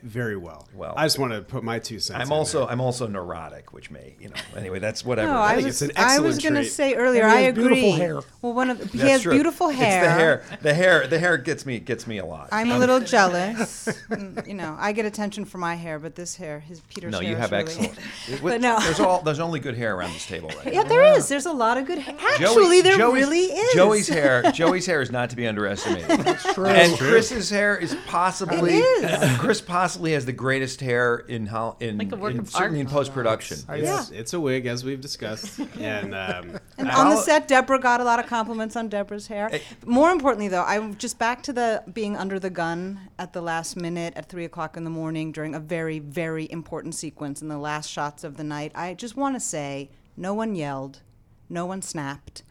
very 0.03 0.37
well. 0.37 0.67
Well, 0.73 0.93
I 0.97 1.05
just 1.05 1.19
want 1.19 1.33
to 1.33 1.41
put 1.41 1.63
my 1.63 1.79
two 1.79 1.99
cents. 1.99 2.21
I'm 2.21 2.31
also 2.31 2.59
there. 2.61 2.69
I'm 2.71 2.81
also 2.81 3.07
neurotic, 3.07 3.73
which 3.73 3.91
may 3.91 4.15
you 4.19 4.29
know 4.29 4.35
anyway 4.55 4.79
that's 4.79 5.03
whatever. 5.05 5.31
No, 5.31 5.39
I 5.39 5.51
I 5.51 5.55
think 5.55 5.65
was, 5.67 5.81
it's 5.81 5.97
an 5.97 6.03
I 6.03 6.19
was 6.19 6.37
going 6.39 6.53
to 6.55 6.65
say 6.65 6.95
earlier, 6.95 7.25
I 7.25 7.41
has 7.41 7.53
beautiful 7.55 7.77
agree. 7.77 7.91
hair. 7.91 8.19
Well, 8.41 8.53
one 8.53 8.69
of 8.69 8.77
he 8.91 8.97
That's 8.97 9.11
has 9.11 9.21
true. 9.23 9.33
beautiful 9.33 9.69
hair. 9.69 10.03
It's 10.03 10.07
the 10.07 10.11
hair. 10.13 10.43
The 10.61 10.73
hair. 10.73 11.07
The 11.07 11.19
hair 11.19 11.37
gets 11.37 11.65
me 11.65 11.79
gets 11.79 12.07
me 12.07 12.17
a 12.19 12.25
lot. 12.25 12.49
I'm 12.51 12.71
a 12.71 12.77
little 12.79 12.99
jealous. 13.15 13.87
Mm, 14.09 14.47
you 14.47 14.53
know, 14.53 14.75
I 14.79 14.91
get 14.91 15.05
attention 15.05 15.45
for 15.45 15.57
my 15.57 15.75
hair, 15.75 15.99
but 15.99 16.15
this 16.15 16.35
hair, 16.35 16.59
his 16.59 16.79
Peter's 16.81 17.11
no, 17.11 17.19
hair 17.19 17.29
you 17.29 17.35
is 17.35 17.39
have 17.41 17.51
really- 17.51 17.63
excellent. 17.63 17.99
But 18.41 18.61
no. 18.61 18.79
There's 18.79 18.99
all 18.99 19.21
there's 19.21 19.39
only 19.39 19.59
good 19.59 19.75
hair 19.75 19.95
around 19.95 20.13
this 20.13 20.25
table 20.25 20.49
right 20.63 20.65
Yeah, 20.73 20.83
now. 20.83 20.89
there 20.89 21.03
is. 21.17 21.27
There's 21.27 21.45
a 21.45 21.53
lot 21.53 21.77
of 21.77 21.85
good 21.85 21.99
hair. 21.99 22.15
Actually, 22.19 22.45
Joey- 22.77 22.81
there 22.81 22.97
Joey's- 22.97 23.13
really 23.25 23.39
is. 23.45 23.73
Joey's 23.75 24.07
hair. 24.07 24.51
Joey's 24.51 24.85
hair 24.85 25.01
is 25.01 25.11
not 25.11 25.29
to 25.31 25.35
be 25.35 25.47
underestimated. 25.47 26.07
That's 26.21 26.53
true. 26.53 26.65
And 26.67 26.97
Chris's 26.97 27.49
hair 27.49 27.77
is 27.77 27.95
possibly 28.07 28.77
It 28.77 29.23
is. 29.23 29.37
Chris 29.37 29.61
possibly 29.61 29.86
has 29.95 30.25
the 30.25 30.33
greatest 30.33 30.81
hair 30.81 31.17
in 31.17 31.45
how 31.47 31.77
in, 31.79 31.97
Like 31.97 32.11
a 32.11 32.15
work 32.15 32.33
in- 32.33 32.39
of 32.39 32.49
certainly 32.49 32.79
art. 32.79 32.87
in 32.87 32.93
post 32.93 33.13
production. 33.13 33.57
It's, 33.69 34.09
it's 34.11 34.33
a 34.33 34.39
wig, 34.39 34.65
as 34.65 34.83
we've 34.83 35.01
discussed, 35.01 35.59
and, 35.79 36.13
um, 36.15 36.59
And 36.77 36.89
on 36.91 37.09
the 37.09 37.17
set, 37.17 37.47
Deborah 37.47 37.79
got 37.79 38.01
a 38.01 38.03
lot 38.03 38.19
of 38.19 38.27
compliments 38.27 38.75
on 38.75 38.87
Deborah's 38.89 39.27
hair. 39.27 39.49
More 39.85 40.11
importantly, 40.11 40.47
though, 40.47 40.63
I'm 40.63 40.95
just 40.97 41.17
back 41.17 41.41
to 41.43 41.53
the 41.53 41.83
being 41.91 42.15
under 42.15 42.39
the 42.39 42.49
gun 42.49 42.99
at 43.17 43.33
the 43.33 43.41
last 43.41 43.75
minute 43.75 44.13
at 44.15 44.29
three 44.29 44.45
o'clock 44.45 44.77
in 44.77 44.83
the 44.83 44.89
morning 44.89 45.31
during 45.31 45.55
a 45.55 45.59
very, 45.59 45.99
very 45.99 46.49
important 46.51 46.93
sequence 46.95 47.41
in 47.41 47.47
the 47.47 47.57
last 47.57 47.89
shots 47.89 48.23
of 48.23 48.37
the 48.37 48.43
night. 48.43 48.71
I 48.75 48.93
just 48.93 49.15
want 49.17 49.35
to 49.35 49.39
say, 49.39 49.89
no 50.15 50.33
one 50.33 50.55
yelled, 50.55 51.01
no 51.49 51.65
one 51.65 51.81
snapped. 51.81 52.43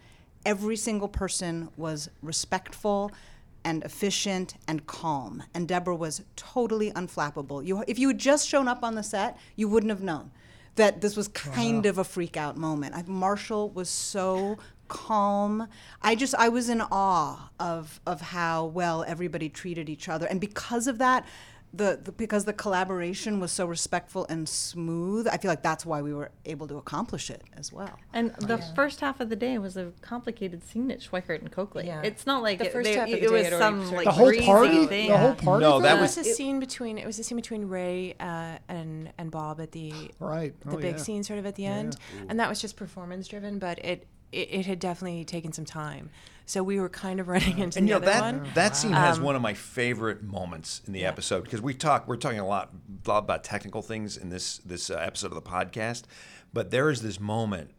Every 0.44 0.76
single 0.76 1.08
person 1.08 1.68
was 1.76 2.08
respectful 2.22 3.10
and 3.66 3.82
efficient 3.82 4.54
and 4.68 4.86
calm. 4.86 5.42
And 5.52 5.66
Deborah 5.66 5.96
was 5.96 6.22
totally 6.36 6.92
unflappable. 6.92 7.66
You, 7.66 7.82
if 7.88 7.98
you 7.98 8.08
had 8.08 8.18
just 8.18 8.48
shown 8.48 8.68
up 8.68 8.84
on 8.84 8.94
the 8.94 9.02
set, 9.02 9.36
you 9.56 9.68
wouldn't 9.68 9.90
have 9.90 10.02
known 10.02 10.30
that 10.76 11.00
this 11.00 11.16
was 11.16 11.26
kind 11.26 11.84
of 11.84 11.98
a 11.98 12.04
freak 12.04 12.36
out 12.36 12.56
moment. 12.56 12.94
I, 12.94 13.02
Marshall 13.08 13.70
was 13.70 13.88
so 13.88 14.56
calm. 14.86 15.66
I 16.00 16.14
just 16.14 16.36
I 16.36 16.48
was 16.48 16.68
in 16.68 16.80
awe 16.80 17.50
of 17.58 18.00
of 18.06 18.20
how 18.20 18.66
well 18.66 19.04
everybody 19.04 19.48
treated 19.48 19.88
each 19.88 20.08
other, 20.08 20.26
and 20.26 20.40
because 20.40 20.86
of 20.86 20.98
that. 20.98 21.26
The, 21.76 22.00
the 22.02 22.12
because 22.12 22.44
the 22.44 22.52
collaboration 22.52 23.38
was 23.40 23.52
so 23.52 23.66
respectful 23.66 24.26
and 24.28 24.48
smooth, 24.48 25.26
I 25.28 25.36
feel 25.36 25.50
like 25.50 25.62
that's 25.62 25.84
why 25.84 26.00
we 26.02 26.12
were 26.14 26.30
able 26.44 26.66
to 26.68 26.76
accomplish 26.76 27.30
it 27.30 27.42
as 27.56 27.72
well. 27.72 27.98
And 28.12 28.34
the 28.36 28.58
first 28.74 29.00
half 29.00 29.20
of 29.20 29.28
the 29.28 29.36
day 29.36 29.58
was 29.58 29.76
a 29.76 29.92
complicated 30.00 30.64
scene 30.64 30.90
at 30.90 31.00
Schweikart 31.00 31.40
and 31.40 31.50
Cokely. 31.52 31.86
Yeah. 31.86 32.02
It's 32.02 32.26
not 32.26 32.42
like 32.42 32.58
The 32.58 32.66
it, 32.66 32.72
first 32.72 32.84
they- 32.84 32.94
half 32.96 33.04
of 33.08 33.12
the 33.12 33.18
it 33.18 33.20
day 33.28 33.28
was 33.28 33.46
had 33.48 33.58
some 33.58 33.90
like 33.92 34.04
the 34.04 34.12
whole 34.12 34.32
party, 34.40 34.86
thing. 34.86 35.08
the 35.10 35.18
whole 35.18 35.34
party. 35.34 35.62
No, 35.64 35.72
thing? 35.74 35.82
that 35.82 35.98
It 35.98 36.00
was- 36.00 36.16
was 36.16 36.26
a 36.26 36.34
scene 36.34 36.60
between 36.60 36.98
it 36.98 37.06
was 37.06 37.18
a 37.18 37.24
scene 37.24 37.36
between 37.36 37.66
Rhea 37.68 38.14
uh, 38.20 38.58
and 38.68 39.12
and 39.18 39.30
Bob 39.30 39.60
at 39.60 39.72
the 39.72 39.92
right. 40.20 40.58
the 40.62 40.70
Oh, 40.72 40.76
big 40.78 40.96
yeah. 40.96 41.02
scene 41.02 41.22
sort 41.24 41.38
of 41.38 41.46
at 41.46 41.56
the 41.56 41.66
end, 41.66 41.96
and 42.28 42.38
that 42.40 42.48
was 42.48 42.60
just 42.60 42.76
performance 42.76 43.28
driven, 43.28 43.58
but 43.58 43.78
it, 43.84 44.06
it 44.32 44.48
it 44.50 44.66
had 44.66 44.78
definitely 44.78 45.24
taken 45.24 45.52
some 45.52 45.64
time. 45.64 46.10
So 46.48 46.62
we 46.62 46.78
were 46.78 46.88
kind 46.88 47.18
of 47.18 47.26
running 47.34 47.58
into 47.58 47.78
And 47.78 47.88
the 47.88 47.92
you 47.92 47.94
know 47.94 47.96
other 47.96 48.06
that 48.06 48.20
one. 48.22 48.48
that 48.54 48.76
scene 48.76 48.92
has 48.92 49.18
Um, 49.18 49.24
one 49.24 49.36
of 49.36 49.42
my 49.42 49.54
favorite 49.54 50.22
moments 50.22 50.80
in 50.86 50.92
the 50.92 51.04
episode 51.04 51.42
because 51.44 51.60
we 51.60 51.74
talk 51.74 52.06
we're 52.06 52.16
talking 52.16 52.38
a 52.38 52.46
lot 52.46 52.70
about 53.06 53.42
technical 53.44 53.82
things 53.82 54.16
in 54.16 54.28
this 54.30 54.58
this 54.58 54.90
uh, 54.90 54.94
episode 54.94 55.28
of 55.32 55.34
the 55.34 55.42
podcast, 55.50 56.04
but 56.52 56.70
there 56.70 56.88
is 56.90 57.02
this 57.02 57.18
moment 57.18 57.70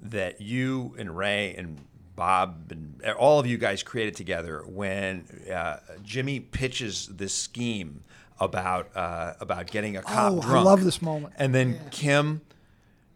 that 0.00 0.40
you 0.40 0.94
and 0.98 1.16
Rhea 1.16 1.54
and 1.56 1.78
Bob 2.16 2.70
and 2.70 3.02
all 3.18 3.38
of 3.40 3.46
you 3.46 3.56
guys 3.56 3.82
created 3.82 4.14
together 4.14 4.62
when 4.66 5.24
uh, 5.50 5.78
Jimmy 6.02 6.40
pitches 6.40 7.06
this 7.06 7.32
scheme 7.32 8.02
about 8.38 8.94
uh, 8.94 9.32
about 9.40 9.68
getting 9.68 9.96
a 9.96 10.02
cop 10.02 10.32
Oh, 10.32 10.40
I 10.42 10.60
love 10.60 10.84
this 10.84 11.00
moment. 11.00 11.32
And 11.38 11.54
then 11.54 11.80
Kim 11.90 12.42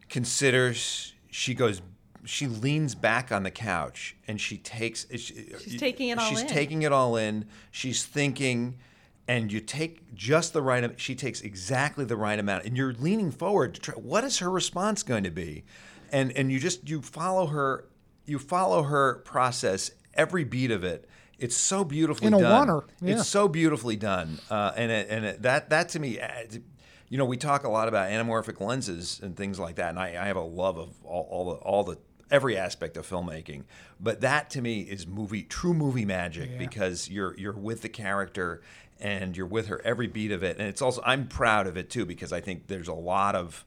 considers 0.09 1.13
she 1.31 1.53
goes 1.55 1.83
she 2.27 2.47
leans 2.47 2.95
back 2.95 3.31
on 3.33 3.43
the 3.43 3.51
couch 3.51 4.17
and 4.27 4.41
she 4.41 4.59
takes 4.59 5.07
she, 5.11 5.55
She's 5.63 5.79
taking 5.79 6.09
it 6.09 6.19
all 6.19 6.29
she's 6.29 6.43
in. 6.43 6.47
taking 6.49 6.83
it 6.83 6.93
all 6.93 7.17
in 7.17 7.47
she's 7.71 8.05
thinking 8.05 8.79
and 9.29 9.51
you 9.53 9.61
take 9.61 10.15
just 10.15 10.53
the 10.53 10.63
right 10.63 10.83
am- 10.85 10.97
she 10.97 11.15
takes 11.15 11.41
exactly 11.41 12.05
the 12.05 12.17
right 12.17 12.39
amount 12.39 12.65
and 12.65 12.77
you're 12.77 12.93
leaning 12.95 13.31
forward 13.31 13.75
to 13.75 13.81
try 13.81 13.95
what 13.95 14.25
is 14.25 14.39
her 14.39 14.51
response 14.51 15.03
going 15.03 15.25
to 15.25 15.31
be 15.31 15.65
and 16.13 16.33
and 16.33 16.51
you 16.53 16.59
just 16.59 16.89
you 16.89 17.01
follow 17.03 17.47
her 17.47 17.87
you 18.27 18.39
follow 18.39 18.83
her 18.83 19.17
process 19.25 19.91
every 20.15 20.45
beat 20.45 20.71
of 20.71 20.83
it 20.85 21.09
It's 21.39 21.57
so 21.57 21.85
beautifully 21.85 22.29
In 22.29 22.35
a 22.35 22.39
done. 22.41 22.69
oneer, 22.69 22.83
yeah. 23.03 23.15
It's 23.19 23.29
so 23.29 23.47
beautifully 23.49 23.97
done, 23.97 24.39
uh, 24.51 24.73
and 24.77 24.91
it, 24.91 25.07
and 25.11 25.25
it, 25.27 25.43
that 25.43 25.69
that 25.71 25.91
to 25.91 25.99
me, 26.01 26.19
you 27.11 27.19
know, 27.19 27.27
we 27.27 27.37
talk 27.37 27.65
a 27.65 27.69
lot 27.69 27.89
about 27.89 28.09
anamorphic 28.11 28.59
lenses 28.61 29.21
and 29.23 29.37
things 29.37 29.59
like 29.61 29.77
that, 29.77 29.91
and 29.91 29.99
I, 29.99 30.09
I 30.21 30.27
have 30.27 30.37
a 30.37 30.41
love 30.41 30.79
of 30.79 30.89
all, 31.05 31.29
all 31.31 31.45
the 31.53 31.57
all 31.61 31.85
the 31.85 31.99
every 32.31 32.57
aspect 32.57 32.97
of 32.97 33.09
filmmaking, 33.09 33.65
but 34.01 34.21
that 34.21 34.51
to 34.51 34.63
me 34.63 34.81
is 34.81 35.07
movie 35.07 35.43
true 35.43 35.75
movie 35.75 36.05
magic 36.05 36.59
because 36.59 37.09
you're 37.09 37.37
you're 37.39 37.53
with 37.53 37.83
the 37.83 37.89
character 37.89 38.63
and 39.01 39.37
you're 39.37 39.47
with 39.47 39.69
her 39.69 39.81
every 39.85 40.07
beat 40.07 40.33
of 40.33 40.43
it, 40.43 40.59
and 40.59 40.69
it's 40.69 40.83
also 40.83 41.03
I'm 41.05 41.27
proud 41.29 41.67
of 41.67 41.77
it 41.77 41.91
too 41.91 42.07
because 42.07 42.33
I 42.33 42.41
think 42.41 42.67
there's 42.67 42.89
a 42.89 42.95
lot 42.95 43.35
of 43.35 43.65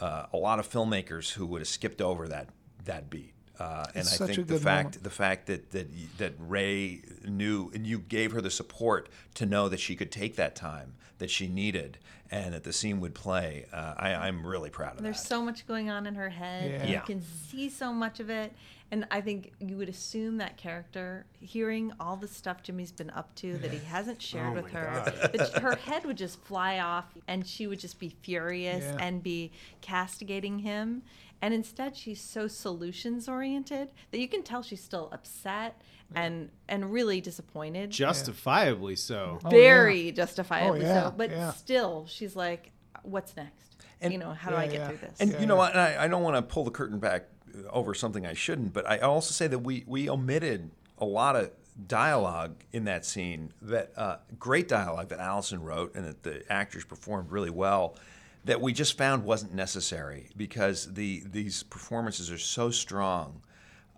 uh, 0.00 0.26
a 0.32 0.36
lot 0.36 0.58
of 0.58 0.68
filmmakers 0.68 1.32
who 1.32 1.46
would 1.46 1.60
have 1.60 1.68
skipped 1.68 2.00
over 2.00 2.28
that 2.28 2.48
that 2.84 3.10
beat. 3.10 3.34
Uh, 3.58 3.84
and 3.94 4.06
I 4.06 4.26
think 4.26 4.46
the 4.46 4.58
fact 4.58 4.84
moment. 4.84 5.02
the 5.02 5.10
fact 5.10 5.46
that 5.46 5.72
that 5.72 5.88
that 6.18 6.34
Rhea 6.38 7.00
knew 7.24 7.70
and 7.74 7.86
you 7.86 7.98
gave 7.98 8.32
her 8.32 8.40
the 8.40 8.50
support 8.50 9.08
to 9.34 9.46
know 9.46 9.68
that 9.68 9.80
she 9.80 9.96
could 9.96 10.12
take 10.12 10.36
that 10.36 10.54
time 10.54 10.94
that 11.18 11.30
she 11.30 11.48
needed 11.48 11.98
and 12.30 12.52
that 12.54 12.64
the 12.64 12.72
scene 12.72 13.00
would 13.00 13.14
play. 13.14 13.66
Uh, 13.72 13.94
I, 13.96 14.14
I'm 14.14 14.46
really 14.46 14.70
proud 14.70 14.96
of 14.96 15.02
There's 15.02 15.20
that. 15.22 15.28
so 15.28 15.42
much 15.42 15.66
going 15.66 15.88
on 15.90 16.06
in 16.06 16.14
her 16.14 16.28
head. 16.28 16.70
Yeah. 16.70 16.76
and 16.80 16.88
Yeah. 16.90 16.96
You 17.00 17.02
can 17.06 17.22
see 17.22 17.68
so 17.70 17.92
much 17.92 18.20
of 18.20 18.30
it. 18.30 18.52
And 18.90 19.06
I 19.10 19.20
think 19.20 19.52
you 19.60 19.76
would 19.76 19.90
assume 19.90 20.38
that 20.38 20.56
character, 20.56 21.26
hearing 21.40 21.92
all 22.00 22.16
the 22.16 22.26
stuff 22.28 22.62
Jimmy's 22.62 22.90
been 22.92 23.10
up 23.10 23.34
to 23.36 23.58
that 23.58 23.70
he 23.70 23.84
hasn't 23.84 24.20
shared 24.30 24.52
Oh 24.56 24.62
with 24.62 24.72
her, 24.72 25.30
that 25.34 25.58
her 25.62 25.76
head 25.76 26.06
would 26.06 26.16
just 26.16 26.40
fly 26.44 26.78
off 26.78 27.04
and 27.28 27.46
she 27.46 27.66
would 27.66 27.78
just 27.80 27.98
be 27.98 28.08
furious 28.22 28.82
Yeah. 28.84 28.96
and 28.98 29.22
be 29.22 29.50
castigating 29.82 30.58
him. 30.60 31.02
And 31.42 31.54
instead, 31.54 31.96
she's 31.96 32.20
so 32.20 32.48
solutions 32.48 33.28
oriented 33.28 33.88
that 34.10 34.18
you 34.18 34.26
can 34.28 34.42
tell 34.42 34.62
she's 34.62 34.82
still 34.82 35.08
upset 35.12 35.80
and 36.14 36.50
and 36.68 36.92
really 36.92 37.20
disappointed. 37.20 37.90
Justifiably 37.90 38.96
so. 38.96 39.38
Oh, 39.44 39.50
Very 39.50 40.06
yeah. 40.06 40.12
justifiably 40.12 40.80
Oh, 40.80 40.82
yeah, 40.82 41.02
so. 41.04 41.14
But 41.16 41.30
yeah. 41.30 41.52
still, 41.52 42.06
she's 42.08 42.34
like, 42.36 42.72
what's 43.02 43.36
next? 43.36 43.76
And- 44.00 44.12
you 44.12 44.18
know, 44.18 44.32
how 44.32 44.50
do 44.50 44.56
I 44.56 44.66
get 44.66 44.74
yeah. 44.74 44.88
through 44.88 44.98
this? 44.98 45.20
And 45.20 45.32
Yeah, 45.32 45.40
you 45.40 45.46
know 45.46 45.56
what? 45.56 45.76
I, 45.76 46.04
I 46.04 46.08
don't 46.08 46.22
want 46.22 46.36
to 46.36 46.42
pull 46.42 46.64
the 46.64 46.70
curtain 46.70 46.98
back 46.98 47.24
over 47.70 47.94
something 47.94 48.26
I 48.26 48.34
shouldn't, 48.34 48.72
but 48.72 48.88
I 48.88 48.98
also 48.98 49.32
say 49.32 49.46
that 49.48 49.60
we 49.60 49.84
we 49.86 50.08
omitted 50.08 50.70
a 50.98 51.04
lot 51.04 51.36
of 51.36 51.50
dialogue 51.86 52.56
in 52.72 52.84
that 52.84 53.04
scene. 53.04 53.52
That 53.62 53.92
uh, 53.96 54.16
great 54.38 54.68
dialogue 54.68 55.08
that 55.08 55.20
Allison 55.20 55.62
wrote 55.62 55.94
and 55.94 56.04
that 56.06 56.22
the 56.22 56.50
actors 56.52 56.84
performed 56.84 57.30
really 57.30 57.50
well. 57.50 57.96
That 58.44 58.60
we 58.60 58.72
just 58.72 58.96
found 58.96 59.24
wasn't 59.24 59.52
necessary 59.54 60.30
because 60.36 60.94
the 60.94 61.22
these 61.26 61.64
performances 61.64 62.30
are 62.30 62.38
so 62.38 62.70
strong 62.70 63.42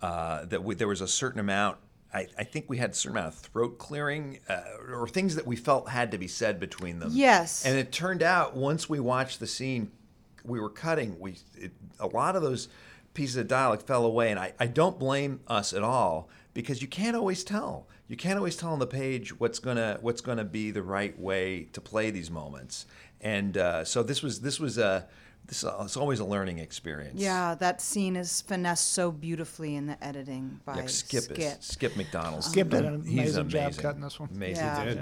uh, 0.02 0.46
that 0.46 0.64
we, 0.64 0.74
there 0.74 0.88
was 0.88 1.00
a 1.02 1.08
certain 1.08 1.40
amount. 1.40 1.76
I, 2.12 2.26
I 2.38 2.44
think 2.44 2.66
we 2.68 2.78
had 2.78 2.90
a 2.90 2.94
certain 2.94 3.18
amount 3.18 3.34
of 3.34 3.40
throat 3.40 3.78
clearing 3.78 4.40
uh, 4.48 4.62
or 4.90 5.06
things 5.06 5.36
that 5.36 5.46
we 5.46 5.56
felt 5.56 5.88
had 5.88 6.10
to 6.10 6.18
be 6.18 6.28
said 6.28 6.58
between 6.58 6.98
them. 6.98 7.10
Yes. 7.12 7.64
And 7.64 7.78
it 7.78 7.92
turned 7.92 8.22
out 8.22 8.56
once 8.56 8.88
we 8.88 8.98
watched 8.98 9.38
the 9.40 9.46
scene, 9.46 9.92
we 10.44 10.58
were 10.60 10.70
cutting. 10.70 11.18
We 11.18 11.36
it, 11.56 11.72
a 11.98 12.06
lot 12.06 12.36
of 12.36 12.42
those 12.42 12.68
pieces 13.14 13.36
of 13.36 13.48
dialogue 13.48 13.82
fell 13.82 14.04
away, 14.04 14.30
and 14.30 14.40
I, 14.40 14.52
I 14.58 14.66
don't 14.66 14.98
blame 14.98 15.40
us 15.46 15.72
at 15.72 15.82
all 15.82 16.28
because 16.54 16.82
you 16.82 16.88
can't 16.88 17.16
always 17.16 17.44
tell. 17.44 17.86
You 18.08 18.16
can't 18.16 18.38
always 18.38 18.56
tell 18.56 18.72
on 18.72 18.80
the 18.80 18.86
page 18.86 19.38
what's 19.38 19.58
gonna 19.58 19.98
what's 20.00 20.20
gonna 20.20 20.44
be 20.44 20.70
the 20.70 20.82
right 20.82 21.18
way 21.18 21.68
to 21.72 21.80
play 21.80 22.10
these 22.10 22.30
moments. 22.30 22.86
And 23.20 23.56
uh, 23.56 23.84
so 23.84 24.02
this 24.02 24.22
was 24.22 24.40
this 24.40 24.58
was 24.58 24.78
a 24.78 25.06
this 25.46 25.64
it's 25.64 25.96
always 25.96 26.20
a 26.20 26.24
learning 26.24 26.58
experience. 26.58 27.20
Yeah, 27.20 27.56
that 27.56 27.80
scene 27.80 28.14
is 28.16 28.40
finessed 28.42 28.92
so 28.92 29.10
beautifully 29.10 29.74
in 29.74 29.86
the 29.86 30.02
editing 30.04 30.60
by 30.64 30.76
Like 30.76 30.88
Skip, 30.88 31.24
Skip. 31.24 31.38
is 31.38 31.56
Skip 31.60 31.96
McDonald. 31.96 32.44
Skip 32.44 32.68
did 32.68 32.84
an 32.84 33.02
He's 33.02 33.36
amazing 33.36 33.48
job 33.48 33.76
cutting 33.76 34.00
this 34.00 34.20
one. 34.20 34.28
Amazing. 34.32 34.64
Yeah. 34.64 34.84
did. 34.84 34.98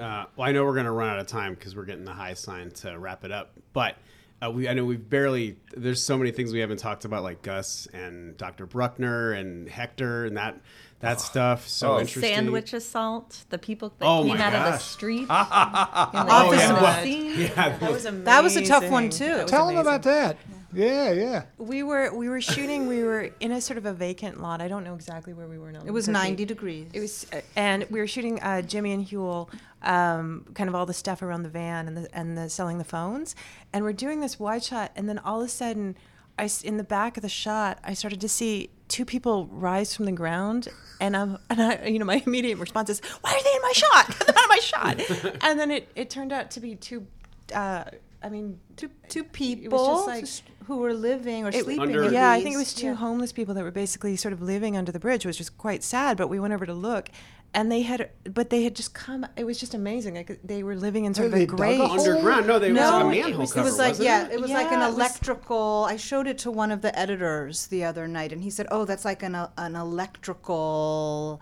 Uh, 0.00 0.26
well, 0.36 0.48
I 0.48 0.52
know 0.52 0.64
we're 0.64 0.74
going 0.74 0.86
to 0.86 0.92
run 0.92 1.08
out 1.08 1.18
of 1.18 1.26
time 1.26 1.54
because 1.54 1.76
we're 1.76 1.84
getting 1.84 2.04
the 2.04 2.12
high 2.12 2.34
sign 2.34 2.70
to 2.70 2.98
wrap 2.98 3.24
it 3.24 3.30
up. 3.32 3.52
But 3.72 3.96
uh, 4.44 4.50
we, 4.50 4.68
I 4.68 4.74
know 4.74 4.84
we've 4.84 5.08
barely. 5.08 5.56
There's 5.76 6.02
so 6.02 6.18
many 6.18 6.32
things 6.32 6.52
we 6.52 6.58
haven't 6.60 6.78
talked 6.78 7.04
about, 7.04 7.22
like 7.22 7.42
Gus 7.42 7.86
and 7.92 8.36
Dr. 8.36 8.66
Bruckner 8.66 9.32
and 9.32 9.68
Hector 9.68 10.24
and 10.24 10.36
that 10.36 10.60
that 11.02 11.20
stuff. 11.20 11.68
So 11.68 11.92
Oh. 11.92 12.00
interesting. 12.00 12.34
Sandwich 12.34 12.72
assault, 12.72 13.44
the 13.50 13.58
people 13.58 13.92
that 13.98 14.06
Oh 14.06 14.24
came 14.24 14.38
my 14.38 14.42
out 14.42 14.54
of 14.54 14.64
the 14.64 14.70
gosh. 14.70 14.84
street. 14.84 15.26
Office 15.30 16.60
yeah, 16.60 16.72
well, 16.82 17.02
scene. 17.04 17.40
Yeah, 17.40 17.76
That 17.78 17.92
was 17.92 18.04
amazing. 18.06 18.24
That 18.24 18.42
was 18.42 18.56
a 18.56 18.64
tough 18.64 18.88
one, 18.88 19.10
too. 19.10 19.26
That 19.26 19.42
was 19.42 19.50
Tell 19.50 19.66
them 19.66 19.76
about 19.76 20.02
that. 20.04 20.36
Yeah, 20.74 21.12
yeah. 21.12 21.42
We 21.58 21.82
were 21.82 22.14
we 22.14 22.30
were 22.30 22.40
shooting. 22.40 22.86
We 22.86 23.02
were 23.02 23.28
in 23.40 23.52
a 23.52 23.60
sort 23.60 23.76
of 23.76 23.84
a 23.84 23.92
vacant 23.92 24.40
lot. 24.40 24.62
I 24.62 24.68
don't 24.68 24.84
know 24.84 24.94
exactly 24.94 25.34
where 25.34 25.46
we 25.46 25.58
were 25.58 25.70
now. 25.70 25.82
It 25.84 25.90
was 25.90 26.08
90 26.08 26.46
degrees. 26.46 26.88
It 26.94 27.00
was, 27.00 27.26
uh, 27.30 27.42
and 27.56 27.84
we 27.90 28.00
were 28.00 28.06
shooting 28.06 28.40
uh, 28.40 28.62
Jimmy 28.62 28.92
and 28.92 29.06
Huell, 29.06 29.50
um, 29.82 30.46
kind 30.54 30.70
of 30.70 30.74
all 30.74 30.86
the 30.86 30.94
stuff 30.94 31.20
around 31.20 31.42
the 31.42 31.50
van 31.50 31.88
and 31.88 31.96
the 31.98 32.08
and 32.16 32.38
the 32.38 32.48
selling 32.48 32.78
the 32.78 32.84
phones, 32.84 33.34
and 33.74 33.84
we're 33.84 33.92
doing 33.92 34.20
this 34.20 34.40
wide 34.40 34.64
shot, 34.64 34.92
and 34.96 35.06
then 35.10 35.18
all 35.18 35.40
of 35.42 35.46
a 35.46 35.50
sudden, 35.50 35.94
I 36.38 36.44
s- 36.44 36.62
in 36.62 36.78
the 36.78 36.84
back 36.84 37.18
of 37.18 37.22
the 37.22 37.28
shot, 37.28 37.78
I 37.84 37.92
started 37.92 38.22
to 38.22 38.28
see 38.30 38.70
two 38.92 39.04
people 39.06 39.46
rise 39.46 39.96
from 39.96 40.04
the 40.04 40.12
ground, 40.12 40.68
and 41.00 41.16
um, 41.16 41.38
and 41.50 41.60
I, 41.62 41.86
you 41.86 41.98
know, 41.98 42.04
my 42.04 42.22
immediate 42.26 42.58
response 42.58 42.90
is, 42.90 43.00
"Why 43.22 43.30
are 43.32 43.42
they 43.42 43.56
in 43.56 43.62
my 43.62 43.72
shot? 43.72 44.06
They're 44.26 44.38
out 44.38 44.44
of 44.44 44.48
my 44.48 44.58
shot!" 44.58 45.36
and 45.42 45.58
then 45.58 45.70
it 45.70 45.88
it 45.96 46.10
turned 46.10 46.32
out 46.32 46.50
to 46.52 46.60
be 46.60 46.76
two, 46.76 47.06
uh, 47.54 47.84
I 48.22 48.28
mean, 48.28 48.60
two, 48.76 48.90
two 49.08 49.20
it 49.20 49.24
was 49.26 49.32
people 49.32 49.86
just 49.86 50.06
like 50.06 50.20
just 50.24 50.42
who 50.66 50.76
were 50.76 50.92
living 50.94 51.44
or 51.44 51.48
it- 51.48 51.64
sleeping. 51.64 51.80
Under- 51.88 52.04
at 52.04 52.12
yeah, 52.12 52.30
I 52.30 52.42
think 52.42 52.54
it 52.54 52.58
was 52.58 52.74
two 52.74 52.86
Yeah. 52.88 52.94
homeless 52.94 53.32
people 53.32 53.54
that 53.54 53.64
were 53.64 53.70
basically 53.72 54.14
sort 54.16 54.32
of 54.34 54.42
living 54.42 54.76
under 54.76 54.92
the 54.92 55.00
bridge, 55.00 55.24
which 55.26 55.38
was 55.38 55.48
quite 55.50 55.82
sad. 55.82 56.16
But 56.16 56.28
we 56.28 56.38
went 56.38 56.52
over 56.52 56.66
to 56.66 56.74
look, 56.74 57.08
and 57.54 57.70
they 57.70 57.82
had, 57.82 58.10
but 58.24 58.48
they 58.50 58.62
had 58.64 58.74
just 58.74 58.94
come. 58.94 59.26
It 59.36 59.44
was 59.44 59.58
just 59.60 59.74
amazing. 59.74 60.14
Like 60.14 60.40
they 60.42 60.62
were 60.62 60.74
living 60.76 61.04
in 61.04 61.12
sort 61.14 61.28
of 61.28 61.34
a 61.34 61.46
dug 61.46 61.56
grave. 61.56 61.80
Underground? 61.80 62.46
No, 62.46 62.58
they 62.58 62.72
No, 62.72 62.80
was 62.82 62.90
like 62.90 63.02
a 63.02 63.06
it 63.18 63.22
manhole 63.24 63.40
was- 63.40 63.50
it 63.50 63.54
cover. 63.54 63.66
It 63.66 63.70
was 63.70 63.78
like 63.78 63.88
wasn't 63.90 64.06
yeah, 64.06 64.26
it? 64.26 64.32
it 64.32 64.40
was 64.40 64.50
Yeah, 64.50 64.56
like 64.56 64.72
an 64.72 64.80
it 64.82 64.86
was- 64.86 64.94
electrical. 64.94 65.86
I 65.88 65.96
showed 65.96 66.26
it 66.26 66.38
to 66.38 66.50
one 66.50 66.70
of 66.70 66.80
the 66.82 66.98
editors 66.98 67.66
the 67.66 67.84
other 67.84 68.08
night, 68.08 68.32
and 68.32 68.42
he 68.42 68.50
said, 68.50 68.66
"Oh, 68.70 68.84
that's 68.84 69.04
like 69.04 69.22
an 69.22 69.34
an 69.34 69.76
electrical." 69.76 71.40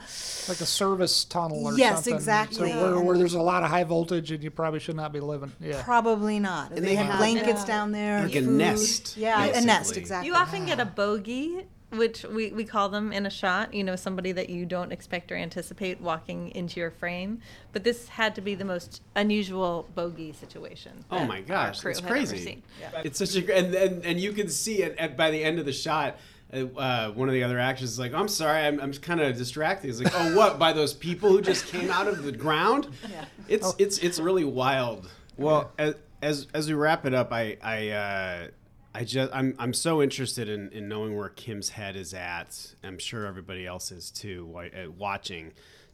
Like 0.48 0.61
a 0.61 0.66
service 0.66 1.24
tunnel 1.24 1.66
or 1.66 1.74
Yes, 1.78 1.96
something. 1.96 2.14
exactly. 2.14 2.70
So 2.72 2.92
where, 2.94 3.00
where 3.00 3.18
there's 3.18 3.34
a 3.34 3.42
lot 3.42 3.62
of 3.62 3.70
high 3.70 3.84
voltage 3.84 4.30
and 4.32 4.42
you 4.42 4.50
probably 4.50 4.80
should 4.80 4.96
not 4.96 5.12
be 5.12 5.20
living. 5.20 5.52
Yeah. 5.61 5.82
Probably 5.82 6.38
not. 6.38 6.72
And 6.72 6.84
they, 6.84 6.94
had 6.96 7.16
blankets 7.18 7.61
Yeah. 7.62 7.66
down 7.66 7.92
there, 7.92 8.22
Like 8.22 8.34
a 8.36 8.40
food. 8.42 8.50
nest, 8.50 9.16
Yeah, 9.16 9.44
a 9.44 9.61
nest 9.61 9.96
exactly. 9.96 10.28
You 10.28 10.34
often 10.34 10.66
get 10.66 10.80
a 10.80 10.84
bogey, 10.84 11.66
which 11.91 12.24
we, 12.24 12.53
we 12.53 12.64
call 12.64 12.88
them 12.88 13.12
in 13.12 13.26
a 13.26 13.30
shot, 13.30 13.74
you 13.74 13.82
know, 13.82 13.97
somebody 13.97 14.32
that 14.32 14.49
you 14.49 14.64
don't 14.64 14.93
expect 14.93 15.32
or 15.32 15.36
anticipate 15.36 16.01
walking 16.01 16.51
into 16.55 16.78
your 16.78 16.91
frame. 16.91 17.41
But 17.72 17.84
this 17.84 18.09
had 18.09 18.34
to 18.36 18.41
be 18.41 18.55
the 18.55 18.64
most 18.64 19.03
unusual 19.16 19.88
bogey 19.95 20.32
situation. 20.32 21.05
Oh 21.11 21.24
my 21.24 21.41
gosh, 21.41 21.84
it's 21.84 22.01
crazy. 22.01 22.38
seen. 22.38 22.62
It's 23.05 23.18
such 23.18 23.36
a 23.36 23.57
and 23.57 23.74
and, 23.74 24.05
and 24.05 24.20
you 24.20 24.32
can 24.32 24.49
see 24.49 24.82
it 24.82 24.97
at, 24.99 25.16
by 25.16 25.30
the 25.30 25.43
end 25.43 25.59
of 25.59 25.66
the 25.66 25.72
shot. 25.72 26.16
Uh, 26.53 26.66
uh, 26.76 27.11
one 27.12 27.28
of 27.28 27.32
the 27.32 27.45
other 27.45 27.61
actors 27.61 27.93
is 27.93 27.99
like, 27.99 28.12
"I'm 28.12 28.26
sorry, 28.26 28.66
I'm, 28.66 28.80
I'm 28.80 28.93
kind 28.95 29.20
of 29.20 29.36
distracted." 29.36 29.86
He's 29.86 30.03
like, 30.03 30.12
"Oh, 30.16 30.34
what? 30.36 30.59
By 30.59 30.72
those 30.72 30.93
people 30.95 31.30
who 31.30 31.41
just 31.41 31.66
came 31.66 31.91
out 31.91 32.09
of 32.09 32.24
the 32.24 32.32
ground?" 32.32 32.88
Yeah. 33.09 33.24
It's 33.49 33.74
it's 33.78 33.99
it's 33.99 34.18
really 34.18 34.45
wild. 34.45 35.09
Well, 35.36 35.70
as, 35.78 35.95
as 36.22 36.47
as 36.53 36.68
we 36.68 36.74
wrap 36.74 37.07
it 37.07 37.14
up, 37.14 37.32
I 37.32 37.57
I 37.62 37.88
uh, 37.91 38.49
I 38.95 39.05
just 39.05 39.32
I'm 39.32 39.55
I'm 39.59 39.72
so 39.72 40.03
interested 40.03 40.49
in, 40.49 40.70
in 40.72 40.88
knowing 40.88 41.16
where 41.16 41.28
Kim's 41.28 41.70
head 41.70 41.95
is 41.97 42.12
at. 42.14 42.74
I'm 42.82 42.99
sure 42.99 43.26
everybody 43.26 43.66
else 43.66 43.93
is 43.93 44.11
too. 44.11 44.53
Uh, 44.57 44.91
watching. 44.91 45.53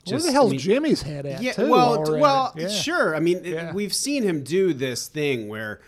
Where 0.09 0.20
the 0.20 0.30
hell's 0.32 0.51
I 0.51 0.53
mean- 0.53 0.61
Jimmy's 0.61 1.03
head 1.03 1.26
at? 1.26 1.42
yeah, 1.42 1.53
too, 1.53 1.68
well, 1.68 2.01
while 2.05 2.20
well. 2.20 2.55
Yeah. 2.57 2.68
sure. 2.68 3.16
I 3.16 3.20
mean, 3.20 3.44
it- 3.44 3.74
we've 3.74 3.92
seen 3.94 4.22
him 4.22 4.44
do 4.44 4.72
this 4.72 5.09
thing 5.09 5.49
where 5.49 5.80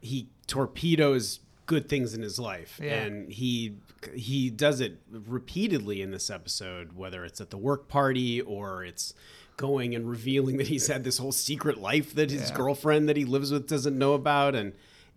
he 0.00 0.28
torpedoes 0.46 1.40
good 1.66 1.88
things 1.88 2.12
in 2.12 2.20
his 2.22 2.38
life, 2.38 2.78
Yeah. 2.82 3.02
and 3.02 3.32
he 3.32 3.76
he 4.14 4.50
does 4.50 4.80
it 4.80 4.98
repeatedly 5.10 6.02
in 6.02 6.10
this 6.10 6.28
episode, 6.30 6.92
whether 6.94 7.24
it's 7.24 7.40
at 7.40 7.50
the 7.50 7.56
work 7.56 7.88
party 7.88 8.40
or 8.40 8.84
it's 8.84 9.14
going 9.56 9.94
and 9.94 10.08
revealing 10.08 10.56
that 10.58 10.66
he's 10.68 10.88
had 10.88 11.04
this 11.04 11.18
whole 11.18 11.32
secret 11.32 11.78
life 11.78 12.14
that 12.14 12.30
his 12.30 12.50
Yeah. 12.50 12.56
girlfriend 12.56 13.08
that 13.08 13.16
he 13.16 13.24
lives 13.24 13.50
with 13.52 13.68
doesn't 13.68 13.96
know 13.96 14.14
about, 14.14 14.54
and 14.54 14.72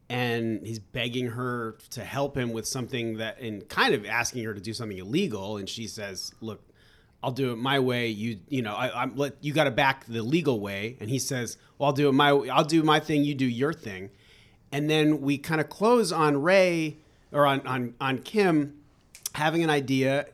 and 0.09 0.65
he's 0.65 0.79
begging 0.79 1.27
her 1.27 1.77
to 1.91 2.03
help 2.03 2.37
him 2.37 2.51
with 2.51 2.67
something 2.67 3.17
that 3.17 3.39
and 3.39 3.67
kind 3.69 3.93
of 3.93 4.05
asking 4.05 4.43
her 4.43 4.53
to 4.53 4.61
do 4.61 4.73
something 4.73 4.97
illegal, 4.97 5.57
and 5.57 5.69
she 5.69 5.87
says, 5.87 6.33
"Look." 6.41 6.61
I'll 7.23 7.31
do 7.31 7.51
it 7.51 7.55
my 7.55 7.79
way. 7.79 8.09
You, 8.09 8.37
you 8.49 8.61
know, 8.61 8.75
I, 8.75 9.01
I'm 9.01 9.15
let 9.15 9.33
you 9.41 9.51
got 9.51 9.63
to 9.63 9.71
back 9.71 10.05
the 10.05 10.21
legal 10.21 10.59
way. 10.59 10.95
And 10.99 11.09
he 11.09 11.17
says, 11.17 11.57
"Well, 11.79 11.87
I'll 11.87 11.93
do 11.93 12.07
it 12.07 12.11
my, 12.11 12.29
I'll 12.29 12.63
do 12.63 12.83
my 12.83 12.99
thing. 12.99 13.23
You 13.23 13.33
do 13.33 13.47
your 13.47 13.73
thing." 13.73 14.11
And 14.71 14.87
then 14.91 15.21
we 15.21 15.39
kind 15.39 15.59
of 15.59 15.67
close 15.67 16.11
on 16.11 16.43
Rhea 16.43 16.93
or 17.31 17.47
on 17.47 17.65
on 17.65 17.95
on 17.99 18.19
Kim 18.19 18.79
having 19.33 19.63
an 19.63 19.71
idea, 19.71 20.27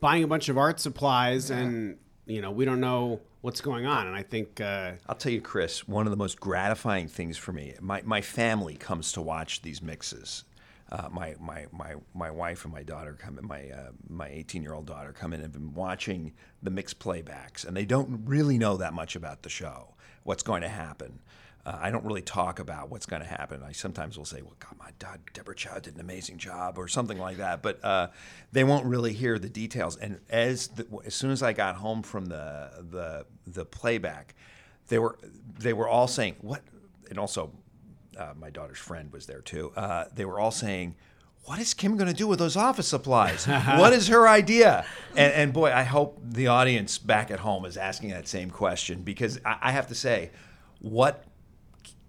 buying 0.00 0.24
a 0.24 0.26
bunch 0.26 0.48
of 0.48 0.58
art 0.58 0.80
supplies, 0.80 1.50
and 1.50 1.98
you 2.26 2.40
know, 2.40 2.50
we 2.50 2.64
don't 2.64 2.80
know 2.80 3.20
what's 3.44 3.60
going 3.60 3.84
on. 3.84 4.06
And 4.06 4.16
I 4.16 4.22
think 4.22 4.58
uh, 4.62 4.92
I'll 5.06 5.16
tell 5.16 5.30
you, 5.30 5.42
Chris, 5.42 5.86
one 5.86 6.06
of 6.06 6.10
the 6.10 6.16
most 6.16 6.40
gratifying 6.40 7.08
things 7.08 7.36
for 7.36 7.52
me, 7.52 7.74
my, 7.78 8.00
my 8.02 8.22
family 8.22 8.74
comes 8.74 9.12
to 9.12 9.20
watch 9.20 9.60
these 9.60 9.82
mixes. 9.82 10.44
uh, 10.90 11.08
my, 11.10 11.34
my, 11.40 11.66
my, 11.72 11.94
my 12.14 12.30
wife 12.30 12.64
and 12.64 12.72
my 12.72 12.82
daughter 12.82 13.14
come 13.18 13.38
in, 13.38 13.46
my, 13.46 13.68
uh, 13.68 13.90
my 14.08 14.28
18 14.28 14.62
year 14.62 14.74
old 14.74 14.86
daughter 14.86 15.12
come 15.12 15.32
in 15.32 15.40
and 15.40 15.44
have 15.44 15.52
been 15.52 15.74
watching 15.74 16.32
the 16.62 16.70
mixed 16.70 16.98
playbacks, 16.98 17.66
and 17.66 17.76
they 17.76 17.84
don't 17.84 18.22
really 18.26 18.58
know 18.58 18.76
that 18.76 18.94
much 18.94 19.16
about 19.16 19.42
the 19.42 19.48
show, 19.48 19.94
what's 20.22 20.42
going 20.42 20.62
to 20.62 20.68
happen. 20.68 21.18
Uh, 21.66 21.78
I 21.80 21.90
don't 21.90 22.04
really 22.04 22.22
talk 22.22 22.58
about 22.58 22.90
what's 22.90 23.06
going 23.06 23.22
to 23.22 23.28
happen. 23.28 23.62
I 23.62 23.72
sometimes 23.72 24.18
will 24.18 24.26
say, 24.26 24.42
"Well, 24.42 24.54
God, 24.58 24.76
my 24.78 24.90
dad, 24.98 25.20
Deborah 25.32 25.54
Chow 25.54 25.78
did 25.78 25.94
an 25.94 26.00
amazing 26.00 26.36
job," 26.36 26.78
or 26.78 26.88
something 26.88 27.18
like 27.18 27.38
that. 27.38 27.62
But 27.62 27.82
uh, 27.82 28.08
they 28.52 28.64
won't 28.64 28.84
really 28.84 29.14
hear 29.14 29.38
the 29.38 29.48
details. 29.48 29.96
And 29.96 30.20
as 30.28 30.68
the, 30.68 30.86
as 31.06 31.14
soon 31.14 31.30
as 31.30 31.42
I 31.42 31.52
got 31.54 31.76
home 31.76 32.02
from 32.02 32.26
the 32.26 32.70
the 32.90 33.26
the 33.46 33.64
playback, 33.64 34.34
they 34.88 34.98
were 34.98 35.18
they 35.58 35.72
were 35.72 35.88
all 35.88 36.06
saying 36.06 36.36
what, 36.42 36.60
and 37.08 37.18
also 37.18 37.50
uh, 38.18 38.34
my 38.38 38.50
daughter's 38.50 38.78
friend 38.78 39.10
was 39.10 39.24
there 39.24 39.40
too. 39.40 39.72
Uh, 39.74 40.04
they 40.14 40.24
were 40.24 40.38
all 40.38 40.52
saying. 40.52 40.96
What 41.46 41.58
is 41.58 41.74
Kim 41.74 41.98
going 41.98 42.08
to 42.08 42.16
do 42.16 42.26
with 42.26 42.38
those 42.38 42.56
office 42.56 42.88
supplies? 42.88 43.44
what 43.46 43.92
is 43.92 44.08
her 44.08 44.26
idea? 44.26 44.86
And, 45.10 45.30
and 45.34 45.52
boy, 45.52 45.70
I 45.74 45.82
hope 45.82 46.18
the 46.24 46.46
audience 46.46 46.96
back 46.96 47.30
at 47.30 47.38
home 47.38 47.66
is 47.66 47.76
asking 47.76 48.08
that 48.12 48.26
same 48.26 48.48
question 48.48 49.02
because 49.02 49.38
I, 49.44 49.58
I 49.60 49.72
have 49.72 49.88
to 49.88 49.94
say, 49.94 50.30
what 50.80 51.26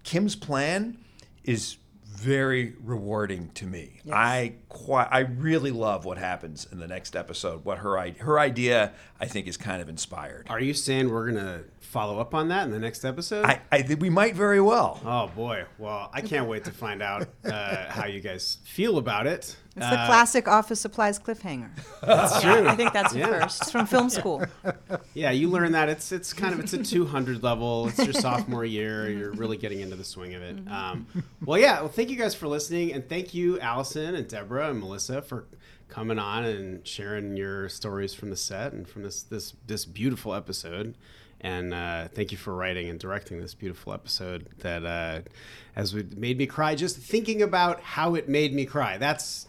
Kim's 0.05 0.35
plan 0.35 0.97
is 1.43 1.77
very 2.05 2.75
rewarding 2.83 3.49
to 3.55 3.65
me. 3.65 3.99
I 4.11 4.53
quite, 4.69 5.09
I 5.11 5.19
really 5.19 5.71
love 5.71 6.05
what 6.05 6.17
happens 6.17 6.65
in 6.71 6.79
the 6.79 6.87
next 6.87 7.15
episode. 7.15 7.65
What 7.65 7.79
her 7.79 7.99
her 8.19 8.39
idea, 8.39 8.93
I 9.19 9.25
think, 9.25 9.47
is 9.47 9.57
kind 9.57 9.81
of 9.81 9.89
inspired. 9.89 10.47
Are 10.49 10.61
you 10.61 10.73
saying 10.73 11.09
we're 11.09 11.31
gonna 11.31 11.63
follow 11.95 12.19
up 12.19 12.35
on 12.35 12.49
that 12.49 12.65
in 12.65 12.71
the 12.71 12.79
next 12.79 13.05
episode? 13.05 13.45
I, 13.45 13.61
I 13.71 13.81
think 13.81 14.01
we 14.01 14.09
might 14.09 14.35
very 14.35 14.59
well. 14.59 14.99
oh 15.05 15.27
boy! 15.33 15.63
Well, 15.77 16.09
I 16.13 16.19
can't 16.19 16.47
wait 16.49 16.65
to 16.65 16.71
find 16.71 17.01
out 17.01 17.29
uh, 17.45 17.85
how 17.89 18.05
you 18.05 18.19
guys 18.19 18.57
feel 18.65 18.97
about 18.97 19.27
it. 19.27 19.55
It's 19.77 19.89
the 19.89 20.03
classic 20.05 20.47
office 20.49 20.79
supplies 20.81 21.17
cliffhanger. 21.19 21.69
That's 22.01 22.41
true. 22.41 22.67
I 22.67 22.75
think 22.75 22.91
that's 22.93 23.13
a 23.15 23.19
Yeah. 23.19 23.39
first. 23.39 23.61
It's 23.61 23.71
from 23.71 23.85
film 23.87 24.09
school. 24.09 24.43
Yeah, 25.13 25.31
you 25.31 25.49
learn 25.49 25.71
that 25.71 25.87
it's 25.87 26.11
it's 26.11 26.33
kind 26.33 26.53
of 26.53 26.59
it's 26.59 26.73
a 26.73 26.83
200 26.83 27.41
level. 27.41 27.87
It's 27.87 28.03
your 28.03 28.11
sophomore 28.13 28.65
year. 28.65 29.09
You're 29.09 29.31
really 29.31 29.55
getting 29.55 29.79
into 29.79 29.95
the 29.95 30.03
swing 30.03 30.33
of 30.33 30.41
it. 30.41 30.57
Um, 30.69 31.07
well, 31.45 31.57
yeah. 31.57 31.79
Well, 31.79 31.89
thank 31.89 32.09
you 32.09 32.17
guys 32.17 32.35
for 32.35 32.47
listening, 32.49 32.91
and 32.91 33.07
thank 33.07 33.33
you, 33.33 33.57
Allison 33.61 34.15
and 34.15 34.27
Deborah 34.27 34.69
and 34.69 34.79
Melissa 34.79 35.21
for 35.21 35.45
coming 35.87 36.19
on 36.19 36.43
and 36.43 36.85
sharing 36.85 37.37
your 37.37 37.69
stories 37.69 38.13
from 38.13 38.29
the 38.29 38.35
set 38.35 38.73
and 38.73 38.85
from 38.87 39.03
this 39.03 39.23
this 39.23 39.53
this 39.67 39.85
beautiful 39.85 40.33
episode. 40.33 40.95
And 41.45 41.75
uh, 41.75 42.07
thank 42.07 42.31
you 42.31 42.39
for 42.39 42.55
writing 42.55 42.89
and 42.89 42.99
directing 42.99 43.39
this 43.39 43.53
beautiful 43.53 43.93
episode 43.93 44.47
that 44.61 44.83
uh, 44.83 45.21
has 45.75 45.93
made 45.93 46.39
me 46.39 46.47
cry 46.47 46.73
just 46.73 46.97
thinking 46.97 47.43
about 47.43 47.81
how 47.81 48.15
it 48.15 48.27
made 48.27 48.51
me 48.51 48.65
cry. 48.65 48.97
That's 48.97 49.45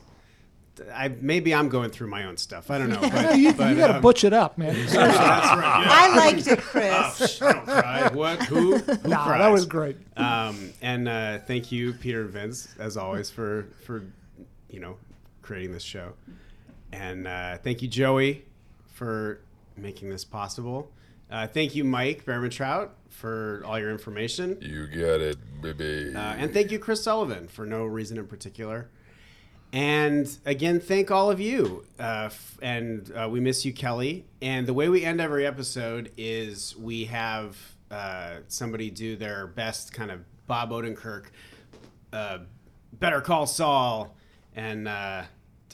I 0.92 1.08
maybe 1.22 1.54
I'm 1.54 1.70
going 1.70 1.88
through 1.88 2.08
my 2.08 2.24
own 2.24 2.36
stuff. 2.36 2.70
I 2.70 2.76
don't 2.76 2.90
know. 2.90 3.00
But, 3.10 3.38
you, 3.38 3.54
but, 3.54 3.70
you 3.70 3.76
got 3.76 3.86
to 3.86 3.96
um, 3.96 4.02
butch 4.02 4.24
it 4.24 4.34
up, 4.34 4.58
man. 4.58 4.74
that's 4.88 4.94
right. 4.94 5.84
yeah. 5.86 5.88
I 5.90 6.16
liked 6.18 6.46
it, 6.46 6.58
Oh, 6.58 6.62
Chris. 6.62 7.30
sh- 7.30 7.38
don't 7.38 7.64
cry. 7.64 8.10
What? 8.12 8.42
Who? 8.42 8.76
Who 8.76 9.08
nah, 9.08 9.24
cries? 9.24 9.38
that 9.40 9.48
was 9.48 9.64
great. 9.64 9.96
Um, 10.18 10.74
and 10.82 11.08
uh, 11.08 11.38
thank 11.38 11.72
you, 11.72 11.94
Peter 11.94 12.20
and 12.20 12.30
Vince, 12.30 12.68
as 12.78 12.98
always, 12.98 13.30
for 13.30 13.68
for 13.86 14.04
you 14.68 14.80
know 14.80 14.98
creating 15.40 15.72
this 15.72 15.82
show. 15.82 16.12
And 16.92 17.26
uh, 17.26 17.56
thank 17.56 17.80
you, 17.80 17.88
Joey, 17.88 18.44
for 18.92 19.40
making 19.78 20.10
this 20.10 20.26
possible. 20.26 20.90
Uh, 21.30 21.46
thank 21.46 21.74
you, 21.74 21.84
Mike 21.84 22.24
Behrman 22.24 22.50
Trout, 22.50 22.94
for 23.08 23.62
all 23.66 23.78
your 23.78 23.90
information. 23.90 24.58
You 24.60 24.86
got 24.86 25.20
it, 25.20 25.36
baby. 25.60 26.14
Uh, 26.14 26.18
and 26.34 26.52
thank 26.52 26.70
you, 26.70 26.78
Chris 26.78 27.02
Sullivan, 27.02 27.48
for 27.48 27.66
no 27.66 27.84
reason 27.84 28.16
in 28.16 28.26
particular. 28.26 28.88
And 29.72 30.28
again, 30.46 30.78
thank 30.80 31.10
all 31.10 31.30
of 31.30 31.40
you. 31.40 31.84
Uh, 31.98 32.26
f- 32.26 32.58
and 32.62 33.12
uh, 33.12 33.28
we 33.30 33.40
miss 33.40 33.64
you, 33.64 33.72
Kelly. 33.72 34.24
And 34.40 34.66
the 34.66 34.72
way 34.72 34.88
we 34.88 35.04
end 35.04 35.20
every 35.20 35.44
episode 35.44 36.12
is 36.16 36.76
we 36.76 37.06
have 37.06 37.56
uh, 37.90 38.36
somebody 38.48 38.90
do 38.90 39.16
their 39.16 39.48
best 39.48 39.92
kind 39.92 40.10
of 40.12 40.20
Bob 40.46 40.70
Odenkirk, 40.70 41.26
uh, 42.12 42.38
Better 42.92 43.20
Call 43.20 43.46
Saul, 43.46 44.16
and 44.54 44.86
uh, 44.86 45.24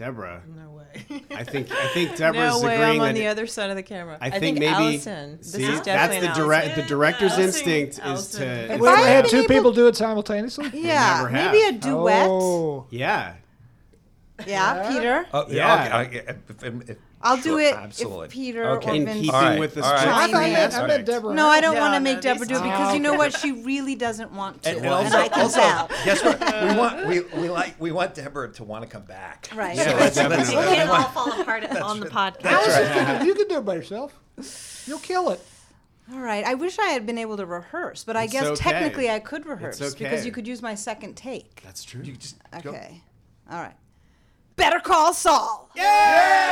Deborah. 0.02 0.42
No 0.48 0.70
way. 0.70 1.22
I 1.30 1.44
think 1.44 1.70
I 1.70 1.86
think 1.94 2.16
Deborah's 2.16 2.60
no 2.60 2.66
way. 2.66 2.74
agreeing 2.74 3.00
I'm 3.00 3.00
on 3.00 3.06
that 3.06 3.14
the 3.14 3.28
other 3.28 3.46
side 3.46 3.70
of 3.70 3.76
the 3.76 3.84
camera. 3.84 4.18
I 4.20 4.30
think, 4.30 4.58
maybe 4.58 4.66
Allison. 4.66 5.36
This 5.38 5.52
see, 5.52 5.64
is 5.64 5.80
that's 5.82 6.18
the 6.18 6.32
direct 6.34 6.74
the 6.74 6.82
director's 6.82 7.34
Allison. 7.34 7.44
instinct 7.44 8.00
is 8.04 8.26
to 8.32 8.74
if 8.74 8.82
I 8.82 8.96
had 8.98 9.06
had 9.06 9.28
two 9.28 9.46
been 9.46 9.46
people 9.46 9.72
do 9.72 9.86
it 9.86 9.94
simultaneously? 9.96 10.70
Yeah, 10.74 11.18
never 11.18 11.30
maybe 11.30 11.76
a 11.76 11.78
duet. 11.78 12.26
Oh. 12.28 12.86
yeah 12.90 13.34
Yeah, 14.46 14.90
Peter. 14.92 15.26
Oh, 15.32 15.46
Yeah. 15.48 16.00
okay, 16.06 16.20
okay, 16.20 16.32
if- 16.48 16.62
if- 16.64 16.90
if- 16.90 16.96
I'll 17.24 17.36
sure, 17.36 17.44
do 17.44 17.58
it 17.58 17.74
absolutely. 17.76 18.24
if 18.26 18.32
Peter 18.32 18.64
Okay. 18.70 18.90
or 18.90 18.94
in 18.94 19.04
Vince. 19.06 19.16
keeping 19.20 19.34
All 19.34 19.42
right, 19.42 19.58
with 19.60 19.74
the 19.76 19.82
all 19.84 19.92
right. 19.92 19.98
I, 19.98 20.00
structure. 20.00 20.12
thought 20.12 20.22
I 20.22 20.32
Chiming 20.42 20.52
meant, 20.54 20.74
in. 20.74 20.80
I 20.80 20.86
meant 20.88 21.06
Deborah. 21.06 21.34
No, 21.34 21.46
I 21.46 21.60
don't 21.60 21.74
No, 21.74 21.80
want 21.80 21.94
to 21.94 22.00
no, 22.00 22.02
make 22.04 22.16
these 22.16 22.24
Deborah 22.24 22.46
do 22.46 22.54
it 22.56 22.62
because 22.64 22.88
two. 22.88 22.94
you 22.96 23.00
know 23.00 23.14
what? 23.14 23.38
She 23.38 23.52
really 23.52 23.94
doesn't 23.94 24.32
want 24.32 24.62
to, 24.64 24.68
And, 24.70 24.78
and, 24.78 24.86
and 24.86 24.94
also, 24.94 25.18
I 25.18 25.28
can 25.28 25.40
also 25.42 25.60
tell. 25.60 25.88
guess 26.04 26.24
what? 26.24 26.40
We 26.40 26.76
want 26.78 27.06
we, 27.06 27.20
we 27.42 27.48
like 27.48 27.80
we 27.80 27.92
want 27.92 28.14
Deborah 28.14 28.52
to 28.54 28.64
want 28.64 28.82
to 28.82 28.90
come 28.90 29.04
back. 29.04 29.48
Right. 29.54 29.76
So 29.76 29.84
Yeah, 29.84 29.94
let's, 29.96 30.16
definitely. 30.16 30.56
let's, 30.56 30.72
It 30.72 30.74
can't 30.76 30.90
all 30.90 31.02
fall 31.04 31.40
apart 31.40 31.64
on 31.80 32.00
the 32.00 32.06
I 32.12 32.30
podcast. 32.32 32.66
was 32.66 32.74
just 32.76 32.92
thinking, 32.92 33.26
you 33.28 33.34
can 33.36 33.46
do 33.48 33.58
it 33.58 33.64
by 33.64 33.74
yourself. 33.76 34.18
You'll 34.88 34.98
kill 34.98 35.30
it. 35.30 35.40
All 36.12 36.18
right. 36.18 36.44
I 36.44 36.54
wish 36.54 36.76
I 36.80 36.86
had 36.88 37.06
been 37.06 37.18
able 37.18 37.36
to 37.36 37.46
rehearse, 37.46 38.02
but 38.02 38.16
I 38.16 38.24
It's 38.24 38.32
guess 38.32 38.44
okay. 38.46 38.56
technically 38.70 39.08
I 39.08 39.20
could 39.20 39.46
rehearse 39.46 39.78
because 39.78 39.94
okay. 39.94 40.24
you 40.26 40.32
could 40.32 40.48
use 40.48 40.60
my 40.60 40.74
second 40.74 41.14
take. 41.16 41.62
That's 41.62 41.84
true. 41.84 42.02
you 42.02 42.16
just 42.16 42.34
go. 42.64 42.70
Okay. 42.70 43.00
All 43.48 43.60
right. 43.60 43.74
Better 44.56 44.80
call 44.80 45.14
Saul. 45.14 45.70
Yay! 45.74 46.50